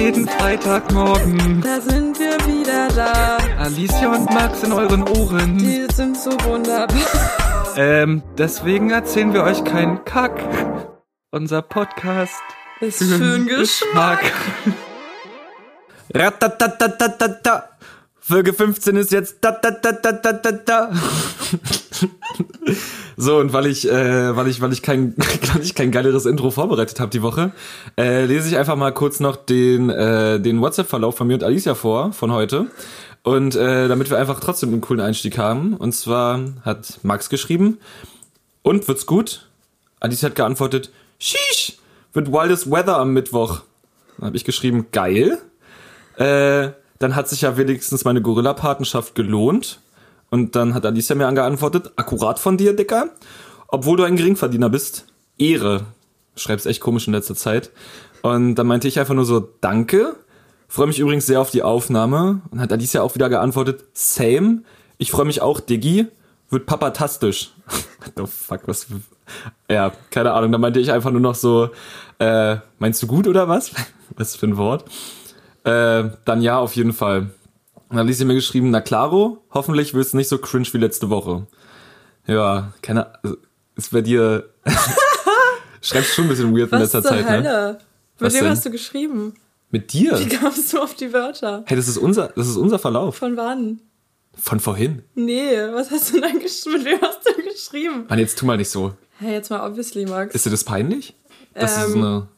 jeden 0.00 0.26
Freitagmorgen. 0.26 1.60
Da 1.60 1.80
sind 1.80 2.18
wir 2.18 2.36
wieder 2.46 2.88
da. 2.88 3.36
Alicia 3.58 4.10
und 4.12 4.30
Max 4.30 4.62
in 4.62 4.72
euren 4.72 5.06
Ohren. 5.06 5.58
Die 5.58 5.86
sind 5.92 6.16
so 6.16 6.30
wunderbar. 6.44 6.96
Ähm, 7.76 8.22
deswegen 8.38 8.90
erzählen 8.90 9.32
wir 9.34 9.42
euch 9.42 9.62
keinen 9.62 10.02
Kack. 10.04 10.40
Unser 11.30 11.60
Podcast 11.62 12.40
Ist 12.80 13.00
den 13.02 13.46
Geschmack. 13.58 14.32
Ratatatatata. 16.14 17.68
Folge 18.20 18.52
15 18.54 18.96
ist 18.96 19.12
jetzt 19.12 19.36
da, 19.42 19.52
da, 19.52 19.70
da, 19.70 19.92
da, 19.92 20.12
da, 20.12 20.32
da, 20.32 20.52
da. 20.52 20.90
So, 23.20 23.36
und 23.36 23.52
weil 23.52 23.66
ich, 23.66 23.86
äh, 23.86 24.34
weil 24.34 24.48
ich, 24.48 24.62
weil 24.62 24.72
ich 24.72 24.80
kein, 24.80 25.14
weil 25.52 25.62
ich 25.62 25.74
kein 25.74 25.90
geileres 25.90 26.24
Intro 26.24 26.50
vorbereitet 26.50 27.00
habe 27.00 27.10
die 27.10 27.20
Woche, 27.20 27.52
äh, 27.98 28.24
lese 28.24 28.48
ich 28.48 28.56
einfach 28.56 28.76
mal 28.76 28.92
kurz 28.92 29.20
noch 29.20 29.36
den, 29.36 29.90
äh, 29.90 30.40
den 30.40 30.58
WhatsApp-Verlauf 30.62 31.18
von 31.18 31.26
mir 31.26 31.34
und 31.34 31.44
Alicia 31.44 31.74
vor, 31.74 32.14
von 32.14 32.32
heute. 32.32 32.68
Und 33.22 33.56
äh, 33.56 33.88
damit 33.88 34.08
wir 34.08 34.16
einfach 34.16 34.40
trotzdem 34.40 34.70
einen 34.70 34.80
coolen 34.80 35.02
Einstieg 35.02 35.36
haben. 35.36 35.74
Und 35.74 35.92
zwar 35.92 36.40
hat 36.64 37.00
Max 37.02 37.28
geschrieben, 37.28 37.76
und 38.62 38.88
wird's 38.88 39.04
gut? 39.04 39.46
Alicia 40.00 40.30
hat 40.30 40.36
geantwortet, 40.36 40.90
Sheesh, 41.18 41.76
wird 42.14 42.32
wildest 42.32 42.70
weather 42.70 42.96
am 42.96 43.12
Mittwoch. 43.12 43.60
Dann 44.16 44.28
habe 44.28 44.36
ich 44.38 44.46
geschrieben, 44.46 44.86
geil. 44.92 45.36
Äh, 46.16 46.70
dann 46.98 47.16
hat 47.16 47.28
sich 47.28 47.42
ja 47.42 47.58
wenigstens 47.58 48.06
meine 48.06 48.22
Gorilla-Patenschaft 48.22 49.14
gelohnt. 49.14 49.78
Und 50.30 50.56
dann 50.56 50.74
hat 50.74 50.86
Alicia 50.86 51.16
mir 51.16 51.26
angeantwortet, 51.26 51.92
akkurat 51.96 52.38
von 52.38 52.56
dir, 52.56 52.74
Dicker. 52.74 53.10
Obwohl 53.68 53.96
du 53.96 54.04
ein 54.04 54.16
Geringverdiener 54.16 54.70
bist, 54.70 55.06
Ehre. 55.38 55.86
Schreib's 56.36 56.66
echt 56.66 56.80
komisch 56.80 57.06
in 57.06 57.12
letzter 57.12 57.34
Zeit. 57.34 57.70
Und 58.22 58.54
dann 58.54 58.66
meinte 58.66 58.88
ich 58.88 58.98
einfach 58.98 59.14
nur 59.14 59.24
so, 59.24 59.48
danke. 59.60 60.16
Freue 60.68 60.86
mich 60.86 61.00
übrigens 61.00 61.26
sehr 61.26 61.40
auf 61.40 61.50
die 61.50 61.62
Aufnahme. 61.62 62.42
Und 62.50 62.60
hat 62.60 62.72
Alicia 62.72 63.02
auch 63.02 63.14
wieder 63.14 63.28
geantwortet, 63.28 63.84
same. 63.92 64.62
Ich 64.98 65.10
freue 65.10 65.24
mich 65.24 65.42
auch, 65.42 65.60
Diggi. 65.60 66.06
Wird 66.48 66.66
papatastisch. 66.66 67.52
What 68.00 68.12
the 68.16 68.26
fuck, 68.26 68.60
was... 68.66 68.86
Ja, 69.68 69.92
keine 70.10 70.32
Ahnung. 70.32 70.52
Da 70.52 70.58
meinte 70.58 70.80
ich 70.80 70.90
einfach 70.90 71.10
nur 71.10 71.20
noch 71.20 71.36
so, 71.36 71.70
äh, 72.18 72.56
meinst 72.78 73.02
du 73.02 73.06
gut 73.06 73.26
oder 73.26 73.48
was? 73.48 73.72
Was 74.16 74.34
für 74.34 74.46
ein 74.46 74.56
Wort? 74.56 74.86
Äh, 75.62 76.10
dann 76.24 76.42
ja, 76.42 76.58
auf 76.58 76.74
jeden 76.74 76.92
Fall. 76.92 77.30
Und 77.90 77.96
dann 77.96 78.06
ließ 78.06 78.18
sie 78.18 78.24
mir 78.24 78.34
geschrieben, 78.34 78.70
na 78.70 78.80
klaro, 78.80 79.42
hoffentlich 79.50 79.94
wirst 79.94 80.12
du 80.12 80.16
nicht 80.16 80.28
so 80.28 80.38
cringe 80.38 80.66
wie 80.72 80.78
letzte 80.78 81.10
Woche. 81.10 81.46
Ja, 82.26 82.72
keine 82.82 83.12
also, 83.22 83.36
ist 83.76 83.90
bei 83.92 84.00
dir. 84.00 84.48
Schreibst 85.82 86.14
schon 86.14 86.24
ein 86.26 86.28
bisschen 86.28 86.56
weird 86.56 86.70
in 86.72 86.78
Was 86.78 86.92
letzter 86.92 87.02
zur 87.02 87.10
Zeit, 87.10 87.26
ne? 87.26 87.32
Hölle? 87.32 87.78
Was 88.18 88.32
Mit 88.32 88.34
wem 88.34 88.40
denn? 88.48 88.50
hast 88.56 88.66
du 88.66 88.70
geschrieben? 88.70 89.34
Mit 89.70 89.92
dir? 89.92 90.18
Wie 90.18 90.28
kamst 90.28 90.72
du 90.72 90.80
auf 90.80 90.94
die 90.94 91.12
Wörter? 91.12 91.64
Hey, 91.66 91.76
das 91.76 91.88
ist 91.88 91.96
unser, 91.96 92.28
das 92.28 92.48
ist 92.48 92.56
unser 92.56 92.78
Verlauf. 92.78 93.16
Von 93.16 93.36
wann? 93.36 93.80
Von 94.34 94.60
vorhin. 94.60 95.02
Nee, 95.14 95.56
was 95.72 95.90
hast 95.90 96.12
du 96.14 96.20
denn 96.20 96.38
geschrieben? 96.38 96.78
Mit 96.78 96.84
wem 96.86 97.00
hast 97.00 97.26
du 97.26 97.42
geschrieben? 97.42 98.04
Mann, 98.08 98.18
jetzt 98.18 98.38
tu 98.38 98.46
mal 98.46 98.56
nicht 98.56 98.70
so. 98.70 98.94
Hey, 99.18 99.32
jetzt 99.32 99.50
mal 99.50 99.66
obviously, 99.68 100.06
Max. 100.06 100.34
Ist 100.34 100.46
dir 100.46 100.50
das 100.50 100.64
peinlich? 100.64 101.14
Das 101.54 101.76
ist 101.76 101.94
Ähm, 101.94 102.04
eine. 102.04 102.28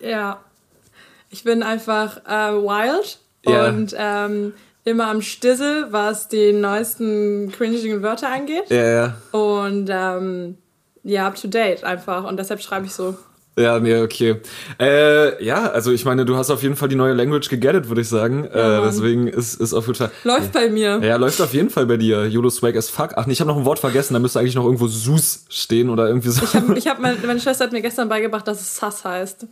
Ja. 0.00 0.40
Ich 1.30 1.44
bin 1.44 1.62
einfach 1.62 2.18
äh, 2.26 2.52
wild 2.54 3.18
Ja. 3.46 3.68
und 3.68 3.94
ähm, 3.96 4.52
immer 4.84 5.08
am 5.08 5.22
Stissel, 5.22 5.86
was 5.90 6.28
die 6.28 6.52
neuesten 6.52 7.50
cringigen 7.52 8.02
Wörter 8.02 8.28
angeht. 8.30 8.64
Ja, 8.70 8.84
ja. 8.88 9.14
Und 9.38 9.88
ähm, 9.90 10.58
ja, 11.02 11.26
up 11.26 11.34
to 11.40 11.48
date 11.48 11.84
einfach. 11.84 12.24
Und 12.24 12.38
deshalb 12.38 12.60
schreibe 12.62 12.86
ich 12.86 12.92
so. 12.92 13.16
Ja, 13.58 13.78
nee, 13.78 13.96
okay. 14.00 14.36
Äh, 14.78 15.42
ja, 15.44 15.70
also 15.70 15.90
ich 15.92 16.04
meine, 16.04 16.24
du 16.24 16.36
hast 16.36 16.50
auf 16.50 16.62
jeden 16.62 16.76
Fall 16.76 16.88
die 16.88 16.94
neue 16.96 17.12
Language 17.12 17.48
gegettet, 17.50 17.88
würde 17.88 18.00
ich 18.00 18.08
sagen. 18.08 18.44
äh, 18.44 18.56
Mann. 18.78 18.82
deswegen 18.84 19.26
ist, 19.26 19.60
ist 19.60 19.74
auf 19.74 19.86
jeden 19.86 19.98
Fall. 19.98 20.10
Läuft 20.24 20.52
bei 20.52 20.70
mir. 20.70 21.00
Ja, 21.02 21.16
läuft 21.16 21.42
auf 21.42 21.52
jeden 21.52 21.68
Fall 21.68 21.84
bei 21.84 21.96
dir. 21.98 22.26
YOLO 22.26 22.48
Swag 22.48 22.76
as 22.76 22.88
fuck. 22.88 23.10
Ach 23.16 23.26
nee, 23.26 23.32
ich 23.32 23.40
habe 23.40 23.50
noch 23.50 23.58
ein 23.58 23.64
Wort 23.66 23.80
vergessen. 23.80 24.14
Da 24.14 24.20
müsste 24.20 24.38
eigentlich 24.38 24.54
noch 24.54 24.64
irgendwo 24.64 24.86
Sus 24.86 25.44
stehen 25.50 25.90
oder 25.90 26.06
irgendwie 26.06 26.30
so. 26.30 26.42
Ich 26.44 26.54
hab, 26.54 26.76
ich 26.76 26.86
hab, 26.86 27.00
meine, 27.00 27.18
meine 27.26 27.40
Schwester 27.40 27.64
hat 27.64 27.72
mir 27.72 27.82
gestern 27.82 28.08
beigebracht, 28.08 28.46
dass 28.48 28.60
es 28.60 28.76
Sass 28.76 29.04
heißt. 29.04 29.46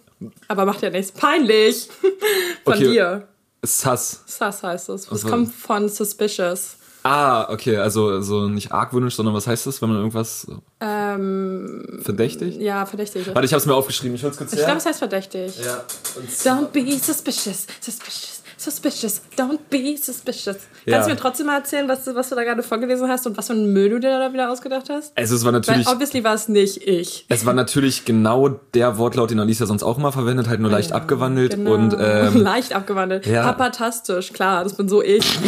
Aber 0.46 0.64
macht 0.64 0.80
ja 0.80 0.90
nichts. 0.90 1.12
Peinlich. 1.12 1.88
Von 2.64 2.74
Okay. 2.74 2.90
dir. 2.92 3.28
Sass. 3.64 4.20
Sass 4.26 4.62
heißt 4.62 4.88
es. 4.90 5.02
Das 5.04 5.12
Also- 5.12 5.28
kommt 5.28 5.54
von 5.54 5.88
suspicious. 5.88 6.76
Ah, 7.04 7.50
okay, 7.50 7.76
also, 7.76 8.08
also 8.08 8.48
nicht 8.48 8.72
argwöhnisch, 8.72 9.14
sondern 9.14 9.34
was 9.34 9.46
heißt 9.46 9.66
das, 9.66 9.80
wenn 9.80 9.88
man 9.88 9.98
irgendwas 9.98 10.46
Ähm, 10.80 12.00
verdächtig? 12.02 12.56
ja, 12.56 12.84
verdächtig. 12.86 13.26
Warte, 13.28 13.44
ich 13.46 13.52
hab's 13.54 13.66
mir 13.66 13.74
aufgeschrieben. 13.74 14.14
Ich 14.16 14.22
Ich 14.24 14.28
her. 14.28 14.46
glaube, 14.64 14.76
es 14.78 14.84
heißt 14.86 14.98
verdächtig. 14.98 15.58
ja. 15.64 15.84
Don't 16.44 16.66
be 16.66 16.82
suspicious, 16.98 17.66
suspicious, 17.80 18.37
suspicious, 18.58 19.22
don't 19.38 19.60
be 19.70 19.96
suspicious. 19.96 20.56
Ja. 20.84 20.94
Kannst 20.94 21.08
du 21.08 21.12
mir 21.14 21.18
trotzdem 21.20 21.46
mal 21.46 21.56
erzählen, 21.58 21.88
was, 21.88 22.04
du- 22.04 22.14
was 22.14 22.28
du 22.28 22.34
da 22.34 22.42
gerade 22.44 22.62
vorgelesen 22.62 23.08
hast 23.08 23.26
und 23.26 23.36
was 23.38 23.46
für 23.46 23.52
einen 23.52 23.72
Müll 23.72 23.88
du 23.90 24.00
dir 24.00 24.18
da 24.18 24.32
wieder 24.32 24.50
ausgedacht 24.50 24.90
hast? 24.90 25.16
also 25.16 25.34
es 25.36 25.44
war 25.44 25.52
Weil 25.52 25.60
natürlich, 25.60 25.86
obviously 25.88 26.24
war 26.24 26.34
es 26.34 26.48
nicht 26.48 26.86
ich. 26.86 27.24
es 27.28 27.46
war 27.46 27.54
natürlich 27.54 28.04
genau 28.04 28.48
der 28.74 28.98
Wortlaut, 28.98 29.30
den 29.30 29.38
Alicia 29.40 29.64
sonst 29.66 29.82
auch 29.84 29.96
immer 29.98 30.10
verwendet, 30.12 30.48
halt 30.48 30.60
nur 30.60 30.70
leicht 30.70 30.92
abgewandelt 30.92 31.52
Genau. 31.54 31.72
und 31.74 31.96
ähm, 32.00 32.36
Leicht 32.42 32.72
abgewandelt. 32.74 33.26
ja. 33.26 33.42
Papatastisch, 33.44 34.32
klar, 34.32 34.64
das 34.64 34.74
bin 34.74 34.88
so 34.88 35.02
ich. 35.02 35.24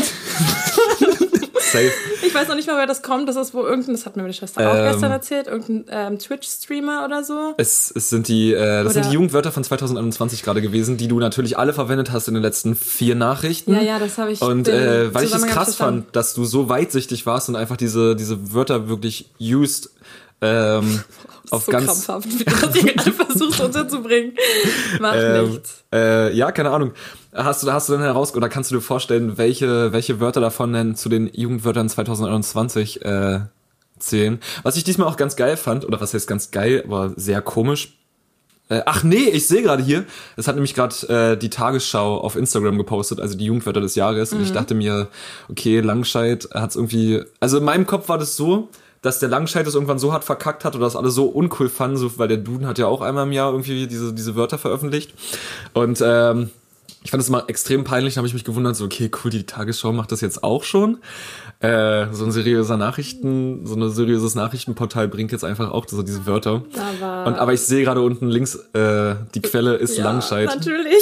safe. 1.72 1.92
Ich 2.22 2.34
weiß 2.34 2.48
noch 2.48 2.54
nicht 2.54 2.66
mal, 2.69 2.76
wer 2.76 2.86
das 2.86 3.03
kommt. 3.03 3.28
Das 3.28 3.36
ist 3.36 3.54
wohl 3.54 3.64
irgendein, 3.64 3.94
das 3.94 4.06
hat 4.06 4.14
mir 4.16 4.22
meine 4.22 4.34
Schwester 4.34 4.70
auch 4.70 4.75
Ähm. 4.76 4.92
gestern 4.92 5.10
erzählt, 5.10 5.47
irgendein 5.48 5.84
ähm, 6.12 6.19
Twitch-Streamer 6.19 7.04
oder 7.04 7.25
so. 7.25 7.54
Es, 7.56 7.91
es 7.94 8.10
sind 8.10 8.28
die, 8.28 8.53
äh, 8.53 8.84
das 8.84 8.92
sind 8.92 9.03
Oder- 9.03 9.08
die 9.08 9.14
Jugendwörter 9.14 9.50
von 9.53 9.64
2021 9.64 10.42
gerade 10.42 10.60
gewesen, 10.62 10.97
die 10.97 11.08
du 11.08 11.19
natürlich 11.19 11.58
alle 11.58 11.72
verwendet 11.72 12.12
hast 12.12 12.28
in 12.28 12.34
den 12.34 12.42
letzten 12.42 12.76
vier 12.76 13.14
Nachrichten. 13.14 13.75
Ja, 13.75 13.81
ja, 13.82 13.98
das 13.98 14.19
habe 14.19 14.32
ich. 14.32 14.41
Und 14.42 14.69
äh, 14.69 15.12
weil 15.14 15.25
ich 15.25 15.34
es 15.34 15.42
krass 15.47 15.64
verstanden. 15.76 16.03
fand, 16.04 16.16
dass 16.16 16.34
du 16.34 16.44
so 16.44 16.69
weitsichtig 16.69 17.26
warst 17.26 17.48
und 17.48 17.56
einfach 17.56 17.76
diese, 17.76 18.14
diese 18.16 18.52
Wörter 18.54 18.88
wirklich 18.88 19.31
used 19.41 19.91
ähm, 20.42 21.02
auf 21.50 21.64
so 21.64 21.72
ganz 21.72 21.87
krampfhaft, 21.87 22.28
wie 22.38 22.44
du 22.44 22.50
das 22.50 22.75
hier 22.81 22.94
gerade 22.94 23.12
versuchst 23.12 23.60
unterzubringen. 23.60 24.32
Macht 25.00 25.16
ähm, 25.19 25.50
nichts. 25.50 25.84
äh, 25.92 26.32
ja, 26.34 26.52
keine 26.52 26.70
Ahnung. 26.70 26.92
Hast 27.33 27.63
du, 27.63 27.73
hast 27.73 27.89
du 27.89 27.93
denn 27.93 28.03
heraus 28.03 28.35
oder 28.35 28.49
kannst 28.49 28.71
du 28.71 28.77
dir 28.77 28.81
vorstellen, 28.81 29.39
welche, 29.39 29.93
welche 29.93 30.19
Wörter 30.19 30.41
davon 30.41 30.73
denn 30.73 30.97
zu 30.97 31.09
den 31.09 31.31
Jugendwörtern 31.33 31.89
2021 31.89 33.05
äh, 33.05 33.41
zählen? 33.99 34.41
Was 34.65 34.77
ich 34.77 34.83
diesmal 34.83 35.07
auch 35.07 35.17
ganz 35.17 35.37
geil 35.37 35.57
fand, 35.57 35.85
oder 35.85 36.01
was 36.01 36.13
heißt 36.13 36.27
ganz 36.27 36.51
geil, 36.51 36.83
aber 36.85 37.13
sehr 37.17 37.41
komisch. 37.41 37.97
Äh, 38.69 38.83
ach 38.85 39.05
nee, 39.05 39.29
ich 39.29 39.47
sehe 39.47 39.63
gerade 39.63 39.83
hier, 39.83 40.05
es 40.37 40.49
hat 40.49 40.57
nämlich 40.57 40.75
gerade 40.75 40.95
äh, 41.09 41.37
die 41.37 41.51
Tagesschau 41.51 42.19
auf 42.19 42.35
Instagram 42.35 42.79
gepostet, 42.79 43.21
also 43.21 43.37
die 43.37 43.45
Jugendwörter 43.45 43.81
des 43.81 43.95
Jahres. 43.95 44.33
Und 44.33 44.43
ich 44.43 44.53
dachte 44.53 44.75
mir, 44.75 45.09
okay, 45.49 45.81
Langscheid 45.81 46.49
hat's 46.53 46.75
irgendwie. 46.75 47.23
Also 47.39 47.59
in 47.59 47.65
meinem 47.65 47.87
Kopf 47.87 48.09
war 48.09 48.19
das 48.19 48.37
so, 48.37 48.69
dass 49.03 49.19
der 49.19 49.29
Langscheid 49.29 49.67
es 49.67 49.75
irgendwann 49.75 49.99
so 49.99 50.12
hart 50.12 50.25
verkackt 50.25 50.65
hat 50.65 50.75
oder 50.75 50.85
das 50.85 50.97
alle 50.97 51.11
so 51.11 51.27
uncool 51.27 51.69
fanden, 51.69 51.97
so, 51.97 52.19
weil 52.19 52.29
der 52.29 52.37
Duden 52.37 52.67
hat 52.67 52.79
ja 52.79 52.87
auch 52.87 53.01
einmal 53.01 53.27
im 53.27 53.33
Jahr 53.33 53.51
irgendwie 53.51 53.87
diese, 53.87 54.12
diese 54.12 54.37
Wörter 54.37 54.59
veröffentlicht. 54.59 55.15
Und 55.73 56.03
ähm, 56.05 56.51
ich 57.03 57.11
fand 57.11 57.22
es 57.22 57.28
immer 57.28 57.44
extrem 57.49 57.83
peinlich, 57.84 58.15
da 58.15 58.19
habe 58.19 58.28
ich 58.28 58.34
mich 58.34 58.44
gewundert, 58.44 58.77
so, 58.77 58.84
okay, 58.84 59.11
cool, 59.25 59.31
die 59.31 59.44
Tagesschau 59.44 59.93
macht 59.93 60.12
das 60.12 60.21
jetzt 60.21 60.44
auch 60.44 60.65
schon. 60.65 60.99
Äh, 61.61 62.06
so 62.12 62.25
ein 62.25 62.33
seriöser 62.33 62.77
Nachrichten, 62.78 63.66
so 63.66 63.75
ein 63.75 63.91
seriöses 63.91 64.34
Nachrichtenportal 64.34 65.09
bringt 65.09 65.31
jetzt 65.33 65.44
einfach 65.44 65.71
auch 65.71 65.87
so 65.88 66.03
diese 66.03 66.25
Wörter. 66.27 66.62
Aber- 67.00 67.27
Und 67.28 67.38
aber 67.38 67.53
ich 67.53 67.61
sehe 67.61 67.84
gerade 67.84 68.00
unten 68.00 68.28
links, 68.28 68.55
äh, 68.72 69.15
die 69.34 69.43
Quelle 69.43 69.75
ist 69.77 69.97
Ja, 69.99 70.05
Langscheid. 70.05 70.47
Natürlich. 70.49 70.94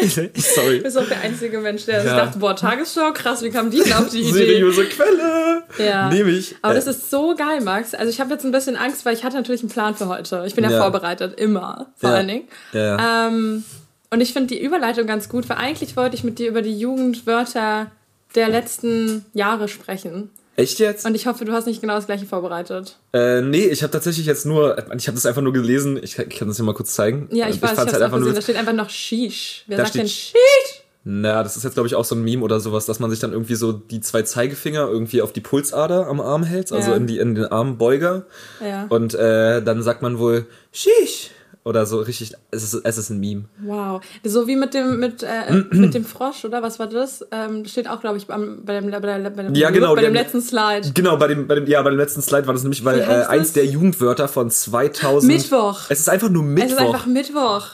Sorry. 0.34 0.78
Du 0.78 0.82
bist 0.84 0.98
auch 0.98 1.06
der 1.08 1.20
einzige 1.20 1.58
Mensch, 1.60 1.84
der 1.86 2.04
Ja. 2.04 2.16
dachte, 2.24 2.38
boah, 2.38 2.56
Tagesschau, 2.56 3.12
krass, 3.12 3.42
wie 3.42 3.50
kam 3.50 3.70
die 3.70 3.80
denn 3.82 3.92
auf 3.92 4.08
die 4.08 4.20
Idee? 4.22 4.32
Seriöse 4.32 4.84
Quelle. 4.86 5.62
Ja. 5.78 6.08
Nehme 6.08 6.30
ich. 6.30 6.56
Aber 6.62 6.72
Äh, 6.74 6.76
das 6.76 6.86
ist 6.88 7.10
so 7.10 7.34
geil, 7.36 7.60
Max. 7.60 7.94
Also 7.94 8.10
ich 8.10 8.20
habe 8.20 8.32
jetzt 8.32 8.44
ein 8.44 8.52
bisschen 8.52 8.76
Angst, 8.76 9.04
weil 9.04 9.14
ich 9.14 9.22
hatte 9.24 9.36
natürlich 9.36 9.60
einen 9.62 9.70
Plan 9.70 9.94
für 9.94 10.08
heute. 10.08 10.42
Ich 10.46 10.54
bin 10.56 10.64
ja, 10.64 10.70
Ja. 10.70 10.80
vorbereitet, 10.80 11.38
immer, 11.38 11.86
vor 11.96 12.10
allen 12.10 12.26
Dingen. 12.28 12.48
Ja. 12.72 13.28
Ähm, 13.28 13.64
und 14.10 14.20
ich 14.20 14.32
finde 14.32 14.48
die 14.54 14.62
Überleitung 14.62 15.06
ganz 15.06 15.28
gut, 15.28 15.48
weil 15.48 15.56
eigentlich 15.58 15.96
wollte 15.96 16.16
ich 16.16 16.24
mit 16.24 16.38
dir 16.38 16.48
über 16.48 16.62
die 16.62 16.78
Jugendwörter 16.78 17.90
der 18.34 18.48
letzten 18.48 19.24
Jahre 19.34 19.68
sprechen. 19.68 20.30
Echt 20.56 20.78
jetzt? 20.78 21.06
Und 21.06 21.14
ich 21.14 21.26
hoffe, 21.26 21.44
du 21.44 21.52
hast 21.52 21.66
nicht 21.66 21.80
genau 21.80 21.94
das 21.94 22.06
gleiche 22.06 22.26
vorbereitet. 22.26 22.98
Äh, 23.12 23.40
nee, 23.40 23.66
ich 23.66 23.82
habe 23.82 23.92
tatsächlich 23.92 24.26
jetzt 24.26 24.44
nur, 24.44 24.76
ich 24.94 25.06
habe 25.06 25.14
das 25.14 25.24
einfach 25.24 25.42
nur 25.42 25.52
gelesen. 25.52 25.98
Ich, 26.02 26.18
ich 26.18 26.28
kann 26.38 26.48
das 26.48 26.56
hier 26.56 26.66
mal 26.66 26.74
kurz 26.74 26.94
zeigen. 26.94 27.28
Ja, 27.32 27.48
ich, 27.48 27.62
weiß, 27.62 27.70
ich 27.70 27.76
fand's 27.76 27.92
habe 27.94 28.04
halt 28.04 28.12
auch 28.12 28.18
gesehen. 28.18 28.34
Da 28.34 28.42
steht 28.42 28.56
einfach 28.56 28.72
noch 28.74 28.90
Sheesh. 28.90 29.64
Wer 29.68 29.78
Da 29.78 29.84
sagt 29.84 29.96
denn 29.96 30.08
Sheesh? 30.08 30.82
Na, 31.02 31.42
das 31.42 31.56
ist 31.56 31.62
jetzt, 31.64 31.74
glaube 31.74 31.86
ich, 31.86 31.94
auch 31.94 32.04
so 32.04 32.14
ein 32.14 32.22
Meme 32.22 32.42
oder 32.44 32.60
sowas, 32.60 32.84
dass 32.84 32.98
man 33.00 33.10
sich 33.10 33.20
dann 33.20 33.32
irgendwie 33.32 33.54
so 33.54 33.72
die 33.72 34.00
zwei 34.02 34.20
Zeigefinger 34.22 34.86
irgendwie 34.86 35.22
auf 35.22 35.32
die 35.32 35.40
Pulsader 35.40 36.08
am 36.08 36.20
Arm 36.20 36.42
hält, 36.42 36.72
also 36.72 36.90
Ja. 36.90 36.96
in, 36.96 37.06
die, 37.06 37.18
in 37.18 37.34
den 37.34 37.46
Armbeuger. 37.46 38.26
Ja. 38.62 38.84
Und 38.90 39.14
äh, 39.14 39.62
dann 39.62 39.82
sagt 39.82 40.02
man 40.02 40.18
wohl 40.18 40.46
Shish 40.72 41.30
oder 41.70 41.86
so 41.86 42.00
richtig. 42.00 42.34
Es 42.50 42.62
ist, 42.62 42.74
es 42.84 42.98
ist 42.98 43.10
ein 43.10 43.20
Meme. 43.20 43.44
Wow. 43.64 44.02
So 44.24 44.46
wie 44.46 44.56
mit 44.56 44.74
dem, 44.74 44.98
mit, 44.98 45.22
äh, 45.22 45.52
mit 45.70 45.94
dem 45.94 46.04
Frosch, 46.04 46.44
oder? 46.44 46.62
Was 46.62 46.78
war 46.78 46.88
das? 46.88 47.24
Ähm, 47.30 47.64
steht 47.64 47.88
auch, 47.88 48.00
glaube 48.00 48.18
ich, 48.18 48.26
bei, 48.26 48.36
dem, 48.36 48.64
bei, 48.66 48.80
der, 48.80 49.30
bei, 49.30 49.42
dem, 49.44 49.54
Ja, 49.54 49.70
genau, 49.70 49.94
bei 49.94 50.02
dem 50.02 50.12
letzten 50.12 50.42
Slide. 50.42 50.90
Genau, 50.92 51.16
bei 51.16 51.28
dem, 51.28 51.46
bei 51.46 51.54
dem, 51.54 51.66
ja, 51.66 51.80
bei 51.80 51.90
dem 51.90 51.98
letzten 51.98 52.20
Slide 52.20 52.46
war 52.46 52.52
das 52.54 52.64
nämlich, 52.64 52.84
weil 52.84 53.00
äh, 53.00 53.04
eins 53.04 53.52
der 53.52 53.64
Jugendwörter 53.64 54.28
von 54.28 54.50
2000. 54.50 55.32
Mittwoch. 55.32 55.80
Es 55.88 56.00
ist 56.00 56.08
einfach 56.08 56.28
nur 56.28 56.42
Mittwoch. 56.42 56.66
Es 56.66 56.72
ist 56.72 56.80
einfach 56.80 57.06
Mittwoch. 57.06 57.66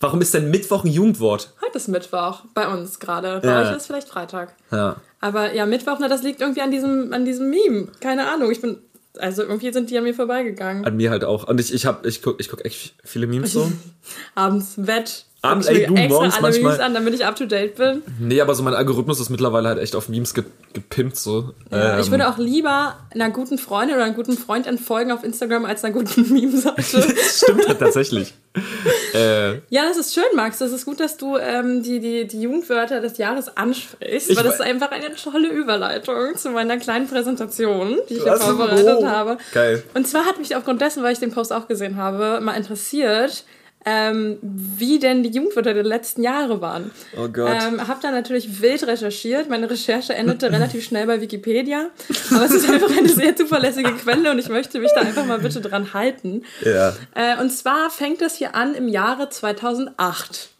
Warum 0.00 0.20
ist 0.20 0.32
denn 0.34 0.50
Mittwoch 0.50 0.84
ein 0.84 0.90
Jugendwort? 0.90 1.52
Heute 1.64 1.78
ist 1.78 1.88
Mittwoch 1.88 2.42
bei 2.54 2.68
uns 2.68 3.00
gerade. 3.00 3.40
Bei 3.42 3.48
Ja. 3.48 3.62
euch 3.62 3.76
ist 3.76 3.86
vielleicht 3.86 4.08
Freitag. 4.08 4.54
Ja. 4.70 4.96
Aber 5.20 5.52
ja, 5.52 5.66
Mittwoch, 5.66 5.96
na, 5.98 6.06
das 6.08 6.22
liegt 6.22 6.40
irgendwie 6.40 6.60
an 6.60 6.70
diesem, 6.70 7.12
an 7.12 7.24
diesem 7.24 7.50
Meme. 7.50 7.88
Keine 8.00 8.30
Ahnung. 8.30 8.52
Ich 8.52 8.60
bin. 8.60 8.78
Also 9.20 9.42
irgendwie 9.42 9.72
sind 9.72 9.90
die 9.90 9.98
an 9.98 10.04
mir 10.04 10.14
vorbeigegangen. 10.14 10.84
An 10.84 10.96
mir 10.96 11.10
halt 11.10 11.24
auch. 11.24 11.48
Und 11.48 11.60
ich, 11.60 11.72
ich 11.72 11.86
hab, 11.86 12.06
ich 12.06 12.22
guck, 12.22 12.40
ich 12.40 12.48
guck 12.48 12.64
echt 12.64 12.94
viele 13.04 13.26
Memes 13.26 13.52
so. 13.52 13.70
Abends 14.34 14.78
im 14.78 14.86
Bett. 14.86 15.26
Abends, 15.40 15.68
ich 15.68 15.78
ey, 15.82 15.86
du, 15.86 15.94
extra 15.94 16.08
morgens 16.08 16.34
alle 16.34 16.42
manchmal- 16.42 16.72
Memes 16.72 16.84
an, 16.84 16.94
damit 16.94 17.14
ich 17.14 17.24
up 17.24 17.36
to 17.36 17.46
date 17.46 17.76
bin. 17.76 18.02
Nee, 18.18 18.40
aber 18.40 18.56
so 18.56 18.64
mein 18.64 18.74
Algorithmus 18.74 19.20
ist 19.20 19.30
mittlerweile 19.30 19.68
halt 19.68 19.78
echt 19.78 19.94
auf 19.94 20.08
Memes 20.08 20.34
ge 20.34 20.42
gepimpt 20.74 21.16
so. 21.16 21.54
Ja, 21.70 21.94
Ähm, 21.94 22.00
ich 22.00 22.10
würde 22.10 22.28
auch 22.28 22.38
lieber 22.38 22.96
einer 23.14 23.30
guten 23.30 23.56
Freundin 23.56 23.94
oder 23.96 24.04
einem 24.04 24.16
guten 24.16 24.36
Freund 24.36 24.66
entfolgen 24.66 25.12
auf 25.12 25.22
Instagram 25.24 25.64
als 25.64 25.84
einer 25.84 25.94
guten 25.94 26.32
Meme-Seite. 26.34 26.82
Stimmt 27.16 27.68
halt 27.68 27.78
tatsächlich. 27.78 28.34
äh, 29.14 29.52
ja, 29.70 29.86
das 29.88 29.96
ist 29.96 30.14
schön, 30.14 30.24
Max. 30.34 30.58
Das 30.58 30.72
ist 30.72 30.84
gut, 30.84 30.98
dass 31.00 31.16
du 31.16 31.36
ähm, 31.36 31.82
die, 31.82 32.00
die, 32.00 32.26
die 32.26 32.40
Jugendwörter 32.42 33.00
des 33.00 33.16
Jahres 33.18 33.56
ansprichst, 33.56 34.30
Ich 34.30 34.36
weil 34.36 34.44
das 34.44 34.54
ist 34.54 34.60
einfach 34.60 34.90
eine 34.90 35.14
tolle 35.14 35.48
Überleitung 35.48 36.36
zu 36.36 36.50
meiner 36.50 36.76
kleinen 36.78 37.06
Präsentation, 37.08 37.96
die 38.08 38.14
ich 38.14 38.22
hier 38.24 38.36
vorbereitet 38.36 38.96
Oh, 39.00 39.06
habe. 39.06 39.38
geil. 39.54 39.82
Und 39.94 40.06
zwar 40.08 40.24
hat 40.26 40.38
mich 40.38 40.56
aufgrund 40.56 40.80
dessen, 40.80 41.02
weil 41.02 41.12
ich 41.12 41.20
den 41.20 41.30
Post 41.30 41.52
auch 41.52 41.68
gesehen 41.68 41.96
habe, 41.96 42.40
mal 42.42 42.54
interessiert, 42.54 43.44
ähm, 43.90 44.38
wie 44.42 44.98
denn 44.98 45.22
die 45.22 45.30
Jugendwörter 45.30 45.72
der 45.72 45.82
letzten 45.84 46.22
Jahre 46.22 46.60
waren. 46.60 46.90
Oh 47.16 47.28
Gott. 47.28 47.50
Ähm, 47.50 47.86
hab 47.88 48.00
da 48.00 48.10
natürlich 48.10 48.60
wild 48.60 48.86
recherchiert. 48.86 49.48
Meine 49.48 49.70
Recherche 49.70 50.14
endete 50.14 50.52
relativ 50.52 50.84
schnell 50.84 51.06
bei 51.06 51.20
Wikipedia. 51.20 51.86
Aber 52.30 52.44
es 52.44 52.50
ist 52.52 52.68
einfach 52.70 52.94
eine 52.96 53.08
sehr 53.08 53.34
zuverlässige 53.34 53.92
Quelle 53.92 54.30
und 54.30 54.38
ich 54.38 54.48
möchte 54.48 54.78
mich 54.80 54.90
da 54.94 55.00
einfach 55.00 55.24
mal 55.24 55.38
bitte 55.38 55.60
dran 55.60 55.94
halten. 55.94 56.42
ja. 56.64 56.92
Äh, 57.14 57.40
und 57.40 57.50
zwar 57.50 57.90
fängt 57.90 58.20
es 58.22 58.34
hier 58.36 58.54
an 58.54 58.74
im 58.74 58.88
Jahre 58.88 59.28
2008. 59.28 60.50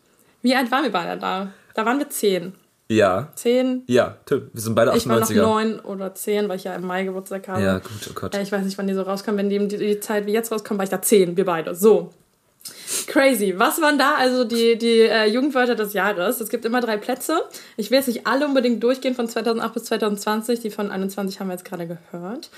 Wie 0.43 0.55
alt 0.55 0.71
waren 0.71 0.85
wir 0.85 0.93
beide 0.93 1.21
da? 1.21 1.53
Da 1.75 1.85
waren 1.85 1.99
wir 1.99 2.09
zehn. 2.09 2.55
Ja. 2.91 3.29
Zehn. 3.35 3.83
Ja, 3.87 4.17
wir 4.29 4.41
sind 4.55 4.75
beide 4.75 4.97
Ich 4.97 5.07
war 5.09 5.21
noch 5.21 5.29
98er. 5.29 5.43
neun 5.43 5.81
oder 5.81 6.15
zehn, 6.15 6.49
weil 6.49 6.57
ich 6.57 6.65
ja 6.65 6.75
im 6.75 6.87
Mai 6.87 7.05
Geburtstag 7.05 7.47
habe. 7.49 7.63
Ja, 7.63 7.79
gut, 7.79 7.91
oh 8.09 8.13
Gott. 8.15 8.35
Äh, 8.35 8.43
Ich 8.43 8.51
weiß 8.51 8.65
nicht, 8.65 8.79
wann 8.79 8.87
die 8.87 8.95
so 8.95 9.03
rauskommen. 9.03 9.37
Wenn 9.39 9.51
die, 9.51 9.69
die, 9.69 9.77
die 9.77 10.01
Zeit 10.01 10.25
wie 10.27 10.33
jetzt 10.33 10.51
rauskommen, 10.51 10.79
war 10.79 10.85
ich 10.85 10.91
da 10.91 11.03
zehn, 11.03 11.37
wir 11.37 11.45
beide. 11.45 11.75
So. 11.75 12.11
Crazy. 13.19 13.55
Was 13.57 13.81
waren 13.81 13.99
da 13.99 14.15
also 14.15 14.45
die, 14.45 14.79
die 14.79 15.01
äh, 15.01 15.27
Jugendwörter 15.27 15.75
des 15.75 15.93
Jahres? 15.93 16.41
Es 16.41 16.51
gibt 16.51 16.65
immer 16.65 16.81
drei 16.81 16.97
Plätze. 16.97 17.43
Ich 17.77 17.91
will 17.91 17.99
jetzt 17.99 18.07
nicht 18.07 18.29
alle 18.29 18.47
unbedingt 18.47 18.81
durchgehen 18.81 19.17
von 19.17 19.29
2008 19.29 19.75
bis 19.75 19.85
2020. 19.85 20.61
Die 20.61 20.71
von 20.71 20.93
21 20.93 21.41
haben 21.41 21.49
wir 21.49 21.55
jetzt 21.55 21.65
gerade 21.65 21.89
gehört. 21.89 22.51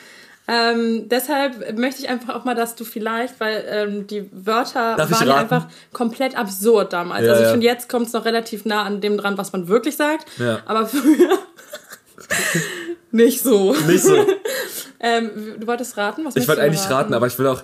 Ähm, 0.49 1.09
deshalb 1.09 1.79
möchte 1.79 2.03
ich 2.03 2.11
einfach 2.11 2.35
auch 2.35 2.45
mal, 2.45 2.55
dass 2.55 2.75
du 2.75 2.85
vielleicht, 2.85 3.41
weil 3.41 3.65
ähm, 3.71 4.07
die 4.07 4.29
Wörter 4.33 4.97
Darf 4.97 5.11
waren 5.11 5.29
ja 5.29 5.35
raten? 5.35 5.55
einfach 5.55 5.69
komplett 5.95 6.37
absurd 6.37 6.93
damals. 6.93 7.25
Ja, 7.25 7.31
also 7.31 7.43
ich 7.43 7.47
ja. 7.47 7.53
finde, 7.53 7.67
jetzt 7.67 7.89
kommt 7.89 8.09
es 8.09 8.13
noch 8.13 8.27
relativ 8.27 8.67
nah 8.67 8.83
an 8.83 9.01
dem 9.01 9.17
dran, 9.17 9.39
was 9.39 9.53
man 9.53 9.67
wirklich 9.67 9.97
sagt. 9.97 10.27
Aber 10.67 10.87
früher 10.87 11.39
nicht 13.13 13.43
so. 13.43 13.75
Nicht 13.87 14.05
so. 14.05 14.27
Ähm, 15.03 15.31
du 15.59 15.67
wolltest 15.67 15.97
raten? 15.97 16.27
Was 16.27 16.37
Ich 16.37 16.47
wollte 16.47 16.61
eigentlich 16.61 16.89
raten, 16.91 17.15
aber 17.15 17.27
ich 17.27 17.39
will 17.39 17.47
auch. 17.47 17.63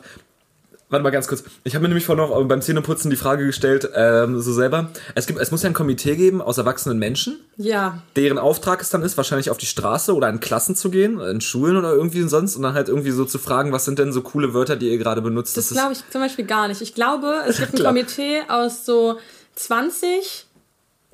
Warte 0.89 1.03
mal 1.03 1.11
ganz 1.11 1.27
kurz. 1.27 1.43
Ich 1.65 1.75
habe 1.75 1.83
mir 1.83 1.89
nämlich 1.89 2.07
vorhin 2.07 2.25
noch 2.29 2.45
beim 2.47 2.63
Zähneputzen 2.63 3.11
die 3.11 3.17
Frage 3.17 3.45
gestellt, 3.45 3.91
ähm, 3.97 4.41
so 4.41 4.53
selber. 4.53 4.91
Es, 5.17 5.27
gibt, 5.27 5.41
es 5.41 5.51
muss 5.51 5.63
ja 5.65 5.69
ein 5.69 5.75
Komitee 5.75 6.15
geben 6.15 6.41
aus 6.41 6.59
erwachsenen 6.59 6.99
Menschen, 7.01 7.41
Ja, 7.57 8.03
deren 8.15 8.39
Auftrag 8.39 8.81
es 8.81 8.91
dann 8.91 9.03
ist, 9.03 9.17
wahrscheinlich 9.17 9.51
auf 9.51 9.59
die 9.59 9.67
Straße 9.67 10.15
oder 10.15 10.29
in 10.29 10.39
Klassen 10.39 10.77
zu 10.77 10.89
gehen, 10.91 11.19
in 11.21 11.41
Schulen 11.41 11.77
oder 11.77 11.93
irgendwie 11.93 12.23
sonst 12.29 12.55
und 12.55 12.63
dann 12.63 12.75
halt 12.75 12.89
irgendwie 12.89 13.11
so 13.11 13.25
zu 13.25 13.39
fragen, 13.41 13.73
was 13.73 13.85
sind 13.85 13.99
denn 13.99 14.13
so 14.13 14.21
coole 14.23 14.55
Wörter, 14.55 14.77
die 14.77 14.89
ihr 14.89 14.99
gerade 14.99 15.23
benutzt. 15.23 15.57
das 15.57 15.73
ist- 15.73 15.77
glaube 15.77 15.93
ich 15.95 16.09
zum 16.09 16.21
Beispiel 16.21 16.47
gar 16.47 16.69
nicht. 16.69 16.81
Ich 16.81 16.95
glaube, 16.95 17.43
es 17.49 17.57
gibt 17.59 17.81
ein. 17.81 17.85
Komitee 17.85 18.43
aus 18.49 18.85
so 18.87 19.19
20, 19.57 20.47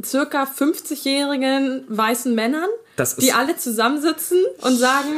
circa 0.05 0.45
50-jährigen 0.45 1.85
weißen 1.89 2.35
Männern, 2.35 2.69
Das 2.97 3.17
die 3.17 3.33
alle 3.33 3.57
zusammensitzen 3.57 4.39
und 4.61 4.77
sagen, 4.77 5.09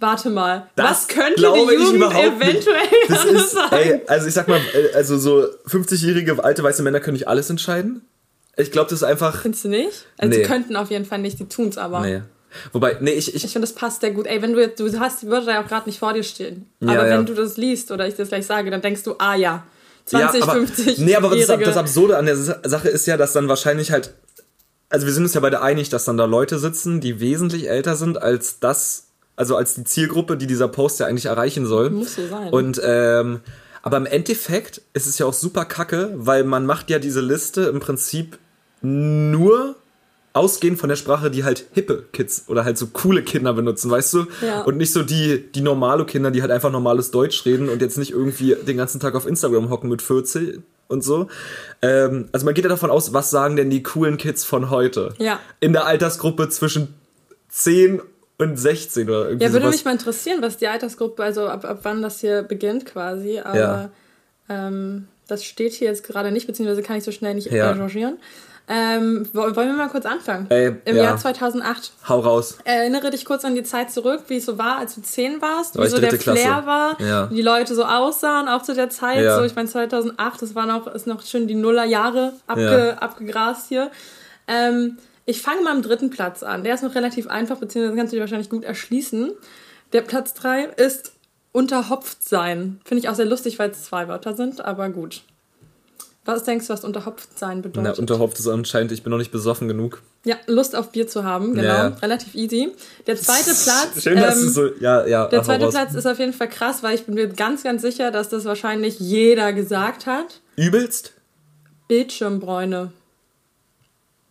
warte 0.00 0.30
mal, 0.30 0.68
Das 0.76 0.90
was 0.90 1.08
könnte 1.08 1.40
die 1.40 1.74
Jugend 1.74 2.02
eventuell 2.12 2.88
Das 3.08 3.24
ist, 3.24 3.50
sagen? 3.52 3.76
ey, 3.76 4.00
also 4.06 4.26
ich 4.26 4.34
sag 4.34 4.48
mal, 4.48 4.58
äh, 4.74 4.94
also 4.94 5.18
so 5.18 5.46
50-jährige 5.68 6.42
alte 6.42 6.62
weiße 6.62 6.82
Männer 6.82 7.00
können 7.00 7.14
nicht 7.14 7.28
alles 7.28 7.50
entscheiden. 7.50 8.02
Ich 8.56 8.72
glaube, 8.72 8.90
das 8.90 8.98
ist 9.00 9.04
einfach. 9.04 9.40
Findest 9.42 9.64
du 9.64 9.68
nicht? 9.68 10.06
Also 10.18 10.30
Nee. 10.30 10.42
sie 10.42 10.48
könnten 10.48 10.76
auf 10.76 10.90
jeden 10.90 11.04
Fall 11.04 11.18
nicht, 11.18 11.38
die 11.38 11.48
tun's 11.48 11.78
aber. 11.78 12.00
Nee. 12.00 12.22
Wobei, 12.72 12.96
nee, 13.00 13.12
ich, 13.12 13.34
Ich 13.34 13.44
ich, 13.44 13.52
finde, 13.52 13.66
das 13.68 13.74
passt 13.76 14.00
sehr 14.00 14.10
gut. 14.10 14.26
Ey, 14.26 14.42
wenn 14.42 14.52
du 14.52 14.60
jetzt, 14.60 14.80
du 14.80 14.98
hast 14.98 15.22
die 15.22 15.28
Wörter 15.28 15.52
ja 15.52 15.62
auch 15.62 15.68
gerade 15.68 15.88
nicht 15.88 16.00
vor 16.00 16.12
dir 16.12 16.24
stehen. 16.24 16.66
Ja, 16.80 16.94
aber 16.94 17.06
ja. 17.08 17.18
wenn 17.18 17.26
du 17.26 17.34
das 17.34 17.56
liest 17.56 17.92
oder 17.92 18.08
ich 18.08 18.16
das 18.16 18.28
gleich 18.28 18.44
sage, 18.44 18.70
dann 18.72 18.82
denkst 18.82 19.04
du, 19.04 19.14
ah 19.18 19.36
ja, 19.36 19.62
20, 20.06 20.40
ja, 20.40 20.42
aber, 20.44 20.52
50. 20.54 20.98
Nee, 20.98 21.14
aber 21.14 21.34
das, 21.36 21.46
das 21.46 21.76
Absurde 21.76 22.16
an 22.18 22.26
der 22.26 22.36
Sa- 22.36 22.58
Sache 22.64 22.88
ist 22.88 23.06
ja, 23.06 23.16
dass 23.16 23.32
dann 23.32 23.46
wahrscheinlich 23.48 23.92
halt. 23.92 24.14
Also 24.88 25.06
wir 25.06 25.12
sind 25.12 25.22
uns 25.22 25.34
ja 25.34 25.40
beide 25.40 25.62
einig, 25.62 25.88
dass 25.90 26.04
dann 26.04 26.16
da 26.16 26.24
Leute 26.24 26.58
sitzen, 26.58 27.00
die 27.00 27.20
wesentlich 27.20 27.68
älter 27.70 27.94
sind 27.94 28.20
als 28.20 28.58
das, 28.58 29.09
also 29.40 29.56
als 29.56 29.74
die 29.74 29.84
Zielgruppe, 29.84 30.36
die 30.36 30.46
dieser 30.46 30.68
Post 30.68 31.00
ja 31.00 31.06
eigentlich 31.06 31.24
erreichen 31.24 31.64
soll. 31.64 31.88
Muss 31.88 32.14
so 32.14 32.26
sein. 32.28 32.52
Und 32.52 32.78
ähm, 32.84 33.40
aber 33.80 33.96
im 33.96 34.04
Endeffekt 34.04 34.82
ist 34.92 35.06
es 35.06 35.18
ja 35.18 35.24
auch 35.24 35.32
super 35.32 35.64
kacke, 35.64 36.12
weil 36.14 36.44
man 36.44 36.66
macht 36.66 36.90
ja 36.90 36.98
diese 36.98 37.22
Liste 37.22 37.62
im 37.62 37.80
Prinzip 37.80 38.38
nur 38.82 39.76
ausgehend 40.34 40.78
von 40.78 40.90
der 40.90 40.96
Sprache, 40.96 41.30
die 41.30 41.42
halt 41.42 41.64
hippe 41.72 42.04
Kids 42.12 42.44
oder 42.48 42.66
halt 42.66 42.76
so 42.76 42.88
coole 42.88 43.22
Kinder 43.22 43.54
benutzen, 43.54 43.90
weißt 43.90 44.12
du? 44.12 44.26
Ja. 44.42 44.60
Und 44.60 44.76
nicht 44.76 44.92
so 44.92 45.02
die, 45.02 45.50
die 45.50 45.62
normale 45.62 46.04
Kinder, 46.04 46.30
die 46.30 46.42
halt 46.42 46.50
einfach 46.50 46.70
normales 46.70 47.10
Deutsch 47.10 47.46
reden 47.46 47.70
und 47.70 47.80
jetzt 47.80 47.96
nicht 47.96 48.10
irgendwie 48.10 48.54
den 48.54 48.76
ganzen 48.76 49.00
Tag 49.00 49.14
auf 49.14 49.26
Instagram 49.26 49.70
hocken 49.70 49.88
mit 49.88 50.02
40 50.02 50.60
und 50.88 51.02
so. 51.02 51.28
Ähm, 51.80 52.28
also 52.32 52.44
man 52.44 52.52
geht 52.52 52.64
ja 52.64 52.68
davon 52.68 52.90
aus, 52.90 53.14
was 53.14 53.30
sagen 53.30 53.56
denn 53.56 53.70
die 53.70 53.82
coolen 53.82 54.18
Kids 54.18 54.44
von 54.44 54.68
heute? 54.68 55.14
Ja. 55.16 55.40
In 55.60 55.72
der 55.72 55.86
Altersgruppe 55.86 56.50
zwischen 56.50 56.94
10 57.48 58.02
und 58.40 58.56
16 58.56 59.08
oder 59.08 59.26
irgendwie 59.28 59.44
Ja, 59.44 59.52
würde 59.52 59.64
sowas. 59.66 59.76
mich 59.76 59.84
mal 59.84 59.92
interessieren, 59.92 60.38
was 60.42 60.56
die 60.56 60.66
Altersgruppe, 60.68 61.22
also 61.22 61.46
ab, 61.46 61.64
ab 61.64 61.80
wann 61.82 62.02
das 62.02 62.20
hier 62.20 62.42
beginnt 62.42 62.86
quasi. 62.86 63.40
Aber 63.40 63.58
Ja. 63.58 63.90
ähm, 64.48 65.08
das 65.28 65.44
steht 65.44 65.72
hier 65.74 65.88
jetzt 65.88 66.02
gerade 66.04 66.32
nicht, 66.32 66.46
beziehungsweise 66.46 66.82
kann 66.82 66.96
ich 66.96 67.04
so 67.04 67.12
schnell 67.12 67.34
nicht 67.34 67.50
Ja. 67.52 67.70
recherchieren. 67.70 68.18
Ähm, 68.72 69.28
wo- 69.32 69.40
wollen 69.40 69.54
wir 69.68 69.72
mal 69.72 69.88
kurz 69.88 70.06
anfangen? 70.06 70.46
Ey, 70.48 70.76
Im 70.84 70.96
ja. 70.96 71.02
Jahr 71.02 71.16
2008. 71.16 71.92
Hau 72.08 72.20
raus. 72.20 72.56
Erinnere 72.62 73.10
dich 73.10 73.24
kurz 73.24 73.44
an 73.44 73.56
die 73.56 73.64
Zeit 73.64 73.90
zurück, 73.90 74.22
wie 74.28 74.36
es 74.36 74.46
so 74.46 74.58
war, 74.58 74.78
als 74.78 74.94
du 74.94 75.02
10 75.02 75.42
warst, 75.42 75.76
war 75.76 75.84
wie 75.84 75.88
so 75.88 75.98
der 75.98 76.10
dritte 76.10 76.22
Flair 76.22 76.44
Klasse. 76.62 76.66
war, 76.66 77.00
Ja. 77.00 77.30
wie 77.30 77.34
die 77.34 77.42
Leute 77.42 77.74
so 77.74 77.84
aussahen, 77.84 78.46
auch 78.46 78.62
zu 78.62 78.74
der 78.74 78.88
Zeit. 78.88 79.24
Ja. 79.24 79.36
So, 79.38 79.44
ich 79.44 79.56
meine, 79.56 79.68
2008, 79.68 80.40
das 80.42 80.54
war 80.54 80.66
noch, 80.66 80.86
ist 80.86 81.08
noch 81.08 81.24
schön 81.26 81.48
die 81.48 81.56
Nullerjahre 81.56 82.32
abge, 82.46 82.96
abgegrast 83.00 83.66
hier. 83.68 83.90
Ähm, 84.46 84.98
ich 85.30 85.40
fange 85.40 85.62
mal 85.62 85.70
am 85.70 85.82
dritten 85.82 86.10
Platz 86.10 86.42
an. 86.42 86.64
Der 86.64 86.74
ist 86.74 86.82
noch 86.82 86.94
relativ 86.94 87.28
einfach, 87.28 87.58
beziehungsweise 87.58 87.96
kannst 87.96 88.12
du 88.12 88.16
dir 88.16 88.20
wahrscheinlich 88.20 88.50
gut 88.50 88.64
erschließen. 88.64 89.32
Der 89.92 90.02
Platz 90.02 90.34
3 90.34 90.64
ist 90.76 91.12
unterhopft 91.52 92.28
sein. 92.28 92.80
Finde 92.84 93.02
ich 93.02 93.08
auch 93.08 93.14
sehr 93.14 93.26
lustig, 93.26 93.58
weil 93.58 93.70
es 93.70 93.84
zwei 93.84 94.08
Wörter 94.08 94.34
sind, 94.34 94.64
aber 94.64 94.88
gut. 94.88 95.22
Was 96.24 96.44
denkst 96.44 96.66
du, 96.66 96.72
was 96.72 96.84
unterhopft 96.84 97.38
sein 97.38 97.58
Na, 97.58 97.62
bedeutet? 97.62 97.98
unterhofft 97.98 98.38
es 98.38 98.46
anscheinend, 98.46 98.92
ich 98.92 99.02
bin 99.02 99.10
noch 99.10 99.18
nicht 99.18 99.32
besoffen 99.32 99.68
genug. 99.68 100.02
ja, 100.24 100.36
Lust 100.46 100.76
auf 100.76 100.90
Bier 100.90 101.08
zu 101.08 101.24
haben, 101.24 101.54
genau. 101.54 101.64
Ja. 101.64 101.86
Relativ 102.02 102.34
easy. 102.34 102.72
Der 103.06 103.16
zweite 103.16 103.54
Platz. 103.54 104.02
Schön, 104.02 104.16
dass 104.20 104.36
ähm, 104.36 104.42
du 104.44 104.48
so. 104.50 104.66
Ja, 104.80 105.06
ja. 105.06 105.26
der 105.28 105.42
zweite. 105.42 105.68
Platz 105.68 105.94
ist 105.94 106.06
auf 106.06 106.18
jeden 106.18 106.34
Fall 106.34 106.48
krass, 106.48 106.82
weil 106.82 106.94
ich 106.94 107.06
bin 107.06 107.14
mir 107.14 107.28
ganz, 107.28 107.62
ganz 107.62 107.82
sicher, 107.82 108.10
dass 108.10 108.28
das 108.28 108.44
wahrscheinlich 108.44 109.00
jeder 109.00 109.52
gesagt 109.52 110.06
hat. 110.06 110.40
Übelst? 110.56 111.14
Bildschirmbräune. 111.88 112.92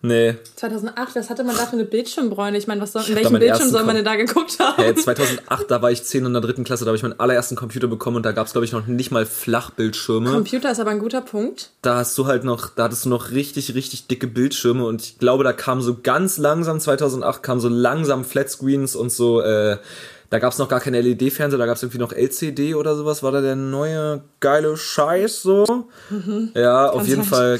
Nee. 0.01 0.35
2008, 0.55 1.15
was 1.15 1.29
hatte 1.29 1.43
man 1.43 1.57
da 1.57 1.65
für 1.65 1.73
eine 1.73 1.83
Bildschirmbräune? 1.83 2.57
Ich 2.57 2.67
meine, 2.67 2.79
was 2.81 2.93
soll, 2.93 3.03
in 3.07 3.15
welchem 3.15 3.37
Bildschirm 3.37 3.69
soll 3.69 3.83
man 3.83 3.95
denn 3.95 4.05
da 4.05 4.15
geguckt 4.15 4.57
haben? 4.59 4.81
Hey, 4.81 4.95
2008, 4.95 5.69
da 5.69 5.81
war 5.81 5.91
ich 5.91 6.03
10 6.03 6.25
in 6.25 6.31
der 6.31 6.41
dritten 6.41 6.63
Klasse, 6.63 6.85
da 6.85 6.89
habe 6.89 6.95
ich 6.95 7.03
meinen 7.03 7.19
allerersten 7.19 7.57
Computer 7.57 7.87
bekommen 7.87 8.17
und 8.17 8.25
da 8.25 8.31
gab 8.31 8.47
es, 8.47 8.53
glaube 8.53 8.63
ich, 8.63 8.71
noch 8.71 8.87
nicht 8.87 9.11
mal 9.11 9.25
Flachbildschirme. 9.25 10.31
Computer 10.31 10.71
ist 10.71 10.79
aber 10.79 10.91
ein 10.91 10.99
guter 10.99 11.21
Punkt. 11.21 11.71
da 11.81 11.97
hast 11.97 12.17
du 12.17 12.27
halt 12.27 12.45
noch, 12.45 12.69
da 12.69 12.85
hattest 12.85 13.05
du 13.05 13.09
noch 13.09 13.31
richtig, 13.31 13.75
richtig 13.75 14.07
dicke 14.07 14.27
Bildschirme 14.27 14.85
und 14.85 15.01
ich 15.01 15.19
glaube, 15.19 15.43
da 15.43 15.51
kam 15.51 15.81
so 15.81 15.97
ganz 16.01 16.37
langsam, 16.37 16.79
2008 16.79 17.43
kam 17.43 17.59
so 17.59 17.67
langsam 17.67 18.23
Flatscreens 18.23 18.95
und 18.95 19.11
so, 19.11 19.41
äh, 19.41 19.77
da 20.29 20.39
gab 20.39 20.53
es 20.53 20.59
noch 20.59 20.69
gar 20.69 20.79
keine 20.79 21.01
LED-Fernseher, 21.01 21.57
da 21.57 21.65
gab 21.65 21.75
es 21.75 21.83
irgendwie 21.83 21.97
noch 21.97 22.13
LCD 22.13 22.75
oder 22.75 22.95
sowas, 22.95 23.21
war 23.23 23.31
da 23.31 23.41
der 23.41 23.55
neue 23.55 24.21
geile 24.39 24.77
Scheiß 24.77 25.41
so. 25.41 25.65
Ja, 26.53 26.89
auf 26.89 26.99
Kann 26.99 27.05
jeden. 27.07 27.23
Fall. 27.23 27.59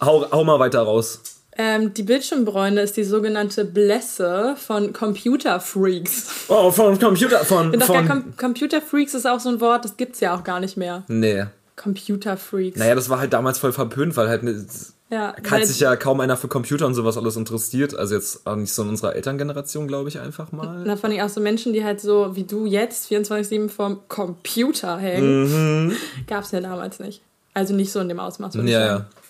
Hau, 0.00 0.26
hau 0.30 0.44
mal 0.44 0.58
weiter 0.60 0.80
raus. 0.82 1.20
Ähm, 1.58 1.92
die 1.92 2.02
Bildschirmbräune 2.02 2.80
ist 2.80 2.96
die 2.96 3.04
sogenannte 3.04 3.64
Blässe 3.64 4.54
von 4.56 4.92
Computer 4.92 5.60
Freaks. 5.60 6.26
Oh, 6.48 6.70
von 6.70 6.98
Computer, 6.98 7.44
von, 7.44 7.78
von, 7.80 8.08
Com 8.08 8.36
Computer 8.38 8.80
Freaks 8.80 9.12
ist 9.14 9.26
auch 9.26 9.38
so 9.40 9.50
ein 9.50 9.60
Wort, 9.60 9.84
das 9.84 9.96
gibt's 9.98 10.20
ja 10.20 10.34
auch 10.34 10.44
gar 10.44 10.60
nicht 10.60 10.76
mehr. 10.76 11.04
nee. 11.08 11.44
Computer 11.74 12.36
Freaks. 12.36 12.78
Naja, 12.78 12.94
das 12.94 13.08
war 13.08 13.18
halt 13.18 13.32
damals 13.32 13.58
voll 13.58 13.72
verpönt, 13.72 14.14
weil 14.16 14.28
halt 14.28 14.42
ne, 14.42 14.64
ja, 15.10 15.34
hat 15.50 15.66
sich 15.66 15.80
ja 15.80 15.96
kaum 15.96 16.20
einer 16.20 16.36
für 16.36 16.46
Computer 16.46 16.86
und 16.86 16.94
sowas 16.94 17.16
alles 17.16 17.34
interessiert. 17.36 17.96
Also 17.96 18.14
jetzt 18.14 18.46
auch 18.46 18.56
nicht 18.56 18.72
so 18.72 18.82
in 18.82 18.90
unserer 18.90 19.16
Elterngeneration, 19.16 19.88
glaube 19.88 20.08
ich, 20.10 20.20
einfach 20.20 20.52
mal. 20.52 20.82
Na, 20.86 20.96
vor 20.96 21.08
allem 21.10 21.20
auch 21.20 21.30
so 21.30 21.40
Menschen, 21.40 21.72
die 21.72 21.82
halt 21.82 22.00
so 22.00 22.36
wie 22.36 22.44
du 22.44 22.66
jetzt 22.66 23.10
24-7 23.10 23.68
vorm 23.70 24.00
Computer 24.08 24.98
hängen, 24.98 25.86
Mhm. 25.88 25.96
gab's 26.26 26.52
ja 26.52 26.60
damals 26.60 27.00
nicht. 27.00 27.22
Also 27.54 27.74
nicht 27.74 27.90
so 27.90 28.00
in 28.00 28.08
dem 28.08 28.20
Ausmaß, 28.20 28.54
würde 28.54 28.68
ich 28.68 28.74
Ja, 28.74 28.86
sagen. 28.86 29.04
ja. 29.10 29.21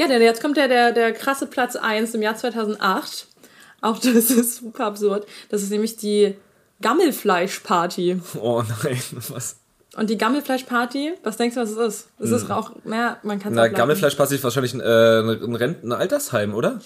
Ja, 0.00 0.08
denn 0.08 0.22
jetzt 0.22 0.40
kommt 0.40 0.56
ja 0.56 0.66
der, 0.66 0.92
der 0.92 1.12
krasse 1.12 1.46
Platz 1.46 1.76
1 1.76 2.14
im 2.14 2.22
Jahr 2.22 2.34
2008. 2.34 3.26
Auch 3.82 3.98
das 3.98 4.30
ist 4.30 4.56
super 4.56 4.86
absurd. 4.86 5.26
Das 5.50 5.62
ist 5.62 5.68
nämlich 5.68 5.98
die 5.98 6.36
Gammelfleischparty. 6.80 8.22
Oh 8.40 8.62
nein, 8.82 9.02
was? 9.28 9.56
Und 9.96 10.08
die 10.08 10.16
Gammelfleischparty, 10.16 11.12
was 11.22 11.36
denkst 11.36 11.54
du, 11.54 11.60
was 11.60 11.72
es 11.72 11.76
ist? 11.76 12.08
Es 12.18 12.30
ist 12.30 12.50
auch 12.50 12.72
mehr, 12.84 13.18
man 13.24 13.40
kann 13.40 13.52
es 13.52 13.56
Na, 13.56 13.68
Gammelfleischparty 13.68 14.36
ist 14.36 14.44
wahrscheinlich 14.44 14.72
ein, 14.72 14.80
äh, 14.80 15.20
ein, 15.20 15.54
Rent 15.54 15.84
ein 15.84 15.92
Altersheim, 15.92 16.54
oder? 16.54 16.80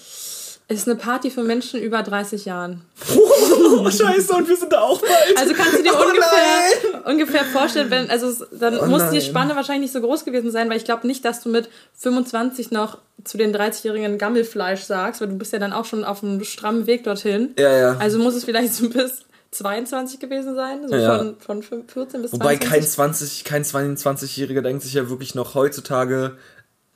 Es 0.67 0.79
ist 0.79 0.87
eine 0.87 0.97
Party 0.97 1.29
für 1.29 1.43
Menschen 1.43 1.79
über 1.79 2.01
30 2.01 2.45
Jahren. 2.45 2.81
Oh, 3.15 3.87
scheiße, 3.89 4.33
und 4.33 4.49
wir 4.49 4.57
sind 4.57 4.73
da 4.73 4.81
auch 4.81 4.99
bald. 4.99 5.37
Also 5.37 5.53
kannst 5.53 5.77
du 5.77 5.83
dir 5.83 5.91
Oh 5.93 6.03
ungefähr, 6.07 7.05
ungefähr 7.07 7.45
vorstellen, 7.45 7.91
wenn, 7.91 8.09
also 8.09 8.45
dann 8.51 8.79
Oh 8.79 8.85
muss 8.87 9.03
die 9.11 9.17
nein. 9.17 9.21
Spanne 9.21 9.55
wahrscheinlich 9.55 9.91
nicht 9.91 9.93
so 9.93 10.01
groß 10.01 10.25
gewesen 10.25 10.49
sein, 10.49 10.67
weil 10.69 10.77
ich 10.77 10.85
glaube 10.85 11.05
nicht, 11.05 11.23
dass 11.23 11.41
du 11.43 11.49
mit 11.49 11.69
25 11.97 12.71
noch 12.71 12.97
zu 13.23 13.37
den 13.37 13.55
30-jährigen 13.55 14.17
Gammelfleisch 14.17 14.81
sagst, 14.81 15.21
weil 15.21 15.27
du 15.27 15.35
bist 15.37 15.53
ja 15.53 15.59
dann 15.59 15.71
auch 15.73 15.85
schon 15.85 16.03
auf 16.03 16.23
einem 16.23 16.43
strammen 16.43 16.87
Weg 16.87 17.03
dorthin. 17.03 17.53
Ja, 17.59 17.71
ja. 17.77 17.97
Also 17.99 18.17
muss 18.17 18.33
es 18.33 18.43
vielleicht 18.45 18.73
so 18.73 18.89
bis 18.89 19.19
22 19.51 20.19
gewesen 20.19 20.55
sein, 20.55 20.87
so 20.87 20.95
Ja. 20.95 21.33
von, 21.45 21.61
von 21.63 21.87
14 21.87 22.21
bis 22.23 22.33
Wobei 22.33 22.57
22. 22.57 23.43
kein 23.43 23.63
20, 23.63 23.93
kein 23.93 23.95
22-Jähriger 23.95 24.61
denkt 24.61 24.83
sich 24.83 24.93
ja 24.95 25.09
wirklich 25.09 25.33
noch 25.35 25.53
heutzutage, 25.55 26.37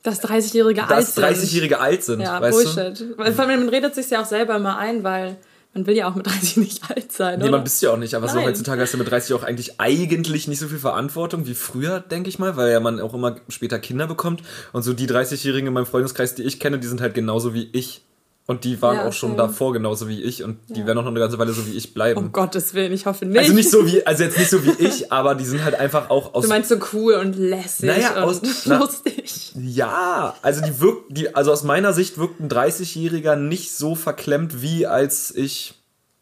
dass 0.03 0.23
30-Jährige 0.23 0.83
alt 0.87 0.91
dass 0.91 1.15
sind. 1.15 1.25
30-Jährige 1.25 1.79
alt 1.79 2.03
sind, 2.03 2.21
Ja, 2.21 2.41
weißt 2.41 2.57
du? 2.57 2.73
Bullshit. 2.75 3.17
Weil 3.17 3.33
vor 3.33 3.45
allem, 3.45 3.59
man 3.59 3.69
redet 3.69 3.95
sich 3.95 4.09
ja 4.09 4.21
auch 4.21 4.25
selber 4.25 4.55
immer 4.55 4.77
ein, 4.77 5.03
weil 5.03 5.37
man 5.73 5.85
will 5.85 5.95
ja 5.95 6.09
auch 6.09 6.15
mit 6.15 6.25
30 6.25 6.57
nicht 6.57 6.89
alt 6.89 7.11
sein, 7.11 7.37
Nee, 7.39 7.43
oder? 7.45 7.51
man 7.51 7.63
bist 7.63 7.81
ja 7.81 7.91
auch 7.91 7.97
nicht, 7.97 8.15
aber 8.15 8.27
so 8.27 8.35
Nein. 8.37 8.45
heutzutage 8.47 8.81
hast 8.81 8.93
du 8.93 8.97
mit 8.97 9.09
30 9.09 9.33
auch 9.35 9.43
eigentlich 9.43 9.79
eigentlich 9.79 10.47
nicht 10.47 10.59
so 10.59 10.67
viel 10.67 10.79
Verantwortung 10.79 11.45
wie 11.47 11.53
früher, 11.53 11.99
denke 11.99 12.29
ich 12.29 12.39
mal, 12.39 12.55
weil 12.57 12.71
ja 12.71 12.79
man 12.79 12.99
auch 12.99 13.13
immer 13.13 13.35
später 13.49 13.77
Kinder 13.77 14.07
bekommt 14.07 14.41
und 14.73 14.81
so 14.83 14.93
die 14.93 15.07
30-Jährigen 15.07 15.67
in 15.67 15.73
meinem 15.73 15.85
Freundeskreis, 15.85 16.33
die 16.33 16.43
ich 16.43 16.59
kenne, 16.59 16.79
die 16.79 16.87
sind 16.87 17.01
halt 17.01 17.13
genauso 17.13 17.53
wie 17.53 17.69
ich 17.73 18.01
und 18.49 18.63
die 18.63 18.81
waren 18.81 18.95
Ja, 18.95 19.07
auch 19.07 19.13
schon 19.13 19.35
same. 19.37 19.41
davor 19.43 19.73
genauso 19.73 20.07
wie 20.07 20.21
ich 20.23 20.43
und 20.43 20.57
die 20.69 20.85
werden 20.87 20.97
auch 20.97 21.03
noch 21.03 21.11
eine 21.11 21.19
ganze 21.19 21.37
Weile 21.37 21.53
so 21.53 21.65
wie 21.67 21.71
ich 21.77 21.93
bleiben. 21.93 22.19
um 22.19 22.31
Gottes 22.31 22.73
Willen, 22.73 22.91
ich 22.91 23.05
hoffe 23.05 23.25
nicht. 23.25 23.37
also 23.37 23.53
nicht 23.53 23.69
so 23.69 23.85
wie, 23.85 24.05
also 24.07 24.23
jetzt 24.23 24.37
nicht 24.39 24.49
so 24.49 24.65
wie 24.65 24.71
ich, 24.83 25.11
aber 25.11 25.35
die 25.35 25.45
sind 25.45 25.63
halt 25.63 25.75
einfach 25.75 26.09
auch 26.09 26.33
aus 26.33 26.43
Du 26.43 26.49
meinst 26.49 26.69
so 26.69 26.77
cool 26.93 27.13
und 27.13 27.35
lässig 27.37 27.85
Naja, 27.85 28.17
und 28.17 28.23
aus- 28.23 28.41
na- 28.65 28.79
lustig. 28.79 29.51
Ja, 29.55 30.35
also 30.41 30.61
die 30.61 30.79
wirkt, 30.81 31.15
die, 31.15 31.35
also 31.35 31.51
aus 31.51 31.63
meiner 31.63 31.93
Sicht 31.93 32.17
wirkt 32.17 32.39
ein 32.39 32.49
30-Jähriger 32.49 33.35
nicht 33.35 33.71
so 33.75 33.93
verklemmt 33.95 34.61
wie 34.63 34.87
als 34.87 35.29
ich 35.35 35.75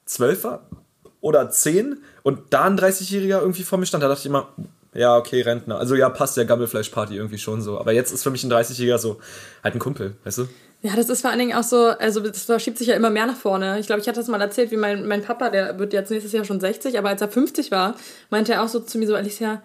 zwölf 0.05 0.43
war 0.43 0.67
oder 1.21 1.49
zehn 1.49 1.99
und 2.23 2.39
da 2.49 2.63
ein 2.65 2.77
30-Jähriger 2.77 3.39
irgendwie 3.39 3.63
vor 3.63 3.77
mir 3.77 3.85
stand. 3.85 4.03
Da 4.03 4.07
dachte 4.09 4.19
ich 4.19 4.25
immer, 4.25 4.49
ja, 4.93 5.15
okay, 5.15 5.41
Rentner. 5.41 5.77
Also 5.79 5.95
ja, 5.95 6.09
passt 6.09 6.35
der 6.37 6.45
Gammelfleischparty 6.45 7.15
irgendwie 7.15 7.37
schon 7.37 7.61
so. 7.61 7.79
Aber 7.79 7.91
jetzt 7.93 8.11
ist 8.11 8.23
für 8.23 8.31
mich 8.31 8.43
ein 8.43 8.51
30-Jähriger 8.51 8.97
so 8.97 9.19
halt 9.63 9.75
ein 9.75 9.79
Kumpel, 9.79 10.15
weißt 10.25 10.39
du? 10.39 10.47
Ja, 10.83 10.95
das 10.95 11.09
ist 11.09 11.21
vor 11.21 11.31
allen 11.31 11.39
Dingen 11.39 11.55
auch 11.55 11.63
so, 11.63 11.87
also 11.87 12.19
das 12.19 12.43
verschiebt 12.43 12.77
sich 12.77 12.87
ja 12.87 12.95
immer 12.95 13.09
mehr 13.09 13.25
nach 13.25 13.35
vorne. 13.35 13.79
Ich 13.79 13.87
glaube, 13.87 14.01
ich 14.01 14.07
hatte 14.07 14.19
das 14.19 14.27
mal 14.27 14.39
erzählt, 14.39 14.69
wie 14.71 14.77
mein, 14.77 15.07
mein 15.07 15.23
Papa, 15.23 15.49
der 15.49 15.79
wird 15.79 15.91
jetzt 15.91 16.11
nächstes 16.11 16.31
Jahr 16.33 16.45
schon 16.45 16.59
60, 16.59 16.97
aber 16.99 17.09
als 17.09 17.21
er 17.21 17.29
50 17.29 17.71
war, 17.71 17.95
meinte 18.29 18.53
er 18.53 18.63
auch 18.63 18.67
so 18.67 18.79
zu 18.79 18.97
mir 18.99 19.07
so, 19.07 19.15
Alicia, 19.15 19.61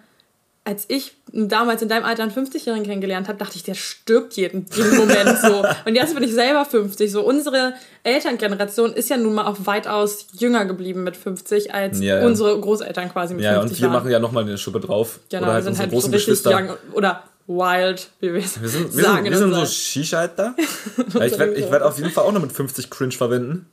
als 0.65 0.85
ich 0.87 1.13
damals 1.31 1.81
in 1.81 1.89
deinem 1.89 2.05
Alter 2.05 2.23
einen 2.23 2.31
50-Jährigen 2.31 2.85
kennengelernt 2.85 3.27
habe, 3.27 3.37
dachte 3.37 3.57
ich, 3.57 3.63
der 3.63 3.73
stirbt 3.73 4.33
jeden, 4.37 4.65
jeden 4.73 4.95
Moment 4.95 5.37
so. 5.39 5.63
Und 5.85 5.93
jetzt 5.95 6.15
bin 6.15 6.23
ich 6.23 6.31
selber 6.33 6.63
50. 6.65 7.11
So, 7.11 7.21
unsere 7.21 7.73
Elterngeneration 8.03 8.93
ist 8.93 9.09
ja 9.09 9.17
nun 9.17 9.33
mal 9.33 9.45
auch 9.45 9.57
weitaus 9.65 10.27
jünger 10.31 10.65
geblieben 10.65 11.03
mit 11.03 11.17
50, 11.17 11.73
als 11.73 11.99
Ja, 11.99 12.19
ja. 12.19 12.25
unsere 12.25 12.59
Großeltern 12.59 13.11
quasi 13.11 13.33
mit 13.33 13.43
Ja, 13.43 13.59
50 13.59 13.71
und 13.71 13.81
wir 13.81 13.87
waren. 13.87 13.93
machen 14.03 14.11
ja 14.11 14.19
nochmal 14.19 14.43
eine 14.43 14.57
Schuppe 14.57 14.79
drauf. 14.79 15.19
Genau, 15.29 15.43
Oder 15.43 15.53
halt 15.53 15.59
wir 15.59 15.63
sind 15.63 15.71
unsere 15.73 15.83
halt 15.83 15.91
so 15.91 15.95
großen 15.97 16.13
richtig 16.13 16.43
Geschwister. 16.43 16.57
young 16.57 16.93
oder 16.93 17.23
wild, 17.47 18.09
wie 18.19 18.33
wir 18.33 18.43
es 18.43 18.61
Wir 18.61 18.69
sind, 18.69 18.95
wir 18.95 19.03
sagen. 19.03 19.17
sind, 19.17 19.25
in 19.25 19.31
wir 19.31 19.37
sind 19.37 19.53
so 19.53 19.65
Shisha-Alter. 19.65 20.55
Ja, 21.13 21.25
ich 21.25 21.37
werde 21.37 21.71
werd 21.71 21.83
auf 21.83 21.97
jeden 21.97 22.11
Fall 22.11 22.23
auch 22.25 22.31
noch 22.31 22.41
mit 22.41 22.51
50 22.51 22.89
Cringe 22.89 23.11
verwenden. 23.11 23.67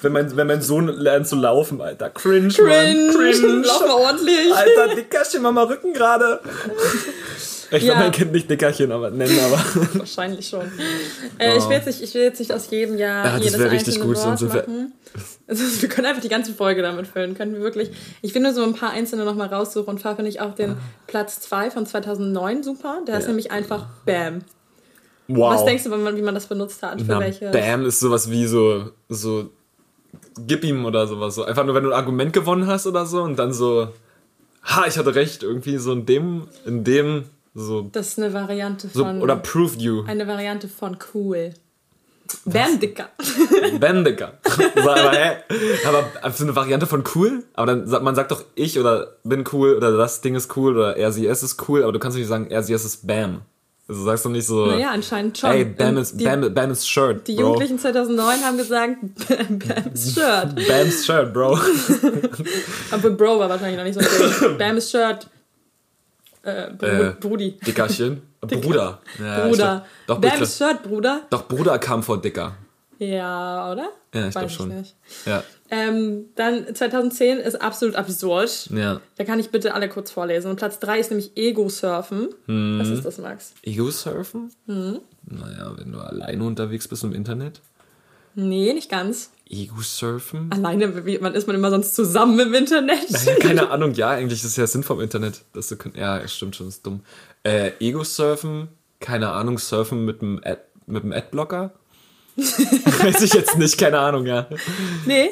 Wenn 0.00 0.12
mein, 0.12 0.36
wenn 0.36 0.46
mein 0.46 0.62
Sohn 0.62 0.86
lernt 0.88 1.26
zu 1.26 1.34
laufen, 1.36 1.80
Alter. 1.80 2.10
Cringe, 2.10 2.48
Cringe, 2.48 2.68
Mann. 2.68 3.14
Cringe. 3.14 3.66
Lauf 3.66 3.80
mal 3.80 3.94
ordentlich. 3.94 4.54
Alter, 4.54 4.94
Dickerchen, 4.94 5.42
mach 5.42 5.52
mal 5.52 5.64
Rücken 5.64 5.92
gerade. 5.92 6.40
Ich 7.70 7.82
Ja. 7.82 7.94
will 7.94 8.00
mein 8.00 8.12
Kind 8.12 8.32
nicht 8.32 8.48
Dickerchen 8.48 8.92
aber 8.92 9.10
nennen, 9.10 9.38
aber. 9.40 9.58
Wahrscheinlich 9.98 10.48
schon. 10.48 10.70
Äh, 11.38 11.56
ich, 11.56 11.68
will 11.68 11.76
jetzt 11.76 11.86
nicht, 11.86 12.02
ich 12.02 12.14
will 12.14 12.22
jetzt 12.22 12.38
nicht 12.38 12.52
aus 12.52 12.70
jedem 12.70 12.96
Jahr 12.98 13.24
Ja, 13.24 13.36
das 13.38 13.44
jedes 13.52 13.70
richtig 13.70 14.00
gut, 14.00 14.16
Wort 14.16 14.40
machen. 14.42 14.92
Also, 15.48 15.62
wir 15.82 15.88
können 15.88 16.06
einfach 16.06 16.22
die 16.22 16.28
ganze 16.28 16.52
Folge 16.52 16.82
damit 16.82 17.06
füllen. 17.06 17.34
Können 17.34 17.54
wir 17.54 17.60
wirklich. 17.60 17.90
Ich 18.22 18.34
will 18.34 18.42
nur 18.42 18.52
so 18.52 18.62
ein 18.62 18.74
paar 18.74 18.90
einzelne 18.90 19.24
nochmal 19.24 19.48
raussuchen 19.48 19.88
und 19.88 20.00
zwar 20.00 20.16
finde 20.16 20.30
ich 20.30 20.40
auch 20.40 20.54
den 20.54 20.76
Platz 21.06 21.40
2 21.40 21.70
von 21.70 21.86
2009 21.86 22.62
super. 22.62 23.00
Der 23.06 23.16
ist 23.18 23.22
Ja. 23.24 23.28
nämlich 23.28 23.50
einfach 23.50 23.86
Bam. 24.04 24.42
Wow. 25.28 25.54
Was 25.54 25.64
denkst 25.64 25.84
du, 25.84 25.90
wie 25.90 26.22
man 26.22 26.34
das 26.34 26.46
benutzt 26.46 26.82
hat? 26.82 27.00
Für 27.00 27.06
Na, 27.12 27.20
welche? 27.20 27.50
Bam 27.50 27.84
ist 27.84 27.98
sowas 27.98 28.30
wie 28.30 28.46
so, 28.46 28.90
so, 29.08 29.50
gib 30.46 30.62
ihm 30.64 30.84
oder 30.84 31.06
sowas. 31.06 31.34
So. 31.34 31.44
Einfach 31.44 31.64
nur, 31.64 31.74
wenn 31.74 31.82
du 31.84 31.90
ein 31.90 31.96
Argument 31.96 32.32
gewonnen 32.32 32.66
hast 32.68 32.86
oder 32.86 33.06
so 33.06 33.22
und 33.22 33.36
dann 33.36 33.52
so, 33.52 33.88
ha, 34.64 34.84
ich 34.86 34.96
hatte 34.98 35.14
recht, 35.16 35.42
irgendwie 35.42 35.78
so 35.78 35.92
in 35.92 36.06
dem, 36.06 36.46
in 36.64 36.84
dem, 36.84 37.24
so, 37.56 37.88
Das 37.92 38.08
ist 38.08 38.18
eine 38.18 38.32
Variante 38.32 38.88
so 38.92 39.04
von. 39.04 39.20
oder 39.22 39.36
proved 39.36 39.80
you. 39.80 40.04
eine 40.06 40.26
Variante 40.26 40.68
von 40.68 40.96
cool. 41.14 41.52
Bam, 42.44 42.80
Dicker. 42.80 43.08
Bendiger. 43.80 44.32
So, 44.44 44.90
aber, 44.90 45.12
hä? 45.12 45.36
aber 46.22 46.32
so 46.34 46.42
eine 46.44 46.56
Variante 46.56 46.86
von 46.86 47.04
cool? 47.14 47.44
Aber 47.54 47.66
dann 47.66 47.86
sagt 47.86 48.02
man 48.02 48.14
sagt 48.16 48.30
doch 48.32 48.44
ich 48.56 48.78
oder 48.80 49.16
bin 49.22 49.44
cool 49.52 49.74
oder 49.76 49.96
das 49.96 50.20
Ding 50.22 50.34
ist 50.34 50.56
cool 50.56 50.76
oder 50.76 50.96
er, 50.96 51.12
sie, 51.12 51.26
es 51.26 51.42
ist 51.44 51.68
cool, 51.68 51.82
aber 51.84 51.92
du 51.92 51.98
kannst 52.00 52.18
nicht 52.18 52.26
sagen, 52.26 52.48
er, 52.50 52.62
sie, 52.64 52.72
es 52.72 52.84
ist 52.84 53.06
Bam. 53.06 53.42
Also 53.88 54.02
sagst 54.02 54.24
du 54.24 54.30
nicht 54.30 54.44
so, 54.48 54.66
Naja, 54.66 54.90
anscheinend 54.90 55.38
schon. 55.38 55.50
ey, 55.52 55.64
Bam 55.64 55.96
ist, 55.98 56.18
die, 56.20 56.24
Bam, 56.24 56.52
Bam 56.52 56.72
ist 56.72 56.88
Shirt, 56.88 57.28
die 57.28 57.36
Bro. 57.36 57.42
Jugendlichen 57.42 57.78
2009 57.78 58.40
haben 58.44 58.56
gesagt, 58.56 58.96
Bams 59.28 60.12
Shirt. 60.14 60.56
Bam's 60.68 61.06
Shirt, 61.06 61.32
Bro. 61.32 61.56
Aber 62.90 63.10
Bro 63.10 63.38
war 63.38 63.48
wahrscheinlich 63.48 63.76
noch 63.76 63.84
nicht 63.84 63.94
so 63.94 64.48
Ding. 64.48 64.58
Bams 64.58 64.90
Shirt. 64.90 65.28
Äh, 66.46 66.70
Bru 66.76 66.86
Äh, 66.86 67.14
Brudi. 67.20 67.58
Dickerchen. 67.66 68.22
Bruder. 68.40 69.00
Ja, 69.18 69.46
Bruder. 69.46 69.84
glaub- 70.06 70.22
Doch. 70.22 70.30
Bams 70.30 70.56
Shirt, 70.56 70.82
Bruder? 70.84 71.22
Doch, 71.30 71.48
Bruder 71.48 71.78
kam 71.78 72.02
vor 72.02 72.20
Dicker. 72.20 72.54
Ja, 72.98 73.72
oder? 73.72 73.90
Ja, 74.14 74.28
ich 74.28 74.32
glaube 74.34 74.48
schon. 74.48 74.68
nicht. 74.68 74.94
Ja, 75.26 75.42
Ähm, 75.68 76.26
dann 76.36 76.74
2010 76.74 77.38
ist 77.38 77.60
absolut 77.60 77.94
absurd. 77.96 78.70
ja. 78.72 79.00
Da 79.18 79.24
kann 79.24 79.38
ich 79.38 79.50
bitte 79.50 79.74
alle 79.74 79.88
kurz 79.90 80.10
vorlesen. 80.12 80.48
Und 80.50 80.56
Platz 80.56 80.78
3 80.78 81.00
ist 81.00 81.10
nämlich 81.10 81.32
Ego-Surfen. 81.36 82.28
Hm. 82.46 82.78
Was 82.80 82.88
ist 82.88 83.04
das, 83.04 83.18
Max? 83.18 83.52
Ego-Surfen? 83.62 84.50
Mhm. 84.66 85.00
Naja, 85.28 85.72
wenn 85.76 85.92
du 85.92 85.98
alleine 85.98 86.44
unterwegs 86.44 86.88
bist 86.88 87.04
im 87.04 87.12
Internet. 87.12 87.60
Nee, 88.36 88.74
nicht 88.74 88.90
ganz. 88.90 89.30
Ego-Surfen? 89.48 90.50
Alleine, 90.52 91.06
wie, 91.06 91.18
wann 91.22 91.34
ist 91.34 91.46
man 91.46 91.56
immer 91.56 91.70
sonst 91.70 91.94
zusammen 91.94 92.38
im 92.38 92.52
Internet? 92.52 93.08
Ja, 93.24 93.34
keine 93.36 93.70
Ahnung, 93.70 93.94
ja, 93.94 94.10
eigentlich 94.10 94.44
ist 94.44 94.56
ja 94.56 94.66
Sinn 94.66 94.82
vom 94.82 95.00
Internet, 95.00 95.42
dass 95.54 95.68
du 95.68 95.76
ja, 95.94 96.26
stimmt 96.28 96.54
schon, 96.54 96.68
ist 96.68 96.84
dumm. 96.84 97.00
Äh, 97.44 97.72
Ego-Surfen, 97.80 98.68
keine 99.00 99.30
Ahnung, 99.30 99.58
Surfen 99.58 100.04
mit 100.04 100.20
dem 100.20 100.40
Ad, 100.44 100.60
mit 100.86 101.04
Adblocker? 101.12 101.72
Weiß 102.36 103.22
ich 103.22 103.32
jetzt 103.32 103.56
nicht, 103.56 103.78
keine 103.78 104.00
Ahnung, 104.00 104.26
ja. 104.26 104.48
Nee, 105.06 105.30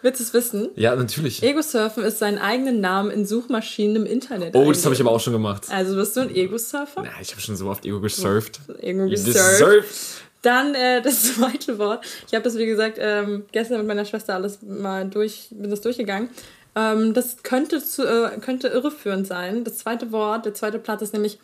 willst 0.00 0.20
du 0.20 0.24
es 0.24 0.32
wissen? 0.32 0.70
Ja, 0.76 0.96
natürlich. 0.96 1.42
Ego-Surfen 1.42 2.04
ist 2.04 2.20
seinen 2.20 2.38
eigenen 2.38 2.80
Namen 2.80 3.10
in 3.10 3.26
Suchmaschinen 3.26 3.96
im 3.96 4.06
Internet. 4.06 4.54
Oh, 4.56 4.72
das 4.72 4.82
habe 4.84 4.94
ich 4.94 5.00
aber 5.00 5.10
auch 5.10 5.20
schon 5.20 5.34
gemacht. 5.34 5.64
Also 5.70 5.96
bist 5.96 6.16
du 6.16 6.20
ein 6.20 6.34
Ego-Surfer? 6.34 7.04
Ja, 7.04 7.10
ich 7.20 7.32
habe 7.32 7.42
schon 7.42 7.56
so 7.56 7.68
oft 7.68 7.84
Ego 7.84 8.00
gesurft. 8.00 8.60
Irgendwie 8.80 9.16
surft. 9.16 9.58
Gesurft. 9.58 10.25
Dann 10.46 10.76
äh, 10.76 11.02
das 11.02 11.34
zweite 11.34 11.78
Wort. 11.78 12.06
Ich 12.28 12.34
habe 12.34 12.44
das, 12.44 12.56
wie 12.56 12.66
gesagt, 12.66 12.98
ähm, 13.00 13.44
gestern 13.50 13.78
mit 13.78 13.88
meiner 13.88 14.04
Schwester 14.04 14.34
alles 14.34 14.62
mal 14.62 15.04
durch, 15.08 15.48
bin 15.50 15.70
das 15.70 15.80
durchgegangen. 15.80 16.30
Ähm, 16.76 17.14
das 17.14 17.42
könnte, 17.42 17.82
zu, 17.82 18.04
äh, 18.04 18.38
könnte 18.38 18.68
irreführend 18.68 19.26
sein. 19.26 19.64
Das 19.64 19.78
zweite 19.78 20.12
Wort, 20.12 20.46
der 20.46 20.54
zweite 20.54 20.78
Platz 20.78 21.02
ist 21.02 21.12
nämlich 21.12 21.40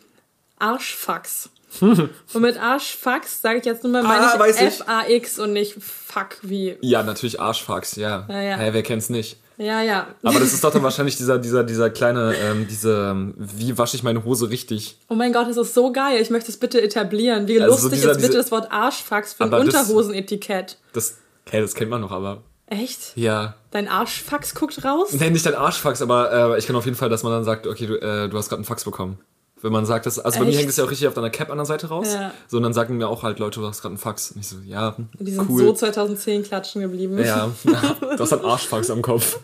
Arschfax. 0.57 1.49
Und 1.81 2.41
mit 2.41 2.57
Arschfax 2.61 3.41
sage 3.41 3.59
ich 3.59 3.65
jetzt 3.65 3.83
nur 3.83 3.91
mal, 3.93 4.03
meine 4.03 4.25
Ah, 4.33 4.45
ich. 4.47 4.57
F-A-X 4.59 5.39
und 5.39 5.53
nicht 5.53 5.75
Fuck 5.81 6.37
wie. 6.41 6.77
Ja, 6.81 7.03
natürlich 7.03 7.39
Arschfax, 7.39 7.95
ja. 7.95 8.25
Ja, 8.29 8.41
ja. 8.41 8.57
Hä, 8.57 8.69
wer 8.73 8.83
kennt's 8.83 9.09
nicht? 9.09 9.37
Ja, 9.57 9.81
ja. 9.81 10.07
Aber 10.23 10.39
das 10.39 10.51
ist 10.51 10.63
doch 10.63 10.71
dann 10.73 10.81
wahrscheinlich 10.83 11.15
dieser, 11.15 11.37
dieser, 11.37 11.63
dieser 11.63 11.89
kleine, 11.91 12.33
ähm, 12.35 12.65
diese, 12.67 13.09
ähm, 13.11 13.35
wie 13.37 13.77
wasche 13.77 13.95
ich 13.95 14.01
meine 14.03 14.23
Hose 14.25 14.49
richtig? 14.49 14.97
Oh 15.09 15.15
mein 15.15 15.31
Gott, 15.31 15.47
das 15.47 15.57
ist 15.57 15.73
so 15.75 15.91
geil. 15.91 16.19
Ich 16.21 16.31
möchte 16.31 16.49
es 16.51 16.57
bitte 16.57 16.81
etablieren. 16.81 17.47
Wie 17.47 17.61
Also 17.61 17.75
so 17.75 17.83
lustig 17.83 17.99
dieser- 17.99 18.11
ist 18.11 18.17
bitte 18.17 18.29
diese- 18.29 18.37
das 18.39 18.51
Wort 18.51 18.71
Arschfax 18.71 19.33
für 19.33 19.43
ein 19.43 19.53
Unterhosenetikett. 19.53 20.77
Das, 20.93 21.17
hä, 21.49 21.61
das 21.61 21.75
kennt 21.75 21.91
man 21.91 22.01
noch, 22.01 22.11
aber, 22.11 22.41
Echt? 22.67 23.15
ja. 23.15 23.55
Dein 23.71 23.87
Arschfax 23.87 24.55
guckt 24.55 24.83
raus? 24.83 25.09
Nee, 25.13 25.29
nicht 25.29 25.45
dein 25.45 25.55
Arschfax, 25.55 26.01
aber 26.01 26.55
äh, 26.55 26.59
ich 26.59 26.65
kann 26.67 26.75
auf 26.75 26.85
jeden 26.85 26.97
Fall, 26.97 27.09
dass 27.09 27.21
man 27.23 27.31
dann 27.33 27.43
sagt, 27.43 27.67
okay, 27.67 27.85
du, 27.85 27.95
äh, 28.01 28.29
du 28.29 28.37
hast 28.37 28.49
gerade 28.49 28.59
einen 28.59 28.65
Fax 28.65 28.83
bekommen. 28.83 29.19
Wenn 29.63 29.71
man 29.71 29.85
sagt, 29.85 30.05
das, 30.05 30.19
also 30.19 30.39
bei 30.39 30.45
mir 30.45 30.51
Echt? 30.51 30.59
hängt 30.59 30.69
es 30.69 30.77
ja 30.77 30.83
auch 30.83 30.91
richtig 30.91 31.07
auf 31.07 31.13
deiner 31.13 31.29
Cap 31.29 31.49
an 31.49 31.57
der 31.57 31.65
Seite 31.65 31.87
raus. 31.87 32.13
Ja. 32.13 32.33
So, 32.47 32.57
und 32.57 32.63
dann 32.63 32.73
sagen 32.73 32.97
mir 32.97 33.07
auch 33.07 33.23
halt 33.23 33.39
Leute, 33.39 33.61
du 33.61 33.65
hast 33.65 33.81
gerade 33.81 33.93
einen 33.93 33.97
Fax. 33.97 34.31
Und 34.31 34.41
ich 34.41 34.47
so, 34.47 34.57
ja, 34.65 34.95
Die 35.19 35.31
sind 35.31 35.49
cool. 35.49 35.63
so 35.63 35.73
2010 35.73 36.43
klatschen 36.43 36.81
geblieben. 36.81 37.17
ja, 37.17 37.49
du 37.63 38.19
hast 38.19 38.33
einen 38.33 38.45
Arschfax 38.45 38.91
am 38.91 39.01
Kopf. 39.01 39.39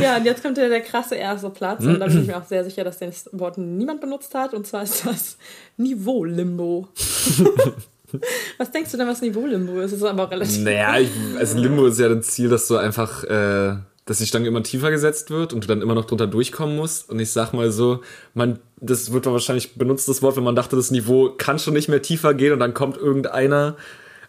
Ja, 0.00 0.18
und 0.18 0.24
jetzt 0.26 0.42
kommt 0.42 0.58
ja 0.58 0.68
der 0.68 0.82
krasse 0.82 1.14
erste 1.14 1.48
Platz. 1.50 1.82
Und 1.82 1.98
da 2.00 2.06
bin 2.06 2.20
ich 2.20 2.26
mir 2.26 2.36
auch 2.36 2.44
sehr 2.44 2.64
sicher, 2.64 2.84
dass 2.84 2.98
das 2.98 3.28
Wort 3.32 3.56
niemand 3.58 4.00
benutzt 4.02 4.34
hat. 4.34 4.52
Und 4.54 4.66
zwar 4.66 4.82
ist 4.82 5.06
das 5.06 5.36
Niveau-Limbo. 5.78 6.88
Was 8.58 8.70
denkst 8.70 8.90
du 8.92 8.98
denn, 8.98 9.08
was 9.08 9.22
Niveau-Limbo 9.22 9.80
ist? 9.80 9.92
Das 9.92 10.00
ist 10.00 10.04
aber 10.04 10.24
auch 10.24 10.30
relativ. 10.30 10.62
Naja, 10.62 10.98
ich, 10.98 11.08
also 11.38 11.56
Limbo 11.58 11.86
ist 11.86 11.98
ja 11.98 12.10
das 12.10 12.26
Ziel, 12.26 12.50
dass 12.50 12.68
du 12.68 12.76
einfach, 12.76 13.24
äh, 13.24 13.76
dass 14.12 14.18
die 14.18 14.26
Stange 14.26 14.46
immer 14.46 14.62
tiefer 14.62 14.90
gesetzt 14.90 15.30
wird 15.30 15.54
und 15.54 15.64
du 15.64 15.68
dann 15.68 15.80
immer 15.80 15.94
noch 15.94 16.04
drunter 16.04 16.26
durchkommen 16.26 16.76
musst. 16.76 17.08
Und 17.08 17.18
ich 17.18 17.30
sag 17.30 17.54
mal 17.54 17.72
so, 17.72 18.02
man, 18.34 18.58
das 18.78 19.10
wird 19.10 19.24
wahrscheinlich 19.24 19.74
benutzt, 19.74 20.06
das 20.06 20.20
Wort, 20.20 20.36
wenn 20.36 20.44
man 20.44 20.54
dachte, 20.54 20.76
das 20.76 20.90
Niveau 20.90 21.30
kann 21.30 21.58
schon 21.58 21.72
nicht 21.72 21.88
mehr 21.88 22.02
tiefer 22.02 22.34
gehen 22.34 22.52
und 22.52 22.60
dann 22.60 22.74
kommt 22.74 22.98
irgendeiner 22.98 23.74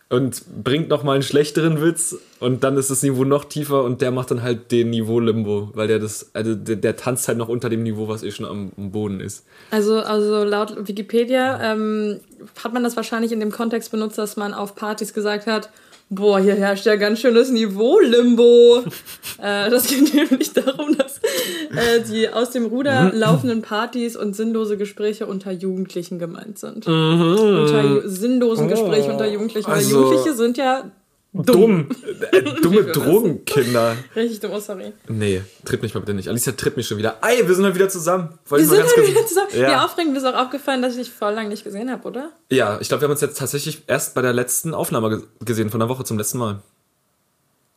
und 0.08 0.63
bringt 0.63 0.88
noch 0.88 1.04
mal 1.04 1.16
einen 1.16 1.24
schlechteren 1.24 1.82
Witz 1.82 2.16
und 2.40 2.63
dann 2.63 2.78
ist 2.78 2.92
das 2.92 3.04
Niveau 3.04 3.25
noch 3.25 3.44
tiefer 3.44 3.84
und 3.84 4.02
der 4.02 4.12
macht 4.12 4.32
dann 4.32 4.42
halt 4.42 4.72
den 4.72 4.90
Niveau 4.90 5.20
Limbo, 5.20 5.72
weil 5.74 5.90
der 5.90 6.00
das, 6.00 6.30
also 6.34 6.56
der, 6.56 6.78
der 6.78 6.96
tanzt 6.96 7.28
halt 7.28 7.38
noch 7.38 7.50
unter 7.50 7.70
dem 7.70 7.84
Niveau, 7.84 8.08
was 8.08 8.24
eh 8.24 8.32
schon 8.32 8.46
am, 8.46 8.72
am 8.78 8.92
Boden 8.92 9.20
ist. 9.20 9.46
Also, 9.70 10.00
also 10.00 10.46
laut 10.46 10.88
Wikipedia 10.88 11.74
ähm, 11.74 12.22
hat 12.63 12.72
man 12.72 12.86
das 12.86 12.96
wahrscheinlich 12.96 13.34
in 13.34 13.42
dem 13.42 13.52
Kontext 13.52 13.92
benutzt, 13.92 14.18
dass 14.18 14.38
man 14.38 14.54
auf 14.54 14.75
Partys 14.75 15.13
gesagt 15.13 15.46
hat, 15.46 15.70
boah, 16.15 16.39
hier 16.39 16.55
herrscht 16.55 16.86
ja 16.86 16.96
ganz 16.96 17.20
schönes 17.20 17.51
Niveau-Limbo. 17.51 18.79
äh, 19.41 19.70
das 19.70 19.88
geht 19.88 20.13
nämlich 20.13 20.53
darum, 20.53 20.98
dass 20.98 21.17
äh, 21.17 22.01
die 22.10 22.29
aus 22.29 22.51
dem 22.51 22.65
Ruder 22.65 23.12
laufenden 23.13 23.62
Partys 23.62 24.15
und 24.15 24.36
sinnlose 24.36 24.77
Gespräche 24.77 25.25
unter 25.25 25.51
Jugendlichen 25.51 26.20
gemeint 26.20 26.60
sind. 26.60 26.88
Unter 26.88 27.84
ju 27.84 28.01
sinnlosen 28.05 28.67
Gespräche 28.67 29.12
unter 29.12 29.27
Jugendlichen. 29.27 29.67
Weil 29.67 29.75
Also- 29.75 30.01
Jugendliche 30.01 30.34
sind 30.34 30.58
ja 30.58 30.91
Dumm. 31.34 31.90
Äh, 32.32 32.44
dumme. 32.62 32.84
Drogenkinder. 32.92 33.96
richtig 34.16 34.40
dumm. 34.42 34.52
Oh, 34.54 34.60
sorry. 34.60 34.94
Nee, 35.08 35.42
tritt 35.66 35.82
mich 35.82 35.94
mal 35.96 36.02
bitte 36.02 36.13
nicht. 36.13 36.30
Alicia 36.30 36.54
tritt 36.54 36.78
mich 36.78 36.88
schon 36.88 37.00
wieder. 37.00 37.18
Ey, 37.24 37.48
wir 37.48 37.56
sind 37.56 37.66
halt 37.66 37.74
wieder 37.74 37.90
zusammen. 37.90 38.38
Wollte 38.48 38.63
Wir 38.66 38.70
sind 38.70 38.80
ganz 38.86 38.96
halt 38.98 39.08
wieder 39.08 39.25
zusammen. 39.25 39.48
Ja. 39.54 39.60
Ja, 39.72 39.86
aufregend. 39.86 40.16
Ist 40.16 40.25
auch 40.25 40.36
aufgefallen, 40.36 40.82
dass 40.84 40.94
ich 40.96 41.00
dich 41.08 41.12
voll 41.12 41.34
lang 41.34 41.48
nicht 41.50 41.63
gesehen 41.63 41.90
habe, 41.90 42.08
oder? 42.08 42.32
Ja, 42.52 42.80
ich 42.80 42.88
glaube, 42.88 43.02
wir 43.02 43.06
haben 43.08 43.13
uns 43.13 43.22
jetzt 43.22 43.40
tatsächlich 43.40 43.84
erst 43.88 44.13
bei 44.13 44.22
der 44.22 44.34
letzten 44.34 44.75
Aufnahme 44.75 45.10
ge- 45.10 45.28
gesehen, 45.44 45.72
von 45.72 45.80
der 45.80 45.90
Woche 45.90 46.04
zum 46.04 46.20
letzten 46.20 46.38
Mal. 46.38 46.62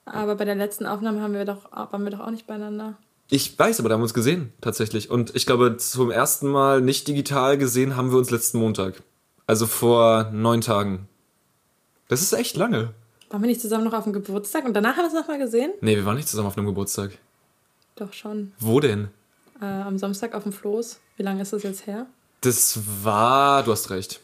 Aber 0.04 0.36
bei 0.36 0.44
der 0.44 0.54
letzten 0.54 0.84
Aufnahme 0.86 1.20
haben 1.22 1.32
wir 1.34 1.44
doch, 1.46 1.72
waren 1.72 2.04
wir 2.04 2.10
doch 2.10 2.20
auch 2.20 2.30
nicht 2.30 2.46
beieinander. 2.46 2.94
Ich 3.28 3.58
weiß, 3.58 3.80
aber 3.80 3.88
da 3.88 3.94
haben 3.94 4.00
wir 4.02 4.04
uns 4.04 4.14
gesehen, 4.14 4.52
tatsächlich. 4.60 5.10
Und 5.10 5.34
ich 5.34 5.46
glaube, 5.46 5.78
zum 5.78 6.10
ersten 6.12 6.46
Mal 6.46 6.80
nicht 6.80 7.08
digital 7.08 7.58
gesehen 7.58 7.96
haben 7.96 8.10
wir 8.12 8.18
uns 8.18 8.30
letzten 8.30 8.58
Montag. 8.58 9.02
Also 9.48 9.66
vor 9.66 10.30
neun 10.32 10.60
Tagen. 10.60 11.08
Das 12.08 12.22
ist 12.22 12.32
echt 12.34 12.56
lange. 12.56 12.90
Waren 13.30 13.42
wir 13.42 13.48
nicht 13.48 13.60
zusammen 13.60 13.84
noch 13.84 13.92
auf 13.92 14.04
dem 14.04 14.12
Geburtstag 14.12 14.64
und 14.64 14.74
danach 14.74 14.92
haben 14.96 15.04
wir 15.04 15.04
uns 15.06 15.14
nochmal 15.14 15.38
gesehen? 15.38 15.72
Nee, 15.80 15.96
wir 15.96 16.04
waren 16.04 16.16
nicht 16.16 16.28
zusammen 16.28 16.48
auf 16.48 16.56
einem 16.56 16.66
Geburtstag. 16.66 17.12
Doch 17.96 18.12
schon. 18.12 18.52
Wo 18.60 18.78
denn? 18.80 19.08
Äh, 19.60 19.64
am 19.64 19.98
Samstag 19.98 20.34
auf 20.34 20.44
dem 20.44 20.52
Floß. 20.52 21.00
Wie 21.16 21.22
lange 21.22 21.42
ist 21.42 21.52
das 21.52 21.62
jetzt 21.62 21.86
her? 21.86 22.06
Das 22.42 22.78
war, 23.02 23.62
du 23.64 23.72
hast 23.72 23.90
recht. 23.90 24.20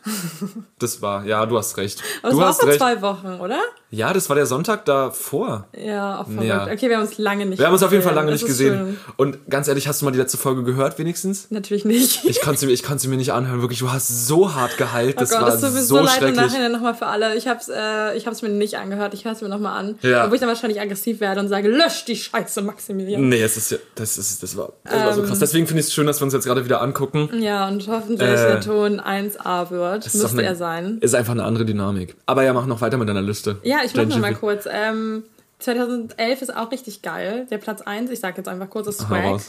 Das 0.78 1.02
war, 1.02 1.24
ja, 1.24 1.44
du 1.46 1.56
hast 1.58 1.76
recht. 1.78 2.02
Aber 2.22 2.30
du 2.30 2.36
es 2.36 2.40
war 2.40 2.44
auch 2.44 2.48
hast 2.50 2.60
vor 2.60 2.68
recht. 2.68 2.78
zwei 2.78 3.02
Wochen, 3.02 3.40
oder? 3.40 3.60
Ja, 3.94 4.12
das 4.14 4.28
war 4.30 4.36
der 4.36 4.46
Sonntag 4.46 4.86
davor. 4.86 5.66
Ja, 5.78 6.20
auch 6.20 6.26
verrückt. 6.26 6.44
Ja. 6.44 6.64
Okay, 6.64 6.88
wir 6.88 6.96
haben 6.96 7.06
uns 7.06 7.18
lange 7.18 7.44
nicht 7.44 7.58
Wir 7.58 7.66
haben 7.66 7.74
uns 7.74 7.82
auf 7.82 7.92
jeden 7.92 8.02
Fall 8.02 8.12
gesehen. 8.14 8.16
lange 8.26 8.32
Das 8.32 8.40
nicht 8.40 8.48
gesehen. 8.48 8.74
schön. 8.74 8.96
Und 9.18 9.50
ganz 9.50 9.68
ehrlich, 9.68 9.86
hast 9.86 10.00
du 10.00 10.06
mal 10.06 10.12
die 10.12 10.18
letzte 10.18 10.38
Folge 10.38 10.62
gehört, 10.64 10.98
wenigstens? 10.98 11.50
Natürlich 11.50 11.84
nicht. 11.84 12.24
Ich 12.24 12.40
konnte 12.40 12.58
sie, 12.60 12.66
mir- 12.66 12.72
ich 12.72 12.82
konnte 12.82 13.02
sie 13.02 13.08
mir 13.08 13.18
nicht 13.18 13.32
anhören, 13.34 13.60
wirklich. 13.60 13.80
Du 13.80 13.92
hast 13.92 14.26
so 14.26 14.54
hart 14.54 14.78
geheilt, 14.78 15.20
das 15.20 15.30
oh 15.30 15.34
Gott, 15.34 15.42
war 15.44 15.50
das 15.50 15.60
tut 15.60 15.74
mir 15.74 15.82
so, 15.82 15.96
so 15.98 16.02
leid 16.02 16.22
im. 16.22 16.34
Nachhinein 16.34 16.72
nochmal 16.72 16.94
für 16.94 17.06
alle. 17.06 17.36
Ich 17.36 17.46
hab's, 17.46 17.68
äh, 17.68 18.16
ich 18.16 18.26
hab's 18.26 18.40
mir 18.40 18.48
nicht 18.48 18.76
angehört. 18.78 19.12
Ich 19.12 19.26
höre 19.26 19.32
es 19.32 19.42
mir 19.42 19.50
nochmal 19.50 19.78
an. 19.78 19.96
Ja. 20.00 20.22
Obwohl 20.24 20.36
ich 20.36 20.40
dann 20.40 20.48
wahrscheinlich 20.48 20.80
aggressiv 20.80 21.20
werde 21.20 21.40
und 21.40 21.48
sage, 21.48 21.68
lösch 21.68 22.06
die 22.06 22.16
Scheiße, 22.16 22.62
Maximilian. 22.62 23.28
Nee, 23.28 23.42
es 23.42 23.58
ist 23.58 23.72
ja, 23.72 23.76
das 23.94 24.16
ist, 24.16 24.42
das 24.42 24.56
war, 24.56 24.72
das 24.84 24.94
war 25.04 25.12
so 25.12 25.20
Ähm. 25.20 25.26
krass. 25.28 25.38
Deswegen 25.38 25.66
finde 25.66 25.80
ich 25.80 25.88
es 25.88 25.92
schön, 25.92 26.06
dass 26.06 26.18
wir 26.18 26.24
uns 26.24 26.32
jetzt 26.32 26.46
gerade 26.46 26.64
wieder 26.64 26.80
angucken. 26.80 27.28
Ja, 27.42 27.68
und 27.68 27.86
hoffentlich 27.88 28.22
Äh, 28.26 28.36
der 28.36 28.60
Ton 28.62 29.00
1A 29.00 29.70
wird. 29.70 30.04
Müsste 30.04 30.28
eine- 30.30 30.42
er 30.44 30.56
sein. 30.56 30.96
Ist 31.02 31.14
einfach 31.14 31.32
eine 31.32 31.44
andere 31.44 31.66
Dynamik. 31.66 32.16
Aber 32.24 32.42
ja, 32.42 32.54
mach 32.54 32.64
noch 32.64 32.80
weiter 32.80 32.96
mit 32.96 33.06
deiner 33.08 33.20
Liste. 33.22 33.56
Ja, 33.62 33.80
ich 33.84 33.94
mach 33.94 34.06
noch 34.06 34.18
mal 34.18 34.34
kurz. 34.34 34.66
Ähm, 34.70 35.24
2011 35.58 36.42
ist 36.42 36.56
auch 36.56 36.70
richtig 36.70 37.02
geil. 37.02 37.46
Der 37.50 37.58
Platz 37.58 37.80
1, 37.82 38.10
ich 38.10 38.20
sag 38.20 38.36
jetzt 38.36 38.48
einfach 38.48 38.68
kurz, 38.68 38.86
ist 38.86 39.00
Swag. 39.00 39.40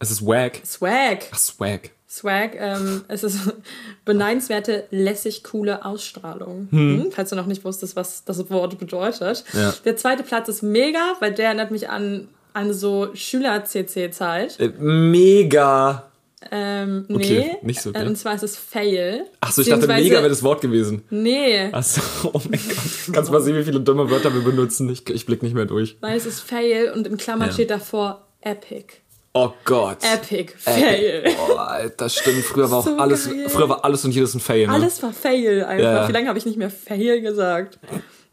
Es 0.00 0.10
ist 0.10 0.24
wack. 0.24 0.60
Swag. 0.64 1.24
Ach, 1.32 1.38
swag. 1.38 1.90
Swag, 2.08 2.52
ähm, 2.56 3.04
es 3.08 3.22
ist 3.22 3.52
beneidenswerte, 4.06 4.86
lässig 4.90 5.44
coole 5.44 5.84
Ausstrahlung. 5.84 6.68
Hm. 6.70 7.10
Falls 7.10 7.30
du 7.30 7.36
noch 7.36 7.46
nicht 7.46 7.64
wusstest, 7.64 7.96
was 7.96 8.24
das 8.24 8.48
Wort 8.48 8.78
bedeutet. 8.78 9.44
Ja. 9.52 9.74
Der 9.84 9.96
zweite 9.96 10.22
Platz 10.22 10.48
ist 10.48 10.62
mega, 10.62 11.16
weil 11.20 11.34
der 11.34 11.46
erinnert 11.46 11.70
mich 11.70 11.90
an, 11.90 12.28
an 12.54 12.72
so 12.72 13.10
Schüler-CC-Zeit. 13.14 14.58
Äh, 14.58 14.68
mega. 14.78 16.07
Ähm, 16.50 17.04
nee. 17.08 17.16
Okay, 17.16 17.56
nicht 17.62 17.80
so, 17.82 17.90
Äh, 17.90 17.98
okay. 17.98 18.06
Und 18.06 18.16
zwar 18.16 18.34
ist 18.34 18.42
es 18.44 18.56
Fail. 18.56 19.24
Achso, 19.40 19.60
ich 19.62 19.68
dachte, 19.68 19.86
mega 19.88 20.18
wäre 20.18 20.28
das 20.28 20.42
Wort 20.42 20.60
gewesen. 20.60 21.02
Nee. 21.10 21.68
Achso, 21.72 22.00
oh 22.32 22.40
mein 22.48 22.60
Gott. 22.60 23.14
Kannst 23.14 23.30
mal 23.32 23.40
sehen, 23.40 23.56
wie 23.56 23.64
viele 23.64 23.80
dumme 23.80 24.08
Wörter 24.10 24.32
wir 24.32 24.42
benutzen. 24.42 24.88
Ich, 24.88 25.08
ich 25.10 25.26
blick 25.26 25.42
nicht 25.42 25.54
mehr 25.54 25.64
durch. 25.64 25.96
Nein, 26.00 26.16
es 26.16 26.26
ist 26.26 26.40
Fail 26.40 26.92
und 26.94 27.06
in 27.06 27.16
Klammern 27.16 27.48
Ja. 27.48 27.52
steht 27.54 27.70
davor 27.70 28.26
Epic. 28.40 28.94
Oh 29.34 29.50
Gott. 29.64 29.98
Epic. 30.02 30.52
Fail. 30.56 31.24
Oh, 31.48 31.54
Alter, 31.56 32.08
stimmt. 32.08 32.44
Früher 32.44 32.70
war 32.70 32.78
auch 32.78 32.84
So 32.86 32.96
alles, 32.96 33.28
geil. 33.28 33.48
früher 33.48 33.68
war 33.68 33.84
alles 33.84 34.04
und 34.04 34.12
jedes 34.12 34.34
ein 34.34 34.40
Fail. 34.40 34.66
Ne? 34.66 34.72
Alles 34.72 35.02
war 35.02 35.12
Fail 35.12 35.64
einfach. 35.64 35.82
Ja. 35.84 36.08
Wie 36.08 36.12
lange 36.12 36.28
habe 36.28 36.38
ich 36.38 36.46
nicht 36.46 36.56
mehr 36.58 36.70
Fail 36.70 37.20
gesagt? 37.20 37.78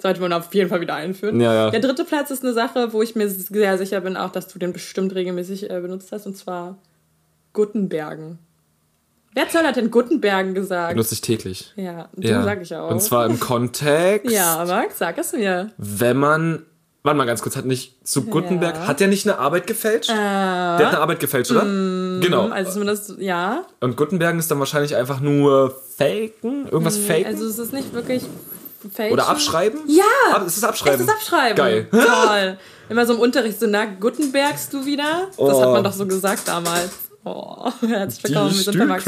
Sollte 0.02 0.22
man 0.22 0.32
auf 0.34 0.54
jeden 0.54 0.70
Fall 0.70 0.82
wieder 0.82 0.94
einführen. 0.96 1.40
Ja, 1.42 1.54
ja. 1.54 1.70
Der 1.72 1.80
dritte 1.80 2.06
Platz 2.06 2.30
ist 2.30 2.44
eine 2.44 2.54
Sache, 2.54 2.94
wo 2.94 3.02
ich 3.02 3.16
mir 3.16 3.30
sehr 3.30 3.78
sicher 3.78 4.02
bin, 4.02 4.16
auch 4.18 4.32
dass 4.32 4.48
du 4.48 4.60
den 4.60 4.74
bestimmt 4.74 5.16
regelmäßig 5.16 5.70
äh, 5.70 5.80
benutzt 5.80 6.12
hast, 6.12 6.26
und 6.28 6.38
zwar 6.38 6.78
Guttenbergen. 7.56 8.38
Wer 9.34 9.50
soll 9.50 9.64
hat 9.64 9.76
denn 9.76 9.90
Guttenbergen 9.92 10.54
gesagt? 10.54 10.94
Benutze 10.94 11.16
ich 11.16 11.22
täglich. 11.22 11.74
ja, 11.76 12.08
du 12.16 12.28
Ja. 12.28 12.44
sag 12.44 12.62
ich 12.62 12.74
auch. 12.76 12.90
Und 12.92 13.02
zwar 13.02 13.26
im 13.26 13.40
Kontext, 13.40 14.32
ja, 14.32 14.64
Max, 14.66 15.00
sag 15.00 15.18
es 15.18 15.34
mir. 15.34 15.72
wenn 15.78 16.18
man. 16.18 16.64
Warte 17.04 17.18
mal 17.20 17.26
ganz 17.26 17.42
kurz, 17.44 17.56
hat 17.56 17.66
nicht 17.66 18.08
zu 18.08 18.24
Gutenberg, 18.24 18.76
Ja. 18.76 18.88
hat 18.88 19.00
der 19.00 19.08
nicht 19.08 19.28
eine 19.28 19.38
Arbeit 19.38 19.68
gefälscht? 19.68 20.10
der 20.10 20.16
hat 20.18 20.82
eine 20.88 21.00
Arbeit 21.00 21.20
gefälscht, 21.20 21.52
oder? 21.52 21.62
genau. 21.62 22.48
Also 22.50 22.72
zumindest, 22.72 23.18
ja. 23.20 23.64
Und 23.80 23.96
Gutenbergen 23.96 24.40
ist 24.40 24.50
dann 24.50 24.58
wahrscheinlich 24.58 24.96
einfach 24.96 25.20
nur 25.20 25.70
faken, 25.98 26.66
irgendwas 26.66 26.98
faken 26.98 27.26
Also 27.28 27.46
es 27.46 27.60
ist 27.60 27.74
nicht 27.74 27.94
wirklich 27.94 28.24
Fälschen. 28.92 29.14
oder 29.14 29.28
abschreiben? 29.30 29.82
Ja! 29.88 30.04
Ab, 30.34 30.48
ist 30.48 30.58
es 30.58 30.64
abschreiben? 30.64 31.02
Es 31.02 31.08
ist 31.08 31.14
Abschreiben. 31.14 31.56
Geil. 31.56 31.88
Toll. 31.92 32.58
Immer 32.90 33.06
so 33.06 33.14
im 33.14 33.20
Unterricht 33.20 33.60
so, 33.60 33.68
na, 33.68 33.86
Gutenbergst 33.86 34.74
du 34.74 34.86
wieder? 34.88 35.28
Das 35.30 35.38
Oh. 35.38 35.62
hat 35.62 35.70
man 35.74 35.84
doch 35.84 35.94
so 35.94 36.08
gesagt 36.08 36.48
damals. 36.48 37.05
Oh, 37.28 37.72
herzlich 37.82 38.24
willkommen, 38.24 38.52
wir 38.56 38.64
sind 38.64 38.78
bei 38.78 38.86
Max. 38.86 39.06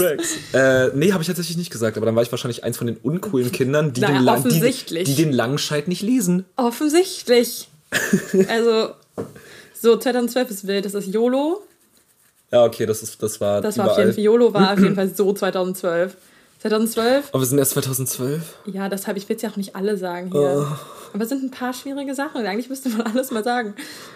Äh, 0.54 0.90
nee, 0.96 1.12
habe 1.14 1.22
ich 1.22 1.28
tatsächlich 1.28 1.56
nicht 1.56 1.70
gesagt, 1.70 1.98
aber 1.98 2.08
dann 2.08 2.16
war 2.16 2.24
ich 2.24 2.32
wahrscheinlich 2.32 2.64
eins 2.64 2.76
von 2.78 2.88
den 2.88 2.98
uncoolen 2.98 3.52
Kindern, 3.52 3.94
die, 3.94 4.02
Naja, 4.02 4.16
den, 4.16 4.24
Lang- 4.24 4.44
die, 4.50 5.04
die 5.04 5.16
den 5.16 5.32
Langscheid 5.32 5.88
nicht 5.88 6.02
lesen. 6.02 6.46
Offensichtlich. 6.56 7.70
Also, 8.50 8.90
so 9.80 9.96
2012 9.98 10.50
ist 10.52 10.68
wild, 10.68 10.84
das 10.86 10.94
ist 10.94 11.08
YOLO. 11.08 11.62
Ja, 12.52 12.64
okay, 12.66 12.86
das, 12.86 13.02
ist, 13.04 13.22
das 13.24 13.40
war 13.40 13.62
Das 13.62 13.78
war 13.78 13.86
überall. 13.86 13.92
auf 13.92 13.98
jeden 14.00 14.14
Fall, 14.16 14.24
YOLO 14.24 14.54
war 14.54 14.74
auf 14.74 14.80
jeden 14.84 14.96
Fall 14.96 15.14
so 15.14 15.32
2012. 15.34 16.18
2012, 16.60 17.30
Aber 17.32 17.42
wir 17.42 17.46
sind 17.48 17.58
erst 17.60 17.72
2012. 17.72 18.42
ja, 18.66 18.90
deshalb, 18.90 19.18
ich 19.18 19.28
will 19.30 19.36
es 19.36 19.42
ja 19.42 19.50
auch 19.50 19.58
nicht 19.58 19.76
alle 19.76 19.98
sagen 19.98 20.32
hier. 20.32 20.68
Oh. 20.70 20.76
Aber 21.14 21.24
es 21.24 21.30
sind 21.30 21.44
ein 21.44 21.52
paar 21.52 21.72
schwierige 21.74 22.14
Sachen. 22.16 22.46
Eigentlich 22.46 22.70
müsste 22.70 22.90
man 22.90 23.02
alles 23.08 23.32
mal 23.32 23.44
sagen. 23.44 23.76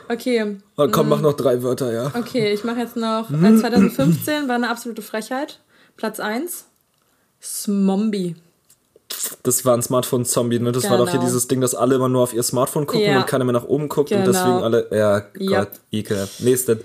Okay, 0.09 0.57
Oh, 0.77 0.87
komm, 0.91 1.09
mach 1.09 1.21
noch 1.21 1.33
drei 1.33 1.61
Wörter, 1.63 1.93
ja. 1.93 2.11
Okay, 2.17 2.51
ich 2.51 2.63
mache 2.63 2.79
jetzt 2.79 2.95
noch. 2.97 3.29
Äh, 3.31 3.57
2015 3.57 4.47
war 4.47 4.55
eine 4.55 4.69
absolute 4.69 5.01
Frechheit. 5.01 5.59
Platz 5.97 6.19
1. 6.19 6.65
Smombi. 7.41 8.35
Das 9.43 9.65
war 9.65 9.75
ein 9.75 9.81
Smartphone-Zombie, 9.81 10.59
ne? 10.59 10.71
Das 10.71 10.89
war 10.89 10.97
doch 10.97 11.05
hier 11.09 11.19
Genau. 11.19 11.25
dieses 11.25 11.47
Ding, 11.47 11.61
dass 11.61 11.75
alle 11.75 11.95
immer 11.95 12.09
nur 12.09 12.23
auf 12.23 12.33
ihr 12.33 12.43
Smartphone 12.43 12.87
gucken 12.87 13.05
Ja. 13.05 13.17
und 13.19 13.27
keiner 13.27 13.43
mehr 13.45 13.53
nach 13.53 13.65
oben 13.65 13.87
guckt 13.89 14.11
und 14.11 14.17
Genau. 14.23 14.31
deswegen 14.31 14.63
alle. 14.63 14.87
Ja. 14.91 15.19
Gott, 15.59 15.71
ekelhaft. 15.91 16.39
Nächste. 16.41 16.79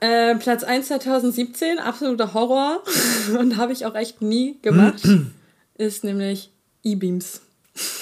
Äh, 0.00 0.34
Platz 0.36 0.62
1 0.64 0.88
2017, 0.88 1.78
absoluter 1.78 2.34
Horror. 2.34 2.82
Und 3.38 3.56
habe 3.56 3.72
ich 3.72 3.86
auch 3.86 3.94
echt 3.94 4.22
nie 4.22 4.58
gemacht. 4.62 5.02
ist 5.74 6.04
nämlich 6.04 6.50
E-Beams. 6.82 7.40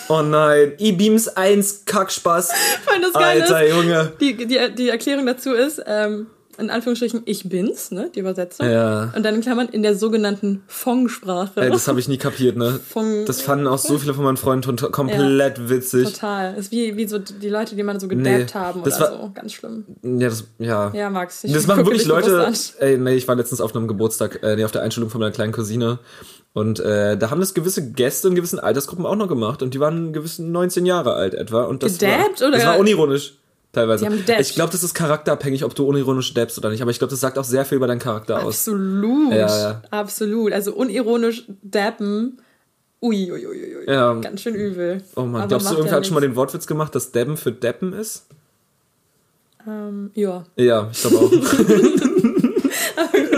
Oh 0.08 0.22
nein, 0.22 0.74
E-Beams 0.78 1.28
1, 1.28 1.84
Kackspaß. 1.84 2.48
Geil 3.14 3.42
Alter, 3.42 3.64
ist. 3.64 3.74
Junge. 3.74 4.12
Die, 4.20 4.36
die, 4.36 4.74
die 4.76 4.88
Erklärung 4.88 5.26
dazu 5.26 5.52
ist, 5.52 5.82
ähm, 5.86 6.28
in 6.58 6.70
Anführungsstrichen, 6.70 7.22
ich 7.24 7.48
bin's, 7.48 7.90
ne? 7.90 8.10
Die 8.14 8.20
Übersetzung. 8.20 8.68
Ja. 8.68 9.12
Und 9.16 9.22
dann 9.24 9.34
in 9.34 9.40
Klammern 9.40 9.68
in 9.68 9.82
der 9.82 9.94
sogenannten 9.94 10.62
Fong-Sprache. 10.66 11.60
Ey, 11.60 11.70
das 11.70 11.88
habe 11.88 12.00
ich 12.00 12.08
nie 12.08 12.18
kapiert, 12.18 12.56
ne? 12.56 12.78
Fong- 12.88 13.24
Das 13.26 13.40
fanden 13.42 13.66
auch 13.66 13.78
so 13.78 13.98
viele 13.98 14.14
von 14.14 14.24
meinen 14.24 14.36
Freunden 14.36 14.76
komplett 14.92 15.68
witzig. 15.68 16.12
Total. 16.12 16.54
Ist 16.54 16.70
wie, 16.72 16.96
wie 16.96 17.06
so 17.08 17.18
die 17.18 17.48
Leute, 17.48 17.76
die 17.76 17.82
man 17.82 17.98
so 18.00 18.08
gedabbt 18.08 18.24
Nee, 18.26 18.46
haben 18.60 18.82
das 18.84 18.96
oder 19.00 19.10
war- 19.12 19.18
so. 19.20 19.30
Ganz 19.34 19.52
schlimm. 19.52 19.84
Ja, 20.02 20.28
das, 20.28 20.44
ja. 20.58 20.92
Ja, 20.94 21.10
Max. 21.10 21.44
Ich 21.44 21.52
Das 21.52 21.66
machen 21.66 21.84
wirklich 21.86 22.04
Leute. 22.06 22.52
Ey, 22.78 22.98
nee, 22.98 23.14
ich 23.14 23.26
war 23.28 23.34
letztens 23.36 23.60
auf 23.60 23.74
einem 23.74 23.88
Geburtstag, 23.88 24.42
äh, 24.42 24.56
nee, 24.56 24.64
auf 24.64 24.72
der 24.72 24.82
Einstellung 24.82 25.10
von 25.10 25.20
meiner 25.20 25.32
kleinen 25.32 25.52
Cousine. 25.52 25.98
Und 26.52 26.78
äh, 26.78 27.16
da 27.16 27.30
haben 27.30 27.40
das 27.40 27.52
gewisse 27.54 27.90
Gäste 27.92 28.28
in 28.28 28.36
gewissen 28.36 28.60
Altersgruppen 28.60 29.06
auch 29.06 29.16
noch 29.16 29.26
gemacht. 29.28 29.62
Und 29.62 29.74
die 29.74 29.80
waren 29.80 30.12
gewissen 30.12 30.52
19 30.52 30.86
Jahre 30.86 31.14
alt 31.14 31.34
etwa. 31.34 31.64
Und 31.64 31.82
das 31.82 31.98
Gedabbt, 31.98 32.40
war, 32.40 32.48
oder? 32.48 32.56
Das 32.58 32.66
war 32.66 32.78
unironisch. 32.78 33.34
Teilweise. 33.74 34.04
Die 34.08 34.10
haben. 34.32 34.40
Ich 34.40 34.54
glaube, 34.54 34.72
das 34.72 34.82
ist 34.82 34.94
charakterabhängig, 34.94 35.64
ob 35.64 35.74
du 35.74 35.86
unironisch 35.86 36.32
dabbst 36.32 36.56
oder 36.58 36.70
nicht. 36.70 36.80
Aber 36.80 36.90
ich 36.90 36.98
glaube, 36.98 37.10
das 37.10 37.20
sagt 37.20 37.38
auch 37.38 37.44
sehr 37.44 37.64
viel 37.64 37.76
über 37.76 37.86
deinen 37.86 37.98
Charakter 37.98 38.36
aus. 38.42 38.54
Absolut. 38.68 39.32
Ja, 39.32 39.46
ja. 39.58 39.82
Absolut. 39.90 40.52
Also 40.52 40.72
unironisch 40.74 41.44
dappen 41.62 42.38
Ui, 43.02 43.30
ui, 43.30 43.46
ui, 43.46 43.76
ui. 43.76 43.84
Ja. 43.86 44.14
Ganz 44.14 44.40
schön 44.40 44.54
übel. 44.54 45.02
Oh 45.14 45.22
Mann, 45.24 45.42
Aber 45.42 45.48
glaubst 45.48 45.70
du, 45.70 45.74
irgendwer 45.74 45.96
hat 45.98 46.06
schon 46.06 46.14
mal 46.14 46.20
den 46.22 46.36
Wortwitz 46.36 46.66
gemacht, 46.66 46.94
dass 46.94 47.12
Deppen 47.12 47.36
für 47.36 47.52
Deppen 47.52 47.92
ist? 47.92 48.24
Ähm, 49.68 50.10
ja, 50.14 50.44
Ja, 50.56 50.88
ich 50.90 51.00
glaube 51.02 51.16
auch. 51.18 51.30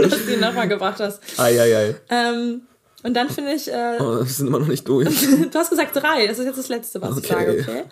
dass 0.02 0.24
du 0.24 0.32
ihn 0.32 0.40
nochmal 0.40 0.68
gebracht 0.68 1.00
hast. 1.00 1.20
Eieiei. 1.38 1.96
Ähm, 2.10 2.62
und 3.02 3.14
dann 3.14 3.28
finde 3.28 3.54
ich, 3.54 3.68
äh, 3.68 3.96
Oh, 3.98 4.18
wir 4.18 4.24
sind 4.26 4.46
immer 4.48 4.58
noch 4.60 4.68
nicht 4.68 4.86
durch. 4.88 5.08
du 5.50 5.58
hast 5.58 5.70
gesagt 5.70 5.96
drei. 5.96 6.26
Das 6.28 6.38
ist 6.38 6.44
jetzt 6.46 6.58
das 6.58 6.68
Letzte, 6.68 7.02
was 7.02 7.18
ich 7.18 7.24
Okay. 7.24 7.34
sage, 7.34 7.58
okay? 7.60 7.82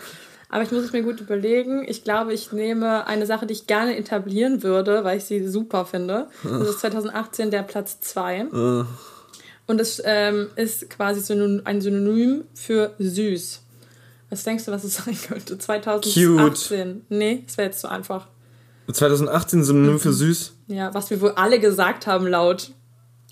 Aber 0.55 0.63
ich 0.63 0.71
muss 0.71 0.85
es 0.85 0.93
mir 0.93 1.03
gut 1.03 1.21
überlegen. 1.21 1.85
Ich 1.85 2.05
glaube, 2.05 2.33
ich 2.33 2.53
nehme 2.53 3.09
eine 3.09 3.27
Sache, 3.27 3.45
die 3.45 3.55
ich 3.55 3.67
gerne 3.67 3.97
etablieren 3.97 4.63
würde, 4.63 5.03
weil 5.03 5.19
ich 5.19 5.25
sie 5.25 5.49
super 5.49 5.85
finde. 5.85 6.29
Das 6.45 6.69
ist 6.69 6.79
2018 6.79 7.51
der 7.51 7.65
Platz 7.65 8.01
2. 8.03 8.39
Äh, 8.39 8.85
Und 9.67 9.81
es 9.81 10.01
ähm, 10.05 10.47
ist 10.55 10.89
quasi 10.91 11.19
ein 11.65 11.81
Synonym 11.81 12.45
für 12.55 12.95
süß. 13.01 13.63
Was 14.31 14.45
denkst 14.45 14.67
du, 14.67 14.71
was 14.71 14.85
es 14.85 14.95
sein 15.05 15.19
könnte? 15.27 15.59
2018. 15.59 17.05
Nee, 17.09 17.43
das 17.45 17.59
wäre 17.59 17.67
jetzt 17.71 17.81
zu 17.81 17.91
einfach. 17.91 18.29
2018 18.93 19.65
Synonym 19.65 19.99
für 19.99 20.13
süß? 20.13 20.53
Ja, 20.69 20.95
was 20.95 21.11
wir 21.11 21.21
wohl 21.21 21.33
alle 21.33 21.59
gesagt 21.59 22.07
haben 22.07 22.29
laut 22.29 22.71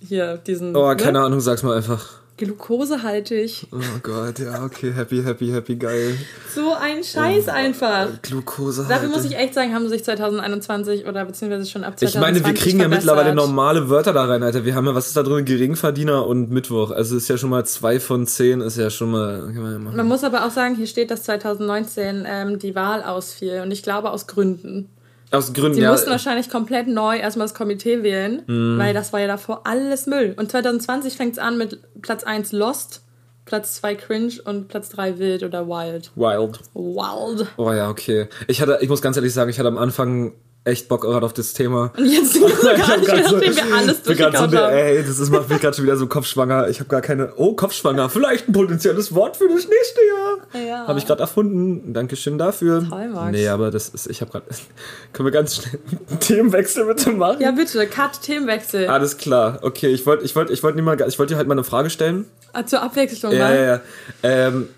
hier 0.00 0.38
diesen. 0.38 0.74
Oh, 0.74 0.88
ne? 0.88 0.96
keine 0.96 1.20
Ahnung, 1.20 1.38
sag's 1.40 1.62
mal 1.62 1.76
einfach. 1.76 2.21
Glukosehaltig. 2.42 3.66
Oh 3.70 3.76
Gott, 4.02 4.40
ja, 4.40 4.64
okay, 4.64 4.92
happy, 4.92 5.22
happy, 5.22 5.50
happy, 5.52 5.76
geil. 5.76 6.16
So 6.52 6.72
ein 6.72 7.04
Scheiß 7.04 7.48
einfach. 7.48 8.08
Glukose 8.22 8.84
Dafür 8.88 9.08
muss 9.10 9.24
ich 9.24 9.36
echt 9.36 9.54
sagen, 9.54 9.72
haben 9.72 9.84
sie 9.84 9.90
sich 9.90 10.04
2021 10.04 11.06
oder 11.06 11.24
beziehungsweise 11.24 11.70
schon 11.70 11.84
ab 11.84 11.94
Ich 12.00 12.10
2020 12.10 12.42
meine, 12.42 12.44
wir 12.44 12.60
kriegen 12.60 12.78
ja 12.78 12.84
verbessert. 12.88 13.04
mittlerweile 13.04 13.34
normale 13.34 13.88
Wörter 13.88 14.12
da 14.12 14.24
rein, 14.24 14.42
Alter. 14.42 14.64
Wir 14.64 14.74
haben 14.74 14.86
ja, 14.86 14.94
was 14.94 15.06
ist 15.06 15.16
da 15.16 15.22
drin? 15.22 15.44
Geringverdiener 15.44 16.26
und 16.26 16.50
Mittwoch. 16.50 16.90
Also 16.90 17.16
ist 17.16 17.28
ja 17.28 17.38
schon 17.38 17.50
mal 17.50 17.64
zwei 17.64 18.00
von 18.00 18.26
zehn, 18.26 18.60
ist 18.60 18.76
ja 18.76 18.90
schon 18.90 19.12
mal. 19.12 19.42
Man 19.42 19.84
ja. 19.84 19.92
Man 19.92 20.08
muss 20.08 20.24
aber 20.24 20.44
auch 20.44 20.50
sagen, 20.50 20.74
hier 20.74 20.88
steht, 20.88 21.10
dass 21.10 21.22
2019 21.22 22.26
ähm, 22.28 22.58
die 22.58 22.74
Wahl 22.74 23.04
ausfiel 23.04 23.60
und 23.62 23.70
ich 23.70 23.82
glaube 23.82 24.10
aus 24.10 24.26
Gründen. 24.26 24.88
Aus 25.32 25.52
Gründen, 25.52 25.76
Die 25.76 25.82
ja. 25.82 25.90
mussten 25.90 26.10
wahrscheinlich 26.10 26.50
komplett 26.50 26.86
neu 26.88 27.16
erstmal 27.16 27.46
das 27.46 27.54
Komitee 27.54 28.02
wählen, 28.02 28.42
Mhm. 28.46 28.78
weil 28.78 28.92
das 28.94 29.12
war 29.12 29.20
ja 29.20 29.26
davor 29.26 29.62
alles 29.66 30.06
Müll. 30.06 30.34
Und 30.38 30.50
2020 30.50 31.16
fängt 31.16 31.32
es 31.32 31.38
an 31.38 31.56
mit 31.58 31.80
Platz 32.02 32.22
1 32.24 32.52
Lost, 32.52 33.02
Platz 33.44 33.74
2 33.76 33.94
Cringe 33.96 34.32
und 34.44 34.68
Platz 34.68 34.88
3 34.90 35.18
Wild 35.18 35.42
oder 35.42 35.66
Wild. 35.66 36.12
Wild. 36.14 36.60
Wild. 36.74 37.46
Oh 37.56 37.72
ja, 37.72 37.88
okay. 37.90 38.28
Ich 38.46 38.60
hatte, 38.62 38.78
ich 38.82 38.88
muss 38.88 39.02
ganz 39.02 39.16
ehrlich 39.16 39.34
sagen, 39.34 39.50
ich 39.50 39.58
hatte 39.58 39.68
am 39.68 39.78
Anfang 39.78 40.32
echt 40.64 40.88
Bock 40.88 41.02
gerade 41.02 41.26
auf 41.26 41.32
das 41.32 41.52
Thema. 41.54 41.92
Und 41.98 42.06
jetzt 42.06 42.34
sind 42.34 42.42
wir 42.42 42.74
grad 42.74 43.04
mehr, 43.06 43.28
so- 43.28 43.36
nachdem 43.36 43.56
wir 43.56 43.74
alles 43.76 44.02
durchgekaut 44.02 44.36
haben. 44.36 44.54
ey, 44.72 45.02
das 45.02 45.18
ist, 45.18 45.30
macht 45.30 45.48
mich 45.48 45.60
gerade 45.60 45.74
schon 45.74 45.84
wieder 45.84 45.96
so 45.96 46.06
kopfschwanger. 46.06 46.68
Ich 46.68 46.78
habe 46.80 46.88
gar 46.88 47.00
keine. 47.00 47.32
Oh, 47.36 47.54
kopfschwanger. 47.54 48.08
Vielleicht 48.10 48.48
ein 48.48 48.52
potenzielles 48.52 49.14
Wort 49.14 49.36
für 49.36 49.48
das 49.48 49.66
nächste 49.68 50.00
Jahr. 50.06 50.66
Ja. 50.66 50.86
Habe 50.86 50.98
ich 50.98 51.06
gerade 51.06 51.20
erfunden. 51.20 51.92
Dankeschön 51.92 52.38
dafür. 52.38 52.86
Toll, 52.88 53.08
Max. 53.08 53.32
Nee, 53.32 53.48
aber 53.48 53.70
das 53.70 53.88
ist. 53.88 54.08
Ich 54.08 54.20
habe 54.20 54.30
gerade. 54.30 54.46
Können 55.12 55.26
wir 55.26 55.32
ganz 55.32 55.56
schnell 55.56 55.78
einen 56.08 56.20
Themenwechsel 56.20 56.84
bitte 56.86 57.10
machen? 57.10 57.40
Ja, 57.40 57.50
bitte, 57.50 57.86
Cut, 57.86 58.20
Themenwechsel. 58.22 58.86
Alles 58.88 59.16
klar. 59.18 59.58
Okay, 59.62 59.88
ich 59.88 60.06
wollte 60.06 60.24
ich 60.24 60.36
wollt, 60.36 60.50
ich 60.50 60.62
wollt 60.62 60.76
niemand, 60.76 61.00
ich 61.06 61.18
wollte 61.18 61.34
dir 61.34 61.38
halt 61.38 61.48
mal 61.48 61.54
eine 61.54 61.64
Frage 61.64 61.90
stellen. 61.90 62.26
Ah, 62.52 62.64
Zur 62.66 62.82
Abwechslung, 62.82 63.32
Ja, 63.32 63.38
mal. 63.48 63.54
ja, 63.56 63.62
ja. 63.64 63.80
Ähm, 64.22 64.68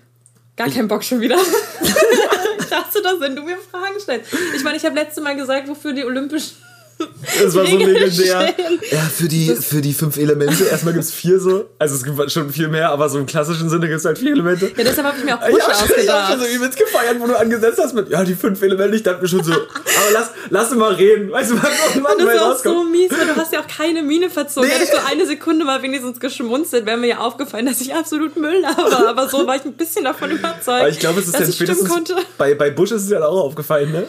Gar 0.57 0.69
keinen 0.69 0.87
Bock 0.87 1.03
schon 1.03 1.19
wieder. 1.19 1.35
Dachte 2.75 3.01
das, 3.01 3.19
wenn 3.19 3.35
du 3.35 3.43
mir 3.43 3.57
Fragen 3.57 3.99
stellst. 3.99 4.33
Ich 4.55 4.63
meine, 4.63 4.77
ich 4.77 4.85
habe 4.85 4.95
letztes 4.95 5.23
Mal 5.23 5.35
gesagt, 5.35 5.67
wofür 5.67 5.93
die 5.93 6.05
Olympischen. 6.05 6.64
Das 6.97 7.53
war 7.55 7.65
so 7.65 7.77
legendär. 7.77 8.53
Ja, 8.91 8.99
für 9.13 9.27
die, 9.27 9.53
für 9.55 9.81
die 9.81 9.93
fünf 9.93 10.15
Elemente. 10.17 10.63
Erstmal 10.65 10.93
gibt's 10.93 11.11
vier 11.11 11.39
so. 11.39 11.65
Also 11.77 11.95
es 11.95 12.03
gibt 12.03 12.31
schon 12.31 12.49
viel 12.51 12.69
mehr, 12.69 12.89
aber 12.89 13.09
so 13.09 13.19
im 13.19 13.25
klassischen 13.25 13.69
Sinne 13.69 13.89
gibt's 13.89 14.05
halt 14.05 14.17
vier 14.17 14.31
Elemente. 14.31 14.67
Ja, 14.67 14.83
deshalb 14.83 15.07
habe 15.07 15.17
ich 15.17 15.25
mir 15.25 15.35
auch 15.37 15.45
Ich 15.45 15.53
Busche 15.53 15.63
hab, 15.67 15.73
ich 15.73 15.77
hab 15.81 15.89
ausgedacht. 15.89 16.31
schon 16.31 16.39
so 16.41 16.45
übelst 16.55 16.77
gefeiert, 16.77 17.17
wo 17.19 17.27
du 17.27 17.37
angesetzt 17.37 17.79
hast 17.83 17.93
mit, 17.95 18.09
ja, 18.09 18.23
die 18.23 18.35
fünf 18.35 18.61
Elemente. 18.61 18.95
Ich 18.95 19.03
dachte 19.03 19.21
mir 19.21 19.27
schon 19.27 19.43
so, 19.43 19.51
aber 19.51 19.61
lass, 20.13 20.29
lass 20.49 20.71
mal 20.75 20.93
reden. 20.93 21.31
Weißt 21.31 21.51
du, 21.51 21.57
was 21.61 21.69
irgendwann 21.95 22.17
Das 22.17 22.33
ist 22.35 22.41
auch 22.41 22.49
rauskommt. 22.51 22.75
so 22.75 22.83
mies, 22.85 23.11
weil 23.11 23.27
du 23.27 23.35
hast 23.35 23.51
ja 23.51 23.59
auch 23.61 23.67
keine 23.67 24.01
Miene 24.01 24.29
verzogen. 24.29 24.69
Nee. 24.69 24.75
Hättest 24.75 24.93
du 24.93 25.05
eine 25.05 25.25
Sekunde 25.25 25.65
mal 25.65 25.81
wenigstens 25.81 26.19
geschmunzelt, 26.19 26.85
wäre 26.85 26.97
mir 26.97 27.07
ja 27.07 27.17
aufgefallen, 27.19 27.65
dass 27.65 27.81
ich 27.81 27.93
absolut 27.93 28.37
Müll 28.37 28.61
laber. 28.61 29.09
Aber 29.09 29.27
so 29.27 29.45
war 29.45 29.57
ich 29.57 29.65
ein 29.65 29.73
bisschen 29.73 30.05
davon 30.05 30.31
überzeugt, 30.31 30.67
Aber 30.69 30.89
ich 30.89 30.99
glaube, 30.99 31.19
es 31.19 31.25
ist 31.27 31.33
dass 31.37 31.49
es 31.49 31.55
stimmen 31.55 31.71
spätestens, 31.75 31.89
konnte. 31.89 32.15
bei, 32.37 32.53
bei 32.55 32.69
Bush 32.69 32.91
ist 32.91 33.03
es 33.03 33.09
ja 33.09 33.21
auch 33.25 33.43
aufgefallen, 33.45 33.91
ne? 33.91 34.07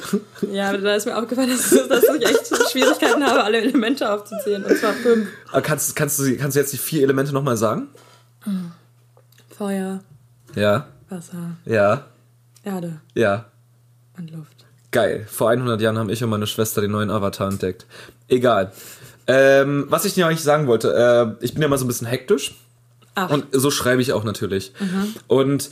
Ja, 0.53 0.77
da 0.77 0.94
ist 0.94 1.07
mir 1.07 1.16
aufgefallen, 1.16 1.51
dass, 1.51 1.88
dass 1.88 2.05
ich 2.16 2.25
echt 2.29 2.46
Schwierigkeiten 2.82 3.24
habe, 3.24 3.42
alle 3.44 3.58
Elemente 3.58 4.10
aufzuzählen. 4.12 4.64
Und 4.64 4.76
zwar 4.76 4.92
fünf. 4.92 5.28
Aber 5.50 5.62
kannst, 5.62 5.94
kannst, 5.96 6.18
du, 6.18 6.36
kannst 6.36 6.56
du 6.56 6.60
jetzt 6.60 6.72
die 6.72 6.78
vier 6.78 7.02
Elemente 7.02 7.32
nochmal 7.32 7.56
sagen? 7.56 7.88
Feuer, 9.56 10.00
Ja, 10.54 10.86
Wasser, 11.08 11.56
ja, 11.64 12.04
Erde 12.62 13.00
ja. 13.14 13.46
und 14.18 14.30
Luft. 14.30 14.64
Geil. 14.92 15.26
Vor 15.28 15.50
100 15.50 15.80
Jahren 15.80 15.98
haben 15.98 16.10
ich 16.10 16.22
und 16.22 16.30
meine 16.30 16.46
Schwester 16.46 16.80
den 16.80 16.92
neuen 16.92 17.10
Avatar 17.10 17.48
entdeckt. 17.48 17.86
Egal. 18.28 18.72
Ähm, 19.26 19.86
was 19.88 20.04
ich 20.04 20.14
dir 20.14 20.26
eigentlich 20.26 20.42
sagen 20.42 20.66
wollte, 20.68 21.36
äh, 21.40 21.44
ich 21.44 21.54
bin 21.54 21.62
ja 21.62 21.68
mal 21.68 21.78
so 21.78 21.84
ein 21.84 21.88
bisschen 21.88 22.06
hektisch. 22.06 22.54
Ach. 23.14 23.30
Und 23.30 23.46
so 23.52 23.70
schreibe 23.70 24.02
ich 24.02 24.12
auch 24.12 24.24
natürlich. 24.24 24.72
Und 25.26 25.70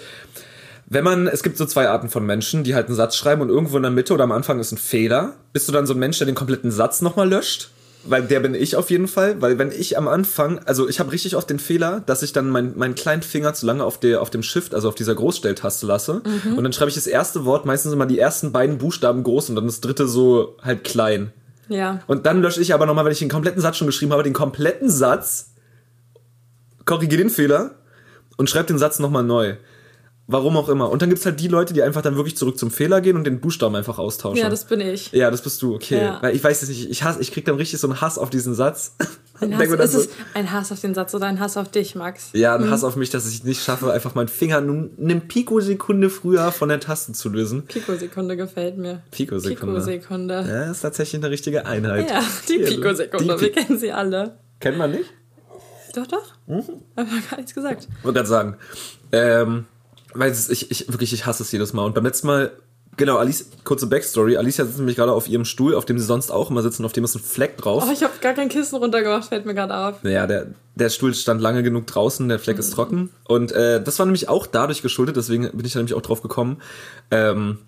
wenn 0.86 1.04
man, 1.04 1.26
es 1.26 1.42
gibt 1.42 1.56
so 1.56 1.64
zwei 1.64 1.88
Arten 1.88 2.08
von 2.08 2.26
Menschen, 2.26 2.64
die 2.64 2.74
halt 2.74 2.86
einen 2.86 2.96
Satz 2.96 3.16
schreiben 3.16 3.42
und 3.42 3.48
irgendwo 3.48 3.76
in 3.76 3.82
der 3.82 3.90
Mitte 3.90 4.12
oder 4.12 4.24
am 4.24 4.32
Anfang 4.32 4.58
ist 4.60 4.72
ein 4.72 4.78
Fehler. 4.78 5.34
Bist 5.52 5.68
du 5.68 5.72
dann 5.72 5.86
so 5.86 5.94
ein 5.94 5.98
Mensch, 5.98 6.18
der 6.18 6.26
den 6.26 6.34
kompletten 6.34 6.70
Satz 6.70 7.00
nochmal 7.00 7.28
löscht? 7.28 7.70
Weil 8.06 8.22
der 8.24 8.40
bin 8.40 8.54
ich 8.54 8.76
auf 8.76 8.90
jeden 8.90 9.08
Fall, 9.08 9.40
weil 9.40 9.58
wenn 9.58 9.72
ich 9.72 9.96
am 9.96 10.08
Anfang, 10.08 10.58
also 10.66 10.86
ich 10.88 11.00
habe 11.00 11.10
richtig 11.10 11.36
oft 11.36 11.48
den 11.48 11.58
Fehler, 11.58 12.02
dass 12.04 12.22
ich 12.22 12.34
dann 12.34 12.50
meinen 12.50 12.76
meinen 12.76 12.94
kleinen 12.94 13.22
Finger 13.22 13.54
zu 13.54 13.64
lange 13.64 13.82
auf, 13.82 13.98
der, 13.98 14.20
auf 14.20 14.28
dem 14.28 14.42
Shift, 14.42 14.74
also 14.74 14.88
auf 14.88 14.94
dieser 14.94 15.14
Großstelltaste 15.14 15.86
lasse 15.86 16.20
und 16.54 16.62
dann 16.62 16.72
schreibe 16.74 16.90
ich 16.90 16.96
das 16.96 17.06
erste 17.06 17.46
Wort, 17.46 17.64
meistens 17.64 17.94
immer 17.94 18.04
die 18.04 18.18
ersten 18.18 18.52
beiden 18.52 18.76
Buchstaben 18.76 19.22
groß 19.22 19.48
und 19.48 19.56
dann 19.56 19.64
das 19.66 19.80
dritte 19.80 20.06
so 20.06 20.58
halt 20.60 20.84
klein. 20.84 21.32
Ja. 21.68 22.00
Und 22.06 22.26
dann 22.26 22.42
lösche 22.42 22.60
ich 22.60 22.74
aber 22.74 22.84
nochmal, 22.84 23.06
wenn 23.06 23.12
ich 23.12 23.20
den 23.20 23.30
kompletten 23.30 23.62
Satz 23.62 23.78
schon 23.78 23.86
geschrieben 23.86 24.12
habe, 24.12 24.22
den 24.22 24.34
kompletten 24.34 24.90
Satz, 24.90 25.54
korrigiere 26.84 27.22
den 27.22 27.30
Fehler 27.30 27.76
und 28.36 28.50
schreibe 28.50 28.66
den 28.66 28.78
Satz 28.78 28.98
nochmal 28.98 29.24
neu. 29.24 29.56
Warum 30.26 30.56
auch 30.56 30.70
immer. 30.70 30.90
Und 30.90 31.02
dann 31.02 31.10
gibt's 31.10 31.26
halt 31.26 31.38
die 31.38 31.48
Leute, 31.48 31.74
die 31.74 31.82
einfach 31.82 32.00
dann 32.00 32.16
wirklich 32.16 32.36
zurück 32.36 32.58
zum 32.58 32.70
Fehler 32.70 33.02
gehen 33.02 33.16
und 33.16 33.24
den 33.24 33.40
Buchstaben 33.40 33.76
einfach 33.76 33.98
austauschen. 33.98 34.38
Ja, 34.38 34.48
das 34.48 34.64
bin 34.64 34.80
ich. 34.80 35.12
ja, 35.12 35.30
das 35.30 35.42
bist 35.42 35.60
du, 35.60 35.74
okay. 35.74 36.00
Ja. 36.00 36.22
Weil 36.22 36.34
ich 36.34 36.42
weiß 36.42 36.62
es 36.62 36.70
nicht, 36.70 36.88
ich 36.90 37.02
hasse, 37.02 37.20
ich 37.20 37.30
krieg 37.30 37.44
dann 37.44 37.56
richtig 37.56 37.78
so 37.78 37.88
einen 37.88 38.00
Hass 38.00 38.16
auf 38.16 38.30
diesen 38.30 38.54
Satz. 38.54 38.96
Ein 39.40 39.58
Hass, 39.58 39.66
ist 39.68 39.92
so, 39.92 39.98
es 39.98 40.08
ein 40.34 40.52
Hass 40.52 40.70
auf 40.70 40.80
den 40.80 40.94
Satz 40.94 41.12
oder 41.12 41.26
ein 41.26 41.40
Hass 41.40 41.56
auf 41.56 41.68
dich, 41.68 41.96
Max? 41.96 42.30
ja, 42.34 42.54
ein 42.54 42.70
Hass 42.70 42.84
auf 42.84 42.94
mich, 42.94 43.10
dass 43.10 43.28
ich 43.28 43.38
es 43.38 43.44
nicht 43.44 43.64
schaffe, 43.64 43.92
einfach 43.92 44.14
meinen 44.14 44.28
Finger 44.28 44.60
nur 44.60 44.90
eine 44.96 45.16
Pikosekunde 45.16 46.08
früher 46.08 46.52
von 46.52 46.68
der 46.68 46.78
Taste 46.78 47.12
zu 47.14 47.30
lösen. 47.30 47.64
Pikosekunde 47.66 48.36
gefällt 48.36 48.78
mir. 48.78 49.02
Pikosekunde. 49.10 49.80
Pikosekunde. 49.80 50.34
Ja, 50.48 50.70
ist 50.70 50.82
tatsächlich 50.82 51.20
eine 51.20 51.32
richtige 51.32 51.66
Einheit. 51.66 52.08
Ja, 52.08 52.22
die 52.48 52.58
Pikosekunde, 52.58 53.34
die 53.34 53.40
wir 53.40 53.52
kennen 53.52 53.76
sie 53.76 53.90
alle. 53.90 54.38
Kennt 54.60 54.78
man 54.78 54.92
nicht? 54.92 55.10
Doch, 55.94 56.06
doch. 56.06 56.32
Mhm. 56.46 56.62
Aber 56.94 57.08
gar 57.28 57.36
nichts 57.36 57.54
gesagt. 57.54 57.88
wollte 58.04 58.18
gerade 58.18 58.28
sagen. 58.28 58.56
Ähm, 59.10 59.66
weil 60.14 60.30
es, 60.30 60.48
ich, 60.48 60.70
ich 60.70 60.88
wirklich, 60.88 61.12
ich 61.12 61.26
hasse 61.26 61.42
es 61.42 61.52
jedes 61.52 61.72
Mal. 61.72 61.84
Und 61.84 61.94
beim 61.94 62.04
letzten 62.04 62.26
Mal, 62.26 62.52
genau, 62.96 63.16
Alice, 63.18 63.46
kurze 63.64 63.86
Backstory. 63.86 64.36
Alicia 64.36 64.64
sitzt 64.64 64.78
nämlich 64.78 64.96
gerade 64.96 65.12
auf 65.12 65.28
ihrem 65.28 65.44
Stuhl, 65.44 65.74
auf 65.74 65.84
dem 65.84 65.98
sie 65.98 66.04
sonst 66.04 66.30
auch 66.30 66.50
immer 66.50 66.62
sitzen, 66.62 66.84
auf 66.84 66.92
dem 66.92 67.04
ist 67.04 67.14
ein 67.14 67.22
Fleck 67.22 67.58
drauf. 67.58 67.84
Oh, 67.86 67.92
ich 67.92 68.02
habe 68.02 68.14
gar 68.20 68.34
kein 68.34 68.48
Kissen 68.48 68.76
runtergemacht, 68.76 69.28
fällt 69.28 69.46
mir 69.46 69.54
gerade 69.54 69.76
auf. 69.76 70.02
Naja, 70.02 70.26
der, 70.26 70.46
der 70.74 70.88
Stuhl 70.88 71.14
stand 71.14 71.40
lange 71.40 71.62
genug 71.62 71.86
draußen, 71.86 72.28
der 72.28 72.38
Fleck 72.38 72.58
ist 72.58 72.72
trocken. 72.72 73.10
Und 73.24 73.52
äh, 73.52 73.82
das 73.82 73.98
war 73.98 74.06
nämlich 74.06 74.28
auch 74.28 74.46
dadurch 74.46 74.82
geschuldet, 74.82 75.16
deswegen 75.16 75.50
bin 75.50 75.66
ich 75.66 75.72
da 75.72 75.78
nämlich 75.80 75.94
auch 75.94 76.02
drauf 76.02 76.22
gekommen, 76.22 76.62
ähm, 77.10 77.58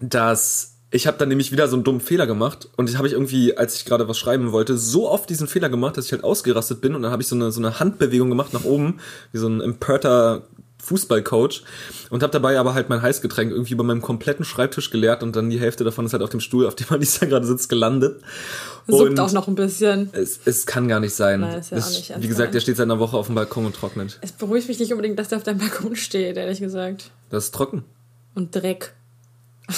dass 0.00 0.74
ich 0.94 1.08
habe 1.08 1.18
dann 1.18 1.28
nämlich 1.28 1.50
wieder 1.50 1.66
so 1.66 1.74
einen 1.74 1.82
dummen 1.82 2.00
Fehler 2.00 2.24
gemacht 2.24 2.68
und 2.76 2.88
ich 2.88 2.96
habe 2.96 3.08
ich 3.08 3.14
irgendwie, 3.14 3.56
als 3.56 3.74
ich 3.74 3.84
gerade 3.84 4.06
was 4.06 4.16
schreiben 4.16 4.52
wollte, 4.52 4.78
so 4.78 5.10
oft 5.10 5.28
diesen 5.28 5.48
Fehler 5.48 5.68
gemacht, 5.68 5.96
dass 5.96 6.06
ich 6.06 6.12
halt 6.12 6.22
ausgerastet 6.22 6.80
bin 6.80 6.94
und 6.94 7.02
dann 7.02 7.10
habe 7.10 7.20
ich 7.20 7.26
so 7.26 7.34
eine, 7.34 7.50
so 7.50 7.60
eine 7.60 7.80
Handbewegung 7.80 8.28
gemacht 8.28 8.52
nach 8.52 8.62
oben, 8.62 9.00
wie 9.32 9.38
so 9.38 9.48
ein 9.48 9.60
empörter 9.60 10.42
Fußballcoach 10.84 11.62
und 12.10 12.22
habe 12.22 12.32
dabei 12.32 12.58
aber 12.58 12.74
halt 12.74 12.88
mein 12.88 13.02
Heißgetränk 13.02 13.50
irgendwie 13.50 13.72
über 13.72 13.84
meinem 13.84 14.02
kompletten 14.02 14.44
Schreibtisch 14.44 14.90
geleert 14.90 15.22
und 15.22 15.34
dann 15.36 15.50
die 15.50 15.58
Hälfte 15.60 15.84
davon 15.84 16.06
ist 16.06 16.12
halt 16.12 16.22
auf 16.22 16.30
dem 16.30 16.40
Stuhl, 16.40 16.66
auf 16.66 16.74
dem 16.74 16.86
Alisa 16.90 17.26
gerade 17.26 17.46
sitzt, 17.46 17.68
gelandet. 17.68 18.20
Suppt 18.86 19.10
Und- 19.10 19.20
auch 19.20 19.32
noch 19.32 19.48
ein 19.48 19.54
bisschen. 19.54 20.10
es, 20.12 20.38
es 20.44 20.66
kann 20.66 20.88
gar 20.88 21.00
nicht 21.00 21.14
sein. 21.14 21.40
Nein, 21.40 21.58
ist 21.58 21.70
ja 21.70 21.78
auch 21.78 21.80
Es- 21.80 21.90
nicht 21.98 22.22
wie 22.22 22.28
gesagt, 22.28 22.54
der 22.54 22.60
steht 22.60 22.76
seit 22.76 22.84
einer 22.84 22.98
Woche 22.98 23.16
auf 23.16 23.26
dem 23.26 23.34
Balkon 23.34 23.66
und 23.66 23.74
trocknet. 23.74 24.18
Es 24.20 24.32
beruhigt 24.32 24.68
mich 24.68 24.78
nicht 24.78 24.92
unbedingt, 24.92 25.18
dass 25.18 25.28
der 25.28 25.38
auf 25.38 25.44
deinem 25.44 25.58
Balkon 25.58 25.96
steht, 25.96 26.36
ehrlich 26.36 26.60
gesagt. 26.60 27.10
Das 27.30 27.44
ist 27.44 27.54
trocken. 27.54 27.84
Und 28.34 28.54
Dreck. 28.54 28.92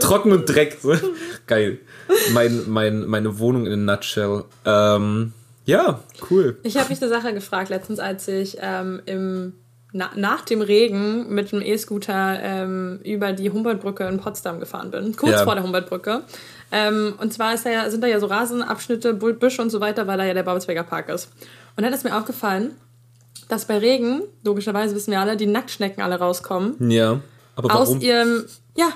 trocken 0.00 0.32
und 0.32 0.46
Dreck. 0.48 0.78
Geil. 1.46 1.78
Mein, 2.32 2.62
mein, 2.68 3.04
meine 3.06 3.38
Wohnung 3.38 3.66
in 3.66 3.88
a 3.88 3.94
nutshell. 3.96 4.44
Ähm, 4.64 5.32
ja, 5.66 6.00
cool. 6.30 6.58
Ich 6.62 6.76
habe 6.76 6.90
mich 6.90 7.00
eine 7.02 7.08
Sache 7.10 7.34
gefragt 7.34 7.70
letztens, 7.70 7.98
als 7.98 8.28
ich 8.28 8.58
ähm, 8.60 9.00
im, 9.06 9.54
na, 9.96 10.10
nach 10.16 10.40
dem 10.42 10.60
Regen 10.60 11.32
mit 11.32 11.52
dem 11.52 11.62
E-Scooter 11.62 12.38
ähm, 12.42 12.98
über 13.04 13.32
die 13.32 13.48
Humboldtbrücke 13.50 14.04
in 14.08 14.18
Potsdam 14.18 14.58
gefahren 14.58 14.90
bin. 14.90 15.14
Kurz 15.16 15.32
Ja. 15.32 15.44
vor 15.44 15.54
der 15.54 15.62
Humboldtbrücke. 15.62 16.22
Ähm, 16.72 17.14
und 17.20 17.32
zwar 17.32 17.54
ist 17.54 17.64
da 17.64 17.70
ja, 17.70 17.88
sind 17.88 18.02
da 18.02 18.08
ja 18.08 18.18
so 18.18 18.26
Rasenabschnitte, 18.26 19.14
Büsche 19.14 19.62
und 19.62 19.70
so 19.70 19.80
weiter, 19.80 20.06
weil 20.08 20.18
da 20.18 20.24
ja 20.24 20.34
der 20.34 20.42
Babelsberger 20.42 20.82
Park 20.82 21.08
ist. 21.10 21.30
Und 21.76 21.84
dann 21.84 21.92
ist 21.92 22.02
mir 22.04 22.16
aufgefallen, 22.16 22.72
dass 23.48 23.66
bei 23.66 23.78
Regen, 23.78 24.22
logischerweise 24.42 24.94
wissen 24.96 25.12
wir 25.12 25.20
alle, 25.20 25.36
die 25.36 25.46
Nacktschnecken 25.46 26.02
alle 26.02 26.16
rauskommen. 26.18 26.74
Ja. 26.90 27.20
Aber 27.54 27.72
Aus 27.74 27.88
warum? 27.90 28.00
ihrem. 28.00 28.44
Ja. 28.76 28.88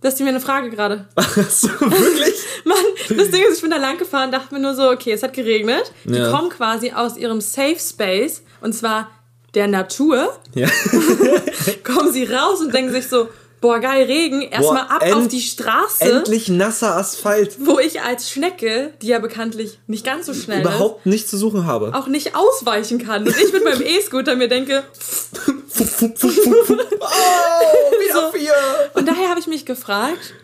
Das 0.00 0.14
ist 0.14 0.20
mir 0.20 0.28
eine 0.28 0.40
Frage 0.40 0.68
gerade. 0.70 1.06
so, 1.48 1.68
wirklich? 1.68 2.34
Mann, 2.64 2.76
das 3.16 3.30
Ding 3.30 3.42
ist, 3.48 3.56
ich 3.56 3.62
bin 3.62 3.70
da 3.70 3.78
lang 3.78 3.96
gefahren, 3.98 4.30
dachte 4.30 4.54
mir 4.54 4.60
nur 4.60 4.74
so, 4.74 4.90
okay, 4.90 5.12
es 5.12 5.22
hat 5.22 5.32
geregnet. 5.32 5.90
Die 6.04 6.14
Ja. 6.14 6.30
kommen 6.30 6.50
quasi 6.50 6.92
aus 6.92 7.16
ihrem 7.16 7.40
Safe 7.40 7.78
Space, 7.78 8.42
und 8.60 8.74
zwar 8.74 9.10
der 9.54 9.66
Natur, 9.68 10.32
ja. 10.54 10.68
kommen 11.84 12.12
sie 12.12 12.24
raus 12.24 12.60
und 12.60 12.72
denken 12.74 12.92
sich 12.92 13.08
so, 13.08 13.28
boah, 13.60 13.80
geil, 13.80 14.04
Regen, 14.06 14.42
erstmal 14.42 14.82
ab 14.82 15.02
end- 15.02 15.14
auf 15.14 15.28
die 15.28 15.40
Straße, 15.40 16.04
Endlich 16.04 16.48
nasser 16.48 16.96
Asphalt. 16.96 17.56
wo 17.64 17.78
ich 17.78 18.00
als 18.02 18.30
Schnecke, 18.30 18.92
die 19.02 19.08
ja 19.08 19.18
bekanntlich 19.18 19.78
nicht 19.86 20.04
ganz 20.04 20.26
so 20.26 20.34
schnell 20.34 20.60
Überhaupt 20.60 21.06
nichts 21.06 21.30
zu 21.30 21.36
suchen 21.38 21.66
habe. 21.66 21.88
ist, 21.88 21.94
auch 21.94 22.06
nicht 22.06 22.36
ausweichen 22.36 22.98
kann. 23.04 23.26
Und 23.26 23.36
ich 23.36 23.52
mit 23.52 23.64
meinem 23.64 23.82
E-Scooter 23.82 24.36
mir 24.36 24.48
denke, 24.48 24.84
Oh, 27.00 27.02
wieder 28.00 28.32
vier. 28.32 28.52
Und 28.94 29.06
daher 29.08 29.30
habe 29.30 29.40
ich 29.40 29.46
mich 29.46 29.64
gefragt, 29.64 30.34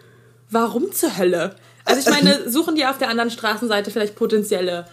warum 0.50 0.92
zur 0.92 1.16
Hölle? 1.16 1.56
Also 1.84 2.00
ich 2.00 2.06
meine, 2.14 2.50
suchen 2.50 2.74
die 2.76 2.86
auf 2.86 2.98
der 2.98 3.08
anderen 3.08 3.30
Straßenseite 3.30 3.90
vielleicht 3.90 4.14
potenzielle 4.16 4.86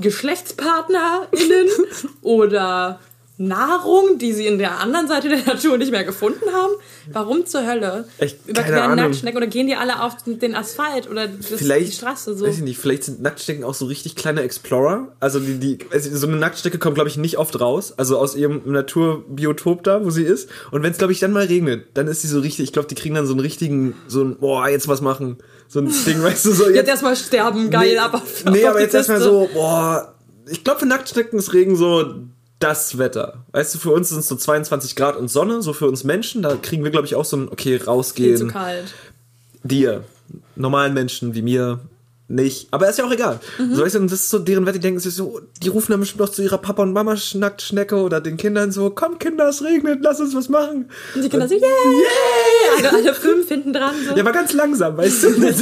GeschlechtspartnerInnen 0.00 1.68
oder 2.22 3.00
Nahrung, 3.38 4.18
die 4.18 4.32
sie 4.32 4.46
in 4.46 4.58
der 4.58 4.78
anderen 4.80 5.08
Seite 5.08 5.28
der 5.30 5.38
Natur 5.44 5.78
nicht 5.78 5.90
mehr 5.90 6.04
gefunden 6.04 6.44
haben? 6.52 6.72
Warum 7.12 7.46
zur 7.46 7.66
Hölle? 7.66 8.06
Echt, 8.18 8.46
keine 8.46 8.68
Überqueren. 8.68 8.96
Nacktschnecken 8.96 9.36
oder 9.38 9.46
gehen 9.46 9.66
die 9.66 9.74
alle 9.74 10.02
auf 10.02 10.16
den 10.26 10.54
Asphalt 10.54 11.10
oder 11.10 11.28
das, 11.28 11.46
Vielleicht, 11.46 11.88
die 11.88 11.96
Straße 11.96 12.36
so? 12.36 12.46
weiß 12.46 12.56
ich 12.56 12.62
nicht, 12.62 12.78
vielleicht 12.78 13.04
sind 13.04 13.22
Nacktschnecken 13.22 13.64
auch 13.64 13.74
so 13.74 13.86
richtig 13.86 14.16
kleine 14.16 14.42
Explorer. 14.42 15.08
Also 15.18 15.40
die, 15.40 15.58
die, 15.58 15.78
also 15.90 16.14
so 16.14 16.26
eine 16.26 16.36
Nacktschnecke 16.36 16.78
kommt, 16.78 16.94
glaube 16.94 17.08
ich, 17.08 17.16
nicht 17.16 17.38
oft 17.38 17.58
raus. 17.58 17.94
Also 17.96 18.18
aus 18.18 18.36
ihrem 18.36 18.62
Naturbiotop 18.66 19.82
da, 19.82 20.04
wo 20.04 20.10
sie 20.10 20.24
ist. 20.24 20.48
Und 20.70 20.82
wenn 20.82 20.92
es, 20.92 20.98
glaube 20.98 21.12
ich, 21.12 21.20
dann 21.20 21.32
mal 21.32 21.46
regnet, 21.46 21.86
dann 21.94 22.08
ist 22.08 22.22
sie 22.22 22.28
so 22.28 22.40
richtig, 22.40 22.64
ich 22.64 22.72
glaube, 22.72 22.88
die 22.88 22.94
kriegen 22.94 23.14
dann 23.14 23.26
so 23.26 23.32
einen 23.32 23.40
richtigen, 23.40 23.94
so 24.08 24.22
ein, 24.22 24.36
boah, 24.36 24.68
jetzt 24.68 24.88
was 24.88 25.00
machen. 25.00 25.38
So 25.68 25.80
ein 25.80 25.90
Ding, 26.06 26.22
weißt 26.22 26.44
du, 26.44 26.52
so 26.52 26.68
Jetzt 26.68 26.88
erstmal 26.88 27.16
sterben, 27.16 27.70
geil, 27.70 27.92
nee, 27.92 27.98
aber 27.98 28.18
auf, 28.18 28.44
Nee, 28.44 28.64
auf 28.64 28.70
aber 28.72 28.80
jetzt 28.82 28.94
erstmal 28.94 29.22
so, 29.22 29.48
boah, 29.54 30.14
ich 30.50 30.62
glaube, 30.64 30.80
für 30.80 30.86
Nacktschnecken 30.86 31.38
ist 31.38 31.54
Regen 31.54 31.76
so 31.76 32.14
das 32.62 32.98
Wetter. 32.98 33.44
Weißt 33.52 33.74
du, 33.74 33.78
für 33.78 33.90
uns 33.90 34.10
sind 34.10 34.20
es 34.20 34.28
so 34.28 34.36
22 34.36 34.96
Grad 34.96 35.16
und 35.16 35.28
Sonne, 35.28 35.62
so 35.62 35.72
für 35.72 35.86
uns 35.86 36.04
Menschen, 36.04 36.42
da 36.42 36.56
kriegen 36.56 36.84
wir, 36.84 36.90
glaube 36.90 37.06
ich, 37.06 37.14
auch 37.14 37.24
so 37.24 37.36
ein, 37.36 37.48
okay, 37.48 37.78
Viel 37.78 37.86
rausgehen. 37.86 38.36
zu 38.36 38.46
kalt. 38.46 38.94
dir, 39.64 40.04
normalen 40.56 40.94
Menschen 40.94 41.34
wie 41.34 41.42
mir, 41.42 41.80
nicht. 42.28 42.68
Aber 42.70 42.88
ist 42.88 42.98
ja 42.98 43.04
auch 43.04 43.12
egal. 43.12 43.40
Mhm. 43.58 43.74
So, 43.74 43.82
weißt 43.84 43.94
du, 43.96 43.98
und 44.00 44.10
das 44.10 44.20
ist 44.20 44.30
so 44.30 44.38
deren 44.38 44.64
Wette, 44.64 44.78
die 44.78 44.82
denken 44.82 45.00
sich 45.00 45.14
so, 45.14 45.40
die 45.62 45.68
rufen 45.68 45.92
dann 45.92 46.00
bestimmt 46.00 46.22
auch 46.22 46.28
zu 46.30 46.42
ihrer 46.42 46.58
Papa 46.58 46.82
und 46.82 46.92
Mama 46.92 47.16
Nacktschnecke 47.34 47.96
oder 47.96 48.20
den 48.20 48.36
Kindern 48.36 48.72
so, 48.72 48.90
komm 48.90 49.18
Kinder, 49.18 49.48
es 49.48 49.62
regnet, 49.62 49.98
lass 50.02 50.20
uns 50.20 50.34
was 50.34 50.48
machen. 50.48 50.88
Und 51.14 51.22
die 51.22 51.28
Kinder 51.28 51.48
so, 51.48 51.54
yeah! 51.54 51.62
Alle, 52.78 52.90
alle 52.90 53.14
fünf 53.14 53.48
hinten 53.48 53.72
dran 53.72 53.94
so. 54.08 54.14
Ja, 54.14 54.20
aber 54.22 54.32
ganz 54.32 54.52
langsam, 54.52 54.96
weißt 54.96 55.24
du? 55.24 55.28
Und 55.28 55.42
dann 55.42 55.54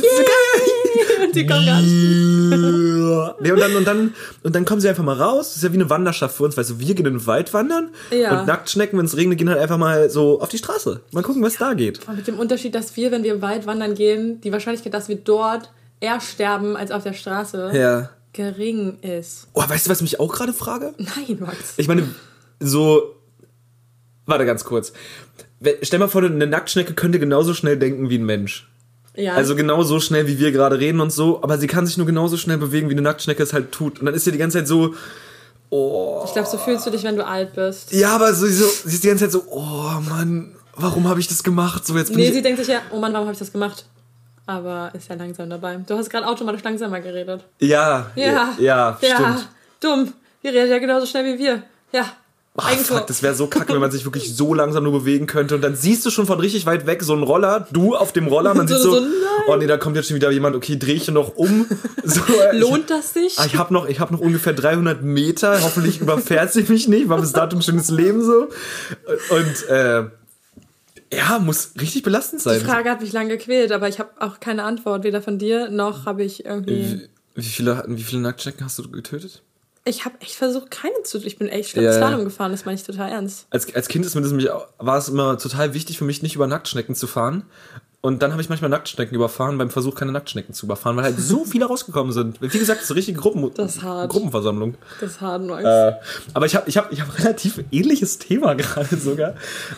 und 1.24 1.34
die 1.34 1.46
kommen 1.46 1.66
gar 1.66 1.80
nicht. 1.80 2.90
Nee, 3.40 3.53
und 3.53 3.61
dann, 3.61 3.74
und 3.76 3.87
dann, 3.87 4.14
und 4.42 4.55
dann 4.55 4.64
kommen 4.64 4.81
sie 4.81 4.88
einfach 4.88 5.03
mal 5.05 5.16
raus. 5.20 5.48
Das 5.48 5.57
ist 5.57 5.62
ja 5.62 5.72
wie 5.72 5.76
eine 5.76 5.90
Wanderschaft 5.90 6.37
für 6.37 6.44
uns, 6.44 6.57
weißt 6.57 6.70
du, 6.70 6.79
wir 6.79 6.94
gehen 6.94 7.07
in 7.07 7.14
den 7.14 7.26
Wald 7.26 7.53
wandern 7.55 7.90
Ja. 8.11 8.40
und 8.40 8.46
Nacktschnecken, 8.46 8.98
wenn 8.98 9.07
es 9.07 9.16
regnet, 9.16 9.38
gehen 9.38 9.48
halt 9.48 9.59
einfach 9.61 9.79
mal 9.79 10.11
so 10.11 10.40
auf 10.40 10.48
die 10.48 10.59
Straße. 10.59 11.00
Mal 11.12 11.22
gucken, 11.22 11.42
was 11.42 11.57
da 11.57 11.74
geht. 11.74 12.00
Mit 12.14 12.26
dem 12.26 12.38
Unterschied, 12.38 12.74
dass 12.74 12.96
wir, 12.96 13.11
wenn 13.12 13.22
wir 13.22 13.35
im 13.35 13.42
Wald 13.42 13.66
wandern 13.66 13.94
gehen, 13.94 14.40
die 14.42 14.53
Wahrscheinlichkeit, 14.53 14.94
dass 14.94 15.09
wir 15.09 15.16
dort 15.16 15.70
eher 16.00 16.20
sterben 16.20 16.76
als 16.76 16.90
auf 16.90 17.03
der 17.03 17.12
Straße, 17.12 17.70
Ja. 17.74 18.11
gering 18.33 18.98
ist. 19.03 19.48
Oh, 19.55 19.62
weißt 19.66 19.87
du, 19.87 19.90
was 19.90 19.98
ich 19.98 20.03
mich 20.03 20.20
auch 20.20 20.33
gerade 20.33 20.53
frage? 20.53 20.94
Nein, 20.98 21.38
Max. 21.40 21.74
Ich 21.76 21.88
meine, 21.88 22.05
so. 22.61 23.16
Warte 24.26 24.46
ganz 24.46 24.64
kurz. 24.64 24.92
Stell 25.83 25.98
mal 25.98 26.09
vor, 26.09 26.22
eine 26.22 26.46
Nacktschnecke 26.46 26.94
könnte 26.94 27.18
genauso 27.18 27.53
schnell 27.53 27.76
denken 27.76 28.09
wie 28.11 28.16
ein 28.18 28.24
Mensch. 28.24 28.69
Ja. 29.16 29.34
Also 29.34 29.56
genauso 29.56 30.00
schnell, 30.00 30.26
wie 30.26 30.38
wir 30.38 30.52
gerade 30.52 30.78
reden 30.78 31.00
und 31.00 31.12
so, 31.12 31.42
aber 31.42 31.58
sie 31.58 31.66
kann 31.66 31.86
sich 31.86 31.96
nur 31.96 32.06
genauso 32.06 32.36
schnell 32.36 32.58
bewegen, 32.58 32.88
wie 32.88 32.94
eine 32.94 33.02
Nacktschnecke 33.02 33.42
es 33.42 33.52
halt 33.52 33.72
tut. 33.72 33.98
Und 34.00 34.06
dann 34.06 34.14
ist 34.14 34.24
sie 34.24 34.32
die 34.32 34.38
ganze 34.38 34.58
Zeit 34.58 34.68
so, 34.68 34.94
oh. 35.70 36.22
ich 36.24 36.32
glaube, 36.32 36.48
so 36.48 36.58
fühlst 36.58 36.86
du 36.86 36.90
dich, 36.90 37.02
wenn 37.02 37.16
du 37.16 37.26
alt 37.26 37.54
bist. 37.54 37.92
Ja, 37.92 38.14
aber 38.14 38.32
so, 38.34 38.46
so, 38.46 38.66
sie 38.66 38.94
ist 38.94 39.04
die 39.04 39.08
ganze 39.08 39.24
Zeit 39.24 39.32
so, 39.32 39.44
oh 39.50 40.00
Mann, 40.08 40.54
warum 40.76 41.08
habe 41.08 41.18
ich 41.20 41.28
das 41.28 41.42
gemacht? 41.42 41.86
So, 41.86 41.96
jetzt 41.96 42.08
bin 42.08 42.18
Nee, 42.18 42.30
sie 42.30 42.42
denkt 42.42 42.60
sich 42.60 42.68
ja, 42.68 42.82
oh 42.92 42.98
Mann, 42.98 43.12
warum 43.12 43.26
habe 43.26 43.32
ich 43.32 43.38
das 43.38 43.52
gemacht? 43.52 43.84
Aber 44.46 44.90
ist 44.94 45.08
ja 45.08 45.16
langsam 45.16 45.50
dabei. 45.50 45.76
Du 45.86 45.96
hast 45.96 46.10
gerade 46.10 46.26
automatisch 46.26 46.62
langsamer 46.62 47.00
geredet. 47.00 47.44
Ja, 47.60 48.10
Ja. 48.14 48.54
ja, 48.58 48.98
Ja, 49.00 49.16
stimmt. 49.16 49.48
dumm. 49.80 50.12
Die 50.42 50.48
redet 50.48 50.70
ja 50.70 50.78
genauso 50.78 51.06
schnell 51.06 51.24
wie 51.24 51.38
wir. 51.38 51.62
Ja. 51.92 52.04
Eigentor. 52.56 52.98
fuck, 52.98 53.06
das 53.06 53.22
wäre 53.22 53.34
so 53.34 53.46
kacke, 53.46 53.72
wenn 53.72 53.80
man 53.80 53.90
sich 53.92 54.04
wirklich 54.04 54.34
so 54.34 54.52
langsam 54.54 54.82
nur 54.84 54.92
bewegen 54.92 55.26
könnte 55.26 55.54
und 55.54 55.62
dann 55.62 55.76
siehst 55.76 56.04
du 56.04 56.10
schon 56.10 56.26
von 56.26 56.40
richtig 56.40 56.66
weit 56.66 56.84
weg 56.86 57.02
so 57.02 57.12
einen 57.12 57.22
Roller, 57.22 57.66
du 57.72 57.94
auf 57.96 58.12
dem 58.12 58.26
Roller, 58.26 58.54
man 58.54 58.66
So- 58.68 58.74
sieht 58.74 58.82
so, 58.82 58.92
so, 59.00 59.06
oh 59.46 59.56
nee, 59.56 59.66
da 59.66 59.76
kommt 59.76 59.96
jetzt 59.96 60.08
schon 60.08 60.16
wieder 60.16 60.30
jemand, 60.30 60.56
okay, 60.56 60.76
dreh 60.78 60.92
ich 60.94 61.08
noch 61.08 61.36
um. 61.36 61.66
So, 62.02 62.20
äh, 62.32 62.56
Lohnt 62.58 62.90
das 62.90 63.12
sich? 63.14 63.38
Ah, 63.38 63.46
Ich 63.46 63.56
habe 63.56 63.72
noch, 63.72 63.86
ich 63.88 64.00
hab 64.00 64.10
noch 64.10 64.20
ungefähr 64.20 64.52
300 64.52 65.02
Meter. 65.02 65.62
Hoffentlich 65.62 66.00
überfährt 66.00 66.52
sie 66.52 66.62
mich 66.64 66.88
nicht. 66.88 67.08
War 67.08 67.20
bis 67.20 67.32
dato 67.32 67.56
ein 67.56 67.62
schönes 67.62 67.90
Leben 67.90 68.24
so. 68.24 68.48
Und 69.30 69.68
äh, 69.68 70.04
ja, 71.12 71.38
muss 71.38 71.72
richtig 71.80 72.02
belastend 72.02 72.40
sein. 72.42 72.58
Die 72.60 72.64
Frage 72.64 72.90
hat 72.90 73.00
mich 73.00 73.12
lange 73.12 73.36
gequält, 73.36 73.70
aber 73.70 73.88
ich 73.88 73.98
habe 74.00 74.10
auch 74.18 74.40
keine 74.40 74.64
Antwort, 74.64 75.04
weder 75.04 75.22
von 75.22 75.38
dir 75.38 75.70
noch 75.70 76.06
habe 76.06 76.24
ich 76.24 76.44
irgendwie. 76.46 77.00
Wie, 77.34 77.42
wie 77.42 77.42
viele, 77.42 77.84
wie 77.86 78.02
viele 78.02 78.22
Nacktschnecken 78.22 78.64
hast 78.64 78.78
du 78.78 78.90
getötet? 78.90 79.42
Ich 79.84 80.04
habe 80.04 80.20
echt 80.20 80.34
versucht, 80.34 80.70
keine 80.70 81.02
zu. 81.04 81.18
Ich 81.24 81.38
bin 81.38 81.48
echt 81.48 81.70
schlimm 81.70 81.84
Ja. 81.84 81.92
Slalom 81.92 82.24
gefahren, 82.24 82.52
das 82.52 82.64
meine 82.64 82.76
ich 82.76 82.84
total 82.84 83.10
ernst. 83.10 83.46
Als, 83.50 83.74
als 83.74 83.88
Kind 83.88 84.04
ist 84.04 84.14
mir 84.14 84.20
das 84.20 84.30
nämlich, 84.30 84.50
war 84.78 84.98
es 84.98 85.08
immer 85.08 85.38
total 85.38 85.72
wichtig 85.72 85.96
für 85.98 86.04
mich, 86.04 86.22
nicht 86.22 86.34
über 86.34 86.46
Nacktschnecken 86.46 86.94
zu 86.94 87.06
fahren. 87.06 87.44
Und 88.02 88.22
dann 88.22 88.32
habe 88.32 88.40
ich 88.40 88.48
manchmal 88.48 88.70
Nacktschnecken 88.70 89.14
überfahren 89.14 89.58
beim 89.58 89.68
Versuch, 89.68 89.94
keine 89.94 90.10
Nacktschnecken 90.12 90.54
zu 90.54 90.64
überfahren, 90.64 90.96
weil 90.96 91.04
halt 91.04 91.20
so 91.20 91.44
viele 91.50 91.66
rausgekommen 91.66 92.12
sind. 92.12 92.40
Wie 92.40 92.48
gesagt, 92.58 92.82
so 92.84 92.94
richtige 92.94 93.20
Gruppen, 93.20 93.50
Das 93.54 93.76
ist 93.76 93.82
hart. 93.82 94.10
Gruppenversammlung. 94.10 94.76
Das 95.00 95.12
ist 95.12 95.20
hart, 95.20 95.44
Max. 95.44 95.64
Äh, 95.64 95.92
aber 96.32 96.46
ich 96.46 96.56
habe 96.56 96.68
ich 96.68 96.78
hab, 96.78 96.90
ich 96.92 97.00
hab 97.02 97.18
relativ 97.18 97.62
ähnliches 97.70 98.18
Thema 98.18 98.54
gerade 98.54 98.96
sogar. 98.96 99.34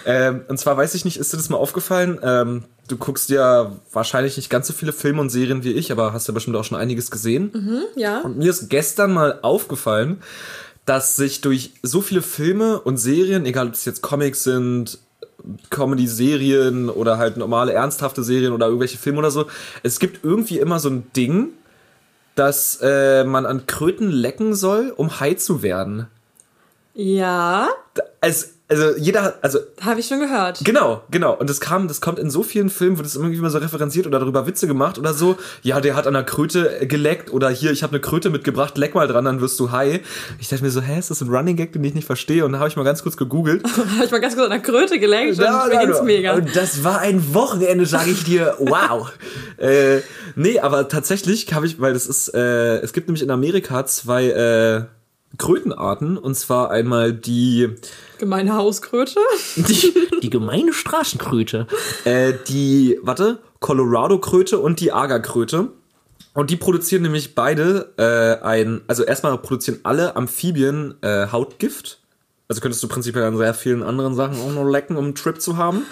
Ähm, 0.07 0.43
und 0.49 0.59
zwar 0.59 0.77
weiß 0.77 0.95
ich 0.95 1.05
nicht, 1.05 1.17
ist 1.17 1.33
dir 1.33 1.37
das 1.37 1.49
mal 1.49 1.57
aufgefallen? 1.57 2.21
Ähm, 2.23 2.65
du 2.87 2.97
guckst 2.97 3.29
ja 3.29 3.73
wahrscheinlich 3.93 4.37
nicht 4.37 4.51
ganz 4.51 4.69
so 4.69 4.73
viele 4.73 4.93
Filme 4.93 5.21
und 5.21 5.31
Serien 5.31 5.65
wie 5.65 5.73
ich, 5.73 5.91
aber 5.91 6.13
hast 6.13 6.29
ja 6.29 6.35
bestimmt 6.35 6.57
auch 6.57 6.65
schon 6.65 6.79
einiges 6.79 7.11
gesehen. 7.11 7.85
ja. 7.97 8.21
Und 8.21 8.39
mir 8.39 8.51
ist 8.51 8.71
gestern 8.71 9.13
mal 9.13 9.41
aufgefallen, 9.43 10.23
dass 10.85 11.17
sich 11.17 11.41
durch 11.41 11.75
so 11.83 12.01
viele 12.01 12.23
Filme 12.23 12.81
und 12.81 12.99
Serien, 12.99 13.47
egal 13.47 13.69
ob 13.69 13.75
es 13.75 13.85
jetzt 13.85 14.03
Comics 14.03 14.45
sind, 14.45 14.99
Comedy-Serien 15.71 16.89
oder 16.89 17.19
halt 17.19 17.37
normale 17.37 17.73
ernsthafte 17.73 18.23
Serien 18.23 18.53
oder 18.53 18.67
irgendwelche 18.67 18.99
Filme 18.99 19.19
oder 19.19 19.31
so, 19.31 19.47
es 19.83 19.99
gibt 19.99 20.25
irgendwie 20.25 20.59
immer 20.59 20.79
so 20.79 20.89
ein 20.89 21.11
Ding, 21.17 21.51
dass 22.35 22.79
äh, 22.83 23.25
man 23.25 23.47
an 23.47 23.67
Kröten 23.67 24.11
lecken 24.11 24.55
soll, 24.55 24.93
um 24.97 25.21
high 25.21 25.37
zu 25.37 25.63
werden. 25.63 26.07
Ja, 26.95 27.69
Also, 28.21 28.47
also 28.73 28.97
jeder 28.99 29.23
hat, 29.23 29.39
also 29.43 29.59
habe 29.81 30.01
ich 30.01 30.07
schon 30.07 30.21
gehört. 30.21 30.61
genau, 30.65 31.03
genau. 31.11 31.35
Und 31.35 31.51
das 31.51 31.61
kam, 31.61 31.89
das 31.89 32.01
kommt 32.01 32.19
in 32.19 32.31
so 32.31 32.43
vielen 32.43 32.71
Filmen, 32.71 32.97
wird 32.97 33.07
es 33.07 33.17
irgendwie 33.17 33.37
mal 33.39 33.51
so 33.51 33.59
referenziert 33.59 34.07
oder 34.07 34.19
darüber 34.19 34.47
Witze 34.47 34.67
gemacht 34.67 34.99
oder 34.99 35.13
so. 35.13 35.37
Ja, 35.63 35.81
der 35.81 35.95
hat 35.95 36.07
an 36.07 36.17
einer 36.17 36.25
Kröte 36.25 36.87
geleckt 36.87 37.33
oder 37.33 37.51
hier, 37.51 37.71
ich 37.71 37.83
habe 37.83 37.93
eine 37.93 38.01
Kröte 38.01 38.31
mitgebracht, 38.31 38.79
leck 38.79 38.95
mal 38.95 39.07
dran, 39.07 39.25
dann 39.25 39.41
wirst 39.41 39.61
du 39.61 39.71
high. 39.71 40.01
Ich 40.41 40.49
dachte 40.49 40.65
mir 40.65 40.71
so, 40.71 40.81
hä, 40.81 40.99
ist 40.99 41.11
das 41.11 41.21
ein 41.21 41.29
Running 41.29 41.57
Gag, 41.57 41.73
den 41.73 41.85
ich 41.85 41.95
nicht 41.95 42.07
verstehe? 42.07 42.45
Und 42.45 42.53
dann 42.53 42.61
habe 42.61 42.69
ich 42.69 42.77
mal 42.77 42.85
ganz 42.85 43.03
kurz 43.03 43.17
gegoogelt. 43.17 43.63
habe 43.97 44.05
ich 44.05 44.11
mal 44.11 44.21
ganz 44.21 44.35
kurz 44.35 44.45
an 44.47 44.51
der 44.51 44.61
Kröte 44.61 44.99
gelenkt 44.99 45.39
und 45.39 45.45
Ja, 45.45 45.67
mir 45.67 45.75
ja, 45.75 45.85
ging's 45.85 46.03
mega. 46.03 46.33
Und 46.35 46.57
das 46.57 46.83
war 46.85 47.01
ein 47.01 47.35
Wochenende, 47.35 47.87
sage 47.87 48.11
ich 48.11 48.25
dir. 48.25 48.57
Wow. 48.73 49.13
äh, 49.59 50.01
nee, 50.35 50.59
aber 50.59 50.89
tatsächlich 50.89 51.53
habe 51.53 51.67
ich, 51.67 51.81
weil 51.81 51.93
das 51.93 52.07
ist, 52.07 52.33
äh, 52.35 52.79
es 52.79 52.93
gibt 52.93 53.09
nämlich 53.09 53.23
in 53.23 53.31
Amerika 53.31 53.85
zwei 53.85 54.29
äh, 54.29 54.85
Krötenarten. 55.39 56.17
Und 56.17 56.35
zwar 56.37 56.71
einmal 56.71 57.13
die 57.13 57.71
Gemeine 58.23 58.55
Hauskröte. 58.55 59.19
die, 59.57 59.93
die 60.23 60.31
gemeine 60.31 60.73
Straßenkröte. 60.73 61.67
Äh, 62.05 62.35
die, 62.47 63.01
warte, 63.03 63.41
Colorado-Kröte 63.59 64.61
und 64.61 64.79
die 64.79 64.93
Agerkröte. 64.93 65.71
Und 66.33 66.51
die 66.51 66.57
produzieren 66.57 67.03
nämlich 67.03 67.35
beide 67.35 67.93
äh, 67.97 68.45
ein, 68.47 68.83
also 68.87 69.03
erstmal 69.03 69.37
produzieren 69.39 69.81
alle 69.83 70.15
Amphibien 70.15 70.95
äh, 71.03 71.33
Hautgift. 71.33 71.99
Also 72.47 72.61
könntest 72.61 72.81
du 72.85 72.87
prinzipiell 72.87 73.25
an 73.25 73.37
sehr 73.37 73.55
vielen 73.55 73.83
anderen 73.83 74.15
Sachen 74.15 74.41
auch 74.41 74.53
noch 74.53 74.71
lecken, 74.71 74.97
um 74.97 75.07
einen 75.07 75.15
Trip 75.17 75.41
zu 75.41 75.57
haben. 75.57 75.83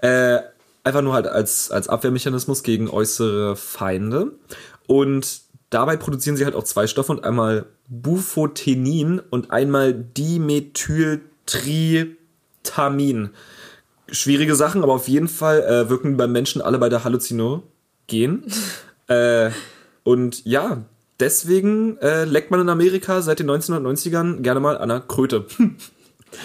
Äh, 0.00 0.38
einfach 0.84 1.02
nur 1.02 1.14
halt 1.14 1.26
als, 1.26 1.72
als 1.72 1.88
Abwehrmechanismus 1.88 2.62
gegen 2.62 2.88
äußere 2.88 3.56
Feinde. 3.56 4.30
Und 4.86 5.40
dabei 5.70 5.96
produzieren 5.96 6.36
sie 6.36 6.44
halt 6.44 6.54
auch 6.54 6.62
zwei 6.62 6.86
Stoffe 6.86 7.10
und 7.10 7.24
einmal 7.24 7.66
Bufotenin 7.88 9.20
und 9.30 9.50
einmal 9.50 9.92
Dimethyltritamin. 11.52 13.30
Schwierige 14.10 14.54
Sachen, 14.54 14.82
aber 14.82 14.94
auf 14.94 15.08
jeden 15.08 15.28
Fall 15.28 15.62
äh, 15.62 15.88
wirken 15.88 16.16
beim 16.16 16.32
Menschen 16.32 16.60
alle 16.62 16.78
bei 16.78 16.88
der 16.88 17.04
Halluzinogen. 17.04 17.62
äh, 19.08 19.50
und 20.02 20.44
ja, 20.44 20.84
deswegen 21.20 21.98
äh, 21.98 22.24
leckt 22.24 22.50
man 22.50 22.60
in 22.60 22.68
Amerika 22.68 23.22
seit 23.22 23.38
den 23.38 23.50
1990ern 23.50 24.40
gerne 24.40 24.60
mal 24.60 24.76
an 24.76 24.90
einer 24.90 25.00
Kröte. 25.00 25.46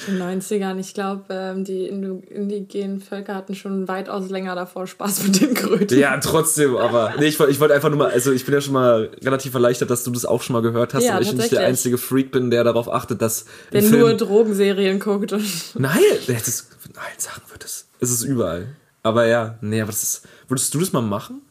In 0.07 0.17
den 0.17 0.41
90ern, 0.41 0.79
ich 0.79 0.93
glaube, 0.93 1.23
ähm, 1.29 1.63
die 1.63 1.87
indigenen 1.87 2.99
Völker 3.01 3.35
hatten 3.35 3.53
schon 3.55 3.87
weitaus 3.87 4.29
länger 4.29 4.55
davor 4.55 4.87
Spaß 4.87 5.23
mit 5.25 5.39
den 5.41 5.53
Kröten. 5.53 5.99
Ja, 5.99 6.17
trotzdem, 6.19 6.75
aber 6.75 7.13
nee, 7.19 7.25
ich, 7.27 7.39
wollte- 7.39 7.51
ich 7.51 7.59
wollte 7.59 7.73
einfach 7.75 7.89
nur 7.89 7.99
mal, 7.99 8.09
also 8.11 8.31
ich 8.31 8.45
bin 8.45 8.53
ja 8.55 8.61
schon 8.61 8.73
mal 8.73 9.11
relativ 9.23 9.53
erleichtert, 9.53 9.89
dass 9.91 10.03
du 10.03 10.11
das 10.11 10.25
auch 10.25 10.41
schon 10.41 10.53
mal 10.53 10.61
gehört 10.63 10.93
hast 10.95 11.03
Ja, 11.03 11.17
und 11.17 11.21
ich 11.23 11.33
nicht 11.33 11.51
der 11.51 11.65
einzige 11.65 11.97
Freak 11.99 12.31
bin, 12.31 12.49
der 12.49 12.63
darauf 12.63 12.89
achtet, 12.91 13.21
dass 13.21 13.45
Der 13.71 13.81
im 13.83 13.91
nur 13.91 14.07
Film, 14.07 14.17
Drogenserien 14.17 14.99
guckt 14.99 15.33
und 15.33 15.45
nein, 15.75 15.99
das 16.27 16.47
ist, 16.47 16.67
nein, 16.95 17.03
sagen 17.17 17.41
wird 17.51 17.63
es, 17.63 17.87
es 17.99 18.09
ist 18.11 18.23
überall. 18.23 18.67
Aber 19.03 19.27
ja, 19.27 19.57
nee, 19.61 19.81
aber 19.81 19.91
das 19.91 20.01
ist, 20.01 20.21
würdest 20.47 20.73
du 20.73 20.79
das 20.79 20.93
mal 20.93 21.01
machen? 21.01 21.41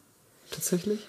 Tatsächlich? 0.51 0.99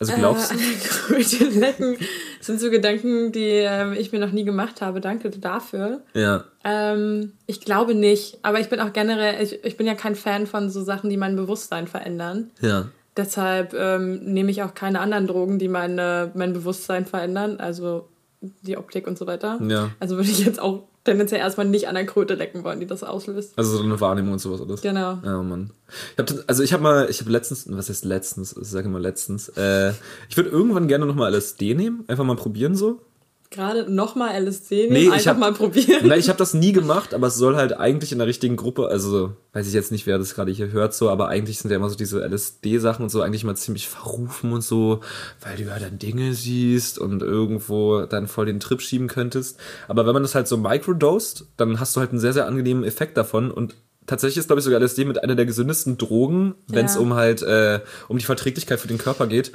Also 0.00 0.14
glaubst 0.14 0.52
äh, 0.52 0.56
du? 0.56 0.60
Kröte 0.82 1.44
lecken 1.44 1.96
sind 2.40 2.58
so 2.58 2.70
Gedanken, 2.70 3.32
die 3.32 3.48
ähm, 3.48 3.92
ich 3.92 4.12
mir 4.12 4.18
noch 4.18 4.32
nie 4.32 4.44
gemacht 4.44 4.80
habe. 4.80 5.00
Danke 5.00 5.28
dafür. 5.30 6.00
Ja. 6.14 6.44
Ähm, 6.64 7.32
ich 7.46 7.60
glaube 7.60 7.94
nicht, 7.94 8.38
aber 8.42 8.60
ich 8.60 8.70
bin 8.70 8.80
auch 8.80 8.94
generell, 8.94 9.42
ich, 9.42 9.62
ich 9.62 9.76
bin 9.76 9.86
ja 9.86 9.94
kein 9.94 10.16
Fan 10.16 10.46
von 10.46 10.70
so 10.70 10.82
Sachen, 10.82 11.10
die 11.10 11.18
mein 11.18 11.36
Bewusstsein 11.36 11.86
verändern. 11.86 12.50
Ja. 12.60 12.88
Deshalb 13.16 13.74
ähm, 13.74 14.24
nehme 14.24 14.50
ich 14.50 14.62
auch 14.62 14.72
keine 14.72 15.00
anderen 15.00 15.26
Drogen, 15.26 15.58
die 15.58 15.68
meine, 15.68 16.30
mein 16.34 16.54
Bewusstsein 16.54 17.04
verändern, 17.04 17.58
also 17.58 18.08
die 18.40 18.78
Optik 18.78 19.06
und 19.06 19.18
so 19.18 19.26
weiter. 19.26 19.60
Ja. 19.66 19.90
Also 20.00 20.16
würde 20.16 20.30
ich 20.30 20.44
jetzt 20.44 20.60
auch 20.60 20.84
tendenziell 21.04 21.40
erstmal 21.40 21.66
nicht 21.66 21.88
an 21.88 21.94
der 21.94 22.06
Kröte 22.06 22.34
lecken 22.34 22.64
wollen, 22.64 22.80
die 22.80 22.86
das 22.86 23.02
auslöst. 23.02 23.52
Also 23.56 23.76
so 23.76 23.82
eine 23.82 24.00
Wahrnehmung 24.00 24.32
und 24.32 24.38
sowas 24.38 24.60
alles. 24.60 24.82
Genau. 24.82 25.18
Ja, 25.24 25.42
Mann. 25.42 25.70
Ich 26.12 26.18
hab, 26.18 26.44
also 26.48 26.62
ich 26.62 26.72
habe 26.72 26.82
mal, 26.82 27.08
ich 27.10 27.20
habe 27.20 27.30
letztens, 27.30 27.66
was 27.68 27.88
heißt 27.88 28.04
letztens, 28.04 28.56
ich 28.56 28.68
sage 28.68 28.88
mal 28.88 29.00
letztens, 29.00 29.48
äh, 29.50 29.92
ich 30.28 30.36
würde 30.36 30.50
irgendwann 30.50 30.88
gerne 30.88 31.06
nochmal 31.06 31.34
LSD 31.34 31.74
nehmen, 31.74 32.04
einfach 32.06 32.24
mal 32.24 32.36
probieren 32.36 32.74
so. 32.74 33.00
Gerade 33.52 33.92
nochmal 33.92 34.40
LSD 34.40 34.82
nehmen, 34.84 34.92
Nee, 34.92 35.00
ich 35.06 35.10
einfach 35.12 35.26
hab- 35.32 35.38
mal 35.40 35.52
probieren. 35.52 36.06
Nein, 36.06 36.20
ich 36.20 36.28
habe 36.28 36.38
das 36.38 36.54
nie 36.54 36.72
gemacht, 36.72 37.14
aber 37.14 37.26
es 37.26 37.34
soll 37.34 37.56
halt 37.56 37.76
eigentlich 37.76 38.12
in 38.12 38.18
der 38.18 38.28
richtigen 38.28 38.54
Gruppe, 38.54 38.86
also 38.86 39.32
weiß 39.54 39.66
ich 39.66 39.72
jetzt 39.74 39.90
nicht, 39.90 40.06
wer 40.06 40.18
das 40.18 40.36
gerade 40.36 40.52
hier 40.52 40.70
hört, 40.70 40.94
so, 40.94 41.10
aber 41.10 41.26
eigentlich 41.28 41.58
sind 41.58 41.70
ja 41.72 41.76
immer 41.76 41.90
so 41.90 41.96
diese 41.96 42.20
LSD-Sachen 42.24 43.02
und 43.02 43.08
so 43.08 43.22
eigentlich 43.22 43.42
mal 43.42 43.56
ziemlich 43.56 43.88
verrufen 43.88 44.52
und 44.52 44.62
so, 44.62 45.00
weil 45.40 45.56
du 45.56 45.64
ja 45.64 45.78
dann 45.80 45.98
Dinge 45.98 46.32
siehst 46.34 47.00
und 47.00 47.22
irgendwo 47.22 48.02
dann 48.02 48.28
voll 48.28 48.46
den 48.46 48.60
Trip 48.60 48.80
schieben 48.80 49.08
könntest. 49.08 49.58
Aber 49.88 50.06
wenn 50.06 50.14
man 50.14 50.22
das 50.22 50.36
halt 50.36 50.46
so 50.46 50.56
microdosed, 50.56 51.46
dann 51.56 51.80
hast 51.80 51.96
du 51.96 52.00
halt 52.00 52.10
einen 52.10 52.20
sehr, 52.20 52.32
sehr 52.32 52.46
angenehmen 52.46 52.84
Effekt 52.84 53.16
davon 53.16 53.50
und 53.50 53.74
tatsächlich 54.10 54.36
ist, 54.38 54.48
glaube 54.48 54.60
ich, 54.60 54.64
sogar 54.64 54.78
LSD 54.80 55.06
mit 55.06 55.22
einer 55.24 55.34
der 55.34 55.46
gesündesten 55.46 55.96
Drogen, 55.96 56.54
wenn 56.68 56.84
es 56.84 56.96
Ja. 56.96 57.00
um 57.00 57.14
halt 57.14 57.40
äh, 57.42 57.80
um 58.08 58.18
die 58.18 58.24
Verträglichkeit 58.24 58.78
für 58.80 58.88
den 58.88 58.98
Körper 58.98 59.26
geht. 59.26 59.52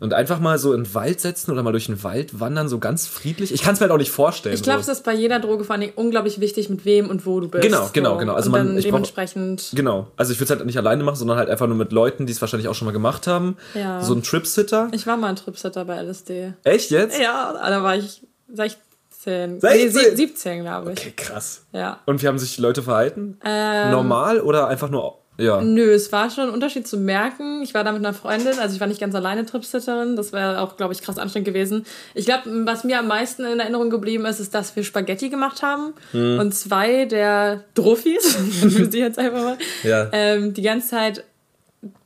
Und 0.00 0.14
einfach 0.14 0.40
mal 0.40 0.58
so 0.58 0.72
in 0.72 0.84
den 0.84 0.94
Wald 0.94 1.20
setzen 1.20 1.50
oder 1.52 1.62
mal 1.62 1.72
durch 1.72 1.86
den 1.86 2.02
Wald 2.02 2.38
wandern, 2.40 2.68
so 2.68 2.78
ganz 2.78 3.06
friedlich. 3.06 3.52
Ich 3.52 3.62
kann 3.62 3.74
es 3.74 3.80
mir 3.80 3.84
halt 3.84 3.92
auch 3.92 3.98
nicht 3.98 4.10
vorstellen. 4.10 4.54
Ich 4.54 4.62
glaube, 4.62 4.82
so. 4.82 4.90
es 4.92 4.98
ist 4.98 5.04
bei 5.04 5.14
jeder 5.14 5.40
Droge 5.40 5.64
vor 5.64 5.76
Dingen 5.78 5.92
unglaublich 5.96 6.40
wichtig, 6.40 6.68
mit 6.70 6.84
wem 6.84 7.10
und 7.10 7.26
wo 7.26 7.40
du 7.40 7.48
bist. 7.48 7.62
Genau, 7.62 7.90
genau, 7.92 8.16
genau. 8.18 8.34
Also 8.34 8.48
und 8.50 8.52
man- 8.52 8.78
ich 8.78 8.84
brauch- 8.84 8.92
dementsprechend. 8.92 9.70
Genau. 9.74 10.08
Also 10.16 10.32
ich 10.32 10.38
würde 10.38 10.52
es 10.52 10.58
halt 10.58 10.66
nicht 10.66 10.78
alleine 10.78 11.02
machen, 11.04 11.16
sondern 11.16 11.36
halt 11.38 11.50
einfach 11.50 11.66
nur 11.66 11.76
mit 11.76 11.92
Leuten, 11.92 12.26
die 12.26 12.32
es 12.32 12.40
wahrscheinlich 12.40 12.68
auch 12.68 12.74
schon 12.74 12.86
mal 12.86 12.92
gemacht 12.92 13.26
haben. 13.26 13.56
Ja. 13.74 14.02
So 14.02 14.14
ein 14.14 14.22
Tripsitter. 14.22 14.88
Ich 14.92 15.06
war 15.06 15.16
mal 15.16 15.28
ein 15.28 15.36
Tripsitter 15.36 15.84
bei 15.84 15.96
LSD. 15.96 16.52
Echt 16.64 16.90
jetzt? 16.90 17.18
Ja, 17.20 17.52
da 17.54 17.82
war 17.82 17.96
ich 17.96 18.22
16. 18.52 18.80
16? 19.26 19.60
Nee, 19.62 19.88
sie- 19.88 20.16
17, 20.16 20.60
glaube 20.62 20.92
ich. 20.92 20.98
Okay, 21.00 21.12
krass. 21.16 21.66
Ja. 21.72 22.00
Und 22.06 22.22
wie 22.22 22.28
haben 22.28 22.38
sich 22.38 22.54
die 22.56 22.62
Leute 22.62 22.82
verhalten? 22.82 23.38
Ähm, 23.44 23.90
Normal 23.90 24.40
oder 24.40 24.68
einfach 24.68 24.88
nur. 24.90 25.18
Ja. 25.38 25.60
Nö, 25.60 25.92
es 25.92 26.10
war 26.12 26.30
schon 26.30 26.44
ein 26.44 26.50
Unterschied 26.54 26.88
zu 26.88 26.96
merken. 26.96 27.60
Ich 27.62 27.74
war 27.74 27.84
da 27.84 27.92
mit 27.92 27.98
einer 28.02 28.14
Freundin, 28.14 28.58
also 28.58 28.74
ich 28.74 28.80
war 28.80 28.86
nicht 28.86 29.00
ganz 29.00 29.14
alleine 29.14 29.44
Tripsitterin. 29.44 30.16
Das 30.16 30.32
wäre 30.32 30.62
auch, 30.62 30.78
glaube 30.78 30.94
ich, 30.94 31.02
krass 31.02 31.18
anstrengend 31.18 31.46
gewesen. 31.48 31.84
Ich 32.14 32.24
glaube, 32.24 32.44
was 32.64 32.84
mir 32.84 32.98
am 33.00 33.06
meisten 33.08 33.44
in 33.44 33.60
Erinnerung 33.60 33.90
geblieben 33.90 34.24
ist, 34.24 34.40
ist, 34.40 34.54
dass 34.54 34.74
wir 34.76 34.82
Spaghetti 34.82 35.28
gemacht 35.28 35.62
haben. 35.62 35.92
Hm. 36.12 36.38
Und 36.38 36.52
zwei 36.54 37.04
der 37.04 37.64
Druffis, 37.74 38.38
wir 38.62 38.90
sie 38.90 39.00
jetzt 39.00 39.18
einfach 39.18 39.42
mal, 39.42 39.58
Ja. 39.82 40.08
ähm, 40.12 40.54
die 40.54 40.62
ganze 40.62 40.88
Zeit 40.88 41.22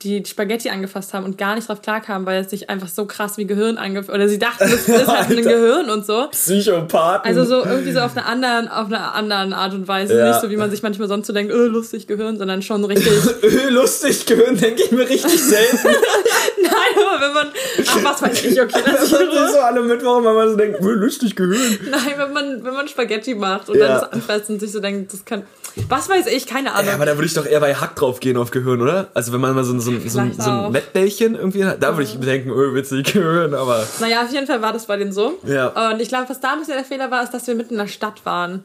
die 0.03 0.25
Spaghetti 0.25 0.71
angefasst 0.71 1.15
haben 1.15 1.25
und 1.25 1.39
gar 1.39 1.55
nicht 1.55 1.69
drauf 1.69 1.83
klarkamen, 1.83 2.27
weil 2.27 2.41
es 2.43 2.51
sich 2.51 2.71
einfach 2.71 2.89
so 2.89 3.05
krass 3.07 3.37
wie 3.39 3.47
Gehirn 3.47 3.77
angefühlt 3.79 4.15
Oder 4.15 4.29
sie 4.29 4.39
dachten, 4.39 4.65
es 4.65 4.89
ist 4.89 5.07
halt 5.09 5.31
ein. 5.31 5.37
Gehirn 5.43 5.91
und 5.91 6.07
so. 6.07 6.29
Psychopathen. 6.31 7.27
Also 7.29 7.45
so 7.45 7.65
irgendwie 7.65 7.93
so 7.93 8.01
auf 8.01 8.17
einer 8.17 8.27
anderen, 8.27 8.69
auf 8.69 8.87
einer 8.87 9.15
anderen 9.15 9.53
Art 9.53 9.75
und 9.75 9.89
Weise. 9.89 10.17
Ja. 10.19 10.29
Nicht 10.29 10.41
so, 10.41 10.51
wie 10.51 10.57
man 10.57 10.71
sich 10.71 10.83
manchmal 10.83 11.09
sonst 11.09 11.27
so 11.27 11.33
denkt, 11.33 11.53
öh, 11.53 11.67
lustig 11.67 12.07
Gehirn, 12.07 12.39
sondern 12.39 12.63
schon 12.63 12.85
richtig. 12.85 13.13
Öh, 13.43 13.69
lustig 13.71 14.27
Gehirn, 14.27 14.57
denke 14.57 14.83
ich 14.85 14.91
mir 14.91 15.09
richtig 15.09 15.43
selten. 15.43 15.79
Nein, 16.63 17.05
aber 17.07 17.27
wenn 17.27 17.33
man. 17.35 17.47
Ach, 17.89 18.05
was 18.05 18.23
weiß 18.23 18.45
ich, 18.45 18.61
okay, 18.61 18.81
lass 18.85 19.11
das 19.11 19.13
ich 19.13 19.29
Ruhe. 19.29 19.49
so 19.53 19.59
alle 19.61 19.83
Mittwoch, 19.83 20.19
wenn 20.25 20.35
man 20.35 20.49
so 20.51 20.57
denkt, 20.57 20.81
öh, 20.81 20.93
lustig 20.95 21.35
Gehirn. 21.37 21.79
Nein, 21.91 22.15
wenn 22.17 22.33
man, 22.33 22.65
wenn 22.65 22.75
man 22.75 22.89
Spaghetti 22.89 23.35
macht 23.35 23.69
und 23.69 23.79
Ja. 23.79 23.87
dann 23.89 24.01
das 24.01 24.13
anfasst 24.13 24.51
und 24.51 24.61
sich 24.61 24.73
so 24.73 24.81
denkt, 24.81 25.13
das 25.13 25.25
kann. 25.25 25.43
Was 25.89 26.09
weiß 26.09 26.27
ich, 26.29 26.47
keine 26.47 26.73
Ahnung. 26.73 26.87
Ja, 26.89 26.95
aber 26.95 27.07
da 27.07 27.15
würde 27.17 27.27
ich 27.27 27.35
doch 27.35 27.47
eher 27.47 27.61
bei 27.61 27.75
Hack 27.75 27.97
drauf 27.97 28.21
gehen 28.21 28.37
auf 28.37 28.51
Gehirn, 28.51 28.81
oder? 28.83 29.09
Also 29.15 29.33
wenn 29.33 29.41
man 29.41 29.55
mal 29.55 29.65
so, 29.65 29.73
ein- 29.73 29.81
so, 29.81 29.93
so, 30.07 30.21
so 30.39 30.51
ein. 30.51 30.73
Mettbällchen 30.73 31.35
irgendwie 31.35 31.65
hat, 31.65 31.83
da 31.83 31.93
würde 31.97 32.05
ich 32.05 32.19
denken, 32.19 32.51
öh, 32.51 32.75
witzig 32.75 33.13
Gehirn, 33.13 33.55
aber. 33.55 33.87
Naja, 34.01 34.23
auf 34.23 34.33
jeden 34.33 34.47
Fall 34.47 34.63
war 34.63 34.73
das 34.73 34.87
bei 34.87 34.97
denen 34.97 35.13
so. 35.13 35.39
Ja. 35.47 35.91
Und 35.91 36.01
ich 36.01 36.09
glaube, 36.09 36.29
was 36.29 36.41
da 36.41 36.53
ein 36.53 36.59
bisschen 36.61 36.75
der 36.75 36.85
Fehler 36.85 37.11
war, 37.11 37.23
ist, 37.23 37.33
dass 37.33 37.47
wir 37.47 37.55
mitten 37.55 37.75
in 37.75 37.79
der 37.81 37.87
Stadt 37.89 38.25
waren. 38.25 38.65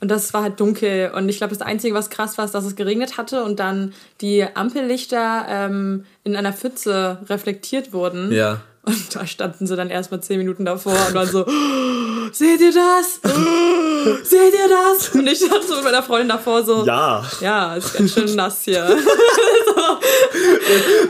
Und 0.00 0.10
das 0.10 0.34
war 0.34 0.42
halt 0.42 0.60
dunkel. 0.60 1.10
Und 1.14 1.26
ich 1.30 1.38
glaube, 1.38 1.54
das 1.56 1.62
Einzige, 1.66 1.94
was 1.94 2.10
krass 2.10 2.36
war, 2.36 2.44
ist, 2.44 2.54
dass 2.54 2.66
es 2.66 2.76
geregnet 2.76 3.16
hatte 3.16 3.42
und 3.44 3.58
dann 3.60 3.94
die 4.20 4.44
Ampellichter 4.54 5.46
ähm, 5.48 6.04
in 6.22 6.36
einer 6.36 6.52
Pfütze 6.52 7.18
reflektiert 7.30 7.92
wurden. 7.94 8.30
Ja. 8.32 8.60
Und 8.86 9.14
da 9.16 9.26
standen 9.26 9.66
sie 9.66 9.74
dann 9.76 9.90
erstmal 9.90 10.20
zehn 10.22 10.38
Minuten 10.38 10.64
davor 10.64 10.92
und 11.08 11.14
waren 11.14 11.28
so, 11.28 11.44
"Oh, 11.44 12.28
seht 12.32 12.60
ihr 12.60 12.72
das? 12.72 13.20
Oh, 13.24 14.14
seht 14.24 14.54
ihr 14.54 14.68
das? 14.68 15.08
Und 15.12 15.26
ich 15.26 15.38
stand 15.38 15.64
so 15.66 15.74
mit 15.74 15.84
meiner 15.84 16.02
Freundin 16.04 16.28
davor 16.28 16.62
so, 16.64 16.84
Ja. 16.86 17.24
ja, 17.40 17.74
ist 17.74 17.94
ganz 17.94 18.12
schön 18.14 18.34
nass 18.36 18.58
hier. 18.62 18.86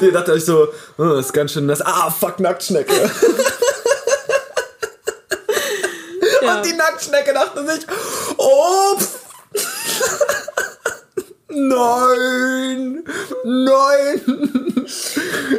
Die 0.01 0.11
dachte 0.11 0.35
ich 0.37 0.45
so, 0.45 0.69
oh, 0.99 1.13
ist 1.15 1.33
ganz 1.35 1.53
schön 1.53 1.67
nass. 1.67 1.83
Ah, 1.83 2.11
fuck, 2.11 2.41
Nacktschnecke. 2.41 3.11
Ja. 6.43 6.57
Und 6.57 6.67
die 6.67 6.73
Nacktschnecke 6.75 7.33
dachte 7.35 7.67
sich, 7.67 7.87
oh, 8.39 8.97
pff. 8.99 9.19
Nein, 11.49 13.05
nein. 13.45 14.21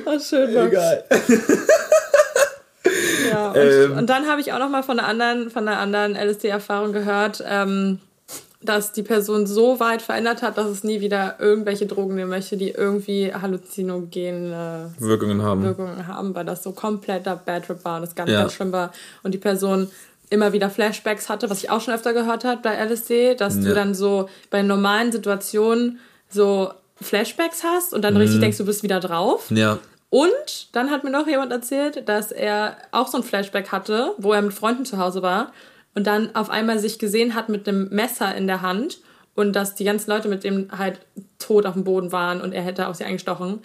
Ach, 0.06 0.22
schön 0.24 0.56
war. 0.56 0.66
Egal. 0.68 1.04
Ja, 3.30 3.50
und, 3.52 3.58
Ähm. 3.58 3.98
und 3.98 4.10
dann 4.10 4.28
habe 4.28 4.42
ich 4.42 4.54
auch 4.54 4.60
noch 4.60 4.70
mal 4.70 4.84
von 4.84 5.00
einer 5.00 5.08
anderen, 5.08 5.50
von 5.50 5.68
einer 5.68 5.80
anderen 5.80 6.16
LSD-Erfahrung 6.16 6.94
gehört, 6.94 7.44
ähm, 7.48 8.00
dass 8.62 8.92
die 8.92 9.04
Person 9.04 9.46
so 9.46 9.80
weit 9.80 10.02
verändert 10.02 10.42
hat, 10.42 10.58
dass 10.58 10.66
es 10.68 10.84
nie 10.84 11.00
wieder 11.00 11.36
irgendwelche 11.40 11.86
Drogen 11.86 12.16
nehmen 12.16 12.30
möchte, 12.32 12.58
die 12.58 12.70
irgendwie 12.72 13.32
halluzinogene 13.34 14.92
Wirkungen 15.00 15.42
haben. 15.42 15.64
Wirkungen 15.64 16.08
haben, 16.08 16.36
weil 16.36 16.46
das 16.46 16.64
so 16.64 16.72
kompletter 16.72 17.36
Bad 17.36 17.66
Trip 17.68 17.84
war 17.86 17.98
und 17.98 18.02
das 18.02 18.16
ganz, 18.16 18.32
Ja. 18.32 18.42
ganz 18.42 18.54
schlimm 18.54 18.72
war. 18.72 18.92
Und 19.24 19.34
die 19.34 19.38
Person 19.38 19.90
immer 20.30 20.52
wieder 20.54 20.70
Flashbacks 20.70 21.30
hatte, 21.30 21.50
was 21.50 21.60
ich 21.64 21.70
auch 21.70 21.82
schon 21.82 21.94
öfter 21.94 22.14
gehört 22.14 22.44
habe 22.44 22.60
bei 22.62 22.74
LSD, 22.76 23.36
dass 23.36 23.60
du 23.60 23.70
Ja. 23.70 23.74
dann 23.76 23.94
so 23.96 24.28
bei 24.50 24.62
normalen 24.62 25.12
Situationen 25.12 26.00
so 26.30 26.72
Flashbacks 27.00 27.64
hast 27.64 27.94
und 27.94 28.02
dann 28.02 28.16
Mhm. 28.16 28.22
richtig 28.22 28.40
denkst, 28.42 28.58
du 28.58 28.66
bist 28.66 28.84
wieder 28.84 29.00
drauf. 29.00 29.46
Ja. 29.52 29.78
Und 30.10 30.74
dann 30.74 30.90
hat 30.90 31.04
mir 31.04 31.10
noch 31.10 31.28
jemand 31.28 31.52
erzählt, 31.52 32.08
dass 32.08 32.32
er 32.32 32.78
auch 32.92 33.08
so 33.08 33.18
ein 33.18 33.24
Flashback 33.24 33.72
hatte, 33.72 34.14
wo 34.18 34.32
er 34.34 34.42
mit 34.42 34.54
Freunden 34.54 34.86
zu 34.86 34.98
Hause 34.98 35.22
war 35.22 35.52
und 35.96 36.08
dann 36.08 36.34
auf 36.36 36.50
einmal 36.50 36.80
sich 36.80 36.98
gesehen 36.98 37.36
hat 37.36 37.50
mit 37.50 37.68
einem 37.68 37.90
Messer 37.90 38.34
in 38.36 38.48
der 38.48 38.62
Hand 38.62 39.00
und 39.36 39.54
dass 39.54 39.76
die 39.76 39.84
ganzen 39.84 40.10
Leute 40.10 40.30
mit 40.30 40.44
dem 40.44 40.70
halt 40.78 41.00
tot 41.40 41.66
auf 41.66 41.74
dem 41.74 41.84
Boden 41.84 42.12
waren 42.12 42.40
und 42.42 42.54
er 42.54 42.62
hätte 42.62 42.88
auf 42.88 42.96
sie 42.96 43.04
eingestochen. 43.04 43.60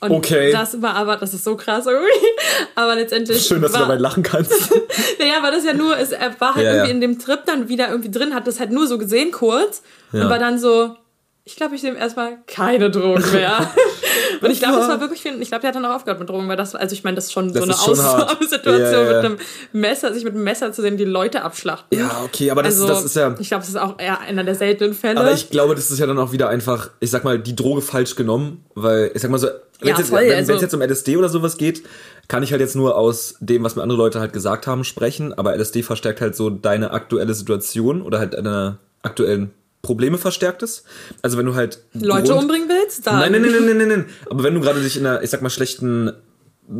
Und 0.00 0.10
Okay. 0.10 0.50
das 0.50 0.82
war 0.82 0.94
aber, 0.94 1.16
das 1.16 1.32
ist 1.32 1.44
so 1.44 1.54
krass 1.56 1.86
irgendwie. 1.86 2.10
Aber 2.74 2.96
letztendlich. 2.96 3.46
Schön, 3.46 3.62
dass 3.62 3.70
du 3.72 3.78
war, 3.78 3.86
dabei 3.86 4.00
lachen 4.00 4.22
kannst. 4.24 4.52
Naja, 5.20 5.34
aber 5.38 5.50
das 5.50 5.60
ist 5.60 5.66
ja 5.66 5.74
nur, 5.74 5.96
es, 5.96 6.10
er 6.10 6.38
war 6.40 6.54
halt 6.56 6.64
Ja, 6.64 6.72
irgendwie 6.72 6.88
ja. 6.88 6.94
in 6.94 7.00
dem 7.00 7.18
Trip 7.20 7.40
dann 7.46 7.68
wieder 7.68 7.88
irgendwie 7.90 8.10
drin, 8.10 8.34
hat 8.34 8.46
das 8.48 8.58
halt 8.58 8.72
nur 8.72 8.86
so 8.88 8.98
gesehen 8.98 9.30
kurz 9.30 9.82
Ja. 10.12 10.22
und 10.24 10.30
war 10.30 10.38
dann 10.40 10.58
so, 10.58 10.96
ich 11.44 11.54
glaube, 11.56 11.76
ich 11.76 11.82
nehme 11.84 11.98
erstmal 11.98 12.38
keine 12.48 12.90
Drogen 12.90 13.24
mehr. 13.32 13.70
und 14.40 14.50
ich 14.50 14.58
glaube, 14.60 14.76
das 14.78 14.88
war 14.88 15.00
wirklich 15.00 15.20
viel, 15.22 15.40
ich 15.40 15.48
glaube, 15.48 15.62
der 15.62 15.68
hat 15.68 15.76
dann 15.76 15.84
auch 15.84 15.94
aufgehört 15.96 16.18
mit 16.20 16.28
Drogen, 16.28 16.48
weil 16.48 16.56
das, 16.56 16.74
also 16.74 16.92
ich 16.92 17.04
meine, 17.04 17.14
das 17.16 17.26
ist 17.26 17.32
schon 17.32 17.52
Das 17.52 17.64
so 17.64 17.92
eine. 17.92 18.02
Ausnahmesituation 18.02 18.80
Ja, 18.80 18.90
ja, 18.90 19.02
ja. 19.02 19.16
mit 19.16 19.24
einem 19.24 19.36
Messer, 19.72 20.12
sich 20.14 20.24
mit 20.24 20.34
einem 20.34 20.44
Messer 20.44 20.72
zu 20.72 20.82
sehen, 20.82 20.96
die 20.96 21.04
Leute 21.04 21.42
abschlachten. 21.42 21.98
Ja, 21.98 22.22
okay, 22.24 22.50
aber 22.50 22.62
das, 22.62 22.74
also, 22.74 22.88
das 22.88 23.04
ist 23.04 23.16
ja. 23.16 23.34
Ich 23.38 23.48
glaube, 23.48 23.62
das 23.62 23.68
ist 23.70 23.76
auch 23.76 23.98
eher 23.98 24.20
einer 24.20 24.44
der 24.44 24.54
seltenen 24.54 24.94
Fälle. 24.94 25.20
Aber 25.20 25.32
ich 25.32 25.50
glaube, 25.50 25.74
das 25.74 25.90
ist 25.90 25.98
ja 25.98 26.06
dann 26.06 26.18
auch 26.18 26.32
wieder 26.32 26.48
einfach, 26.48 26.90
ich 27.00 27.10
sag 27.10 27.24
mal, 27.24 27.38
die 27.38 27.54
Droge 27.56 27.80
falsch 27.82 28.14
genommen, 28.16 28.64
weil 28.74 29.10
ich 29.14 29.22
sag 29.22 29.30
mal 29.30 29.38
so, 29.38 29.48
wenn 29.80 29.88
Ja, 29.88 29.94
es 29.94 30.00
jetzt, 30.00 30.10
voll, 30.10 30.20
wenn, 30.22 30.32
also- 30.36 30.52
jetzt 30.54 30.74
um 30.74 30.80
LSD 30.82 31.16
oder 31.16 31.28
sowas 31.28 31.56
geht, 31.56 31.82
kann 32.28 32.42
ich 32.44 32.52
halt 32.52 32.60
jetzt 32.60 32.76
nur 32.76 32.96
aus 32.96 33.34
dem, 33.40 33.64
was 33.64 33.74
mir 33.76 33.82
andere 33.82 33.98
Leute 33.98 34.20
halt 34.20 34.32
gesagt 34.32 34.66
haben, 34.68 34.84
sprechen, 34.84 35.32
aber 35.36 35.54
LSD 35.56 35.82
verstärkt 35.82 36.20
halt 36.20 36.36
so 36.36 36.50
deine 36.50 36.92
aktuelle 36.92 37.34
Situation 37.34 38.00
oder 38.00 38.20
halt 38.20 38.34
deine 38.34 38.78
aktuellen 39.02 39.50
Probleme 39.82 40.16
verstärkt 40.16 40.62
es. 40.62 40.84
Also 41.22 41.36
wenn 41.38 41.46
du 41.46 41.54
halt 41.54 41.80
Leute 41.92 42.28
Grund- 42.28 42.42
umbringen 42.44 42.68
willst, 42.68 43.06
dann. 43.06 43.18
Nein, 43.18 43.32
nein, 43.32 43.42
nein, 43.42 43.52
nein, 43.52 43.64
nein, 43.66 43.76
nein, 43.78 43.88
nein. 43.88 44.04
Aber 44.30 44.42
wenn 44.44 44.54
du 44.54 44.60
gerade 44.60 44.80
dich 44.80 44.96
in 44.96 45.04
einer, 45.06 45.22
ich 45.22 45.30
sag 45.30 45.42
mal, 45.42 45.50
schlechten 45.50 46.12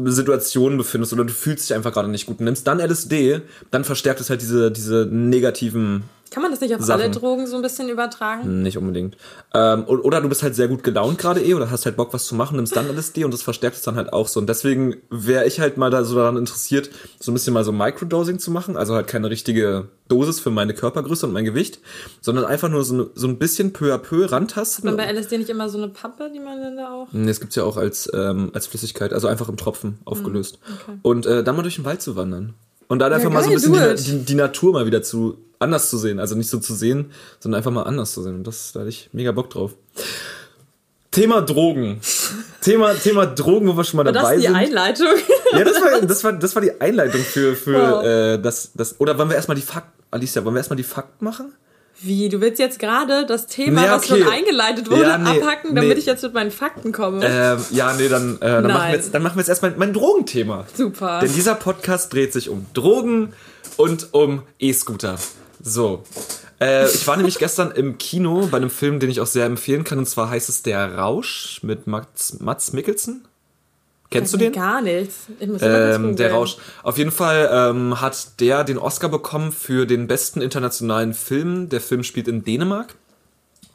Situationen 0.04 0.78
befindest 0.78 1.12
oder 1.12 1.24
du 1.24 1.32
fühlst 1.32 1.68
dich 1.68 1.74
einfach 1.74 1.92
gerade 1.92 2.08
nicht 2.08 2.26
gut 2.26 2.38
und 2.38 2.44
nimmst 2.44 2.66
dann 2.66 2.78
LSD, 2.80 3.40
dann 3.72 3.84
verstärkt 3.84 4.20
es 4.20 4.30
halt 4.30 4.40
diese, 4.40 4.70
diese 4.70 5.06
negativen 5.10 6.04
Kann 6.32 6.42
man 6.42 6.50
das 6.50 6.60
nicht 6.60 6.74
auf 6.74 6.80
Sachen. 6.80 7.02
alle 7.02 7.10
Drogen 7.10 7.46
so 7.46 7.56
ein 7.56 7.62
bisschen 7.62 7.88
übertragen? 7.88 8.62
nicht 8.62 8.78
unbedingt. 8.78 9.16
Ähm, 9.52 9.84
oder 9.84 10.20
du 10.20 10.28
bist 10.28 10.42
halt 10.42 10.54
sehr 10.54 10.68
gut 10.68 10.82
gelaunt 10.82 11.18
gerade 11.18 11.42
eh 11.42 11.54
oder 11.54 11.70
hast 11.70 11.84
halt 11.84 11.96
Bock, 11.96 12.14
was 12.14 12.26
zu 12.26 12.34
machen, 12.34 12.56
nimmst 12.56 12.74
dann 12.74 12.88
LSD 12.88 13.24
und 13.24 13.34
das 13.34 13.42
verstärkt 13.42 13.76
es 13.76 13.82
dann 13.82 13.96
halt 13.96 14.12
auch 14.12 14.28
so. 14.28 14.40
Und 14.40 14.48
deswegen 14.48 14.96
wäre 15.10 15.46
ich 15.46 15.60
halt 15.60 15.76
mal 15.76 15.90
da 15.90 16.04
so 16.04 16.16
daran 16.16 16.36
interessiert, 16.36 16.90
so 17.20 17.30
ein 17.30 17.34
bisschen 17.34 17.52
mal 17.52 17.64
so 17.64 17.72
Microdosing 17.72 18.38
zu 18.38 18.50
machen. 18.50 18.76
Also 18.76 18.94
halt 18.94 19.08
keine 19.08 19.28
richtige 19.28 19.88
Dosis 20.08 20.40
für 20.40 20.50
meine 20.50 20.74
Körpergröße 20.74 21.26
und 21.26 21.32
mein 21.32 21.44
Gewicht, 21.44 21.80
sondern 22.20 22.44
einfach 22.44 22.68
nur 22.68 22.84
so, 22.84 23.10
so 23.14 23.26
ein 23.28 23.38
bisschen 23.38 23.72
peu 23.72 23.94
à 23.94 23.98
peu 23.98 24.30
rantasten. 24.30 24.86
Man 24.86 24.96
bei 24.96 25.10
LSD 25.10 25.38
nicht 25.38 25.50
immer 25.50 25.68
so 25.68 25.78
eine 25.78 25.88
Pappe, 25.88 26.30
die 26.32 26.40
man 26.40 26.60
dann 26.60 26.76
da 26.76 26.92
auch. 26.92 27.08
Nee, 27.12 27.26
das 27.26 27.40
gibt's 27.40 27.56
ja 27.56 27.64
auch 27.64 27.76
als, 27.76 28.10
ähm, 28.14 28.50
als 28.54 28.66
Flüssigkeit, 28.66 29.12
also 29.12 29.28
einfach 29.28 29.48
im 29.48 29.56
Tropfen 29.56 29.98
aufgelöst. 30.04 30.58
okay. 30.62 30.98
Und 31.02 31.26
äh, 31.26 31.44
dann 31.44 31.56
mal 31.56 31.62
durch 31.62 31.76
den 31.76 31.84
Wald 31.84 32.02
zu 32.02 32.16
wandern. 32.16 32.54
Und 32.92 32.98
dann 32.98 33.10
einfach 33.10 33.30
mal 33.30 33.42
so 33.42 33.48
ein 33.48 33.54
bisschen 33.54 33.72
die, 33.72 33.78
it. 33.78 34.06
die, 34.06 34.18
die 34.18 34.34
Natur 34.34 34.74
mal 34.74 34.84
wieder 34.84 35.02
zu 35.02 35.38
anders 35.58 35.88
zu 35.88 35.96
sehen. 35.96 36.18
Also 36.18 36.34
nicht 36.34 36.50
so 36.50 36.58
zu 36.58 36.74
sehen, 36.74 37.10
sondern 37.40 37.56
einfach 37.56 37.70
mal 37.70 37.84
anders 37.84 38.12
zu 38.12 38.22
sehen. 38.22 38.34
Und 38.34 38.46
das, 38.46 38.72
da 38.72 38.80
hatte 38.80 38.90
ich 38.90 39.08
mega 39.14 39.32
Bock 39.32 39.48
drauf. 39.48 39.72
Thema 41.10 41.40
Drogen. 41.40 42.02
Thema, 42.60 42.92
Thema 42.92 43.24
Drogen, 43.24 43.66
wo 43.66 43.78
wir 43.78 43.84
schon 43.84 43.96
mal 43.96 44.04
War 44.04 44.12
das 44.12 44.22
dabei 44.24 44.36
die 44.36 44.42
sind. 44.42 44.56
Einleitung? 44.56 45.06
Ja, 45.54 45.64
das 45.64 45.80
war, 45.80 46.00
das 46.02 46.24
war, 46.24 46.32
das 46.34 46.54
war 46.54 46.60
die 46.60 46.80
Einleitung 46.82 47.22
für, 47.22 47.56
für 47.56 47.72
Wow. 47.74 48.04
äh, 48.04 48.38
das, 48.38 48.72
das. 48.74 49.00
Oder 49.00 49.16
wollen 49.16 49.30
wir 49.30 49.36
erstmal 49.36 49.54
die 49.54 49.62
Fakten, 49.62 50.02
Alicia, 50.10 50.44
wollen 50.44 50.54
wir 50.54 50.60
erstmal 50.60 50.76
die 50.76 50.82
Fakten 50.82 51.24
machen? 51.24 51.52
Wie, 52.02 52.28
du 52.28 52.40
willst 52.40 52.58
jetzt 52.58 52.78
gerade 52.78 53.26
das 53.26 53.46
Thema, 53.46 53.82
Nee, 53.82 53.88
was 53.88 54.10
okay. 54.10 54.22
schon 54.22 54.32
eingeleitet 54.32 54.90
wurde, 54.90 55.02
Ja, 55.02 55.18
nee, 55.18 55.38
abhacken, 55.38 55.74
damit 55.74 55.90
nee. 55.90 55.98
ich 55.98 56.06
jetzt 56.06 56.22
mit 56.22 56.34
meinen 56.34 56.50
Fakten 56.50 56.90
komme? 56.92 57.24
Ähm, 57.24 57.64
ja, 57.70 57.92
nee, 57.94 58.08
dann, 58.08 58.36
äh, 58.36 58.40
dann, 58.40 58.66
machen 58.66 58.88
wir 58.88 58.94
jetzt, 58.96 59.14
dann 59.14 59.22
machen 59.22 59.36
wir 59.36 59.40
jetzt 59.40 59.48
erstmal 59.48 59.74
mein 59.76 59.92
Drogenthema. 59.92 60.66
Super. 60.74 61.20
Denn 61.20 61.32
dieser 61.32 61.54
Podcast 61.54 62.12
dreht 62.12 62.32
sich 62.32 62.48
um 62.48 62.66
Drogen 62.74 63.34
und 63.76 64.08
um 64.12 64.42
E-Scooter. 64.58 65.16
So. 65.62 66.02
Äh, 66.60 66.88
ich 66.88 67.06
war 67.06 67.16
nämlich 67.16 67.38
gestern 67.38 67.70
im 67.70 67.98
Kino 67.98 68.48
bei 68.50 68.56
einem 68.56 68.70
Film, 68.70 68.98
den 68.98 69.10
ich 69.10 69.20
auch 69.20 69.26
sehr 69.26 69.46
empfehlen 69.46 69.84
kann. 69.84 69.98
Und 69.98 70.06
zwar 70.08 70.30
heißt 70.30 70.48
es 70.48 70.62
Der 70.62 70.96
Rausch 70.96 71.60
mit 71.62 71.86
Mats, 71.86 72.40
Mats 72.40 72.72
Mikkelsen. 72.72 73.26
Kennst 74.12 74.32
du 74.34 74.38
den? 74.38 74.52
Gar 74.52 74.82
nichts. 74.82 75.26
Ähm, 75.40 76.16
der. 76.16 76.32
Rausch. 76.32 76.56
Auf 76.82 76.98
jeden 76.98 77.10
Fall 77.10 77.50
ähm, 77.52 78.00
hat 78.00 78.40
der 78.40 78.64
den 78.64 78.78
Oscar 78.78 79.08
bekommen 79.08 79.52
für 79.52 79.86
den 79.86 80.06
besten 80.06 80.40
internationalen 80.40 81.14
Film. 81.14 81.68
Der 81.68 81.80
Film 81.80 82.02
spielt 82.04 82.28
in 82.28 82.44
Dänemark. 82.44 82.94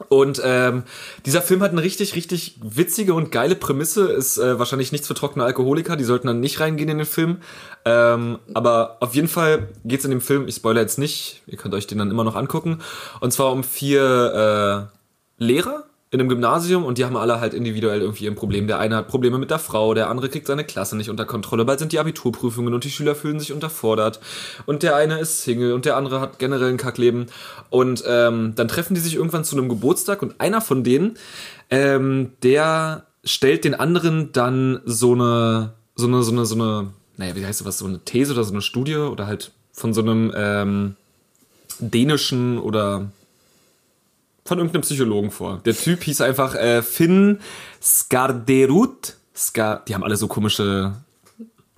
Und 0.08 0.40
ähm, 0.44 0.84
dieser 1.26 1.42
Film 1.42 1.60
hat 1.62 1.72
eine 1.72 1.82
richtig, 1.82 2.14
richtig 2.14 2.58
witzige 2.62 3.14
und 3.14 3.32
geile 3.32 3.56
Prämisse. 3.56 4.06
Ist 4.06 4.38
äh, 4.38 4.58
wahrscheinlich 4.58 4.92
nichts 4.92 5.08
für 5.08 5.14
trockene 5.14 5.44
Alkoholiker, 5.44 5.96
die 5.96 6.04
sollten 6.04 6.28
dann 6.28 6.40
nicht 6.40 6.60
reingehen 6.60 6.88
in 6.88 6.98
den 6.98 7.06
Film. 7.06 7.38
Ähm, 7.84 8.38
aber 8.54 8.98
auf 9.00 9.14
jeden 9.14 9.28
Fall 9.28 9.68
geht's 9.84 10.04
in 10.04 10.10
dem 10.10 10.20
Film, 10.20 10.46
ich 10.46 10.56
spoilere 10.56 10.82
jetzt 10.82 10.98
nicht, 10.98 11.42
ihr 11.46 11.58
könnt 11.58 11.74
euch 11.74 11.86
den 11.86 11.98
dann 11.98 12.10
immer 12.10 12.24
noch 12.24 12.36
angucken. 12.36 12.78
Und 13.20 13.32
zwar 13.32 13.50
um 13.50 13.64
vier 13.64 14.88
äh, 15.40 15.44
Lehrer 15.44 15.87
in 16.10 16.20
einem 16.20 16.28
Gymnasium 16.28 16.84
und 16.84 16.96
die 16.96 17.04
haben 17.04 17.16
alle 17.16 17.40
halt 17.40 17.52
individuell 17.52 18.00
irgendwie 18.00 18.26
ein 18.26 18.34
Problem. 18.34 18.66
Der 18.66 18.78
eine 18.78 18.96
hat 18.96 19.08
Probleme 19.08 19.38
mit 19.38 19.50
der 19.50 19.58
Frau, 19.58 19.92
der 19.92 20.08
andere 20.08 20.30
kriegt 20.30 20.46
seine 20.46 20.64
Klasse 20.64 20.96
nicht 20.96 21.10
unter 21.10 21.26
Kontrolle, 21.26 21.66
bald 21.66 21.78
sind 21.78 21.92
die 21.92 21.98
Abiturprüfungen 21.98 22.72
und 22.72 22.84
die 22.84 22.90
Schüler 22.90 23.14
fühlen 23.14 23.38
sich 23.38 23.52
unterfordert. 23.52 24.20
Und 24.64 24.82
der 24.82 24.96
eine 24.96 25.18
ist 25.18 25.42
Single 25.42 25.72
und 25.72 25.84
der 25.84 25.96
andere 25.96 26.20
hat 26.20 26.38
generell 26.38 26.70
ein 26.70 26.78
Kackleben. 26.78 27.26
Und 27.68 28.04
ähm, 28.06 28.54
dann 28.54 28.68
treffen 28.68 28.94
die 28.94 29.00
sich 29.00 29.16
irgendwann 29.16 29.44
zu 29.44 29.56
einem 29.56 29.68
Geburtstag 29.68 30.22
und 30.22 30.40
einer 30.40 30.62
von 30.62 30.82
denen, 30.82 31.18
ähm, 31.68 32.32
der 32.42 33.04
stellt 33.24 33.64
den 33.64 33.74
anderen 33.74 34.32
dann 34.32 34.80
so 34.86 35.12
eine, 35.12 35.74
so 35.94 36.06
eine, 36.06 36.22
so 36.22 36.32
eine, 36.32 36.46
so 36.46 36.54
eine, 36.54 36.88
naja, 37.18 37.36
wie 37.36 37.44
heißt 37.44 37.66
das, 37.66 37.78
so 37.78 37.86
eine 37.86 37.98
These 37.98 38.32
oder 38.32 38.44
so 38.44 38.52
eine 38.52 38.62
Studie 38.62 38.96
oder 38.96 39.26
halt 39.26 39.52
von 39.72 39.92
so 39.92 40.00
einem 40.00 40.32
ähm, 40.34 40.96
dänischen 41.80 42.58
oder 42.58 43.10
von 44.48 44.58
irgendeinem 44.58 44.82
Psychologen 44.82 45.30
vor. 45.30 45.60
Der 45.64 45.76
Typ 45.76 46.02
hieß 46.02 46.22
einfach 46.22 46.54
äh, 46.54 46.82
Finn 46.82 47.38
Skarderud. 47.82 49.14
Ska 49.36 49.82
die 49.86 49.94
haben 49.94 50.02
alle 50.02 50.16
so 50.16 50.26
komische, 50.26 50.94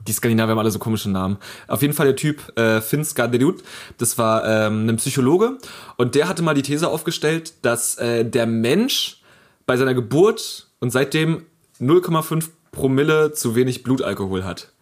die 0.07 0.12
Skandinavier 0.12 0.53
haben 0.53 0.59
alle 0.59 0.71
so 0.71 0.79
komische 0.79 1.11
Namen. 1.11 1.37
Auf 1.66 1.83
jeden 1.83 1.93
Fall 1.93 2.07
der 2.07 2.16
Typ 2.16 2.57
äh, 2.57 2.81
Finn 2.81 3.05
Skarderud, 3.05 3.62
das 3.99 4.16
war 4.16 4.47
ähm, 4.47 4.89
ein 4.89 4.97
Psychologe 4.97 5.59
und 5.97 6.14
der 6.14 6.29
hatte 6.29 6.43
mal 6.43 6.55
die 6.55 6.62
These 6.62 6.89
aufgestellt, 6.89 7.55
dass 7.62 7.99
äh, 7.99 8.25
der 8.25 8.47
Mensch 8.47 9.21
bei 9.66 9.77
seiner 9.77 9.93
Geburt 9.93 10.68
und 10.79 10.91
seitdem 10.91 11.45
0,5 11.81 12.49
Promille 12.73 13.33
zu 13.33 13.57
wenig 13.57 13.83
Blutalkohol 13.83 14.45
hat. 14.45 14.73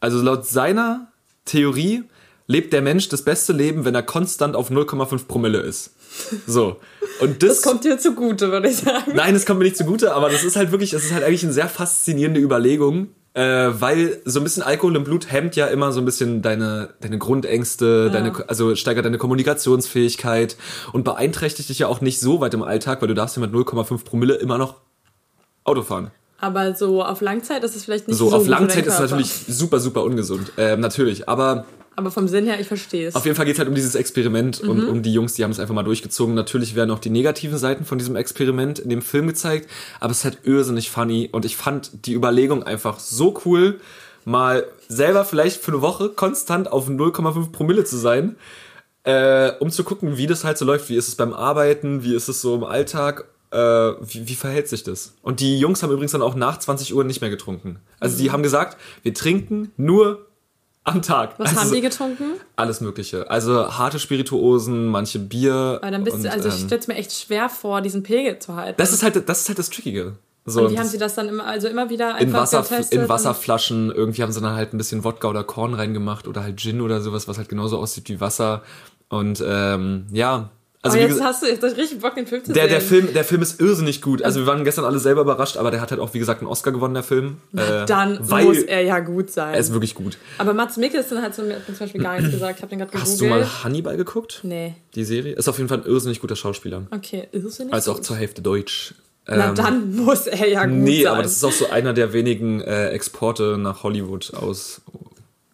Also 0.00 0.22
laut 0.22 0.46
seiner 0.46 1.08
Theorie 1.44 2.04
lebt 2.46 2.72
der 2.72 2.82
Mensch 2.82 3.08
das 3.08 3.22
beste 3.22 3.52
Leben, 3.52 3.84
wenn 3.84 3.94
er 3.94 4.02
konstant 4.04 4.54
auf 4.54 4.70
0,5 4.70 5.26
Promille 5.26 5.58
ist. 5.58 5.95
So. 6.46 6.76
Und 7.20 7.42
das, 7.42 7.60
Das 7.60 7.62
kommt 7.62 7.84
dir 7.84 7.98
zugute, 7.98 8.50
würde 8.50 8.68
ich 8.68 8.78
sagen. 8.78 9.12
Nein, 9.14 9.34
das 9.34 9.46
kommt 9.46 9.58
mir 9.58 9.64
nicht 9.64 9.76
zugute, 9.76 10.14
aber 10.14 10.28
das 10.28 10.44
ist 10.44 10.56
halt 10.56 10.70
wirklich, 10.70 10.90
das 10.90 11.04
ist 11.04 11.12
halt 11.12 11.24
eigentlich 11.24 11.44
eine 11.44 11.52
sehr 11.52 11.68
faszinierende 11.68 12.40
Überlegung, 12.40 13.08
äh, 13.34 13.68
weil 13.78 14.20
so 14.24 14.40
ein 14.40 14.44
bisschen 14.44 14.62
Alkohol 14.62 14.96
im 14.96 15.04
Blut 15.04 15.30
hemmt 15.30 15.56
ja 15.56 15.66
immer 15.66 15.92
so 15.92 16.00
ein 16.00 16.04
bisschen 16.04 16.42
deine, 16.42 16.94
deine 17.00 17.18
Grundängste, 17.18 18.10
deine, 18.10 18.32
also 18.48 18.74
steigert 18.74 19.04
deine 19.04 19.18
Kommunikationsfähigkeit 19.18 20.56
und 20.92 21.04
beeinträchtigt 21.04 21.68
dich 21.68 21.78
ja 21.78 21.86
auch 21.88 22.00
nicht 22.00 22.20
so 22.20 22.40
weit 22.40 22.54
im 22.54 22.62
Alltag, 22.62 23.00
weil 23.00 23.08
du 23.08 23.14
darfst 23.14 23.36
ja 23.36 23.40
mit 23.40 23.52
0,5 23.52 24.04
Promille 24.04 24.34
immer 24.34 24.58
noch 24.58 24.76
Auto 25.64 25.82
fahren. 25.82 26.10
Aber 26.38 26.74
so 26.74 27.02
auf 27.02 27.20
Langzeit 27.20 27.64
ist 27.64 27.76
es 27.76 27.84
vielleicht 27.84 28.08
nicht 28.08 28.16
So, 28.16 28.30
so, 28.30 28.36
auf 28.36 28.46
Langzeit 28.46 28.86
ist 28.86 28.94
es 28.94 29.00
natürlich 29.00 29.32
super, 29.48 29.80
super 29.80 30.02
ungesund. 30.04 30.52
Ähm, 30.58 30.80
natürlich, 30.80 31.28
aber 31.28 31.64
Aber 31.96 32.10
vom 32.10 32.28
Sinn 32.28 32.44
her, 32.44 32.60
ich 32.60 32.68
verstehe 32.68 33.08
es. 33.08 33.14
Auf 33.14 33.24
jeden 33.24 33.36
Fall 33.36 33.46
geht 33.46 33.54
es 33.54 33.58
halt 33.58 33.68
um 33.70 33.74
dieses 33.74 33.94
Experiment 33.94 34.60
und 34.60 34.82
Mhm. 34.84 34.88
um 34.88 35.02
die 35.02 35.12
Jungs, 35.12 35.32
die 35.34 35.42
haben 35.44 35.50
es 35.50 35.58
einfach 35.58 35.74
mal 35.74 35.82
durchgezogen. 35.82 36.34
Natürlich 36.34 36.74
werden 36.74 36.90
auch 36.90 36.98
die 36.98 37.08
negativen 37.10 37.56
Seiten 37.58 37.84
von 37.86 37.96
diesem 37.98 38.16
Experiment 38.16 38.78
in 38.78 38.90
dem 38.90 39.00
Film 39.02 39.26
gezeigt, 39.26 39.70
aber 39.98 40.10
es 40.10 40.18
ist 40.18 40.24
halt 40.24 40.38
irrsinnig 40.44 40.90
funny 40.90 41.30
und 41.32 41.44
ich 41.46 41.56
fand 41.56 42.06
die 42.06 42.12
Überlegung 42.12 42.62
einfach 42.62 43.00
so 43.00 43.40
cool, 43.46 43.80
mal 44.26 44.64
selber 44.88 45.24
vielleicht 45.24 45.62
für 45.62 45.72
eine 45.72 45.80
Woche 45.82 46.10
konstant 46.10 46.70
auf 46.70 46.88
0,5 46.88 47.50
Promille 47.52 47.84
zu 47.84 47.96
sein, 47.96 48.36
äh, 49.04 49.52
um 49.60 49.70
zu 49.70 49.84
gucken, 49.84 50.16
wie 50.18 50.26
das 50.26 50.44
halt 50.44 50.58
so 50.58 50.64
läuft. 50.64 50.88
Wie 50.90 50.96
ist 50.96 51.08
es 51.08 51.14
beim 51.14 51.32
Arbeiten, 51.32 52.02
wie 52.02 52.14
ist 52.14 52.28
es 52.28 52.40
so 52.42 52.56
im 52.56 52.64
Alltag, 52.64 53.26
äh, 53.52 53.56
wie, 53.58 54.28
wie 54.28 54.34
verhält 54.34 54.68
sich 54.68 54.82
das? 54.82 55.14
Und 55.22 55.38
die 55.40 55.58
Jungs 55.58 55.82
haben 55.82 55.92
übrigens 55.92 56.12
dann 56.12 56.22
auch 56.22 56.34
nach 56.34 56.58
20 56.58 56.92
Uhr 56.94 57.04
nicht 57.04 57.20
mehr 57.20 57.30
getrunken. 57.30 57.78
Also 58.00 58.16
Mhm. 58.18 58.22
die 58.22 58.30
haben 58.32 58.42
gesagt, 58.42 58.76
wir 59.02 59.14
trinken 59.14 59.70
nur 59.76 60.25
am 60.86 61.02
Tag. 61.02 61.38
Was 61.38 61.50
also, 61.50 61.60
haben 61.60 61.72
die 61.72 61.80
getrunken? 61.80 62.24
alles 62.54 62.80
Mögliche. 62.80 63.30
Also 63.30 63.76
harte 63.76 63.98
Spirituosen, 63.98 64.86
manche 64.86 65.18
Bier. 65.18 65.78
Weil 65.82 65.90
dann 65.90 66.04
bist 66.04 66.16
und, 66.16 66.24
du, 66.24 66.32
also 66.32 66.48
ich 66.48 66.60
ähm, 66.60 66.66
stelle 66.66 66.80
es 66.80 66.88
mir 66.88 66.94
echt 66.94 67.12
schwer 67.12 67.48
vor, 67.48 67.80
diesen 67.80 68.02
Pegel 68.02 68.38
zu 68.38 68.54
halten. 68.56 68.76
das 68.78 68.92
ist 68.92 69.02
halt 69.02 69.28
das 69.28 69.40
ist 69.40 69.48
halt 69.48 69.58
das 69.58 69.70
Trickige. 69.70 70.16
So, 70.48 70.64
und 70.64 70.70
wie 70.70 70.78
haben 70.78 70.86
sie 70.86 70.98
das 70.98 71.16
dann 71.16 71.28
immer, 71.28 71.44
also 71.44 71.66
immer 71.66 71.90
wieder 71.90 72.14
einfach 72.14 72.22
in, 72.22 72.32
Wasser, 72.32 72.62
getestet? 72.62 73.00
in 73.00 73.08
Wasserflaschen, 73.08 73.90
irgendwie 73.90 74.22
haben 74.22 74.30
sie 74.30 74.40
dann 74.40 74.54
halt 74.54 74.72
ein 74.72 74.78
bisschen 74.78 75.02
Wodka 75.02 75.28
oder 75.28 75.42
Korn 75.42 75.74
reingemacht 75.74 76.28
oder 76.28 76.44
halt 76.44 76.60
Gin 76.60 76.80
oder 76.80 77.00
sowas, 77.00 77.26
was 77.26 77.36
halt 77.36 77.48
genauso 77.48 77.78
aussieht 77.78 78.08
wie 78.08 78.20
Wasser. 78.20 78.62
Und 79.08 79.42
ähm, 79.44 80.06
ja, 80.12 80.50
also 80.86 80.96
Aber 80.96 81.06
jetzt 81.06 81.16
gesagt, 81.16 81.28
hast 81.28 81.42
du 81.42 81.46
jetzt 81.46 81.62
richtig 81.78 82.00
Bock, 82.00 82.14
den 82.14 82.26
Film 82.26 82.44
zu 82.44 82.52
der, 82.52 82.62
sehen. 82.64 82.70
der, 82.70 82.80
Film, 82.80 83.12
der 83.14 83.24
Film 83.24 83.42
ist 83.42 83.60
irrsinnig 83.60 84.02
gut. 84.02 84.22
Also 84.22 84.40
wir 84.40 84.46
waren 84.46 84.64
gestern 84.64 84.84
alle 84.84 84.98
selber 84.98 85.20
überrascht, 85.22 85.56
aber 85.56 85.70
der 85.70 85.80
hat 85.80 85.90
halt 85.90 86.00
auch, 86.00 86.12
wie 86.14 86.18
gesagt, 86.18 86.40
einen 86.40 86.48
Oscar 86.48 86.72
gewonnen, 86.72 86.94
der 86.94 87.02
Film. 87.02 87.36
Äh, 87.56 87.84
Dann 87.86 88.18
muss 88.28 88.58
er 88.62 88.82
ja 88.82 88.98
gut 89.00 89.30
sein. 89.30 89.54
er 89.54 89.60
ist 89.60 89.72
wirklich 89.72 89.94
gut. 89.94 90.16
Aber 90.38 90.54
Mats 90.54 90.76
Mikkelsen 90.76 91.20
hat 91.22 91.34
so 91.34 91.42
mir 91.42 91.60
zum 91.66 91.74
Beispiel 91.76 92.02
gar 92.02 92.16
nichts 92.18 92.32
gesagt. 92.32 92.56
Ich 92.58 92.62
habe 92.62 92.70
den 92.70 92.78
gerade 92.78 92.90
gegoogelt. 92.92 93.10
Hast 93.12 93.20
du 93.20 93.26
mal 93.26 93.64
Hannibal 93.64 93.96
geguckt? 93.96 94.40
Nee. 94.42 94.74
Die 94.94 95.04
Serie? 95.04 95.34
Ist 95.34 95.48
auf 95.48 95.58
jeden 95.58 95.68
Fall 95.68 95.78
ein 95.78 95.86
irrsinnig 95.86 96.20
guter 96.20 96.36
Schauspieler. 96.36 96.82
Okay, 96.90 97.28
irrsinnig 97.32 97.72
Also 97.74 97.92
auch 97.92 98.00
zur 98.00 98.16
Hälfte 98.16 98.42
Deutsch. 98.42 98.94
Na, 99.28 99.48
Ähm, 99.48 99.54
dann 99.56 99.96
muss 99.96 100.28
er 100.28 100.48
ja 100.48 100.64
gut 100.66 100.74
Nee, 100.76 101.02
sein. 101.02 101.12
aber 101.12 101.22
das 101.24 101.32
ist 101.32 101.42
auch 101.44 101.50
so 101.52 101.68
einer 101.70 101.92
der 101.92 102.12
wenigen 102.12 102.60
äh, 102.60 102.90
Exporte 102.90 103.58
nach 103.58 103.82
Hollywood 103.82 104.32
aus. 104.34 104.80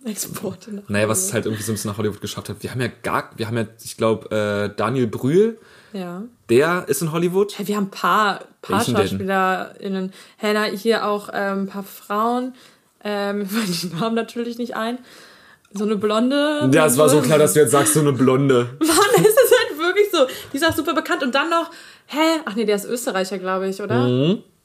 Exporte 0.04 0.74
nach 0.74 0.88
Naja, 0.88 1.08
was 1.08 1.24
es 1.24 1.32
halt 1.32 1.46
irgendwie 1.46 1.62
so 1.62 1.72
ein 1.72 1.74
bisschen 1.74 1.90
nach 1.90 1.98
Hollywood 1.98 2.20
geschafft 2.20 2.48
hat. 2.48 2.56
Wir 2.60 2.70
haben 2.70 2.80
ja 2.80 2.88
gar, 3.02 3.30
wir 3.36 3.46
haben 3.46 3.56
ja, 3.56 3.66
ich 3.82 3.96
glaube, 3.96 4.30
äh, 4.34 4.76
Daniel 4.76 5.06
Brühl, 5.06 5.58
Ja. 5.92 6.22
der 6.48 6.84
ist 6.88 7.02
in 7.02 7.12
Hollywood. 7.12 7.56
Hey, 7.56 7.68
wir 7.68 7.76
haben 7.76 7.84
ein 7.86 7.90
paar, 7.90 8.40
paar? 8.62 8.82
SchauspielerInnen. 8.84 10.12
Hannah, 10.38 10.64
hier 10.64 11.06
auch 11.06 11.28
ähm, 11.32 11.62
ein 11.62 11.66
paar 11.68 11.84
Frauen. 11.84 12.54
Ähm, 13.04 13.46
fallen 13.48 13.66
die 13.82 13.86
Namen 13.94 14.14
natürlich 14.14 14.58
nicht 14.58 14.76
ein. 14.76 14.98
So 15.74 15.84
eine 15.84 15.96
blonde. 15.96 16.70
Ja, 16.72 16.86
es 16.86 16.98
war 16.98 17.08
so 17.08 17.20
klar, 17.22 17.38
dass 17.38 17.54
du 17.54 17.60
jetzt 17.60 17.70
sagst, 17.70 17.94
so 17.94 18.00
eine 18.00 18.12
Blonde. 18.12 18.68
Mann, 18.80 18.90
es 19.16 19.26
ist 19.26 19.54
halt 19.58 19.78
wirklich 19.78 20.06
so. 20.12 20.18
Die 20.52 20.58
ist 20.58 20.66
auch 20.68 20.74
super 20.76 20.94
bekannt. 20.94 21.22
Und 21.22 21.34
dann 21.34 21.48
noch, 21.48 21.70
hä? 22.06 22.40
Ach 22.44 22.54
nee, 22.54 22.66
der 22.66 22.76
ist 22.76 22.84
Österreicher, 22.84 23.38
glaube 23.38 23.68
ich, 23.68 23.80
oder? 23.80 24.06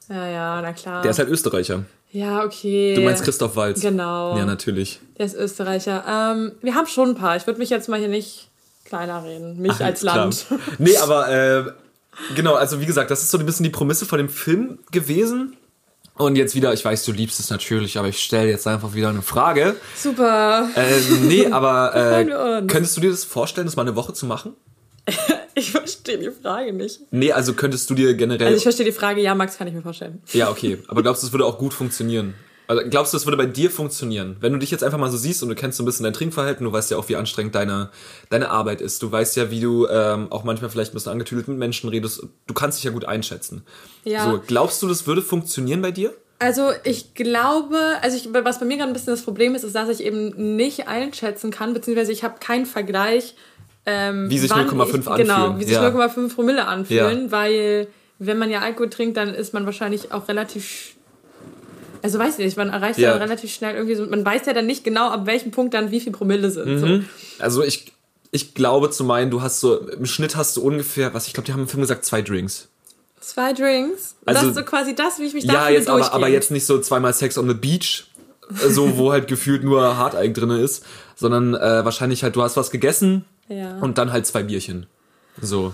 Ja, 0.10 0.28
ja, 0.28 0.62
na 0.62 0.74
klar. 0.74 1.00
Mhm. 1.00 1.04
Der 1.04 1.12
ist 1.12 1.20
halt 1.20 1.30
Österreicher. 1.30 1.86
Ja, 2.12 2.44
okay. 2.44 2.96
Du 2.96 3.02
meinst 3.02 3.24
Christoph 3.24 3.56
Walz? 3.56 3.82
Genau. 3.82 4.38
Ja, 4.38 4.46
natürlich. 4.46 5.00
Der 5.18 5.26
ist 5.26 5.36
Österreicher. 5.36 6.04
Ähm, 6.08 6.54
wir 6.62 6.76
haben 6.76 6.88
schon 6.88 7.10
ein 7.10 7.16
paar. 7.16 7.36
Ich 7.36 7.46
würde 7.48 7.60
mich 7.60 7.70
jetzt 7.70 7.90
mal 7.90 8.00
hier 8.00 8.08
nicht 8.08 8.50
kleiner 8.86 9.24
reden. 9.24 9.62
Mich 9.62 9.80
als 9.84 10.02
Klar. 10.02 10.18
Land. 10.18 10.46
Nee, 10.78 10.98
aber 10.98 11.30
äh, 11.30 11.64
genau, 12.36 12.56
also 12.56 12.80
wie 12.80 12.86
gesagt, 12.86 13.12
das 13.12 13.22
ist 13.22 13.32
so 13.32 13.38
ein 13.38 13.46
bisschen 13.46 13.64
die 13.64 13.70
Prämisse 13.70 14.06
von 14.06 14.18
dem 14.18 14.30
Film 14.30 14.80
gewesen. 14.92 15.58
Und 16.16 16.36
jetzt 16.36 16.56
wieder, 16.56 16.74
ich 16.74 16.84
weiß, 16.84 17.06
du 17.06 17.12
liebst 17.12 17.40
es 17.40 17.52
natürlich, 17.52 18.00
aber 18.00 18.08
ich 18.08 18.20
stelle 18.24 18.50
jetzt 18.50 18.66
einfach 18.66 18.96
wieder 18.96 19.10
eine 19.10 19.22
Frage. 19.22 19.76
Super. 19.96 20.68
Äh, 20.76 21.00
nee, 21.22 21.46
aber 21.46 21.94
äh, 22.20 22.26
könntest 22.66 22.98
du 22.98 23.02
dir 23.02 23.12
das 23.12 23.24
vorstellen, 23.24 23.68
das 23.68 23.76
mal 23.76 23.84
eine 23.84 23.96
Woche 23.96 24.14
zu 24.14 24.26
machen? 24.26 24.54
Ich 25.58 25.72
verstehe 25.72 26.20
die 26.20 26.30
Frage 26.30 26.72
nicht. 26.72 27.00
Nee, 27.10 27.32
also 27.32 27.54
könntest 27.54 27.90
du 27.90 27.96
dir 27.96 28.14
generell. 28.14 28.46
Also 28.46 28.58
ich 28.58 28.64
verstehe 28.64 28.86
die 28.86 28.92
Frage, 28.92 29.22
ja, 29.22 29.34
Max, 29.34 29.58
kann 29.58 29.68
ich 29.68 29.74
mir 29.74 29.82
vorstellen. 29.82 30.22
ja, 30.34 30.52
okay. 30.52 30.78
Aber 30.88 31.02
glaubst 31.02 31.24
du, 31.24 31.28
es 31.28 31.34
würde 31.34 31.46
auch 31.46 31.58
gut 31.58 31.74
funktionieren? 31.74 32.36
Also 32.68 32.84
glaubst 32.88 33.14
du, 33.14 33.18
es 33.18 33.26
würde 33.26 33.38
bei 33.38 33.48
dir 33.48 33.72
funktionieren? 33.72 34.38
Wenn 34.40 34.54
du 34.54 34.60
dich 34.60 34.70
jetzt 34.70 34.84
einfach 34.84 35.00
mal 35.00 35.10
so 35.10 35.18
siehst 35.18 35.42
und 35.42 35.50
du 35.50 35.56
kennst 35.56 35.78
so 35.78 35.84
ein 35.84 35.86
bisschen 35.88 36.04
dein 36.04 36.14
Trinkverhalten, 36.14 36.64
du 36.64 36.72
weißt 36.72 36.92
ja 36.92 36.98
auch, 36.98 37.10
wie 37.10 37.16
anstrengend 37.16 37.56
deine, 37.56 37.90
deine 38.30 38.52
Arbeit 38.52 38.82
ist. 38.82 39.02
Du 39.02 39.12
weißt 39.12 39.36
ja, 39.38 39.50
wie 39.50 39.62
du 39.62 39.88
ähm, 39.88 40.32
auch 40.32 40.44
manchmal 40.44 40.70
vielleicht 40.70 40.92
ein 40.92 40.94
bisschen 40.94 41.14
angetüdelt 41.14 41.48
mit 41.48 41.58
Menschen 41.58 41.90
redest. 41.90 42.22
Du 42.46 42.54
kannst 42.54 42.78
dich 42.78 42.84
ja 42.84 42.92
gut 42.92 43.06
einschätzen. 43.06 43.64
Ja. 44.04 44.30
So, 44.30 44.42
glaubst 44.46 44.84
du, 44.84 44.88
das 44.88 45.08
würde 45.08 45.24
funktionieren 45.24 45.82
bei 45.82 45.92
dir? 45.92 46.14
Also 46.40 46.72
ich 46.84 47.16
glaube, 47.16 47.80
also 48.02 48.16
ich, 48.16 48.30
was 48.32 48.60
bei 48.60 48.66
mir 48.66 48.78
gerade 48.78 48.92
ein 48.92 48.94
bisschen 48.94 49.14
das 49.14 49.24
Problem 49.24 49.56
ist, 49.56 49.64
ist, 49.64 49.74
dass 49.74 49.90
ich 49.90 50.04
eben 50.04 50.56
nicht 50.56 50.88
einschätzen 50.88 51.50
kann, 51.50 51.74
beziehungsweise 51.74 52.12
ich 52.12 52.24
habe 52.24 52.36
keinen 52.40 52.68
Vergleich, 52.68 53.34
ähm, 53.90 54.30
Wie 54.30 54.38
sich 54.38 54.52
wann 54.52 54.68
0,5 54.70 55.00
ich, 55.00 55.16
Genau, 55.16 55.34
anfühlen, 55.36 55.60
wie 55.60 55.64
sich 55.64 55.74
ja. 55.74 55.88
0,5 55.90 56.36
Promille 56.36 56.68
anfühlen, 56.68 57.32
weil 57.32 57.88
wenn 58.20 58.38
man 58.38 58.50
ja 58.52 58.60
Alkohol 58.60 58.90
trinkt, 58.90 59.16
dann 59.16 59.34
ist 59.34 59.54
man 59.54 59.66
wahrscheinlich 59.66 60.12
auch 60.12 60.28
relativ, 60.28 60.96
also 62.02 62.20
weiß 62.20 62.38
ich 62.38 62.46
nicht, 62.46 62.58
man 62.58 62.70
erreicht 62.70 63.00
ja, 63.00 63.12
Ja. 63.12 63.16
relativ 63.18 63.52
schnell 63.54 63.76
irgendwie 63.76 63.96
so, 63.96 64.06
man 64.06 64.26
weiß 64.26 64.46
ja 64.46 64.54
dann 64.54 64.66
nicht 64.66 64.84
genau, 64.84 65.10
ab 65.10 65.26
welchem 65.26 65.52
Punkt 65.52 65.74
dann 65.74 65.90
wie 65.92 66.02
viel 66.02 66.12
Promille 66.12 66.52
sind. 66.52 66.80
So. 66.80 67.00
Also 67.42 67.64
ich, 67.64 67.94
ich 68.32 68.54
glaube 68.54 68.90
zu 68.92 69.04
meinen, 69.06 69.32
du 69.32 69.42
hast 69.42 69.62
so, 69.62 69.80
im 69.90 70.06
Schnitt 70.06 70.36
hast 70.36 70.58
du 70.58 70.62
ungefähr, 70.62 71.14
was 71.14 71.28
ich 71.28 71.34
glaube, 71.34 71.46
die 71.46 71.54
haben 71.54 71.62
im 71.62 71.68
Film 71.70 71.82
gesagt, 71.82 72.04
zwei 72.06 72.22
Drinks. 72.22 72.68
Zwei 73.22 73.54
Drinks. 73.54 74.16
Also- 74.26 74.42
das 74.42 74.50
ist 74.50 74.56
so 74.56 74.64
quasi 74.64 74.96
das, 74.96 75.20
wie 75.20 75.24
ich 75.26 75.34
mich 75.34 75.48
da 75.48 75.54
Ja, 75.54 75.70
jetzt 75.70 75.90
aber, 75.90 76.14
aber 76.14 76.28
jetzt 76.28 76.52
nicht 76.52 76.66
so 76.66 76.80
zweimal 76.82 77.14
Sex 77.14 77.38
on 77.38 77.48
the 77.48 77.54
Beach, 77.54 78.06
so 78.68 78.98
wo 78.98 79.12
halt 79.14 79.28
gefühlt 79.28 79.64
nur 79.64 79.98
Harteig 79.98 80.34
drin 80.34 80.50
ist, 80.52 80.86
sondern 81.16 81.54
äh, 81.56 81.86
wahrscheinlich 81.86 82.24
halt, 82.24 82.36
du 82.36 82.42
hast 82.42 82.58
was 82.58 82.70
gegessen 82.72 83.26
Ja. 83.50 83.78
und 83.80 83.98
dann 83.98 84.12
halt 84.12 84.26
zwei 84.26 84.44
Bierchen. 84.44 84.86
So. 85.42 85.74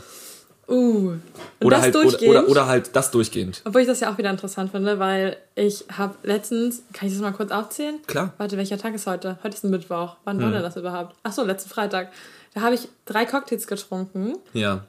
Uh. 0.68 1.14
Oder 1.62 1.76
das 1.78 1.82
halt, 1.82 1.96
oder, 1.96 2.04
durchgehend? 2.04 2.36
oder, 2.38 2.48
oder 2.50 2.68
halt 2.68 2.96
das 2.96 3.12
durchgehend. 3.12 3.62
Obwohl 3.66 3.82
ich 3.82 3.88
das 3.88 4.00
ja 4.00 4.12
auch 4.12 4.18
wieder 4.18 4.30
interessant 4.30 4.72
finde, 4.72 4.98
weil 5.00 5.38
ich 5.56 5.84
habe 5.98 6.16
letztens, 6.24 6.84
kann 6.94 7.08
ich 7.08 7.14
das 7.14 7.22
mal 7.22 7.32
kurz 7.34 7.52
aufzählen? 7.52 7.96
Klar. 8.08 8.26
Hm. 8.28 8.32
Warte, 8.38 8.58
welcher 8.58 8.78
Tag 8.78 8.94
ist 8.94 9.06
heute? 9.08 9.38
Heute 9.44 9.56
ist 9.56 9.64
ein 9.66 9.72
Mittwoch. 9.72 10.16
Wann 10.24 10.42
war 10.42 10.52
denn 10.52 10.62
das 10.62 10.78
überhaupt? 10.78 11.16
Ach 11.24 11.34
so, 11.34 11.44
letzten 11.44 11.70
Freitag. 11.70 12.12
Da 12.54 12.62
habe 12.62 12.76
ich 12.76 12.88
drei 13.06 13.26
Cocktails 13.26 13.68
getrunken 13.68 14.36
Ja. 14.54 14.86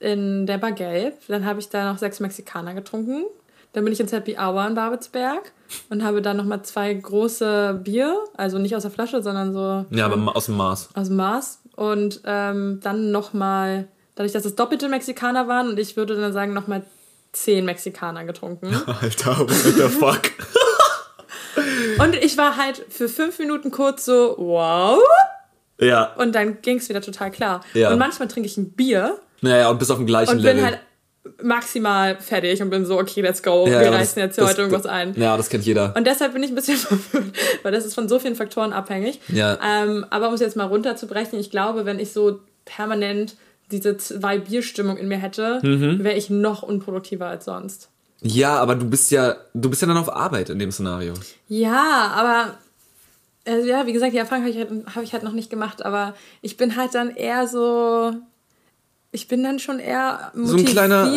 in 0.00 0.46
der 0.46 0.58
Bar 0.58 0.72
Gelb. 0.72 1.14
Dann 1.28 1.44
habe 1.44 1.60
ich 1.60 1.68
da 1.68 1.92
noch 1.92 1.98
sechs 1.98 2.20
Mexikaner 2.20 2.72
getrunken. 2.74 3.24
Dann 3.74 3.84
bin 3.84 3.92
ich 3.92 4.00
ins 4.00 4.12
Happy 4.12 4.36
Hour 4.38 4.66
in 4.66 4.74
Babelsberg 4.74 5.52
und 5.90 6.02
habe 6.02 6.22
da 6.22 6.32
nochmal 6.32 6.62
zwei 6.62 6.94
große 6.94 7.80
Bier, 7.84 8.16
also 8.34 8.56
nicht 8.58 8.74
aus 8.74 8.82
der 8.82 8.90
Flasche, 8.90 9.22
sondern 9.22 9.52
so 9.52 9.84
Ja, 9.94 10.06
aber 10.06 10.34
aus 10.34 10.46
dem 10.46 10.56
Maß. 10.56 10.88
aus 10.94 11.08
dem 11.08 11.16
Maß. 11.16 11.60
Und 11.78 12.22
ähm, 12.24 12.80
dann 12.82 13.12
nochmal, 13.12 13.86
dadurch, 14.16 14.32
dass 14.32 14.44
es 14.44 14.56
doppelte 14.56 14.88
Mexikaner 14.88 15.46
waren, 15.46 15.68
und 15.68 15.78
ich 15.78 15.96
würde 15.96 16.20
dann 16.20 16.32
sagen, 16.32 16.52
nochmal 16.52 16.82
zehn 17.30 17.64
Mexikaner 17.64 18.24
getrunken. 18.24 18.74
Alter, 19.00 19.38
what 19.38 19.50
the 19.50 19.82
fuck? 19.88 20.22
Und 22.00 22.16
ich 22.16 22.36
war 22.36 22.56
halt 22.56 22.84
für 22.88 23.08
fünf 23.08 23.38
Minuten 23.38 23.70
kurz 23.70 24.04
so, 24.04 24.34
wow. 24.38 25.00
ja. 25.80 26.14
Und 26.14 26.34
dann 26.34 26.62
ging 26.62 26.78
es 26.78 26.88
wieder 26.88 27.00
total 27.00 27.30
klar. 27.30 27.60
Ja. 27.74 27.92
Und 27.92 27.98
manchmal 27.98 28.26
trinke 28.26 28.48
ich 28.48 28.56
ein 28.56 28.72
Bier 28.72 29.18
Naja, 29.40 29.68
und 29.70 29.78
bis 29.78 29.90
auf 29.90 29.98
dem 29.98 30.06
gleichen 30.06 30.32
und 30.32 30.38
Level. 30.38 30.54
bin 30.56 30.64
halt 30.64 30.80
maximal 31.42 32.16
fertig 32.18 32.60
und 32.62 32.70
bin 32.70 32.84
so, 32.86 32.98
okay, 32.98 33.20
let's 33.20 33.42
go. 33.42 33.66
ja, 33.66 33.80
Wir 33.80 33.86
ja, 33.86 33.90
reißen 33.90 34.14
das- 34.16 34.16
jetzt 34.16 34.34
hier 34.36 34.44
das- 34.44 34.50
heute 34.52 34.62
irgendwas 34.62 34.86
ein. 34.86 35.14
Ja, 35.16 35.36
das 35.36 35.48
kennt 35.48 35.64
jeder. 35.64 35.94
Und 35.96 36.06
deshalb 36.06 36.32
bin 36.32 36.42
ich 36.42 36.50
ein 36.50 36.54
bisschen 36.54 36.76
verwirrt, 36.76 37.34
weil 37.62 37.72
das 37.72 37.84
ist 37.84 37.94
von 37.94 38.08
so 38.08 38.18
vielen 38.18 38.34
Faktoren 38.36 38.72
abhängig. 38.72 39.20
Ja. 39.28 39.58
Ähm, 39.64 40.04
aber 40.10 40.28
um 40.28 40.34
es 40.34 40.40
jetzt 40.40 40.56
mal 40.56 40.64
runterzubrechen, 40.66 41.38
ich 41.38 41.50
glaube, 41.50 41.84
wenn 41.86 41.98
ich 41.98 42.12
so 42.12 42.40
permanent 42.64 43.36
diese 43.70 43.96
zwei 43.98 44.38
Bierstimmung 44.38 44.96
in 44.96 45.08
mir 45.08 45.18
hätte, 45.18 45.60
Mhm. 45.62 46.02
wäre 46.04 46.16
ich 46.16 46.30
noch 46.30 46.62
unproduktiver 46.62 47.26
als 47.26 47.44
sonst. 47.44 47.88
Ja, 48.22 48.56
aber 48.58 48.74
du 48.74 48.86
bist 48.88 49.10
ja, 49.10 49.36
du 49.54 49.70
bist 49.70 49.80
ja 49.82 49.88
dann 49.88 49.96
auf 49.96 50.12
Arbeit 50.14 50.50
in 50.50 50.58
dem 50.58 50.72
Szenario. 50.72 51.14
Ja, 51.48 52.12
aber 52.16 52.54
also 53.46 53.66
ja, 53.68 53.86
wie 53.86 53.92
gesagt, 53.92 54.12
die 54.12 54.18
Erfahrung 54.18 54.44
habe 54.44 54.50
ich, 54.52 54.58
halt, 54.58 54.70
hab 54.94 55.02
ich 55.02 55.12
halt 55.12 55.22
noch 55.22 55.32
nicht 55.32 55.50
gemacht, 55.50 55.84
aber 55.84 56.14
ich 56.42 56.56
bin 56.56 56.76
halt 56.76 56.94
dann 56.94 57.10
eher 57.14 57.46
so. 57.46 58.12
Ich 59.10 59.26
bin 59.26 59.42
dann 59.42 59.58
schon 59.58 59.78
eher 59.78 60.32
motiviert, 60.34 60.68
kleiner, 60.70 61.10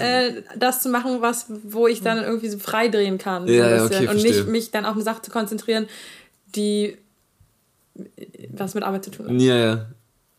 äh, 0.00 0.42
das 0.56 0.82
zu 0.82 0.88
machen, 0.88 1.20
was, 1.20 1.46
wo 1.48 1.86
ich 1.86 2.02
dann 2.02 2.18
irgendwie 2.22 2.48
so 2.48 2.58
frei 2.58 2.88
drehen 2.88 3.16
kann. 3.18 3.46
so 3.46 3.52
Ja, 3.52 3.68
bisschen. 3.68 3.86
okay, 3.86 3.98
und 4.08 4.20
verstehe. 4.20 4.32
nicht 4.32 4.48
mich 4.48 4.70
dann 4.72 4.84
auf 4.84 4.94
eine 4.94 5.02
Sache 5.04 5.22
zu 5.22 5.30
konzentrieren, 5.30 5.86
die 6.56 6.96
was 8.52 8.74
mit 8.74 8.84
Arbeit 8.84 9.04
zu 9.04 9.10
tun 9.10 9.26
hat. 9.28 9.40
Ja, 9.40 9.56
ja. 9.56 9.86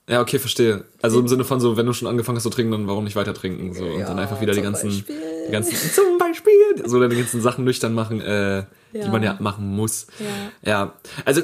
Ja, 0.09 0.21
okay, 0.21 0.39
verstehe. 0.39 0.85
Also 1.03 1.19
im 1.19 1.27
Sinne 1.27 1.43
von 1.45 1.59
so, 1.59 1.77
wenn 1.77 1.85
du 1.85 1.93
schon 1.93 2.07
angefangen 2.07 2.35
hast 2.37 2.43
zu 2.43 2.49
trinken, 2.49 2.71
dann 2.71 2.87
warum 2.87 3.03
nicht 3.03 3.15
weiter 3.15 3.33
trinken? 3.33 3.73
So, 3.75 3.85
und 3.85 3.99
Ja, 3.99 4.07
dann 4.07 4.17
einfach 4.17 4.41
wieder 4.41 4.53
die 4.53 4.61
ganzen, 4.61 4.87
Beispiel. 4.89 5.15
die 5.47 5.51
ganzen, 5.51 5.75
zum 5.93 6.17
Beispiel, 6.17 6.51
so 6.85 6.99
dann 6.99 7.11
die 7.11 7.17
ganzen 7.17 7.41
Sachen 7.41 7.63
nüchtern 7.63 7.93
machen, 7.93 8.19
äh, 8.19 8.63
die 8.91 8.97
Ja. 8.99 9.07
man 9.09 9.21
ja 9.21 9.37
machen 9.39 9.67
muss. 9.75 10.07
Ja. 10.63 10.69
Ja. 10.69 10.93
Also, 11.25 11.43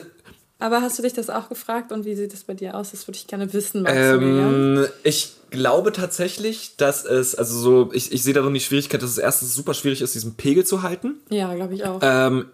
Aber 0.57 0.81
hast 0.81 0.97
du 0.97 1.03
dich 1.03 1.13
das 1.13 1.29
auch 1.29 1.47
gefragt 1.47 1.91
und 1.91 2.05
wie 2.05 2.15
sieht 2.15 2.33
das 2.33 2.43
bei 2.43 2.55
dir 2.55 2.73
aus? 2.75 2.89
Das 2.89 3.07
würde 3.07 3.17
ich 3.19 3.27
gerne 3.27 3.53
wissen, 3.53 3.85
ähm, 3.87 4.87
ich 5.03 5.34
glaube 5.49 5.91
tatsächlich, 5.91 6.75
dass 6.77 7.05
es, 7.05 7.35
also 7.35 7.57
so, 7.57 7.89
ich, 7.93 8.11
ich 8.11 8.23
sehe 8.23 8.33
darin 8.33 8.53
die 8.53 8.59
Schwierigkeit, 8.59 9.01
dass 9.01 9.11
es 9.11 9.17
erstens 9.17 9.53
super 9.53 9.73
schwierig 9.73 10.01
ist, 10.01 10.15
diesen 10.15 10.35
Pegel 10.35 10.65
zu 10.65 10.81
halten. 10.83 11.15
Ja, 11.29 11.53
glaube 11.53 11.73
ich 11.75 11.85
auch. 11.85 11.99
Ähm, 12.01 12.45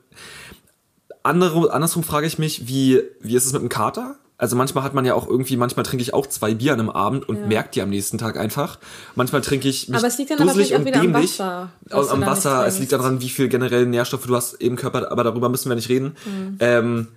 andere, 1.24 1.72
andersrum 1.74 2.04
frage 2.04 2.28
ich 2.28 2.40
mich, 2.40 2.68
wie, 2.68 3.02
wie 3.20 3.36
ist 3.36 3.46
es 3.46 3.54
mit 3.54 3.62
dem 3.62 3.70
Kater? 3.70 4.16
Also 4.38 4.56
manchmal 4.56 4.84
hat 4.84 4.96
man 4.96 5.06
ja 5.06 5.14
auch 5.14 5.28
irgendwie, 5.28 5.56
manchmal 5.56 5.86
trinke 5.86 6.02
ich 6.02 6.16
auch 6.16 6.26
zwei 6.26 6.56
Bier 6.56 6.74
an 6.74 6.80
einem 6.80 6.90
Abend 6.90 7.30
und 7.30 7.38
Ja. 7.38 7.46
merke 7.46 7.70
die 7.76 7.82
am 7.84 7.92
nächsten 7.92 8.18
Tag 8.18 8.38
einfach. 8.38 8.80
Manchmal 9.14 9.42
trinke 9.42 9.68
ich 9.68 9.88
mich 9.88 9.96
Aber 9.96 10.08
es 10.08 10.18
liegt 10.18 10.32
dann 10.32 10.40
aber 10.40 10.48
dusselig 10.48 10.70
vielleicht 10.70 10.82
auch 10.82 11.04
und 11.04 11.06
wieder 11.06 11.18
am. 11.20 11.24
Wasser, 11.24 11.70
was 11.90 12.10
Am, 12.10 12.22
Wasser, 12.26 12.66
es 12.66 12.80
liegt 12.80 12.92
daran, 12.92 13.22
wie 13.22 13.30
viel 13.30 13.50
generell 13.50 13.86
Nährstoffe 13.86 14.26
du 14.26 14.36
hast 14.36 14.54
im 14.54 14.78
Körper, 14.78 15.12
aber 15.12 15.24
darüber 15.24 15.48
müssen 15.50 15.70
wir 15.70 15.76
nicht 15.76 15.90
reden. 15.90 16.16
Mhm. 16.26 16.58
Ähm, 16.60 17.08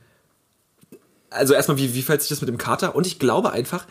also 1.31 1.55
erstmal, 1.55 1.79
wie, 1.79 1.95
wie 1.95 2.03
fällt 2.03 2.21
sich 2.21 2.29
das 2.29 2.43
mit 2.43 2.49
dem 2.49 2.59
Kater? 2.59 2.95
Und 2.95 3.07
ich 3.07 3.19
glaube 3.19 3.53
einfach, 3.53 3.87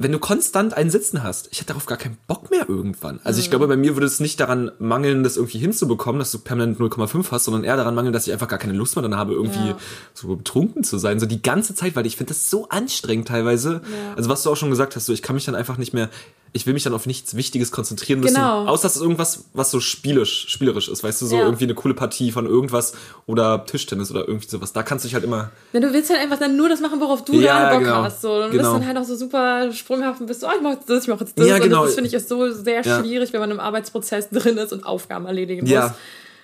wenn 0.00 0.12
du 0.12 0.20
konstant 0.20 0.74
einen 0.74 0.90
Sitzen 0.90 1.24
hast, 1.24 1.48
ich 1.50 1.58
hätte 1.58 1.68
darauf 1.68 1.86
gar 1.86 1.98
keinen 1.98 2.16
Bock 2.28 2.50
mehr 2.50 2.68
irgendwann. 2.68 3.18
Also 3.24 3.38
Mhm. 3.38 3.42
ich 3.42 3.50
glaube, 3.50 3.66
bei 3.66 3.76
mir 3.76 3.96
würde 3.96 4.06
es 4.06 4.20
nicht 4.20 4.38
daran 4.38 4.70
mangeln, 4.78 5.24
das 5.24 5.36
irgendwie 5.36 5.58
hinzubekommen, 5.58 6.20
dass 6.20 6.30
du 6.30 6.38
permanent 6.38 6.78
0,5 6.78 7.32
hast, 7.32 7.44
sondern 7.46 7.64
eher 7.64 7.76
daran 7.76 7.94
mangeln, 7.96 8.12
dass 8.12 8.26
ich 8.26 8.32
einfach 8.32 8.46
gar 8.48 8.60
keine 8.60 8.74
Lust 8.74 8.94
mehr 8.94 9.02
dann 9.02 9.16
habe, 9.16 9.32
irgendwie 9.32 9.68
Ja. 9.70 9.76
so 10.14 10.36
betrunken 10.36 10.84
zu 10.84 10.98
sein. 10.98 11.18
So 11.18 11.26
die 11.26 11.42
ganze 11.42 11.74
Zeit, 11.74 11.96
weil 11.96 12.06
ich 12.06 12.16
finde 12.16 12.32
das 12.32 12.48
so 12.48 12.68
anstrengend 12.68 13.26
teilweise. 13.28 13.80
Ja. 13.84 14.14
Also 14.16 14.30
was 14.30 14.44
du 14.44 14.50
auch 14.50 14.56
schon 14.56 14.70
gesagt 14.70 14.94
hast, 14.94 15.06
so 15.06 15.12
ich 15.12 15.22
kann 15.22 15.34
mich 15.34 15.44
dann 15.46 15.56
einfach 15.56 15.78
nicht 15.78 15.92
mehr, 15.92 16.08
ich 16.54 16.64
will 16.66 16.72
mich 16.72 16.84
dann 16.84 16.94
auf 16.94 17.04
nichts 17.04 17.34
Wichtiges 17.36 17.72
konzentrieren 17.72 18.20
müssen. 18.20 18.36
Genau. 18.36 18.64
Außer 18.66 18.84
dass 18.84 18.96
es 18.96 19.02
irgendwas, 19.02 19.44
was 19.52 19.70
so 19.70 19.80
spielisch, 19.80 20.46
spielerisch 20.48 20.88
ist, 20.88 21.02
weißt 21.04 21.20
du, 21.20 21.26
so 21.26 21.36
Ja. 21.36 21.42
irgendwie 21.44 21.64
eine 21.64 21.74
coole 21.74 21.92
Partie 21.92 22.30
von 22.32 22.46
irgendwas 22.46 22.94
oder 23.26 23.66
Tischtennis 23.66 24.10
oder 24.10 24.26
irgendwie 24.26 24.48
sowas. 24.48 24.72
Da 24.72 24.82
kannst 24.82 25.04
du 25.04 25.08
dich 25.08 25.14
halt 25.14 25.24
immer 25.24 25.50
Wenn 25.72 25.82
du 25.82 25.92
willst 25.92 26.08
halt 26.08 26.20
einfach 26.20 26.38
dann 26.38 26.56
nur 26.56 26.68
das 26.70 26.80
machen, 26.80 27.00
worauf 27.00 27.22
du 27.24 27.34
Ja, 27.34 27.58
gerade 27.58 27.74
Bock 27.74 27.84
genau. 27.84 28.02
hast. 28.04 28.22
So. 28.22 28.32
Und 28.32 28.50
Genau. 28.52 28.62
bist 28.62 28.72
dann 28.82 28.86
halt 28.86 28.96
auch 28.96 29.04
so 29.04 29.16
super 29.16 29.70
sprunghaft 29.88 30.24
bist 30.26 30.44
oh, 30.44 30.50
ich 30.54 30.60
mach 30.62 30.72
jetzt 30.72 30.90
das, 30.90 31.04
ich 31.04 31.08
mach 31.08 31.20
jetzt 31.20 31.38
das. 31.38 31.46
Ja, 31.48 31.54
und 31.56 31.62
genau. 31.62 31.84
das 31.84 31.94
finde 31.94 32.08
ich 32.08 32.14
ist 32.14 32.28
so 32.28 32.50
sehr 32.52 32.82
Ja. 32.82 33.00
schwierig, 33.00 33.32
wenn 33.32 33.40
man 33.40 33.50
im 33.50 33.60
Arbeitsprozess 33.60 34.28
drin 34.32 34.58
ist 34.58 34.72
und 34.72 34.84
Aufgaben 34.84 35.24
erledigen 35.24 35.62
muss. 35.62 35.70
Ja, 35.70 35.94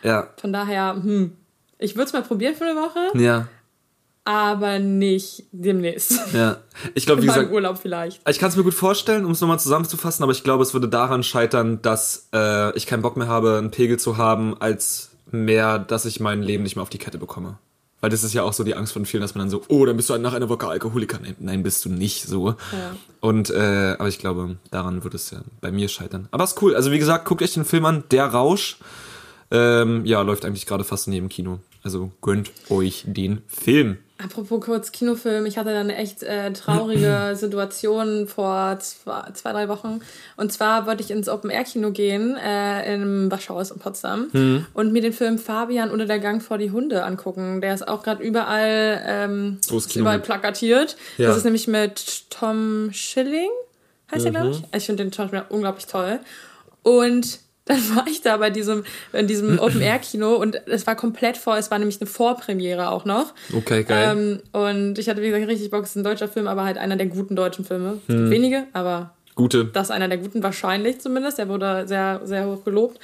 ja, 0.03 0.29
Von 0.41 0.53
daher, 0.53 0.95
hm, 0.95 1.33
ich 1.79 1.95
würde 1.95 2.07
es 2.07 2.13
mal 2.15 2.23
probieren 2.23 2.55
für 2.55 2.65
eine 2.65 2.75
Woche, 2.81 3.19
ja, 3.19 3.49
aber 4.25 4.79
nicht 4.79 5.45
demnächst. 5.53 6.19
ja. 6.33 6.57
Ich 6.95 7.05
glaube, 7.05 7.23
wie 7.23 7.27
gesagt, 7.27 7.53
Urlaub 7.53 7.79
vielleicht. 7.79 8.27
ich 8.27 8.39
kann 8.39 8.49
es 8.49 8.57
mir 8.57 8.65
gut 8.65 8.73
vorstellen, 8.73 9.27
um 9.27 9.33
es 9.33 9.41
nochmal 9.43 9.61
zusammenzufassen, 9.61 10.23
aber 10.23 10.33
ich 10.33 10.43
glaube, 10.43 10.63
es 10.63 10.73
würde 10.73 10.89
daran 10.89 11.23
scheitern, 11.23 11.83
dass 11.83 12.29
äh, 12.35 12.75
ich 12.77 12.87
keinen 12.87 13.03
Bock 13.03 13.19
mehr 13.19 13.29
habe, 13.29 13.59
einen 13.59 13.71
Pegel 13.71 13.99
zu 13.99 14.17
haben, 14.17 14.57
als 14.59 15.11
mehr, 15.31 15.79
dass 15.79 16.07
ich 16.07 16.19
mein 16.21 16.43
Leben 16.43 16.63
nicht 16.63 16.77
mehr 16.77 16.83
auf 16.83 16.91
die 16.91 16.99
Kette 16.99 17.19
bekomme. 17.19 17.59
Weil 18.05 18.11
das 18.11 18.23
ist 18.23 18.35
ja 18.35 18.43
auch 18.43 18.53
so 18.53 18.65
die 18.65 18.75
Angst 18.75 18.93
von 18.93 19.07
vielen, 19.07 19.23
dass 19.23 19.35
man 19.35 19.45
dann 19.45 19.51
so, 19.51 19.63
oh, 19.69 19.87
dann 19.87 19.97
bist 19.97 20.11
du 20.11 20.19
nach 20.19 20.35
einer 20.35 20.51
Woche 20.51 20.69
Alkoholiker. 20.69 21.19
Nein, 21.23 21.37
nein 21.39 21.63
bist 21.63 21.87
du 21.87 21.89
nicht 21.89 22.25
so. 22.25 22.51
Ja. 22.51 22.95
Und, 23.21 23.49
äh, 23.49 23.97
aber 23.99 24.09
ich 24.09 24.19
glaube, 24.19 24.59
daran 24.71 25.05
würde 25.05 25.17
es 25.17 25.31
ja 25.31 25.41
bei 25.63 25.73
mir 25.73 25.89
scheitern. 25.89 26.29
Aber 26.31 26.45
ist 26.45 26.61
cool. 26.61 26.77
Also 26.77 26.93
wie 26.93 26.99
gesagt, 26.99 27.25
guckt 27.25 27.41
euch 27.41 27.55
den 27.55 27.65
Film 27.65 27.87
an, 27.87 28.05
Der 28.11 28.27
Rausch. 28.27 28.77
Ähm, 29.51 30.05
ja, 30.05 30.21
läuft 30.21 30.45
eigentlich 30.45 30.67
gerade 30.67 30.85
fast 30.85 31.09
neben 31.09 31.31
Kino. 31.31 31.61
Also 31.83 32.13
gönnt 32.21 32.51
euch 32.69 33.05
den 33.07 33.41
Film. 33.47 33.97
Apropos 34.23 34.61
kurz 34.65 34.93
Kinofilm, 34.93 35.45
ich 35.45 35.59
hatte 35.59 35.71
da 35.73 35.81
eine 35.81 35.97
echt 35.97 36.23
äh, 36.23 36.53
traurige 36.53 37.33
Situation 37.35 38.29
vor 38.29 38.79
zwei, 38.79 39.31
zwei, 39.33 39.51
drei 39.53 39.69
Wochen. 39.69 40.01
Und 40.37 40.53
zwar 40.53 40.87
wollte 40.87 41.03
ich 41.03 41.11
ins 41.11 41.29
Open-Air-Kino 41.29 41.91
gehen, 41.91 42.37
äh, 42.37 42.95
im 42.95 43.29
Waschhaus 43.31 43.73
in 43.73 43.81
Potsdam, 43.81 44.29
Mhm. 44.33 44.67
und 44.73 44.93
mir 44.93 45.03
den 45.03 45.13
Film 45.13 45.39
Fabian 45.39 45.91
unter 45.91 46.07
der 46.07 46.21
Gang 46.21 46.41
vor 46.41 46.59
die 46.59 46.71
Hunde 46.71 47.03
angucken. 47.05 47.61
Der 47.61 47.75
ist 47.75 47.87
auch 47.89 48.05
gerade 48.05 48.23
überall, 48.23 49.03
ähm, 49.05 49.59
überall 49.97 50.21
plakatiert. 50.21 50.97
Ja. 51.19 51.27
Das 51.29 51.39
ist 51.39 51.45
nämlich 51.45 51.67
mit 51.67 52.31
Tom 52.31 52.91
Schilling, 52.93 53.51
heißt 54.13 54.25
er, 54.27 54.31
glaube 54.31 54.47
Mhm. 54.47 54.53
ich. 54.53 54.63
Ich 54.77 54.87
finde 54.87 55.03
den 55.03 55.13
Schauspieler 55.13 55.47
unglaublich 55.49 55.87
toll. 55.87 56.21
Und 56.85 57.41
dann 57.67 57.97
war 57.97 58.07
ich 58.07 58.21
da 58.21 58.37
bei 58.37 58.51
diesem, 58.51 58.85
in 59.13 59.27
diesem 59.27 59.59
Open-Air-Kino 59.59 60.35
und 60.35 60.57
es 60.67 60.87
war 60.87 60.97
komplett 60.97 61.39
voll. 61.39 61.57
Es 61.57 61.71
war 61.71 61.79
nämlich 61.79 61.99
eine 62.01 62.07
Vorpremiere 62.09 62.91
auch 62.91 63.05
noch. 63.07 63.33
Okay, 63.57 63.85
geil. 63.85 64.09
Ähm, 64.13 64.41
und 64.53 64.99
ich 64.99 65.09
hatte, 65.09 65.23
wie 65.23 65.31
gesagt, 65.31 65.49
richtig 65.49 65.71
Bock. 65.71 65.85
Es 65.85 65.91
ist 65.91 65.97
ein 65.97 66.05
deutscher 66.05 66.29
Film, 66.29 66.47
aber 66.47 66.65
halt 66.65 66.77
einer 66.79 66.97
der 66.97 67.07
guten 67.07 67.37
deutschen 67.37 67.65
Filme. 67.65 68.01
Es 68.07 68.15
Hm. 68.15 68.31
wenige, 68.31 68.67
aber 68.75 69.15
Gute. 69.35 69.65
das 69.65 69.89
ist 69.89 69.91
einer 69.93 70.09
der 70.09 70.19
guten, 70.19 70.43
wahrscheinlich 70.43 71.01
zumindest. 71.01 71.39
Der 71.39 71.49
wurde 71.49 71.89
sehr, 71.89 72.21
sehr 72.25 72.47
hoch 72.47 72.65
gelobt. 72.65 73.01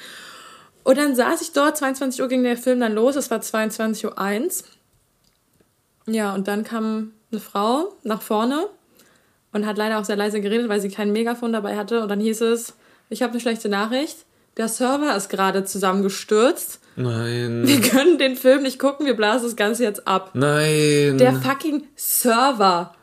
Und 0.83 0.97
dann 0.97 1.15
saß 1.15 1.41
ich 1.41 1.53
dort, 1.53 1.77
22 1.77 2.21
Uhr 2.21 2.27
ging 2.27 2.43
der 2.43 2.57
Film 2.57 2.79
dann 2.79 2.93
los, 2.93 3.15
es 3.15 3.29
war 3.31 3.39
22.01 3.39 4.05
Uhr. 4.07 6.13
Ja, 6.13 6.33
und 6.33 6.47
dann 6.47 6.63
kam 6.63 7.11
eine 7.31 7.39
Frau 7.39 7.93
nach 8.03 8.21
vorne 8.21 8.67
und 9.53 9.65
hat 9.65 9.77
leider 9.77 9.99
auch 9.99 10.05
sehr 10.05 10.15
leise 10.15 10.41
geredet, 10.41 10.69
weil 10.69 10.81
sie 10.81 10.89
kein 10.89 11.11
Megafon 11.11 11.53
dabei 11.53 11.77
hatte. 11.77 12.01
Und 12.01 12.09
dann 12.09 12.19
hieß 12.19 12.41
es, 12.41 12.73
ich 13.09 13.21
habe 13.21 13.31
eine 13.33 13.41
schlechte 13.41 13.69
Nachricht. 13.69 14.17
Der 14.61 14.67
Server 14.67 15.15
ist 15.15 15.29
gerade 15.29 15.63
zusammengestürzt. 15.63 16.81
Nein. 16.95 17.63
Wir 17.65 17.81
können 17.81 18.19
den 18.19 18.35
Film 18.35 18.61
nicht 18.61 18.77
gucken, 18.77 19.07
wir 19.07 19.15
blasen 19.15 19.47
das 19.47 19.55
Ganze 19.55 19.81
jetzt 19.81 20.07
ab. 20.07 20.29
Nein. 20.35 21.17
Der 21.17 21.33
fucking 21.33 21.85
Server. 21.95 22.93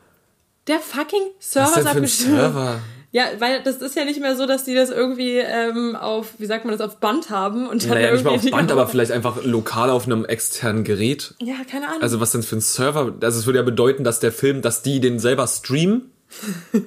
Der 0.69 0.79
fucking 0.79 1.19
Server 1.37 1.71
Was 1.71 1.77
ist 1.79 1.85
abgestürzt. 1.85 2.33
Server? 2.33 2.79
Ja, 3.11 3.25
weil 3.39 3.61
das 3.61 3.81
ist 3.81 3.97
ja 3.97 4.05
nicht 4.05 4.21
mehr 4.21 4.37
so, 4.37 4.45
dass 4.45 4.63
die 4.63 4.73
das 4.73 4.89
irgendwie 4.89 5.39
ähm, 5.39 5.97
auf, 5.97 6.27
wie 6.37 6.45
sagt 6.45 6.63
man 6.63 6.77
das, 6.77 6.79
auf 6.79 7.01
Band 7.01 7.29
haben 7.29 7.67
und 7.67 7.83
dann 7.83 7.89
Naja, 7.89 8.13
nicht 8.13 8.23
mal 8.23 8.31
irgendwie 8.35 8.53
auf 8.53 8.57
Band, 8.57 8.71
aber 8.71 8.87
vielleicht 8.87 9.11
einfach 9.11 9.43
lokal 9.43 9.89
auf 9.89 10.05
einem 10.05 10.23
externen 10.23 10.85
Gerät. 10.85 11.33
Ja, 11.41 11.55
keine 11.69 11.89
Ahnung. 11.89 12.01
Also 12.01 12.21
was 12.21 12.31
denn 12.31 12.43
für 12.43 12.55
ein 12.55 12.61
Server? 12.61 13.15
Also 13.21 13.37
es 13.37 13.45
würde 13.45 13.59
ja 13.59 13.65
bedeuten, 13.65 14.05
dass 14.05 14.21
der 14.21 14.31
Film, 14.31 14.61
dass 14.61 14.81
die 14.81 15.01
den 15.01 15.19
selber 15.19 15.45
streamen, 15.45 16.09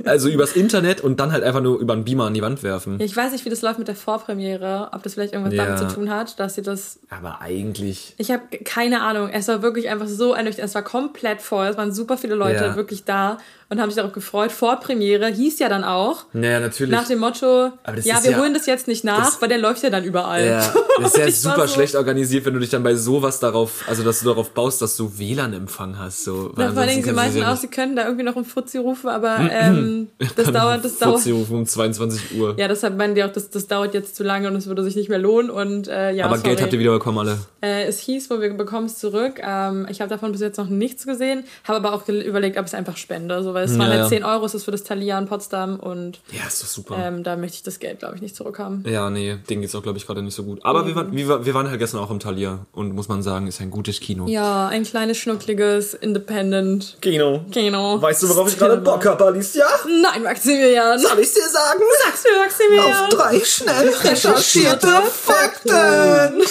also 0.04 0.28
übers 0.28 0.52
Internet 0.54 1.00
und 1.00 1.18
dann 1.20 1.32
halt 1.32 1.42
einfach 1.42 1.60
nur 1.60 1.78
über 1.80 1.92
einen 1.94 2.04
Beamer 2.04 2.26
an 2.26 2.34
die 2.34 2.42
Wand 2.42 2.62
werfen. 2.62 3.00
ich 3.00 3.16
weiß 3.16 3.32
nicht, 3.32 3.44
wie 3.44 3.50
das 3.50 3.62
läuft 3.62 3.78
mit 3.78 3.88
der 3.88 3.96
Vorpremiere, 3.96 4.90
ob 4.92 5.02
das 5.02 5.14
vielleicht 5.14 5.32
irgendwas 5.32 5.54
Ja. 5.54 5.64
damit 5.64 5.78
zu 5.78 5.88
tun 5.94 6.10
hat, 6.10 6.38
dass 6.38 6.54
sie 6.54 6.62
das. 6.62 7.00
Aber 7.10 7.40
eigentlich. 7.40 8.14
Ich 8.18 8.30
habe 8.30 8.42
keine 8.64 9.02
Ahnung. 9.02 9.28
Es 9.32 9.48
war 9.48 9.62
wirklich 9.62 9.88
einfach 9.88 10.06
so 10.08 10.34
ernüchternd. 10.34 10.68
Es 10.68 10.74
war 10.74 10.82
komplett 10.82 11.42
voll. 11.42 11.66
Es 11.66 11.76
waren 11.76 11.92
super 11.92 12.16
viele 12.16 12.34
Leute 12.34 12.64
Ja. 12.64 12.76
wirklich 12.76 13.04
da 13.04 13.38
und 13.72 13.80
haben 13.80 13.88
sich 13.90 13.96
darauf 13.96 14.12
gefreut. 14.12 14.52
Vorpremiere 14.52 15.28
hieß 15.28 15.58
ja 15.58 15.68
dann 15.70 15.82
auch. 15.82 16.24
Naja, 16.34 16.60
natürlich. 16.60 16.92
Nach 16.92 17.06
dem 17.08 17.20
Motto, 17.20 17.70
ja, 18.04 18.22
wir 18.22 18.30
ja- 18.32 18.38
holen 18.38 18.52
das 18.52 18.66
jetzt 18.66 18.86
nicht 18.86 19.02
nach, 19.02 19.24
das- 19.24 19.40
weil 19.40 19.48
der 19.48 19.56
läuft 19.58 19.82
ja 19.82 19.88
dann 19.88 20.04
überall. 20.04 20.44
ja, 20.46 20.72
das 21.00 21.14
ist 21.14 21.16
ja 21.16 21.30
super 21.54 21.66
so- 21.66 21.74
schlecht 21.74 21.94
organisiert, 21.96 22.44
wenn 22.44 22.52
du 22.54 22.60
dich 22.60 22.68
dann 22.68 22.82
bei 22.82 22.94
sowas 22.94 23.40
darauf, 23.40 23.84
also 23.88 24.02
dass 24.02 24.20
du 24.20 24.26
darauf 24.26 24.50
baust, 24.50 24.82
dass 24.82 24.96
du 24.98 25.18
WLAN-Empfang 25.18 25.98
hast. 25.98 26.24
So, 26.24 26.52
Na, 26.54 26.70
vor 26.72 26.84
Dingen, 26.84 27.02
sie 27.02 27.12
meinten 27.12 27.38
auch, 27.38 27.48
ja 27.48 27.56
sie 27.56 27.68
können 27.68 27.96
da 27.96 28.04
irgendwie 28.04 28.24
noch 28.24 28.36
einen 28.36 28.44
Fuzzi 28.44 28.76
rufen, 28.76 29.08
aber 29.08 29.38
ähm, 29.50 30.08
das 30.36 30.52
dauert, 30.52 30.84
das 30.84 30.98
dauert. 30.98 31.16
Fuzzi 31.16 31.30
rufen 31.30 31.56
um 31.56 31.66
22 31.66 32.38
Uhr. 32.38 32.54
Ja, 32.58 32.68
deshalb 32.68 32.98
meinen 32.98 33.14
die 33.14 33.24
auch, 33.24 33.32
das, 33.32 33.48
das 33.48 33.66
dauert 33.68 33.94
jetzt 33.94 34.14
zu 34.16 34.22
lange 34.22 34.48
und 34.48 34.56
es 34.56 34.66
würde 34.66 34.82
sich 34.84 34.96
nicht 34.96 35.08
mehr 35.08 35.18
lohnen. 35.18 35.50
Und 35.50 35.88
äh, 35.88 36.10
ja, 36.12 36.26
Aber 36.26 36.36
sorry. 36.36 36.50
Geld 36.50 36.60
habt 36.62 36.72
ihr 36.74 36.78
wieder 36.78 36.92
bekommen, 36.92 37.18
alle. 37.18 37.38
Äh, 37.62 37.84
es 37.84 37.98
hieß, 38.00 38.28
wo 38.28 38.38
wir 38.40 38.52
bekommen 38.54 38.86
es 38.86 38.98
zurück. 38.98 39.40
Ähm, 39.42 39.86
ich 39.90 40.00
habe 40.02 40.10
davon 40.10 40.30
bis 40.32 40.42
jetzt 40.42 40.58
noch 40.58 40.68
nichts 40.68 41.06
gesehen, 41.06 41.44
habe 41.64 41.78
aber 41.78 41.94
auch 41.94 42.06
überlegt, 42.08 42.58
ob 42.58 42.64
ich 42.66 42.72
es 42.72 42.74
einfach 42.74 42.96
spende. 42.98 43.42
So, 43.42 43.54
weil 43.62 43.70
es 43.70 43.78
waren 43.78 43.86
Ja, 43.88 43.92
halt 43.94 44.02
ja. 44.04 44.08
10 44.08 44.24
Euro, 44.24 44.44
es 44.46 44.54
ist 44.54 44.64
für 44.64 44.70
das 44.72 44.82
Thalia 44.82 45.18
in 45.18 45.26
Potsdam 45.26 45.78
und 45.78 46.20
Ja, 46.32 46.46
ist 46.46 46.62
doch 46.62 46.66
super. 46.66 46.96
ähm, 46.98 47.22
da 47.22 47.36
möchte 47.36 47.56
ich 47.56 47.62
das 47.62 47.78
Geld, 47.78 48.00
glaube 48.00 48.16
ich, 48.16 48.22
nicht 48.22 48.34
zurückhaben. 48.34 48.84
Ja, 48.88 49.08
nee, 49.10 49.36
denen 49.48 49.60
geht's 49.62 49.74
auch, 49.74 49.82
glaube 49.82 49.98
ich, 49.98 50.06
gerade 50.06 50.22
nicht 50.22 50.34
so 50.34 50.42
gut. 50.42 50.58
Aber 50.64 50.86
wir, 50.86 50.94
waren, 50.96 51.14
wir, 51.14 51.44
wir 51.46 51.54
waren 51.54 51.68
halt 51.70 51.78
gestern 51.78 52.00
auch 52.00 52.10
im 52.10 52.18
Thalia 52.18 52.66
und 52.72 52.94
muss 52.94 53.08
man 53.08 53.22
sagen, 53.22 53.46
ist 53.46 53.60
ein 53.60 53.70
gutes 53.70 54.00
Kino. 54.00 54.26
Ja, 54.26 54.68
ein 54.68 54.82
kleines, 54.84 55.18
schnuckliges, 55.18 55.94
Independent 55.94 56.96
Kino. 57.00 57.44
Kino. 57.52 58.00
Weißt 58.02 58.22
du, 58.22 58.28
worauf 58.28 58.48
ich 58.48 58.58
gerade 58.58 58.78
Bock 58.78 59.06
habe, 59.06 59.24
Alicia? 59.26 59.66
Nein, 59.86 60.22
Maximilian. 60.22 60.98
Soll 60.98 61.18
ich 61.20 61.32
dir 61.32 61.48
sagen? 61.48 61.80
Sag's 62.04 62.24
mir, 62.24 62.38
Maximilian. 62.42 63.10
drei 63.10 63.40
schnell 63.44 63.88
recherchierte 63.88 64.88
Fakten. 65.12 66.42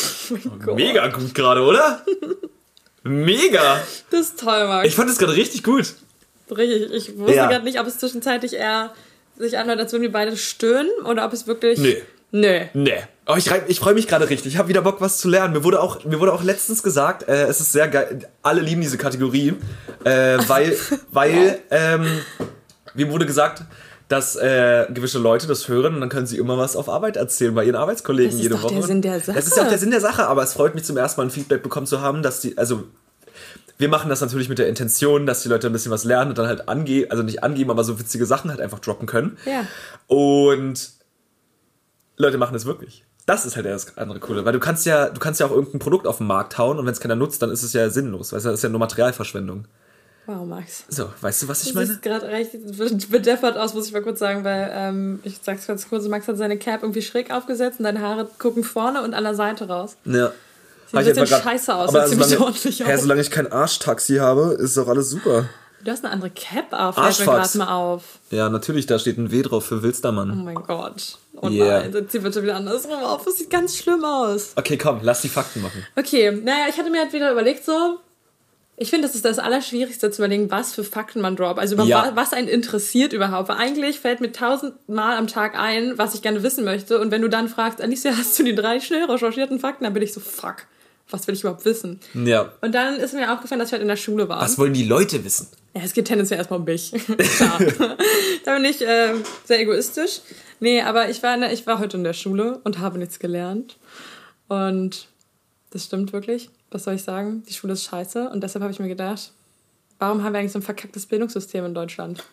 Mega 0.76 1.08
gut 1.08 1.34
gerade, 1.36 1.62
oder? 1.62 2.02
Mega. 3.04 3.82
Das 4.12 4.20
ist 4.22 4.40
toll, 4.40 4.68
Max. 4.68 4.88
Ich 4.88 4.96
fand 4.96 5.10
es 5.10 5.18
gerade 5.18 5.34
richtig 5.36 5.64
gut. 5.64 5.96
Richtig, 6.52 6.92
ich 6.92 7.18
wusste 7.18 7.36
Ja. 7.36 7.48
gerade 7.48 7.64
nicht, 7.64 7.80
ob 7.80 7.88
es 7.88 7.98
zwischenzeitlich 7.98 8.54
eher 8.54 8.92
sich 9.38 9.58
anhört, 9.58 9.80
als 9.80 9.92
würden 9.92 10.04
wir 10.04 10.12
beide 10.12 10.36
stöhnen 10.38 10.90
oder 11.06 11.26
ob 11.26 11.34
es 11.34 11.48
wirklich. 11.48 11.80
Nee. 11.80 12.02
Nö. 12.34 12.60
Nee. 12.74 12.94
Oh, 13.28 13.36
ich, 13.38 13.52
ich 13.68 13.80
freue 13.80 13.94
mich 13.94 14.08
gerade 14.08 14.30
richtig. 14.30 14.54
Ich 14.54 14.58
habe 14.58 14.70
wieder 14.70 14.82
Bock, 14.82 15.02
was 15.02 15.18
zu 15.18 15.28
lernen. 15.28 15.54
Mir 15.54 15.64
wurde 15.66 15.82
auch, 15.82 16.06
mir 16.06 16.20
wurde 16.20 16.32
auch 16.34 16.44
letztens 16.44 16.82
gesagt, 16.82 17.28
äh, 17.28 17.44
es 17.48 17.60
ist 17.60 17.74
sehr 17.74 17.88
geil. 17.90 18.20
Alle 18.42 18.62
lieben 18.62 18.80
diese 18.82 18.98
Kategorie, 18.98 19.54
äh, 20.06 20.38
weil, 20.48 20.78
weil 21.12 21.60
ähm, 21.72 22.06
mir 22.94 23.12
wurde 23.12 23.26
gesagt, 23.26 23.64
dass 24.08 24.36
äh, 24.38 24.86
gewisse 24.94 25.20
Leute 25.20 25.48
das 25.48 25.68
hören 25.68 25.96
und 25.96 26.02
dann 26.02 26.10
können 26.10 26.26
sie 26.26 26.38
immer 26.38 26.58
was 26.58 26.76
auf 26.76 26.88
Arbeit 26.90 27.16
erzählen 27.18 27.54
bei 27.56 27.64
ihren 27.66 27.76
Arbeitskollegen 27.78 28.32
Das 28.32 28.36
ist 28.36 28.44
jede 28.44 28.56
doch 28.56 28.64
Woche. 28.64 28.74
der 28.76 28.84
Sinn 28.84 29.02
der 29.02 29.20
Sache. 29.20 29.38
Es 29.40 29.48
ist 29.48 29.58
ja 29.58 29.64
auch 29.64 29.70
der 29.70 29.78
Sinn 29.78 29.92
der 29.92 30.02
Sache, 30.02 30.28
aber 30.28 30.44
es 30.44 30.54
freut 30.54 30.76
mich 30.76 30.84
zum 30.84 30.98
ersten 30.98 31.20
Mal 31.22 31.28
ein 31.28 31.32
Feedback 31.32 31.64
bekommen 31.64 31.88
zu 31.88 32.02
haben, 32.02 32.22
dass 32.24 32.40
die, 32.42 32.58
also 32.58 32.84
wir 33.82 33.90
machen 33.90 34.10
das 34.10 34.22
natürlich 34.22 34.48
mit 34.48 34.60
der 34.60 34.70
Intention, 34.70 35.26
dass 35.26 35.42
die 35.44 35.50
Leute 35.50 35.68
ein 35.68 35.74
bisschen 35.74 35.92
was 35.92 36.04
lernen 36.04 36.30
und 36.32 36.38
dann 36.38 36.48
halt 36.48 36.70
angeben, 36.70 37.12
also 37.12 37.24
nicht 37.24 37.44
angeben, 37.44 37.72
aber 37.72 37.84
so 37.84 38.00
witzige 38.00 38.26
Sachen 38.26 38.50
halt 38.52 38.62
einfach 38.62 38.80
droppen 38.80 39.08
können. 39.08 39.38
Ja. 39.46 39.66
Und 40.08 40.92
Leute 42.18 42.38
machen 42.38 42.56
es 42.56 42.66
wirklich. 42.66 43.04
Das 43.26 43.46
ist 43.46 43.56
halt 43.56 43.66
das 43.66 43.98
andere 43.98 44.20
Coole, 44.20 44.46
weil 44.46 44.54
du 44.54 44.60
kannst 44.60 44.86
ja, 44.86 45.10
du 45.10 45.20
kannst 45.20 45.40
ja 45.40 45.46
auch 45.48 45.52
irgendein 45.52 45.80
Produkt 45.80 46.08
auf 46.08 46.18
den 46.18 46.28
Markt 46.28 46.58
hauen 46.58 46.78
und 46.80 46.86
wenn 46.86 46.94
es 46.94 47.00
keiner 47.00 47.16
nutzt, 47.16 47.42
dann 47.42 47.52
ist 47.52 47.64
es 47.64 47.74
ja 47.74 47.90
sinnlos, 47.90 48.34
weißt 48.34 48.46
du, 48.46 48.50
das 48.50 48.60
ist 48.60 48.64
ja 48.64 48.70
nur 48.70 48.80
Materialverschwendung. 48.80 49.66
Wow, 50.28 50.46
Max. 50.46 50.86
So, 50.88 51.10
weißt 51.20 51.44
du, 51.44 51.48
was 51.48 51.64
ich 51.64 51.70
Du 51.70 51.76
meine? 51.76 51.88
siehst 51.88 52.04
gerade 52.04 52.28
recht 52.28 52.52
bedeppert 53.10 53.58
aus, 53.58 53.74
muss 53.74 53.88
ich 53.88 53.94
mal 53.94 54.04
kurz 54.04 54.20
sagen, 54.20 54.44
weil 54.44 54.70
ähm, 54.74 55.20
ich 55.24 55.40
sag's 55.42 55.66
ganz 55.66 55.90
kurz, 55.90 56.08
Max 56.08 56.28
hat 56.28 56.38
seine 56.38 56.58
Cap 56.58 56.84
irgendwie 56.84 57.02
schräg 57.02 57.32
aufgesetzt 57.32 57.80
und 57.80 57.86
deine 57.86 58.02
Haare 58.02 58.30
gucken 58.38 58.64
vorne 58.64 59.02
und 59.02 59.16
an 59.16 59.24
der 59.24 59.34
Seite 59.34 59.68
raus. 59.68 59.98
Ja. 60.06 60.32
Sieht 60.92 61.18
ein 61.18 61.24
bisschen 61.24 61.42
scheiße 61.42 61.74
aus, 61.76 61.90
aber 61.90 62.06
ziemlich 62.06 62.28
solange, 62.28 62.46
ordentlich 62.46 62.80
ja, 62.80 62.88
aus. 62.88 63.02
solange 63.02 63.22
ich 63.22 63.32
kein 63.32 63.52
Arschtaxi 63.52 64.16
habe, 64.18 64.58
ist 64.60 64.76
doch 64.78 64.88
alles 64.88 65.10
super. 65.10 65.46
Du 65.84 65.90
hast 65.90 66.04
eine 66.06 66.14
andere 66.14 66.30
Cap 66.30 66.72
auf, 66.74 66.96
fällt 66.96 67.20
mir 67.20 67.26
gerade 67.26 67.58
mal 67.58 67.74
auf. 67.74 68.04
Ja, 68.30 68.50
natürlich, 68.50 68.86
da 68.86 69.00
steht 69.00 69.18
ein 69.18 69.32
W 69.32 69.42
drauf 69.42 69.66
für 69.66 69.78
Oh 69.80 69.82
Wilstermann. 69.84 70.44
mein 70.44 70.56
Gott. 70.56 71.18
Oh 71.42 71.48
Yeah. 71.50 71.80
nein, 71.80 71.92
dann 71.92 72.08
zieh 72.08 72.20
bitte 72.20 72.44
wieder 72.44 72.56
andersrum 72.56 72.94
auf. 73.04 73.26
Das 73.26 73.38
sieht 73.38 73.50
ganz 73.50 73.76
schlimm 73.78 74.04
aus. 74.06 74.52
Okay, 74.58 74.78
komm, 74.78 75.00
lass 75.02 75.22
die 75.22 75.30
Fakten 75.30 75.62
machen. 75.64 75.84
Okay, 75.96 76.32
naja, 76.32 76.66
ich 76.70 76.78
hatte 76.78 76.92
mir 76.92 77.00
halt 77.02 77.14
wieder 77.14 77.32
überlegt, 77.32 77.66
so. 77.66 77.98
Ich 78.78 78.90
finde, 78.90 79.08
das 79.08 79.16
ist 79.16 79.26
das 79.26 79.38
Allerschwierigste 79.40 80.10
zu 80.12 80.22
überlegen, 80.24 80.50
was 80.50 80.74
für 80.74 80.84
Fakten 80.84 81.22
man 81.22 81.36
droppt. 81.36 81.60
Also 81.60 81.76
über 81.76 81.84
Ja. 81.84 82.04
wa- 82.04 82.12
was 82.16 82.34
einen 82.34 82.48
interessiert 82.48 83.14
überhaupt. 83.14 83.50
Weil 83.50 83.58
eigentlich 83.58 84.00
fällt 84.00 84.22
mir 84.22 84.32
tausendmal 84.32 85.18
am 85.18 85.28
Tag 85.28 85.56
ein, 85.58 85.98
was 86.00 86.16
ich 86.16 86.22
gerne 86.24 86.42
wissen 86.42 86.64
möchte. 86.64 87.00
Und 87.00 87.12
wenn 87.12 87.22
du 87.22 87.28
dann 87.28 87.48
fragst, 87.48 87.80
Alicia, 87.82 88.12
hast 88.18 88.38
du 88.40 88.44
die 88.44 88.56
drei 88.56 88.80
schnell 88.80 89.06
recherchierten 89.06 89.60
Fakten? 89.60 89.84
Dann 89.84 89.94
bin 89.94 90.02
ich 90.04 90.14
so, 90.14 90.20
fuck, 90.20 90.58
was 91.12 91.28
will 91.28 91.36
ich 91.36 91.42
überhaupt 91.42 91.66
wissen? 91.66 92.00
Ja. 92.14 92.52
Und 92.62 92.74
dann 92.74 92.96
ist 92.96 93.14
mir 93.14 93.32
aufgefallen, 93.32 93.60
dass 93.60 93.70
ich 93.70 93.74
halt 93.74 93.82
in 93.82 93.88
der 93.88 93.98
Schule 93.98 94.28
war. 94.30 94.42
Was 94.42 94.58
wollen 94.58 94.74
die 94.74 94.86
Leute 94.86 95.24
wissen? 95.24 95.48
Ja, 95.74 95.82
es 95.84 95.94
geht 95.94 96.06
tendenziell 96.06 96.38
erstmal 96.38 96.60
um 96.60 96.66
mich. 96.66 96.92
Klar. 97.38 97.60
da 98.46 98.56
bin 98.56 98.66
ich 98.66 98.82
äh, 98.82 99.14
sehr 99.46 99.60
egoistisch. 99.60 100.22
Nee, 100.60 100.82
aber 100.82 101.10
ich 101.10 101.22
war, 101.24 101.34
in 101.36 101.42
der, 101.42 101.54
ich 101.54 101.66
war 101.68 101.80
heute 101.80 101.98
in 101.98 102.04
der 102.04 102.14
Schule 102.14 102.60
und 102.64 102.80
habe 102.80 102.98
nichts 102.98 103.20
gelernt. 103.20 103.78
Und 104.48 105.08
das 105.72 105.86
stimmt 105.86 106.14
wirklich. 106.14 106.50
Was 106.72 106.86
soll 106.86 106.96
ich 106.96 107.04
sagen? 107.04 107.44
Die 107.48 107.54
Schule 107.54 107.74
ist 107.74 107.84
scheiße. 107.84 108.30
Und 108.30 108.42
deshalb 108.42 108.64
habe 108.64 108.74
ich 108.74 108.80
mir 108.80 108.88
gedacht, 108.88 109.32
warum 110.00 110.24
haben 110.24 110.34
wir 110.34 110.40
eigentlich 110.40 110.52
so 110.52 110.60
ein 110.60 110.64
verkacktes 110.64 111.06
Bildungssystem 111.06 111.66
in 111.66 111.74
Deutschland? 111.74 112.24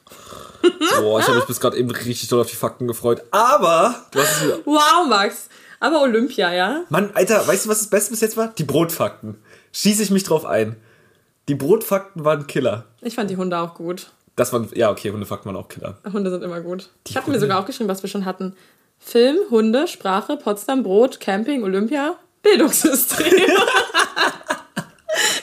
Boah, 1.01 1.21
ich 1.21 1.27
habe 1.27 1.39
mich 1.39 1.47
bis 1.47 1.61
gerade 1.61 1.77
eben 1.77 1.91
richtig 1.91 2.29
doll 2.29 2.41
auf 2.41 2.51
die 2.51 2.57
Fakten 2.57 2.87
gefreut. 2.89 3.23
Aber, 3.31 4.07
du 4.11 4.21
hast 4.21 4.37
es 4.37 4.45
wieder. 4.45 4.59
Wow, 4.65 5.09
Max. 5.09 5.49
Aber 5.81 6.03
Olympia, 6.03 6.53
ja? 6.53 6.83
Mann, 6.89 7.11
Alter, 7.15 7.47
weißt 7.47 7.67
du, 7.67 7.69
was 7.69 7.79
das 7.79 7.89
Beste 7.91 8.11
bis 8.11 8.21
jetzt 8.21 8.37
war? 8.37 8.49
Die 8.59 8.65
Brotfakten. 8.65 9.37
Schieße 9.73 10.03
ich 10.03 10.11
mich 10.11 10.25
drauf 10.25 10.45
ein. 10.45 10.77
Die 11.49 11.55
Brotfakten 11.55 12.25
waren 12.25 12.47
Killer. 12.47 12.85
Ich 13.01 13.15
fand 13.15 13.31
die 13.31 13.37
Hunde 13.37 13.59
auch 13.59 13.75
gut. 13.75 14.11
Das 14.37 14.53
waren, 14.53 14.69
ja, 14.75 14.91
okay, 14.91 15.11
Hundefakten 15.11 15.53
waren 15.53 15.61
auch 15.61 15.69
Killer. 15.69 15.99
Hunde 16.13 16.31
sind 16.31 16.43
immer 16.45 16.61
gut. 16.61 16.91
ich 17.09 17.17
habe 17.17 17.31
mir 17.31 17.41
sogar 17.41 17.59
aufgeschrieben, 17.59 17.89
was 17.89 18.03
wir 18.03 18.11
schon 18.11 18.25
hatten. 18.25 18.55
Film, 18.99 19.37
Hunde, 19.51 19.87
Sprache, 19.89 20.37
Potsdam, 20.37 20.83
Brot, 20.83 21.21
Camping, 21.21 21.63
Olympia, 21.65 22.17
Bildungssystem. 22.43 23.27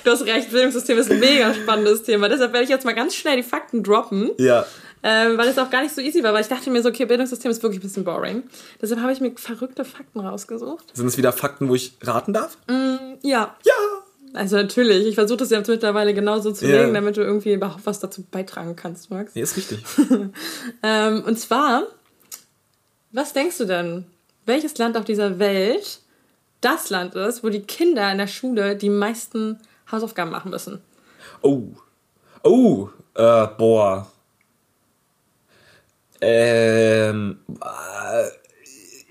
du 0.04 0.12
hast 0.12 0.26
recht, 0.26 0.52
Bildungssystem 0.52 0.98
ist 0.98 1.12
ein 1.12 1.20
mega 1.20 1.54
spannendes 1.54 2.04
Thema. 2.04 2.30
Deshalb 2.30 2.54
werde 2.54 2.64
ich 2.66 2.70
jetzt 2.70 2.86
mal 2.86 2.94
ganz 2.96 3.16
schnell 3.16 3.38
die 3.38 3.44
Fakten 3.44 3.84
droppen, 3.84 4.32
Ja. 4.38 4.66
Ähm, 5.08 5.38
weil 5.38 5.48
es 5.48 5.58
auch 5.60 5.70
gar 5.70 5.84
nicht 5.84 5.94
so 5.94 6.02
easy 6.02 6.24
war, 6.24 6.34
weil 6.34 6.42
ich 6.42 6.48
dachte 6.48 6.72
mir 6.72 6.82
so, 6.82 6.90
okay, 6.90 7.06
Bildungssystem 7.06 7.52
ist 7.52 7.62
wirklich 7.62 7.80
ein 7.80 7.84
bisschen 7.84 8.04
boring. 8.04 8.42
Deshalb 8.82 9.00
habe 9.02 9.12
ich 9.14 9.22
mir 9.22 9.32
verrückte 9.36 9.86
Fakten 9.86 10.20
rausgesucht. 10.20 10.86
Sind 10.96 11.06
es 11.06 11.16
wieder 11.18 11.32
Fakten, 11.32 11.70
wo 11.70 11.76
ich 11.76 11.96
raten 12.02 12.34
darf? 12.34 12.58
Ja. 13.22 13.56
Ja. 13.64 13.74
Also 14.34 14.56
natürlich, 14.58 15.06
ich 15.08 15.16
versuche 15.16 15.38
das 15.38 15.50
jetzt 15.52 15.68
mittlerweile 15.70 16.14
genauso 16.14 16.52
zu 16.52 16.66
Ja. 16.68 16.82
legen, 16.82 16.94
damit 16.96 17.16
du 17.18 17.22
irgendwie 17.22 17.54
überhaupt 17.54 17.86
was 17.86 18.00
dazu 18.00 18.24
beitragen 18.24 18.76
kannst, 18.76 19.10
Max. 19.12 19.34
Nee, 19.36 19.42
ist 19.44 19.56
richtig. 19.56 19.80
Ähm, 20.84 21.24
und 21.26 21.40
zwar, 21.40 21.84
was 23.12 23.32
denkst 23.34 23.60
du 23.60 23.66
denn, 23.66 24.06
welches 24.46 24.78
Land 24.78 24.98
auf 24.98 25.06
dieser 25.06 25.40
Welt 25.40 26.00
das 26.62 26.90
Land 26.90 27.16
ist, 27.16 27.44
wo 27.44 27.50
die 27.50 27.62
Kinder 27.62 28.12
in 28.12 28.18
der 28.18 28.28
Schule 28.28 28.76
die 28.76 28.90
meisten 28.90 29.60
Hausaufgaben 29.92 30.32
machen 30.32 30.52
müssen? 30.52 30.82
Oh. 31.42 31.62
Oh. 32.44 32.90
Äh, 33.14 33.48
boah. 33.58 34.12
Ähm. 36.22 37.38
Äh, 37.62 38.28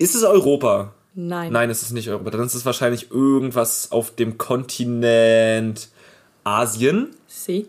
ist 0.02 0.14
es 0.14 0.24
Europa? 0.24 0.92
Nein. 1.14 1.52
Nein, 1.52 1.70
es 1.70 1.82
ist 1.82 1.92
nicht 1.92 2.08
Europa. 2.08 2.30
Dann 2.30 2.44
ist 2.46 2.54
es 2.54 2.66
wahrscheinlich 2.66 3.10
irgendwas 3.12 3.92
auf 3.92 4.10
dem 4.14 4.36
Kontinent 4.38 5.88
Asien. 6.42 7.14
Sie? 7.28 7.68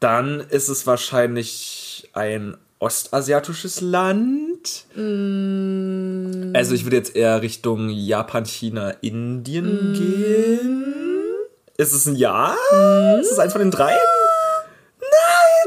Dann 0.00 0.40
ist 0.40 0.68
es 0.68 0.86
wahrscheinlich 0.86 2.10
ein 2.12 2.56
ostasiatisches 2.78 3.80
Land. 3.80 4.84
Mm. 4.94 6.52
Also 6.54 6.74
ich 6.74 6.84
würde 6.84 6.96
jetzt 6.96 7.16
eher 7.16 7.40
Richtung 7.40 7.88
Japan, 7.88 8.44
China, 8.44 8.90
Indien 9.00 9.92
Mm. 9.92 9.94
gehen. 9.94 10.84
Ist 11.78 11.94
es 11.94 12.04
ein 12.06 12.16
Ja? 12.16 12.54
Ist 13.20 13.32
es 13.32 13.38
eins 13.38 13.52
von 13.52 13.62
den 13.62 13.70
drei? 13.70 13.96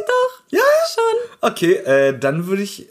Doch. 0.05 0.43
Ja? 0.49 0.62
Schon. 0.93 1.49
Okay, 1.49 1.74
äh, 1.74 2.18
dann 2.18 2.45
würde 2.47 2.62
ich. 2.62 2.88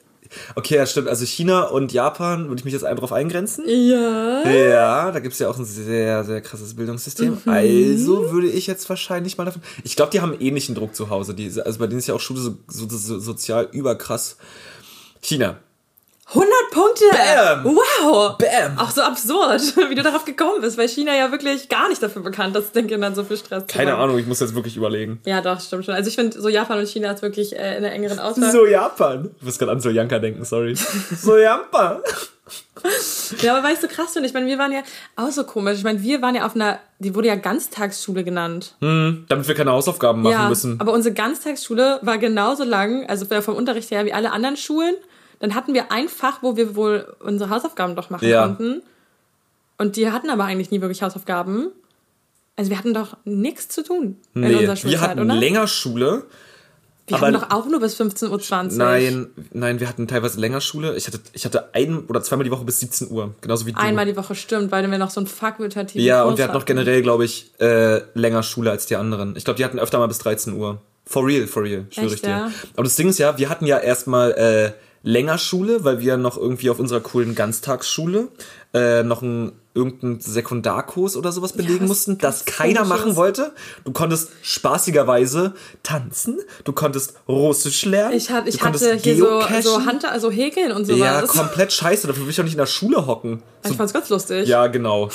Okay, 0.54 0.76
ja, 0.76 0.86
stimmt. 0.86 1.08
Also 1.08 1.24
China 1.24 1.64
und 1.64 1.92
Japan 1.92 2.48
würde 2.48 2.58
ich 2.58 2.64
mich 2.64 2.74
jetzt 2.74 2.84
ein 2.84 2.96
drauf 2.96 3.12
eingrenzen. 3.12 3.64
Ja. 3.68 4.48
Ja, 4.48 5.10
da 5.10 5.20
gibt's 5.20 5.38
ja 5.38 5.48
auch 5.48 5.58
ein 5.58 5.64
sehr, 5.64 6.24
sehr 6.24 6.40
krasses 6.40 6.74
Bildungssystem. 6.74 7.38
Mhm. 7.44 7.52
Also 7.52 8.32
würde 8.32 8.48
ich 8.48 8.66
jetzt 8.66 8.88
wahrscheinlich 8.88 9.38
mal 9.38 9.44
davon. 9.44 9.62
Ich 9.84 9.96
glaube, 9.96 10.10
die 10.10 10.20
haben 10.20 10.34
ähnlichen 10.38 10.74
Druck 10.74 10.94
zu 10.94 11.10
Hause. 11.10 11.34
Die, 11.34 11.46
also 11.60 11.78
bei 11.78 11.86
denen 11.86 11.98
ist 11.98 12.06
ja 12.06 12.14
auch 12.14 12.20
Schule 12.20 12.40
so, 12.40 12.56
so, 12.68 12.86
so 12.88 13.18
sozial 13.18 13.68
überkrass. 13.72 14.36
China. 15.20 15.58
100 16.28 16.50
Punkte. 16.72 17.04
Bam. 17.12 17.76
Wow. 17.76 18.36
Bam. 18.36 18.78
Auch 18.78 18.90
so 18.90 19.00
absurd, 19.02 19.60
wie 19.90 19.94
du 19.94 20.02
darauf 20.02 20.24
gekommen 20.24 20.60
bist, 20.60 20.76
weil 20.76 20.88
China 20.88 21.14
ja 21.14 21.30
wirklich 21.30 21.68
gar 21.68 21.88
nicht 21.88 22.02
dafür 22.02 22.22
bekannt 22.22 22.56
ist, 22.56 22.74
den 22.74 22.88
Kindern 22.88 23.14
so 23.14 23.22
viel 23.22 23.36
Stress 23.36 23.66
zu 23.66 23.76
Keine. 23.76 23.94
Ahnung, 23.94 24.18
ich 24.18 24.26
muss 24.26 24.40
jetzt 24.40 24.54
wirklich 24.54 24.76
überlegen. 24.76 25.20
Ja, 25.24 25.40
doch, 25.40 25.60
stimmt 25.60 25.84
schon. 25.84 25.94
Also 25.94 26.08
ich 26.08 26.16
finde, 26.16 26.40
so 26.40 26.48
Japan 26.48 26.80
und 26.80 26.88
China 26.88 27.12
ist 27.12 27.22
wirklich 27.22 27.56
äh, 27.56 27.76
in 27.76 27.82
der 27.82 27.92
engeren 27.92 28.18
Auswahl. 28.18 28.50
So 28.50 28.66
Japan. 28.66 29.30
Du 29.38 29.46
wirst 29.46 29.60
gerade 29.60 29.70
an 29.70 29.80
Soljanka 29.80 30.18
denken, 30.18 30.44
sorry. 30.44 30.76
So 31.16 31.36
Japan. 31.36 32.00
Ja, 33.42 33.56
aber 33.56 33.66
weißt 33.66 33.84
du, 33.84 33.88
krass 33.88 34.12
finde 34.12 34.28
ich. 34.28 34.34
meine, 34.34 34.46
wir 34.46 34.58
waren 34.58 34.72
ja 34.72 34.82
auch 35.14 35.30
so 35.30 35.44
komisch. 35.44 35.78
Ich 35.78 35.84
meine, 35.84 36.02
wir 36.02 36.22
waren 36.22 36.34
ja 36.34 36.44
auf 36.46 36.54
einer, 36.54 36.78
die 36.98 37.14
wurde 37.14 37.28
ja 37.28 37.36
Ganztagsschule 37.36 38.24
genannt. 38.24 38.74
Damit 38.80 39.48
wir 39.48 39.54
keine 39.54 39.72
Hausaufgaben 39.72 40.22
machen 40.22 40.32
ja, 40.32 40.48
müssen. 40.48 40.80
aber 40.80 40.92
unsere 40.92 41.14
Ganztagsschule 41.14 42.00
war 42.02 42.18
genauso 42.18 42.64
lang, 42.64 43.08
also 43.08 43.26
vom 43.40 43.54
Unterricht 43.54 43.90
her 43.90 44.04
wie 44.04 44.12
alle 44.12 44.32
anderen 44.32 44.56
Schulen. 44.56 44.94
Dann 45.40 45.54
hatten 45.54 45.74
wir 45.74 45.92
ein 45.92 46.08
Fach, 46.08 46.38
wo 46.42 46.56
wir 46.56 46.76
wohl 46.76 47.14
unsere 47.20 47.50
Hausaufgaben 47.50 47.94
doch 47.96 48.10
machen 48.10 48.28
Ja. 48.28 48.46
konnten. 48.46 48.82
Und 49.78 49.96
die 49.96 50.10
hatten 50.10 50.30
aber 50.30 50.44
eigentlich 50.44 50.70
nie 50.70 50.80
wirklich 50.80 51.02
Hausaufgaben. 51.02 51.68
Also 52.56 52.70
wir 52.70 52.78
hatten 52.78 52.94
doch 52.94 53.16
nichts 53.24 53.68
zu 53.68 53.84
tun 53.84 54.16
in 54.34 54.40
Nee, 54.40 54.46
unserer 54.54 54.68
wir 54.68 54.76
Schulzeit, 54.76 55.00
hatten 55.00 55.20
oder? 55.20 55.34
länger 55.34 55.66
Schule. 55.66 56.24
wir 57.06 57.16
aber- 57.18 57.26
hatten 57.26 57.34
doch 57.40 57.50
auch 57.50 57.66
nur 57.66 57.80
bis 57.80 57.94
15.20 58.00 58.72
Uhr. 58.72 58.78
Nein, 58.78 59.26
nein, 59.52 59.78
wir 59.78 59.88
hatten 59.88 60.08
teilweise 60.08 60.40
länger 60.40 60.62
Schule. 60.62 60.96
Ich 60.96 61.06
hatte, 61.06 61.20
ich 61.34 61.44
hatte 61.44 61.74
ein 61.74 61.98
oder 62.06 62.22
zweimal 62.22 62.44
die 62.44 62.50
Woche 62.50 62.64
bis 62.64 62.80
17 62.80 63.10
Uhr. 63.10 63.34
Genauso 63.42 63.66
wie 63.66 63.72
du. 63.72 63.78
Einmal 63.78 64.06
die 64.06 64.16
Woche 64.16 64.34
stimmt, 64.34 64.72
weil 64.72 64.90
wir 64.90 64.96
noch 64.98 65.10
so 65.10 65.20
einen 65.20 65.26
fakultativen 65.26 66.00
Ja, 66.04 66.22
Kurs 66.22 66.30
und 66.32 66.38
wir 66.38 66.44
hatten 66.44 66.54
noch 66.54 66.64
generell, 66.64 67.02
glaube 67.02 67.26
ich, 67.26 67.52
äh, 67.60 68.00
länger 68.14 68.42
Schule 68.42 68.70
als 68.70 68.86
die 68.86 68.96
anderen. 68.96 69.36
Ich 69.36 69.44
glaube, 69.44 69.58
die 69.58 69.64
hatten 69.66 69.78
öfter 69.78 69.98
mal 69.98 70.08
bis 70.08 70.18
13 70.18 70.54
Uhr. 70.54 70.80
For 71.04 71.24
real, 71.24 71.46
for 71.46 71.62
real, 71.62 71.84
schwöre 71.90 72.14
ich 72.14 72.22
dir. 72.22 72.30
ja? 72.30 72.50
Aber 72.74 72.82
das 72.84 72.96
Ding 72.96 73.08
ist 73.10 73.18
ja, 73.18 73.36
wir 73.38 73.50
hatten 73.50 73.66
ja 73.66 73.78
erstmal 73.78 74.32
äh, 74.32 74.72
länger 75.06 75.38
Schule, 75.38 75.84
weil 75.84 76.00
wir 76.00 76.16
noch 76.16 76.36
irgendwie 76.36 76.68
auf 76.68 76.80
unserer 76.80 76.98
coolen 77.00 77.36
Ganztagsschule 77.36 78.26
äh, 78.74 79.04
noch 79.04 79.22
einen 79.22 79.52
irgendeinen 79.72 80.20
Sekundarkurs 80.20 81.16
oder 81.16 81.30
sowas 81.32 81.52
belegen 81.52 81.82
was 81.82 81.88
mussten, 81.88 82.18
das 82.18 82.44
keiner 82.44 82.84
machen 82.84 83.14
wollte. 83.14 83.52
Du 83.84 83.92
konntest 83.92 84.30
spaßigerweise 84.42 85.54
tanzen, 85.84 86.38
du 86.64 86.72
konntest 86.72 87.14
Russisch 87.28 87.84
lernen, 87.84 88.16
Ich, 88.16 88.30
hat, 88.30 88.48
ich 88.48 88.60
hatte 88.62 88.96
hier 88.96 89.16
so, 89.16 89.24
geocachen. 89.26 89.62
so 89.62 89.84
Hand, 89.86 90.04
also 90.04 90.30
häkeln 90.30 90.72
und 90.72 90.86
sowas. 90.86 90.98
Ja, 90.98 91.22
komplett 91.22 91.72
scheiße, 91.72 92.06
dafür 92.08 92.24
will 92.24 92.30
ich 92.30 92.40
auch 92.40 92.44
nicht 92.44 92.54
in 92.54 92.58
der 92.58 92.66
Schule 92.66 93.06
hocken. 93.06 93.42
So, 93.62 93.70
ich 93.70 93.76
fand's 93.76 93.92
ganz 93.92 94.08
lustig. 94.08 94.48
ja, 94.48 94.66
genau. 94.66 95.08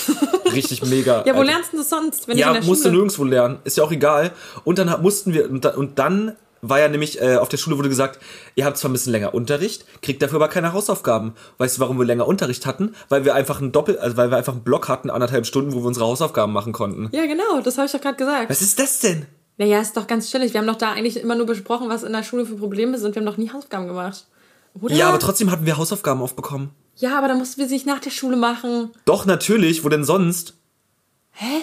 Richtig 0.54 0.86
mega. 0.86 1.26
Ja, 1.26 1.34
wo 1.36 1.40
Alter. 1.40 1.52
lernst 1.52 1.74
du 1.74 1.78
das 1.78 1.90
sonst, 1.90 2.28
wenn 2.30 2.38
Ja, 2.38 2.48
nicht 2.50 2.58
in 2.58 2.62
der 2.62 2.70
musst 2.70 2.86
du 2.86 2.90
Schule? 2.90 2.98
nirgendwo 3.02 3.24
lernen, 3.26 3.60
ist 3.66 3.76
ja 3.78 3.84
auch 3.84 3.92
egal. 3.92 4.32
Und 4.64 4.78
dann 4.80 5.02
mussten 5.02 5.34
wir, 5.34 5.50
und 5.50 6.00
dann 6.00 6.36
war 6.62 6.80
ja 6.80 6.88
nämlich, 6.88 7.22
äh, 7.22 7.38
auf 7.38 7.50
der 7.50 7.58
Schule 7.58 7.78
wurde 7.78 7.90
gesagt, 7.90 8.20
ihr 8.56 8.66
habt 8.66 8.78
zwar 8.78 8.90
ein 8.90 8.94
bisschen 8.94 9.12
länger 9.12 9.34
Unterricht, 9.34 9.86
kriegt 10.02 10.22
dafür 10.22 10.38
aber 10.38 10.48
keine 10.48 10.74
Hausaufgaben. 10.74 11.34
Weißt 11.58 11.78
du, 11.78 11.82
warum 11.82 11.98
wir 11.98 12.06
länger 12.06 12.28
Unterricht 12.28 12.66
hatten? 12.66 12.96
Weil 13.10 13.26
wir 13.26 13.36
einfach 13.36 13.62
einen 13.62 13.72
Doppel, 13.72 13.98
also 14.00 14.18
weil 14.18 14.30
wir 14.30 14.38
einfach 14.38 14.54
einen 14.54 14.64
Block 14.64 14.88
hatten, 14.88 15.10
anderthalb 15.10 15.46
Stunden, 15.46 15.74
wo 15.74 15.80
wir 15.80 15.88
unsere 15.88 16.06
Hausaufgaben 16.06 16.54
machen 16.54 16.74
konnten. 16.74 17.10
Ja, 17.12 17.26
genau, 17.26 17.62
das 17.62 17.78
habe 17.78 17.86
ich 17.88 17.92
doch 17.92 18.02
gerade 18.02 18.18
gesagt. 18.18 18.50
Was 18.50 18.62
ist 18.62 18.80
das 18.80 19.00
denn? 19.00 19.26
Naja, 19.58 19.80
ist 19.80 19.96
doch 19.96 20.08
ganz 20.08 20.30
chillig. 20.32 20.54
Wir 20.54 20.60
haben 20.60 20.68
doch 20.68 20.76
da 20.76 20.92
eigentlich 20.92 21.18
immer 21.18 21.36
nur 21.36 21.46
besprochen, 21.46 21.90
was 21.90 22.04
in 22.04 22.14
der 22.14 22.24
Schule 22.24 22.46
für 22.46 22.56
Probleme 22.56 22.98
sind. 22.98 23.16
Wir 23.16 23.22
haben 23.22 23.28
doch 23.28 23.38
nie 23.38 23.50
Hausaufgaben 23.50 23.88
gemacht. 23.88 24.26
Oder? 24.80 24.96
Ja, 24.96 25.10
aber 25.10 25.20
trotzdem 25.20 25.52
hatten 25.52 25.66
wir 25.66 25.78
Hausaufgaben 25.78 26.22
aufbekommen. 26.22 26.72
Ja, 26.96 27.18
aber 27.18 27.28
dann 27.28 27.38
mussten 27.38 27.60
wir 27.60 27.68
sie 27.68 27.76
nicht 27.76 27.86
nach 27.86 28.00
der 28.00 28.10
Schule 28.10 28.38
machen. 28.38 28.92
Doch, 29.06 29.26
natürlich, 29.26 29.84
wo 29.84 29.90
denn 29.90 30.04
sonst? 30.04 30.54
Hä? 31.32 31.62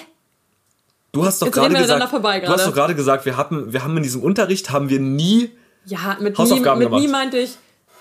Du 1.13 1.25
hast 1.25 1.41
doch 1.43 1.51
gerade 1.51 1.75
gesagt, 1.75 2.09
vorbei 2.11 2.41
du 2.41 2.49
hast 2.49 2.67
doch 2.67 2.75
gerade 2.75 2.95
gesagt, 2.95 3.25
wir 3.25 3.37
hatten, 3.37 3.73
wir 3.73 3.83
haben 3.83 3.97
in 3.97 4.03
diesem 4.03 4.23
Unterricht 4.23 4.71
haben 4.71 4.89
wir 4.91 5.01
nie 5.01 5.51
Ja, 5.87 6.17
mit, 6.21 6.35
nie, 6.35 6.39
Hausaufgaben 6.39 6.79
mit 6.81 6.91
nie 6.91 7.07
gemacht. 7.07 7.13
meinte 7.13 7.39
ich 7.39 7.57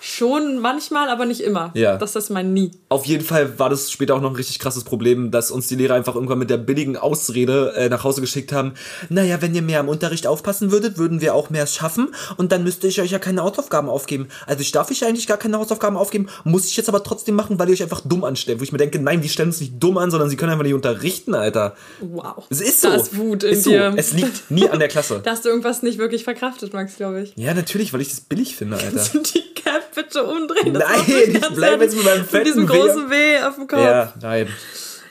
schon 0.07 0.59
manchmal, 0.59 1.09
aber 1.09 1.25
nicht 1.25 1.41
immer. 1.41 1.71
Ja. 1.73 1.97
Das 1.97 2.15
ist 2.15 2.29
mein 2.29 2.53
nie. 2.53 2.71
Auf 2.89 3.05
jeden 3.05 3.23
Fall 3.23 3.59
war 3.59 3.69
das 3.69 3.91
später 3.91 4.15
auch 4.15 4.21
noch 4.21 4.29
ein 4.29 4.35
richtig 4.35 4.59
krasses 4.59 4.83
Problem, 4.83 5.31
dass 5.31 5.51
uns 5.51 5.67
die 5.67 5.75
Lehrer 5.75 5.95
einfach 5.95 6.15
irgendwann 6.15 6.39
mit 6.39 6.49
der 6.49 6.57
billigen 6.57 6.95
Ausrede 6.97 7.73
äh, 7.75 7.89
nach 7.89 8.03
Hause 8.03 8.21
geschickt 8.21 8.53
haben. 8.53 8.73
Naja, 9.09 9.41
wenn 9.41 9.53
ihr 9.53 9.61
mehr 9.61 9.81
im 9.81 9.89
Unterricht 9.89 10.25
aufpassen 10.25 10.71
würdet, 10.71 10.97
würden 10.97 11.21
wir 11.21 11.35
auch 11.35 11.49
mehr 11.49 11.67
schaffen 11.67 12.13
und 12.37 12.51
dann 12.51 12.63
müsste 12.63 12.87
ich 12.87 13.01
euch 13.01 13.11
ja 13.11 13.19
keine 13.19 13.41
Hausaufgaben 13.41 13.89
aufgeben. 13.89 14.27
Also 14.45 14.61
ich 14.61 14.71
darf 14.71 14.89
euch 14.89 15.05
eigentlich 15.05 15.27
gar 15.27 15.37
keine 15.37 15.57
Hausaufgaben 15.57 15.97
aufgeben, 15.97 16.27
muss 16.45 16.67
ich 16.67 16.77
jetzt 16.77 16.87
aber 16.87 17.03
trotzdem 17.03 17.35
machen, 17.35 17.59
weil 17.59 17.67
ihr 17.67 17.73
euch 17.73 17.83
einfach 17.83 18.01
dumm 18.01 18.23
anstellt. 18.23 18.59
Wo 18.59 18.63
ich 18.63 18.71
mir 18.71 18.77
denke, 18.77 18.99
nein, 18.99 19.21
die 19.21 19.29
stellen 19.29 19.49
uns 19.49 19.59
nicht 19.59 19.73
dumm 19.77 19.97
an, 19.97 20.09
sondern 20.09 20.29
sie 20.29 20.37
können 20.37 20.51
einfach 20.51 20.63
nicht 20.63 20.73
unterrichten, 20.73 21.35
Alter. 21.35 21.75
Wow. 21.99 22.45
Es 22.49 22.61
ist 22.61 22.81
so. 22.81 22.89
Da 22.89 22.95
ist 22.95 23.17
Wut 23.17 23.43
in 23.43 23.51
ist 23.51 23.63
so. 23.65 23.71
dir. 23.71 23.93
Es 23.97 24.13
liegt 24.13 24.49
nie 24.49 24.69
an 24.69 24.79
der 24.79 24.87
Klasse. 24.87 25.21
Da 25.27 25.31
hast 25.31 25.43
du 25.43 25.49
irgendwas 25.49 25.83
nicht 25.83 25.97
wirklich 25.97 26.23
verkraftet, 26.23 26.73
Max, 26.73 26.95
glaube 26.95 27.21
ich. 27.21 27.33
Ja, 27.35 27.53
natürlich, 27.53 27.91
weil 27.91 27.99
ich 28.01 28.09
das 28.09 28.21
billig 28.21 28.55
finde, 28.55 28.77
Alter. 28.77 29.19
Die 29.19 29.53
Cap 29.55 29.96
bitte 29.97 30.23
umdrehen. 30.23 30.73
Das 30.73 30.83
Nein, 30.83 31.01
ich 31.27 31.41
ganz 31.41 31.55
bleib 31.55 31.81
jetzt 31.81 31.95
mit 31.95 32.05
meinem 32.05 32.25
Mit 32.31 32.45
diesem 32.47 32.67
fetten 32.67 32.81
großen 32.83 33.09
W 33.09 33.39
auf 33.43 33.55
dem 33.55 33.67
Kopf. 33.67 33.79
Ja, 33.81 34.13
nein. 34.21 34.47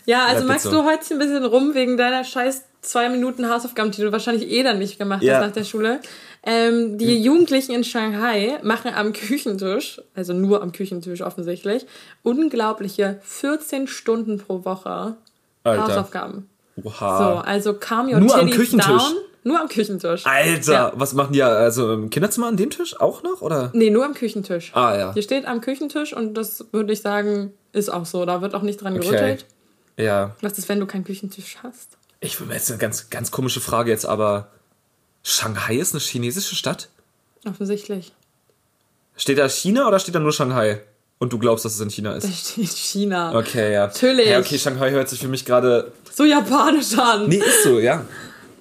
Ja, 0.06 0.24
also 0.26 0.46
magst 0.46 0.64
so. 0.64 0.70
du 0.70 0.84
heute 0.84 1.14
ein 1.14 1.18
bisschen 1.18 1.44
rum 1.44 1.74
wegen 1.74 1.96
deiner 1.96 2.22
scheiß 2.24 2.62
zwei 2.80 3.08
Minuten 3.08 3.50
Hausaufgaben, 3.50 3.90
die 3.90 4.00
du 4.02 4.12
wahrscheinlich 4.12 4.48
eh 4.50 4.62
dann 4.62 4.78
nicht 4.78 4.98
gemacht 4.98 5.22
Ja. 5.22 5.34
hast 5.38 5.46
nach 5.48 5.52
der 5.52 5.64
Schule. 5.64 6.00
Ähm, 6.44 6.96
die 6.96 7.20
Jugendlichen 7.20 7.72
in 7.72 7.82
Shanghai 7.82 8.58
machen 8.62 8.92
am 8.94 9.12
Küchentisch, 9.12 10.00
also 10.14 10.32
nur 10.32 10.62
am 10.62 10.70
Küchentisch 10.70 11.20
offensichtlich, 11.22 11.86
unglaubliche 12.22 13.18
14 13.24 13.88
Stunden 13.88 14.38
pro 14.38 14.64
Woche 14.64 15.16
Alter. 15.64 15.82
Hausaufgaben. 15.82 16.48
Oha. 16.84 17.18
So, 17.18 17.24
also 17.48 17.74
calm 17.74 18.06
your 18.08 18.20
Nur 18.20 18.36
am 18.38 18.48
Küchentisch? 18.50 18.86
down. 18.86 19.14
Nur 19.46 19.60
am 19.60 19.68
Küchentisch. 19.68 20.26
Alter, 20.26 20.72
Ja. 20.72 20.92
was 20.96 21.12
machen 21.12 21.32
die? 21.32 21.40
Also 21.40 21.92
im 21.92 22.10
Kinderzimmer 22.10 22.48
an 22.48 22.56
dem 22.56 22.68
Tisch 22.70 22.98
auch 23.00 23.22
noch? 23.22 23.42
Oder? 23.42 23.70
Nee, 23.74 23.90
nur 23.90 24.04
am 24.04 24.12
Küchentisch. 24.14 24.72
Ah, 24.74 24.96
ja. 24.96 25.12
Hier 25.14 25.22
steht 25.22 25.46
am 25.46 25.60
Küchentisch 25.60 26.12
und 26.12 26.34
das 26.34 26.64
würde 26.72 26.92
ich 26.92 27.00
sagen, 27.00 27.52
ist 27.72 27.88
auch 27.92 28.06
so. 28.06 28.24
Da 28.26 28.42
wird 28.42 28.56
auch 28.56 28.62
nicht 28.62 28.82
dran 28.82 28.96
Okay. 28.96 29.06
gerüttelt. 29.06 29.46
Ja. 29.96 30.34
Was 30.42 30.58
ist, 30.58 30.68
wenn 30.68 30.80
du 30.80 30.86
keinen 30.86 31.04
Küchentisch 31.04 31.58
hast? 31.62 31.90
Ich 32.18 32.40
will 32.40 32.48
mir 32.48 32.54
jetzt 32.54 32.70
eine 32.70 32.78
ganz, 32.78 33.08
ganz 33.08 33.30
komische 33.30 33.60
Frage 33.60 33.92
jetzt, 33.92 34.04
aber 34.04 34.48
Shanghai 35.22 35.76
ist 35.76 35.94
eine 35.94 36.00
chinesische 36.00 36.56
Stadt? 36.56 36.88
Offensichtlich. 37.48 38.12
Steht 39.16 39.38
da 39.38 39.48
China 39.48 39.86
oder 39.86 40.00
steht 40.00 40.16
da 40.16 40.18
nur 40.18 40.32
Shanghai? 40.32 40.80
Und 41.18 41.32
du 41.32 41.38
glaubst, 41.38 41.64
dass 41.64 41.74
es 41.74 41.80
in 41.80 41.88
China 41.88 42.10
Da 42.10 42.16
ist? 42.16 42.50
steht 42.52 42.68
China. 42.68 43.32
Okay, 43.38 43.72
ja. 43.72 43.86
Natürlich. 43.86 44.28
Ja, 44.28 44.40
okay, 44.40 44.58
Shanghai 44.58 44.90
hört 44.90 45.08
sich 45.08 45.20
für 45.20 45.28
mich 45.28 45.44
gerade. 45.44 45.92
So 46.12 46.24
japanisch 46.24 46.98
an. 46.98 47.28
Nee, 47.28 47.36
ist 47.36 47.62
so, 47.62 47.78
ja. 47.78 48.04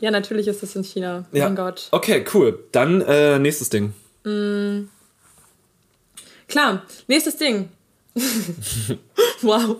Ja, 0.02 0.12
natürlich 0.12 0.48
ist 0.48 0.62
das 0.64 0.76
in 0.76 0.84
China. 0.84 1.26
ja. 1.32 1.46
Mein 1.46 1.56
Gott. 1.56 1.88
Okay, 1.91 2.26
cool. 2.34 2.64
Dann 2.72 3.02
äh, 3.02 3.39
nächstes 3.39 3.70
Ding. 3.70 3.93
Klar, 6.48 6.84
nächstes 7.08 7.38
Ding. 7.38 7.70
wow. 9.41 9.78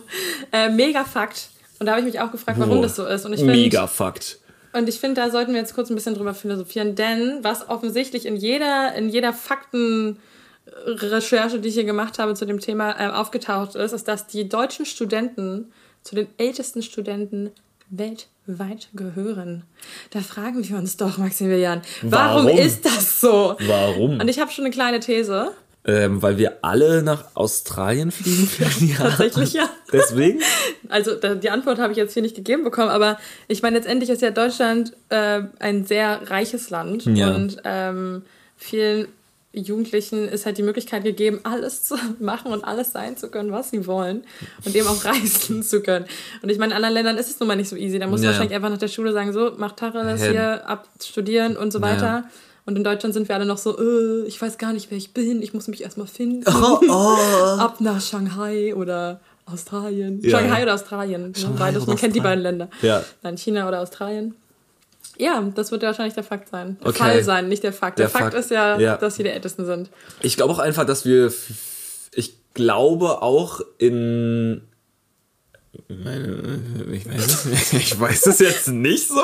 Äh, 0.52 0.70
mega 0.70 1.04
Fakt. 1.04 1.48
Und 1.78 1.86
da 1.86 1.92
habe 1.92 2.00
ich 2.00 2.06
mich 2.06 2.20
auch 2.20 2.32
gefragt, 2.32 2.58
warum 2.58 2.76
Wow. 2.76 2.82
das 2.84 2.96
so 2.96 3.06
ist. 3.06 3.24
Und 3.26 3.32
ich 3.34 3.40
find, 3.40 3.52
Mega 3.52 3.86
Fakt. 3.86 4.38
Und 4.72 4.88
ich 4.88 4.98
finde, 5.00 5.20
da 5.20 5.30
sollten 5.30 5.52
wir 5.52 5.60
jetzt 5.60 5.74
kurz 5.74 5.90
ein 5.90 5.94
bisschen 5.94 6.14
drüber 6.14 6.34
philosophieren, 6.34 6.94
denn 6.94 7.38
was 7.42 7.68
offensichtlich 7.68 8.26
in 8.26 8.36
jeder, 8.36 8.94
in 8.94 9.08
jeder 9.08 9.32
Faktenrecherche, 9.32 11.60
die 11.60 11.68
ich 11.68 11.74
hier 11.74 11.84
gemacht 11.84 12.18
habe 12.18 12.34
zu 12.34 12.44
dem 12.46 12.60
Thema, 12.60 12.98
äh, 13.00 13.08
aufgetaucht 13.10 13.74
ist, 13.74 13.92
ist, 13.92 14.08
dass 14.08 14.26
die 14.26 14.48
deutschen 14.48 14.86
Studenten 14.86 15.72
zu 16.02 16.14
den 16.14 16.28
ältesten 16.38 16.82
Studenten 16.82 17.50
weltweit 17.90 18.28
gehören. 18.94 19.64
Da 20.10 20.20
fragen 20.20 20.66
wir 20.68 20.76
uns 20.76 20.96
doch, 20.96 21.18
Maximilian, 21.18 21.82
warum, 22.02 22.46
Warum? 22.46 22.58
ist 22.58 22.84
das 22.84 23.20
so? 23.20 23.56
Warum? 23.66 24.20
Und 24.20 24.28
ich 24.28 24.38
habe 24.38 24.50
schon 24.50 24.64
eine 24.64 24.72
kleine 24.72 25.00
These. 25.00 25.52
Ähm, 25.88 26.20
weil 26.20 26.36
wir 26.36 26.58
alle 26.62 27.02
nach 27.04 27.26
Australien 27.34 28.10
fliegen 28.10 28.48
werden. 28.58 28.88
Ja. 28.98 29.08
Tatsächlich 29.08 29.52
ja. 29.52 29.68
Deswegen? 29.92 30.40
Also 30.88 31.12
die 31.14 31.50
Antwort 31.50 31.78
habe 31.78 31.92
ich 31.92 31.96
jetzt 31.96 32.12
hier 32.14 32.22
nicht 32.22 32.34
gegeben 32.34 32.64
bekommen, 32.64 32.88
aber 32.88 33.18
ich 33.46 33.62
meine, 33.62 33.76
letztendlich 33.76 34.10
ist 34.10 34.20
ja 34.20 34.30
Deutschland 34.32 34.92
äh, 35.10 35.42
ein 35.60 35.84
sehr 35.84 36.28
reiches 36.28 36.70
Land 36.70 37.04
Ja. 37.06 37.32
und 37.34 37.58
ähm, 37.64 38.22
vielen 38.56 39.06
Jugendlichen 39.62 40.28
ist 40.28 40.46
halt 40.46 40.58
die 40.58 40.62
Möglichkeit 40.62 41.04
gegeben, 41.04 41.40
alles 41.44 41.82
zu 41.84 41.96
machen 42.20 42.52
und 42.52 42.64
alles 42.64 42.92
sein 42.92 43.16
zu 43.16 43.28
können, 43.28 43.52
was 43.52 43.70
sie 43.70 43.86
wollen 43.86 44.24
und 44.64 44.74
eben 44.74 44.86
auch 44.86 45.04
reisen 45.04 45.62
zu 45.62 45.80
können. 45.82 46.06
Und 46.42 46.50
ich 46.50 46.58
meine, 46.58 46.72
in 46.72 46.76
anderen 46.76 46.94
Ländern 46.94 47.16
ist 47.18 47.30
es 47.30 47.40
nun 47.40 47.46
mal 47.48 47.56
nicht 47.56 47.68
so 47.68 47.76
easy. 47.76 47.98
Da 47.98 48.06
muss 48.06 48.20
Ja. 48.20 48.26
man 48.26 48.32
wahrscheinlich 48.34 48.56
einfach 48.56 48.70
nach 48.70 48.78
der 48.78 48.88
Schule 48.88 49.12
sagen, 49.12 49.32
so, 49.32 49.52
mach 49.56 49.72
Tacheles 49.72 50.20
Ja. 50.22 50.30
hier, 50.30 50.68
ab 50.68 50.88
studieren 51.02 51.56
und 51.56 51.72
so 51.72 51.80
weiter. 51.82 52.06
Ja. 52.06 52.24
Und 52.66 52.76
in 52.76 52.82
Deutschland 52.82 53.14
sind 53.14 53.28
wir 53.28 53.36
alle 53.36 53.46
noch 53.46 53.58
so, 53.58 53.78
äh, 53.78 54.26
ich 54.26 54.42
weiß 54.42 54.58
gar 54.58 54.72
nicht, 54.72 54.90
wer 54.90 54.98
ich 54.98 55.12
bin, 55.14 55.40
ich 55.40 55.54
muss 55.54 55.68
mich 55.68 55.82
erstmal 55.82 56.06
finden. 56.08 56.44
Oh, 56.52 57.58
Ab 57.58 57.76
nach 57.80 58.00
Shanghai 58.00 58.74
oder 58.74 59.20
Australien. 59.46 60.20
Ja. 60.22 60.38
Shanghai 60.40 60.62
oder 60.64 60.74
Australien. 60.74 61.28
Ne? 61.28 61.32
Shanghai 61.36 61.58
Beides, 61.58 61.82
oder 61.82 61.92
man 61.92 61.96
kennt 61.98 62.16
die 62.16 62.20
beiden 62.20 62.42
Länder. 62.42 62.68
Ja. 62.82 63.04
Dann 63.22 63.36
China 63.38 63.68
oder 63.68 63.80
Australien. 63.80 64.34
Ja, 65.18 65.42
das 65.54 65.70
wird 65.70 65.82
ja 65.82 65.88
wahrscheinlich 65.88 66.14
der 66.14 66.24
Fakt 66.24 66.48
sein. 66.48 66.76
Der 66.80 66.88
Okay. 66.88 66.98
Fall 66.98 67.22
sein, 67.24 67.48
nicht 67.48 67.62
der 67.62 67.72
Fakt. 67.72 67.98
Der, 67.98 68.06
Der 68.06 68.10
Fakt, 68.10 68.24
Fakt, 68.24 68.34
ist 68.36 68.50
ja, 68.50 68.78
ja. 68.78 68.96
dass 68.96 69.16
sie 69.16 69.22
die 69.22 69.30
Ältesten 69.30 69.64
sind. 69.66 69.90
Ich 70.20 70.36
glaube 70.36 70.52
auch 70.52 70.58
einfach, 70.58 70.84
dass 70.84 71.04
wir, 71.04 71.32
ich 72.14 72.34
glaube 72.54 73.22
auch 73.22 73.60
in, 73.78 74.62
meine, 75.88 76.60
ich 76.92 77.06
weiß, 77.06 77.46
es 77.46 77.72
ich 77.72 78.00
weiß 78.00 78.26
es 78.26 78.38
jetzt 78.38 78.68
nicht 78.68 79.08
so, 79.08 79.20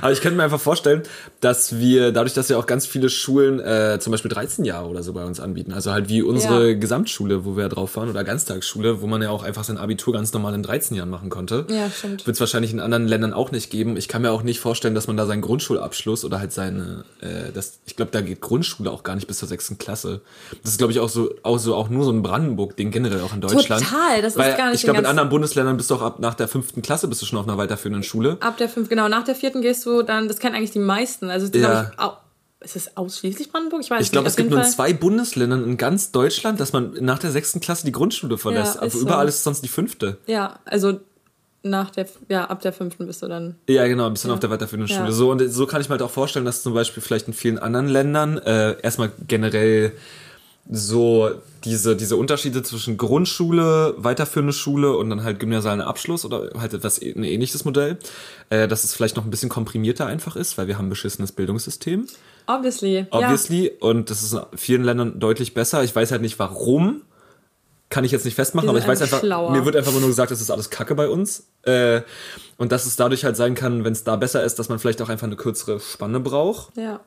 aber 0.00 0.12
ich 0.12 0.20
könnte 0.20 0.36
mir 0.36 0.44
einfach 0.44 0.60
vorstellen, 0.60 1.02
dass 1.40 1.78
wir, 1.78 2.12
dadurch, 2.12 2.34
dass 2.34 2.48
ja 2.48 2.58
auch 2.58 2.66
ganz 2.66 2.86
viele 2.86 3.08
Schulen 3.08 3.60
äh, 3.60 3.98
zum 4.00 4.10
Beispiel 4.10 4.30
13 4.30 4.64
Jahre 4.64 4.88
oder 4.88 5.02
so 5.02 5.12
bei 5.12 5.24
uns 5.24 5.40
anbieten, 5.40 5.72
also 5.72 5.92
halt 5.92 6.08
wie 6.08 6.22
unsere 6.22 6.70
Ja. 6.70 6.74
Gesamtschule, 6.74 7.44
wo 7.44 7.56
wir 7.56 7.68
drauf 7.68 7.96
waren, 7.96 8.08
oder 8.08 8.24
Ganztagsschule, 8.24 9.02
wo 9.02 9.06
man 9.06 9.22
ja 9.22 9.30
auch 9.30 9.42
einfach 9.42 9.64
sein 9.64 9.78
Abitur 9.78 10.12
ganz 10.12 10.32
normal 10.32 10.54
in 10.54 10.62
13 10.62 10.96
Jahren 10.96 11.10
machen 11.10 11.30
konnte. 11.30 11.66
Ja, 11.70 11.90
stimmt. 11.90 12.26
Wird 12.26 12.34
es 12.36 12.40
wahrscheinlich 12.40 12.72
in 12.72 12.80
anderen 12.80 13.06
Ländern 13.06 13.32
auch 13.32 13.50
nicht 13.52 13.70
geben. 13.70 13.96
Ich 13.96 14.08
kann 14.08 14.22
mir 14.22 14.30
auch 14.30 14.42
nicht 14.42 14.60
vorstellen, 14.60 14.94
dass 14.94 15.06
man 15.06 15.16
da 15.16 15.26
seinen 15.26 15.42
Grundschulabschluss 15.42 16.24
oder 16.24 16.38
halt 16.38 16.52
seine, 16.52 17.04
äh, 17.20 17.52
das, 17.52 17.78
ich 17.86 17.96
glaube, 17.96 18.10
da 18.12 18.20
geht 18.20 18.40
Grundschule 18.40 18.90
auch 18.90 19.02
gar 19.02 19.14
nicht 19.14 19.26
bis 19.26 19.38
zur 19.38 19.48
sechsten 19.48 19.78
Klasse. 19.78 20.20
Das 20.62 20.72
ist, 20.72 20.78
glaube 20.78 20.92
ich, 20.92 21.00
auch 21.00 21.08
so, 21.08 21.34
auch 21.42 21.58
so, 21.58 21.74
auch 21.74 21.88
nur 21.88 22.04
so 22.04 22.10
ein 22.12 22.22
Brandenburg-Ding 22.22 22.90
generell 22.90 23.20
auch 23.20 23.34
in 23.34 23.40
Deutschland. 23.40 23.82
Total, 23.84 24.22
das 24.22 24.34
ist 24.34 24.38
Weil 24.38 24.56
gar 24.56 24.70
nicht 24.70 24.76
Ich 24.76 24.84
glaube, 24.84 25.00
in 25.00 25.06
anderen 25.06 25.28
Bundesländern 25.28 25.76
bist 25.76 25.90
du 25.90 25.91
auch 25.92 26.02
ab 26.02 26.18
nach 26.18 26.34
der 26.34 26.48
fünften 26.48 26.82
Klasse 26.82 27.08
bist 27.08 27.22
du 27.22 27.26
schon 27.26 27.38
auf 27.38 27.46
einer 27.48 27.56
weiterführenden 27.58 28.02
Schule. 28.02 28.36
Ab 28.40 28.56
der 28.56 28.68
fünf, 28.68 28.88
genau, 28.88 29.08
nach 29.08 29.24
der 29.24 29.34
vierten 29.34 29.62
gehst 29.62 29.84
du 29.86 30.02
dann, 30.02 30.28
das 30.28 30.38
kennen 30.38 30.54
eigentlich 30.56 30.70
die 30.72 30.78
meisten. 30.78 31.30
Also, 31.30 31.46
es 31.46 31.52
ist, 31.54 31.62
Ja. 31.62 31.90
ich, 32.60 32.64
ist 32.64 32.76
es 32.76 32.96
ausschließlich 32.96 33.50
Brandenburg? 33.50 33.82
Ich 33.82 33.90
weiß 33.90 34.02
Ich 34.04 34.12
glaube, 34.12 34.28
es 34.28 34.36
gibt 34.36 34.50
nur 34.50 34.60
in 34.60 34.64
zwei 34.66 34.92
Bundesländern 34.92 35.64
in 35.64 35.76
ganz 35.76 36.12
Deutschland, 36.12 36.60
dass 36.60 36.72
man 36.72 36.92
nach 37.00 37.18
der 37.18 37.30
sechsten 37.32 37.60
Klasse 37.60 37.84
die 37.84 37.92
Grundschule 37.92 38.38
verlässt. 38.38 38.74
Ja, 38.74 38.80
Aber 38.80 38.86
ist 38.86 38.92
so. 38.94 39.00
überall 39.00 39.26
ist 39.28 39.36
es 39.36 39.44
sonst 39.44 39.62
die 39.62 39.68
fünfte. 39.68 40.18
Ja, 40.26 40.60
also 40.64 41.00
nach 41.64 41.90
der, 41.90 42.06
ja, 42.28 42.44
ab 42.44 42.60
der 42.60 42.72
fünften 42.72 43.06
bist 43.06 43.22
du 43.22 43.28
dann. 43.28 43.56
Ja, 43.68 43.86
genau, 43.86 44.06
ein 44.06 44.12
bisschen 44.12 44.30
auf 44.30 44.40
der 44.40 44.50
weiterführenden. 44.50 44.94
Schule. 44.94 45.12
So, 45.12 45.30
und 45.30 45.46
so 45.48 45.66
kann 45.66 45.80
ich 45.80 45.88
mir 45.88 45.92
halt 45.92 46.02
auch 46.02 46.10
vorstellen, 46.10 46.44
dass 46.44 46.62
zum 46.62 46.74
Beispiel 46.74 47.02
vielleicht 47.02 47.28
in 47.28 47.34
vielen 47.34 47.58
anderen 47.58 47.88
Ländern 47.88 48.38
äh, 48.38 48.80
erstmal 48.80 49.10
generell 49.28 49.92
so 50.70 51.30
diese, 51.64 51.96
diese 51.96 52.16
Unterschiede 52.16 52.62
zwischen 52.62 52.96
Grundschule, 52.96 53.94
weiterführende 53.96 54.52
Schule 54.52 54.96
und 54.96 55.10
dann 55.10 55.24
halt 55.24 55.40
gymnasialen 55.40 55.80
Abschluss 55.80 56.24
oder 56.24 56.50
halt 56.58 56.72
etwas 56.72 57.00
ein 57.00 57.24
ähnliches 57.24 57.64
Modell, 57.64 57.98
äh, 58.50 58.68
dass 58.68 58.84
es 58.84 58.94
vielleicht 58.94 59.16
noch 59.16 59.24
ein 59.24 59.30
bisschen 59.30 59.48
komprimierter 59.48 60.06
einfach 60.06 60.36
ist, 60.36 60.58
weil 60.58 60.68
wir 60.68 60.78
haben 60.78 60.86
ein 60.86 60.90
beschissenes 60.90 61.32
Bildungssystem, 61.32 62.06
Obviously. 62.46 63.06
obviously, 63.10 63.72
und 63.80 64.10
das 64.10 64.22
ist 64.22 64.32
in 64.34 64.40
vielen 64.56 64.84
Ländern 64.84 65.18
deutlich 65.20 65.54
besser. 65.54 65.82
Ich 65.84 65.94
weiß 65.94 66.10
halt 66.10 66.22
nicht 66.22 66.38
warum, 66.38 67.02
kann 67.88 68.04
ich 68.04 68.10
jetzt 68.12 68.24
nicht 68.24 68.34
festmachen, 68.34 68.68
aber 68.68 68.78
ich 68.78 68.86
weiß 68.86 69.02
einfach 69.02 69.20
schlauer. 69.20 69.52
mir 69.52 69.64
wird 69.64 69.76
einfach 69.76 69.92
nur 69.92 70.06
gesagt, 70.06 70.30
das 70.30 70.40
ist 70.40 70.50
alles 70.50 70.70
Kacke 70.70 70.94
bei 70.94 71.08
uns. 71.08 71.46
Äh, 71.62 72.02
und 72.56 72.72
dass 72.72 72.86
es 72.86 72.96
dadurch 72.96 73.24
halt 73.24 73.36
sein 73.36 73.54
kann, 73.54 73.84
wenn 73.84 73.92
es 73.92 74.04
da 74.04 74.16
besser 74.16 74.42
ist, 74.42 74.58
dass 74.58 74.68
man 74.68 74.78
vielleicht 74.78 75.02
auch 75.02 75.08
einfach 75.08 75.26
eine 75.26 75.36
kürzere 75.36 75.78
Spanne 75.78 76.18
braucht, 76.20 76.76
Ja, 76.76 76.82
ja 76.82 77.00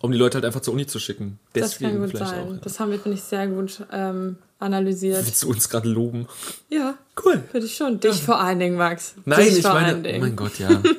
um 0.00 0.12
die 0.12 0.18
Leute 0.18 0.36
halt 0.36 0.44
einfach 0.44 0.60
zur 0.60 0.74
Uni 0.74 0.86
zu 0.86 0.98
schicken. 0.98 1.38
das 1.52 1.78
kann 1.78 1.98
gut 1.98 2.10
vielleicht 2.10 2.30
sein. 2.30 2.44
auch. 2.44 2.50
Ja. 2.52 2.58
Das 2.62 2.80
haben 2.80 2.90
wir, 2.90 2.98
finde 3.00 3.18
ich, 3.18 3.24
sehr 3.24 3.46
gut 3.46 3.82
ähm, 3.92 4.36
analysiert. 4.58 5.24
Willst 5.26 5.42
du 5.42 5.50
uns 5.50 5.68
gerade 5.68 5.88
loben? 5.88 6.26
Ja, 6.70 6.94
Cool. 7.24 7.42
finde 7.50 7.66
ich 7.66 7.76
schon. 7.76 8.00
Dich 8.00 8.22
vor 8.22 8.40
allen 8.40 8.58
Dingen, 8.58 8.76
Max. 8.76 9.14
Nein, 9.24 9.44
Dich 9.44 9.58
ich 9.58 9.64
meine, 9.64 9.96
oh 10.16 10.20
mein 10.20 10.36
Gott, 10.36 10.58
ja. 10.58 10.68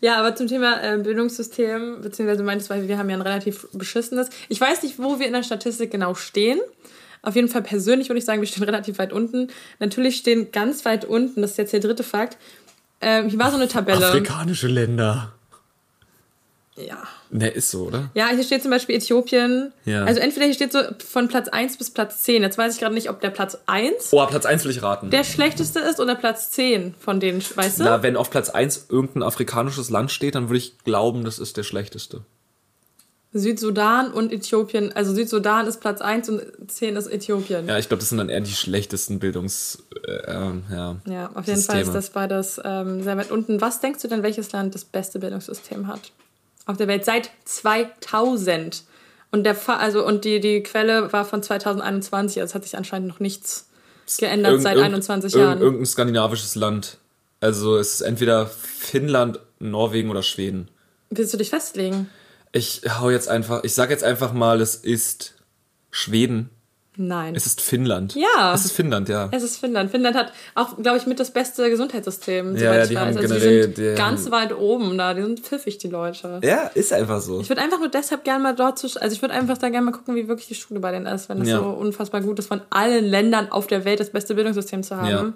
Ja, 0.00 0.18
aber 0.18 0.36
zum 0.36 0.46
Thema 0.46 0.82
äh, 0.82 0.98
Bildungssystem, 0.98 2.02
beziehungsweise 2.02 2.42
meintest, 2.42 2.68
weil 2.70 2.86
wir 2.86 2.98
haben 2.98 3.08
ja 3.08 3.16
ein 3.16 3.22
relativ 3.22 3.66
beschissenes. 3.72 4.28
Ich 4.48 4.60
weiß 4.60 4.82
nicht, 4.82 4.98
wo 4.98 5.18
wir 5.18 5.26
in 5.26 5.32
der 5.32 5.42
Statistik 5.42 5.90
genau 5.90 6.14
stehen. 6.14 6.60
Auf 7.22 7.34
jeden 7.34 7.48
Fall 7.48 7.62
persönlich 7.62 8.08
würde 8.08 8.18
ich 8.18 8.24
sagen, 8.24 8.40
wir 8.40 8.46
stehen 8.48 8.62
relativ 8.64 8.98
weit 8.98 9.12
unten. 9.12 9.48
Natürlich 9.78 10.16
stehen 10.16 10.52
ganz 10.52 10.84
weit 10.84 11.04
unten, 11.06 11.40
das 11.42 11.52
ist 11.52 11.56
jetzt 11.56 11.72
der 11.72 11.80
dritte 11.80 12.02
Fakt. 12.02 12.36
Ähm, 13.00 13.28
hier 13.28 13.38
war 13.38 13.50
so 13.50 13.56
eine 13.56 13.68
Tabelle. 13.68 14.06
Afrikanische 14.06 14.68
Länder. 14.68 15.32
Ja. 16.76 17.02
Ne, 17.30 17.48
ist 17.48 17.70
so, 17.70 17.84
oder? 17.86 18.10
Ja, 18.14 18.28
hier 18.28 18.44
steht 18.44 18.62
zum 18.62 18.70
Beispiel 18.70 18.94
Äthiopien. 18.96 19.72
Ja. 19.84 20.04
Also 20.04 20.20
entweder 20.20 20.46
hier 20.46 20.54
steht 20.54 20.72
so 20.72 20.78
von 21.06 21.26
Platz 21.28 21.48
1 21.48 21.76
bis 21.76 21.90
Platz 21.90 22.22
10. 22.22 22.42
Jetzt 22.42 22.56
weiß 22.56 22.74
ich 22.74 22.80
gerade 22.80 22.94
nicht, 22.94 23.10
ob 23.10 23.20
der 23.20 23.30
Platz 23.30 23.58
1 23.66 24.08
Oh, 24.12 24.24
Platz 24.26 24.46
1 24.46 24.64
will 24.64 24.70
ich 24.70 24.82
raten. 24.82 25.10
der 25.10 25.24
schlechteste 25.24 25.80
ist 25.80 25.98
oder 26.00 26.14
Platz 26.14 26.50
10 26.52 26.94
von 26.98 27.18
denen, 27.20 27.42
weißt 27.54 27.80
du? 27.80 27.84
Na, 27.84 28.02
wenn 28.02 28.16
auf 28.16 28.30
Platz 28.30 28.48
1 28.50 28.86
irgendein 28.90 29.22
afrikanisches 29.24 29.90
Land 29.90 30.10
steht, 30.12 30.34
dann 30.36 30.48
würde 30.48 30.58
ich 30.58 30.78
glauben, 30.84 31.24
das 31.24 31.38
ist 31.38 31.56
der 31.56 31.62
schlechteste. 31.64 32.22
Südsudan 33.32 34.12
und 34.12 34.32
Äthiopien. 34.32 34.92
Also 34.94 35.14
Südsudan 35.14 35.66
ist 35.66 35.80
Platz 35.80 36.00
1 36.00 36.28
und 36.30 36.42
10 36.68 36.96
ist 36.96 37.06
Äthiopien. 37.06 37.66
Ja, 37.68 37.76
ich 37.78 37.88
glaube, 37.88 38.00
das 38.00 38.08
sind 38.08 38.18
dann 38.18 38.28
eher 38.30 38.40
die 38.40 38.52
schlechtesten 38.52 39.18
Bildungs... 39.18 39.82
Äh, 40.06 40.12
ähm, 40.32 40.62
ja, 40.70 40.96
Ja, 41.06 41.26
auf 41.34 41.46
jeden 41.46 41.60
Fall 41.60 41.76
Systeme. 41.76 41.80
ist 41.82 41.92
das 41.94 42.10
beides 42.10 42.60
ähm, 42.64 43.02
sehr 43.02 43.16
weit 43.18 43.30
unten. 43.30 43.60
Was 43.60 43.80
denkst 43.80 44.00
du 44.00 44.08
denn, 44.08 44.22
welches 44.22 44.52
Land 44.52 44.74
das 44.74 44.84
beste 44.84 45.18
Bildungssystem 45.18 45.86
hat? 45.86 46.12
Auf 46.66 46.76
der 46.76 46.88
Welt 46.88 47.04
seit 47.04 47.30
2000. 47.44 48.84
Und 49.32 49.44
der 49.44 49.54
Fa 49.54 49.76
also 49.76 50.04
und 50.06 50.24
die, 50.24 50.40
die 50.40 50.62
Quelle 50.62 51.12
war 51.12 51.24
von 51.24 51.42
2021, 51.42 52.40
also 52.40 52.50
es 52.50 52.54
hat 52.54 52.64
sich 52.64 52.76
anscheinend 52.76 53.08
noch 53.08 53.20
nichts 53.20 53.68
geändert 54.18 54.52
Irgend- 54.52 54.62
seit 54.62 54.76
irgend- 54.76 54.86
21 54.86 55.34
irgend- 55.34 55.44
Jahren. 55.46 55.60
Irgendein 55.60 55.86
skandinavisches 55.86 56.54
Land. 56.54 56.98
Also 57.40 57.76
es 57.76 57.94
ist 57.94 58.00
entweder 58.02 58.46
Finnland, 58.46 59.40
Norwegen 59.58 60.10
oder 60.10 60.22
Schweden. 60.22 60.68
Willst 61.10 61.32
du 61.32 61.38
dich 61.38 61.50
festlegen? 61.50 62.08
Ich 62.52 62.82
hau 62.98 63.10
jetzt 63.10 63.28
einfach, 63.28 63.62
ich 63.64 63.74
sag 63.74 63.90
jetzt 63.90 64.04
einfach 64.04 64.32
mal, 64.32 64.60
es 64.60 64.74
ist 64.76 65.34
Schweden. 65.90 66.50
Nein. 66.98 67.34
Es 67.34 67.44
ist 67.46 67.60
Finnland. 67.60 68.14
Ja. 68.14 68.52
Es 68.54 68.64
ist 68.64 68.72
Finnland, 68.72 69.08
ja. 69.08 69.28
Es 69.32 69.42
ist 69.42 69.58
Finnland. 69.58 69.90
Finnland 69.90 70.16
hat 70.16 70.32
auch, 70.54 70.76
glaube 70.76 70.96
ich, 70.98 71.06
mit 71.06 71.20
das 71.20 71.30
beste 71.30 71.68
Gesundheitssystem, 71.68 72.56
Ja, 72.56 72.74
ja, 72.74 72.86
die 72.86 72.96
haben 72.98 73.08
Also 73.08 73.20
die 73.20 73.26
generell- 73.26 73.62
sind 73.64 73.78
die 73.78 73.94
ganz 73.94 74.24
haben- 74.24 74.32
weit 74.32 74.56
oben 74.56 74.96
da. 74.96 75.12
Die 75.14 75.22
sind 75.22 75.40
pfiffig, 75.40 75.78
die 75.78 75.88
Leute. 75.88 76.40
Ja, 76.42 76.70
ist 76.74 76.92
einfach 76.92 77.20
so. 77.20 77.40
Ich 77.40 77.48
würde 77.48 77.60
einfach 77.62 77.78
nur 77.78 77.88
deshalb 77.90 78.24
gerne 78.24 78.42
mal 78.42 78.54
dort 78.54 78.78
zu, 78.78 78.86
also 79.00 79.14
ich 79.14 79.20
würde 79.22 79.34
einfach 79.34 79.58
da 79.58 79.68
gerne 79.68 79.84
mal 79.86 79.92
gucken, 79.92 80.14
wie 80.14 80.26
wirklich 80.28 80.48
die 80.48 80.54
Schule 80.54 80.80
bei 80.80 80.90
denen 80.92 81.06
ist, 81.06 81.28
wenn 81.28 81.38
das 81.40 81.48
Ja. 81.48 81.58
so 81.58 81.66
unfassbar 81.66 82.20
gut 82.22 82.38
ist, 82.38 82.46
von 82.48 82.62
allen 82.70 83.04
Ländern 83.04 83.52
auf 83.52 83.66
der 83.66 83.84
Welt 83.84 84.00
das 84.00 84.10
beste 84.10 84.34
Bildungssystem 84.34 84.82
zu 84.82 84.96
haben. 84.96 85.34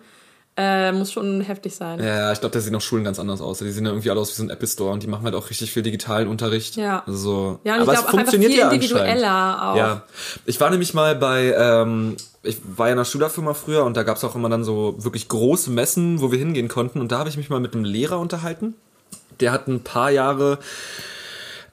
Äh, 0.62 0.92
muss 0.92 1.10
schon 1.10 1.40
heftig 1.40 1.74
sein. 1.74 1.98
Ja, 2.04 2.32
ich 2.32 2.40
glaube, 2.40 2.52
da 2.52 2.60
sehen 2.60 2.76
auch 2.76 2.82
Schulen 2.82 3.02
ganz 3.02 3.18
anders 3.18 3.40
aus. 3.40 3.60
Die 3.60 3.70
sehen 3.70 3.86
ja 3.86 3.92
irgendwie 3.92 4.10
alle 4.10 4.20
aus 4.20 4.30
wie 4.30 4.34
so 4.34 4.42
ein 4.42 4.50
Apple 4.50 4.68
Store 4.68 4.92
und 4.92 5.02
die 5.02 5.06
machen 5.06 5.24
halt 5.24 5.34
auch 5.34 5.48
richtig 5.48 5.72
viel 5.72 5.82
digitalen 5.82 6.28
Unterricht. 6.28 6.76
Ja. 6.76 7.02
Also, 7.06 7.60
Ja, 7.64 7.76
und 7.76 7.80
aber 7.80 7.94
ich 7.94 7.98
es 7.98 8.04
glaube 8.04 8.18
funktioniert 8.18 8.52
viel 8.52 8.60
ja 8.60 8.70
individueller 8.70 9.70
auch. 9.72 9.76
Ja, 9.76 10.02
ich 10.44 10.60
war 10.60 10.68
nämlich 10.68 10.92
mal 10.92 11.14
bei, 11.14 11.54
ähm, 11.56 12.16
ich 12.42 12.58
war 12.76 12.88
ja 12.88 12.92
in 12.92 12.98
einer 12.98 13.06
Schülerfirma 13.06 13.54
früher 13.54 13.84
und 13.84 13.96
da 13.96 14.02
gab's 14.02 14.22
auch 14.22 14.34
immer 14.34 14.50
dann 14.50 14.62
so 14.62 14.96
wirklich 14.98 15.28
große 15.28 15.70
Messen, 15.70 16.20
wo 16.20 16.30
wir 16.30 16.38
hingehen 16.38 16.68
konnten 16.68 17.00
und 17.00 17.10
da 17.10 17.20
habe 17.20 17.30
ich 17.30 17.38
mich 17.38 17.48
mal 17.48 17.60
mit 17.60 17.72
einem 17.72 17.84
Lehrer 17.84 18.18
unterhalten. 18.18 18.74
Der 19.40 19.52
hat 19.52 19.66
ein 19.66 19.80
paar 19.80 20.10
Jahre 20.10 20.58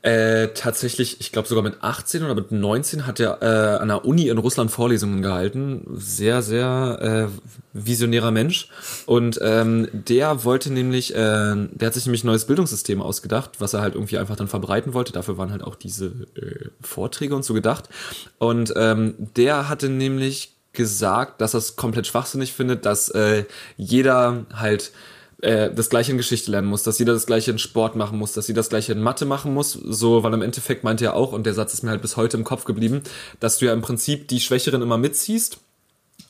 äh, 0.08 0.54
tatsächlich, 0.54 1.20
ich 1.20 1.34
glaube 1.34 1.50
sogar 1.50 1.66
mit 1.66 1.84
18 1.84 2.24
oder 2.24 2.34
mit 2.34 2.54
19 2.54 3.06
hat 3.06 3.20
er 3.20 3.42
äh, 3.42 3.82
an 3.82 3.90
der 3.90 4.06
Uni 4.06 4.30
in 4.30 4.38
Russland 4.38 4.72
Vorlesungen 4.72 5.22
gehalten. 5.22 5.86
Sehr, 5.96 6.42
sehr 6.42 7.30
äh, 7.30 7.58
visionärer 7.74 8.32
Mensch. 8.32 8.70
Und 9.06 9.38
ähm, 9.42 9.90
der 9.92 10.46
wollte 10.46 10.72
nämlich, 10.72 11.14
äh, 11.14 11.18
der 11.18 11.88
hat 11.88 11.94
sich 11.94 12.06
nämlich 12.06 12.24
ein 12.24 12.28
neues 12.28 12.46
Bildungssystem 12.46 13.02
ausgedacht, 13.02 13.60
was 13.60 13.74
er 13.74 13.82
halt 13.82 13.96
irgendwie 13.96 14.18
einfach 14.18 14.38
dann 14.38 14.48
verbreiten 14.48 14.94
wollte. 14.94 15.12
Dafür 15.12 15.38
waren 15.38 15.52
halt 15.52 15.64
auch 15.64 15.76
diese 15.76 16.06
äh, 16.36 16.70
Vorträge 16.80 17.36
und 17.36 17.44
so 17.44 17.54
gedacht. 17.54 17.90
Und 18.38 18.74
ähm, 18.78 19.16
der 19.36 19.68
hatte 19.68 19.90
nämlich 19.90 20.54
gesagt, 20.72 21.42
dass 21.42 21.54
er 21.54 21.58
es 21.58 21.76
komplett 21.76 22.08
schwachsinnig 22.08 22.54
findet, 22.54 22.86
dass 22.86 23.10
äh, 23.10 23.44
jeder 23.76 24.46
halt 24.54 24.94
äh, 25.42 25.72
das 25.74 25.90
gleiche 25.90 26.12
in 26.12 26.18
Geschichte 26.18 26.52
lernen 26.52 26.68
muss, 26.68 26.84
dass 26.84 27.00
jeder 27.00 27.14
das 27.14 27.26
gleiche 27.26 27.52
in 27.52 27.60
Sport 27.60 27.96
machen 27.96 28.18
muss, 28.18 28.34
dass 28.34 28.48
jeder 28.48 28.60
das 28.60 28.70
gleiche 28.70 28.92
in 28.92 29.02
Mathe 29.02 29.26
machen 29.26 29.54
muss, 29.54 29.74
so, 29.74 30.24
weil 30.24 30.34
im 30.34 30.42
Endeffekt 30.42 30.84
meinte 30.84 31.06
er 31.06 31.16
auch, 31.16 31.32
und 31.32 31.46
der 31.46 31.54
Satz 31.54 31.74
ist 31.74 31.84
mir 31.84 31.92
halt 31.92 32.02
bis 32.02 32.18
heute 32.18 32.38
im 32.38 32.44
Kopf 32.44 32.66
geblieben, 32.66 33.02
dass 33.40 33.58
du 33.58 33.66
ja 33.66 33.74
im 33.74 33.82
Prinzip 33.82 34.28
die 34.28 34.40
Schwächeren 34.40 34.82
immer 34.82 34.98
mitziehst, 34.98 35.60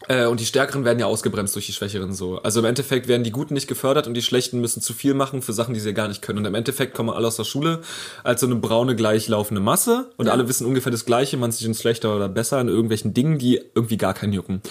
äh, 0.08 0.26
und 0.26 0.40
die 0.40 0.46
Stärkeren 0.46 0.86
werden 0.86 1.00
ja 1.00 1.06
ausgebremst 1.06 1.56
durch 1.56 1.66
die 1.66 1.74
Schwächeren 1.74 2.14
so. 2.14 2.42
Also 2.42 2.60
im 2.60 2.66
Endeffekt 2.66 3.08
werden 3.08 3.24
die 3.24 3.32
Guten 3.32 3.54
nicht 3.54 3.68
gefördert 3.68 4.08
und 4.08 4.14
die 4.14 4.22
Schlechten 4.22 4.60
müssen 4.62 4.82
zu 4.82 4.94
viel 4.94 5.14
machen 5.14 5.42
für 5.42 5.54
Sachen, 5.54 5.74
die 5.74 5.80
sie 5.80 5.94
gar 5.94 6.08
nicht 6.08 6.22
können. 6.22 6.40
Und 6.40 6.46
im 6.46 6.56
Endeffekt 6.56 6.94
kommen 6.94 7.10
alle 7.10 7.28
aus 7.28 7.36
der 7.36 7.44
Schule 7.44 7.82
als 8.24 8.42
so 8.42 8.48
eine 8.48 8.56
braune, 8.56 8.96
gleichlaufende 8.96 9.62
Masse 9.62 10.12
und 10.18 10.28
Ja. 10.28 10.32
alle 10.34 10.48
wissen 10.48 10.66
ungefähr 10.66 10.92
das 10.92 11.06
Gleiche, 11.06 11.38
man 11.38 11.52
sich 11.52 11.66
in 11.66 11.74
schlechter 11.74 12.16
oder 12.16 12.30
besser 12.30 12.60
in 12.62 12.68
irgendwelchen 12.68 13.14
Dingen, 13.14 13.38
die 13.38 13.62
irgendwie 13.76 13.98
gar 13.98 14.14
keinen 14.14 14.34
jucken. 14.34 14.62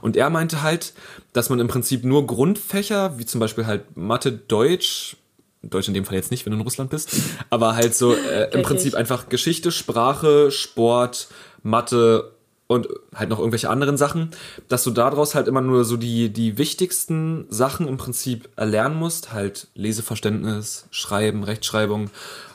Und 0.00 0.16
er 0.16 0.30
meinte 0.30 0.62
halt, 0.62 0.92
dass 1.32 1.48
man 1.50 1.60
im 1.60 1.68
Prinzip 1.68 2.04
nur 2.04 2.26
Grundfächer, 2.26 3.18
wie 3.18 3.24
zum 3.26 3.40
Beispiel 3.40 3.66
halt 3.66 3.96
Mathe, 3.96 4.32
Deutsch, 4.32 5.16
Deutsch 5.62 5.86
in 5.88 5.94
dem 5.94 6.04
Fall 6.04 6.16
jetzt 6.16 6.30
nicht, 6.32 6.44
wenn 6.44 6.50
du 6.50 6.58
in 6.58 6.64
Russland 6.64 6.90
bist, 6.90 7.10
aber 7.48 7.76
halt 7.76 7.94
so 7.94 8.14
äh, 8.14 8.50
im 8.52 8.62
Prinzip 8.62 8.94
einfach 8.94 9.28
Geschichte, 9.28 9.70
Sprache, 9.70 10.50
Sport, 10.50 11.28
Mathe 11.62 12.31
und 12.74 12.88
halt 13.14 13.28
noch 13.28 13.38
irgendwelche 13.38 13.70
anderen 13.70 13.96
Sachen, 13.96 14.30
dass 14.68 14.84
du 14.84 14.90
daraus 14.90 15.34
halt 15.34 15.48
immer 15.48 15.60
nur 15.60 15.84
so 15.84 15.96
die, 15.96 16.30
die 16.30 16.58
wichtigsten 16.58 17.46
Sachen 17.48 17.88
im 17.88 17.96
Prinzip 17.96 18.48
erlernen 18.56 18.96
musst, 18.96 19.32
halt 19.32 19.68
Leseverständnis, 19.74 20.86
Schreiben, 20.90 21.44
Rechtschreibung 21.44 22.10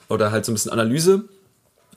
oder 0.09 0.31
halt 0.31 0.45
so 0.45 0.51
ein 0.51 0.55
bisschen 0.55 0.71
Analyse. 0.71 1.25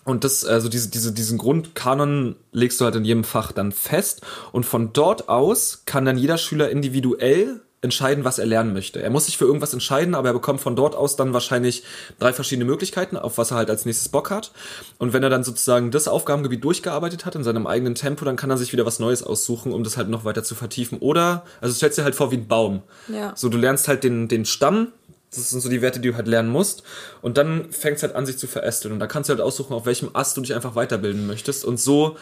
Und 0.05 0.25
das, 0.25 0.45
also 0.45 0.69
diese, 0.69 0.91
diese, 0.91 1.13
diesen 1.13 1.39
Grundkanon 1.39 2.37
legst 2.53 2.81
du 2.81 2.85
halt 2.85 2.97
in 2.97 3.05
jedem 3.05 3.25
Fach 3.25 3.53
dann 3.53 3.71
fest. 3.71 4.23
Und 4.53 4.65
von 4.65 4.93
dort 4.93 5.29
aus 5.29 5.83
kann 5.85 6.05
dann 6.05 6.19
jeder 6.19 6.39
Schüler 6.39 6.71
individuell 6.71 7.61
entscheiden, 7.83 8.25
was 8.25 8.39
er 8.39 8.47
lernen 8.47 8.75
möchte. 8.75 9.01
Er 9.01 9.09
muss 9.09 9.27
sich 9.27 9.39
für 9.39 9.47
irgendwas 9.47 9.73
entscheiden, 9.73 10.15
aber 10.15 10.29
er 10.29 10.35
bekommt 10.35 10.61
von 10.61 10.77
dort 10.77 10.95
aus 10.95 11.17
dann 11.17 11.33
wahrscheinlich 11.33 11.83
drei 12.19 12.33
verschiedene 12.33 12.67
Möglichkeiten, 12.67 13.17
auf 13.17 13.39
was 13.39 13.53
er 13.53 13.57
halt 13.57 13.71
als 13.71 13.87
nächstes 13.87 14.11
Bock 14.11 14.31
hat. 14.31 14.53
Und 14.99 15.13
wenn 15.15 15.23
er 15.23 15.31
dann 15.31 15.45
sozusagen 15.45 15.91
das 15.91 16.07
Aufgabengebiet 16.07 16.63
durchgearbeitet 16.63 17.25
hat 17.25 17.35
in 17.37 17.45
seinem 17.45 17.67
eigenen 17.67 17.95
Tempo, 17.95 18.25
dann 18.25 18.37
kann 18.37 18.51
er 18.51 18.59
sich 18.59 18.73
wieder 18.73 18.85
was 18.85 18.99
Neues 18.99 19.23
aussuchen, 19.23 19.73
um 19.73 19.83
das 19.83 19.97
halt 19.97 20.11
noch 20.11 20.25
weiter 20.25 20.45
zu 20.45 20.55
vertiefen. 20.55 20.99
Oder, 20.99 21.45
also 21.63 21.75
stellst 21.75 21.97
dir 21.97 22.05
halt 22.05 22.15
vor 22.15 22.31
wie 22.31 22.37
ein 22.37 22.49
Baum. 22.49 22.83
Ja. 23.09 23.33
So, 23.35 23.49
du 23.49 23.57
lernst 23.57 23.89
halt 23.89 24.05
den, 24.05 24.29
den 24.29 24.45
Stamm, 24.45 24.93
das 25.35 25.51
sind 25.51 25.61
so 25.61 25.69
die 25.69 25.81
Werte, 25.81 26.01
die 26.01 26.11
du 26.11 26.17
halt 26.17 26.27
lernen 26.27 26.51
musst. 26.51 26.83
Und 27.23 27.39
dann 27.39 27.71
fängt 27.71 27.97
es 27.97 28.03
halt 28.03 28.15
an, 28.15 28.27
sich 28.27 28.37
zu 28.37 28.47
verästeln. 28.47 28.93
Und 28.93 28.99
da 28.99 29.07
kannst 29.07 29.29
du 29.29 29.33
halt 29.33 29.41
aussuchen, 29.41 29.73
auf 29.75 29.87
welchem 29.87 30.11
Ast 30.13 30.37
du 30.37 30.41
dich 30.41 30.55
einfach 30.55 30.75
weiterbilden 30.75 31.27
möchtest. 31.27 31.65
Und 31.65 31.79
so, 31.79 32.17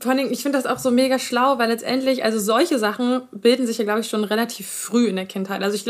Vor 0.00 0.12
allem, 0.12 0.30
ich 0.30 0.42
finde 0.42 0.58
das 0.58 0.66
auch 0.66 0.78
so 0.78 0.90
mega 0.90 1.18
schlau, 1.18 1.58
weil 1.58 1.68
letztendlich, 1.70 2.22
also 2.22 2.38
solche 2.38 2.78
Sachen 2.78 3.22
bilden 3.32 3.66
sich 3.66 3.78
ja, 3.78 3.84
glaube 3.84 4.00
ich, 4.00 4.08
schon 4.08 4.22
relativ 4.24 4.68
früh 4.68 5.06
in 5.06 5.16
der 5.16 5.24
Kindheit. 5.24 5.62
Also 5.62 5.76
ich, 5.76 5.84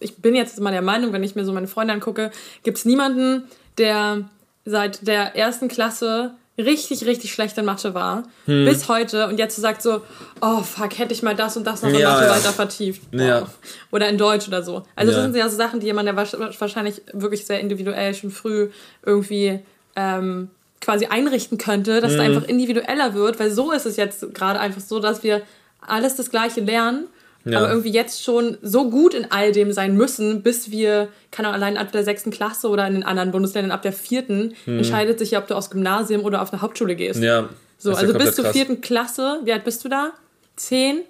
ich 0.00 0.16
bin 0.16 0.34
jetzt 0.34 0.58
mal 0.60 0.70
der 0.72 0.80
Meinung, 0.82 1.12
wenn 1.12 1.22
ich 1.22 1.34
mir 1.34 1.44
so 1.44 1.52
meine 1.52 1.66
Freunde 1.68 1.92
angucke, 1.92 2.30
gibt 2.62 2.78
es 2.78 2.84
niemanden, 2.86 3.44
der 3.76 4.24
seit 4.64 5.06
der 5.06 5.36
ersten 5.36 5.68
Klasse 5.68 6.32
richtig, 6.58 7.04
richtig 7.06 7.32
schlecht 7.32 7.58
in 7.58 7.64
Mathe 7.64 7.92
war, 7.94 8.24
Hm. 8.46 8.64
bis 8.64 8.88
heute 8.88 9.26
und 9.26 9.38
jetzt 9.38 9.56
so 9.56 9.62
sagt 9.62 9.82
so, 9.82 10.02
oh 10.40 10.62
fuck, 10.62 10.98
hätte 10.98 11.12
ich 11.12 11.22
mal 11.22 11.34
das 11.34 11.56
und 11.56 11.66
das 11.66 11.82
noch 11.82 11.88
in 11.90 11.96
Ja, 11.96 12.10
Mathe 12.12 12.24
ja. 12.26 12.30
weiter 12.30 12.52
vertieft. 12.52 13.02
Ja. 13.12 13.46
Oder 13.90 14.08
in 14.08 14.16
Deutsch 14.18 14.48
oder 14.48 14.62
so. 14.62 14.84
Also 14.96 15.12
das 15.12 15.22
sind 15.22 15.36
ja 15.36 15.48
so 15.48 15.56
Sachen, 15.56 15.80
die 15.80 15.92
man 15.92 16.06
ja 16.06 16.12
wahrsch- 16.14 16.38
wahrscheinlich 16.60 17.02
wirklich 17.12 17.44
sehr 17.46 17.60
individuell 17.60 18.14
schon 18.14 18.30
früh 18.30 18.68
irgendwie 19.04 19.60
ähm, 19.96 20.48
quasi 20.82 21.06
einrichten 21.06 21.56
könnte, 21.56 22.00
dass 22.02 22.10
es 22.12 22.18
Mhm. 22.18 22.24
einfach 22.24 22.44
individueller 22.48 23.14
wird, 23.14 23.40
weil 23.40 23.50
so 23.50 23.72
ist 23.72 23.86
es 23.86 23.96
jetzt 23.96 24.34
gerade 24.34 24.60
einfach 24.60 24.82
so, 24.82 25.00
dass 25.00 25.22
wir 25.22 25.40
alles 25.80 26.16
das 26.16 26.28
Gleiche 26.30 26.60
lernen, 26.60 27.06
Ja. 27.44 27.58
aber 27.60 27.70
irgendwie 27.70 27.90
jetzt 27.92 28.22
schon 28.22 28.58
so 28.62 28.90
gut 28.90 29.14
in 29.14 29.30
all 29.32 29.52
dem 29.52 29.72
sein 29.72 29.96
müssen, 29.96 30.42
bis 30.42 30.70
wir, 30.70 31.08
keine 31.30 31.48
Ahnung, 31.48 31.62
allein 31.62 31.76
ab 31.78 31.90
der 31.92 32.04
sechsten 32.04 32.30
Klasse 32.30 32.68
oder 32.68 32.86
in 32.86 32.92
den 32.94 33.02
anderen 33.04 33.30
Bundesländern 33.30 33.70
ab 33.72 33.82
der 33.82 33.92
vierten 33.94 34.54
entscheidet 34.66 35.18
sich 35.18 35.30
ja, 35.32 35.38
ob 35.38 35.46
du 35.48 35.54
aufs 35.54 35.70
Gymnasium 35.70 36.24
oder 36.24 36.42
auf 36.42 36.52
eine 36.52 36.60
Hauptschule 36.62 36.94
gehst. 36.96 37.18
Mhm. 37.20 37.24
ja. 37.24 37.48
so, 37.78 37.92
also 37.94 38.12
bis 38.14 38.34
zur 38.36 38.44
vierten 38.52 38.80
Klasse, 38.80 39.40
wie 39.44 39.52
alt 39.52 39.64
bist 39.64 39.84
du 39.84 39.88
da? 39.88 40.12
Zehn 40.56 41.00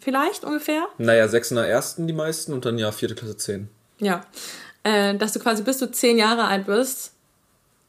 vielleicht 0.00 0.44
ungefähr? 0.44 0.82
Naja, 0.98 1.26
sechs 1.28 1.50
in 1.50 1.56
der 1.56 1.66
ersten 1.66 2.06
die 2.06 2.12
meisten 2.12 2.52
und 2.52 2.64
dann 2.64 2.78
ja 2.78 2.92
vierte 2.92 3.14
Klasse 3.16 3.36
zehn. 3.36 3.68
Ja. 3.98 4.24
Äh, 4.84 5.16
dass 5.16 5.32
du 5.32 5.40
quasi 5.40 5.62
bis 5.62 5.78
du 5.78 5.90
zehn 5.90 6.16
Jahre 6.18 6.44
alt 6.44 6.66
bist, 6.66 7.12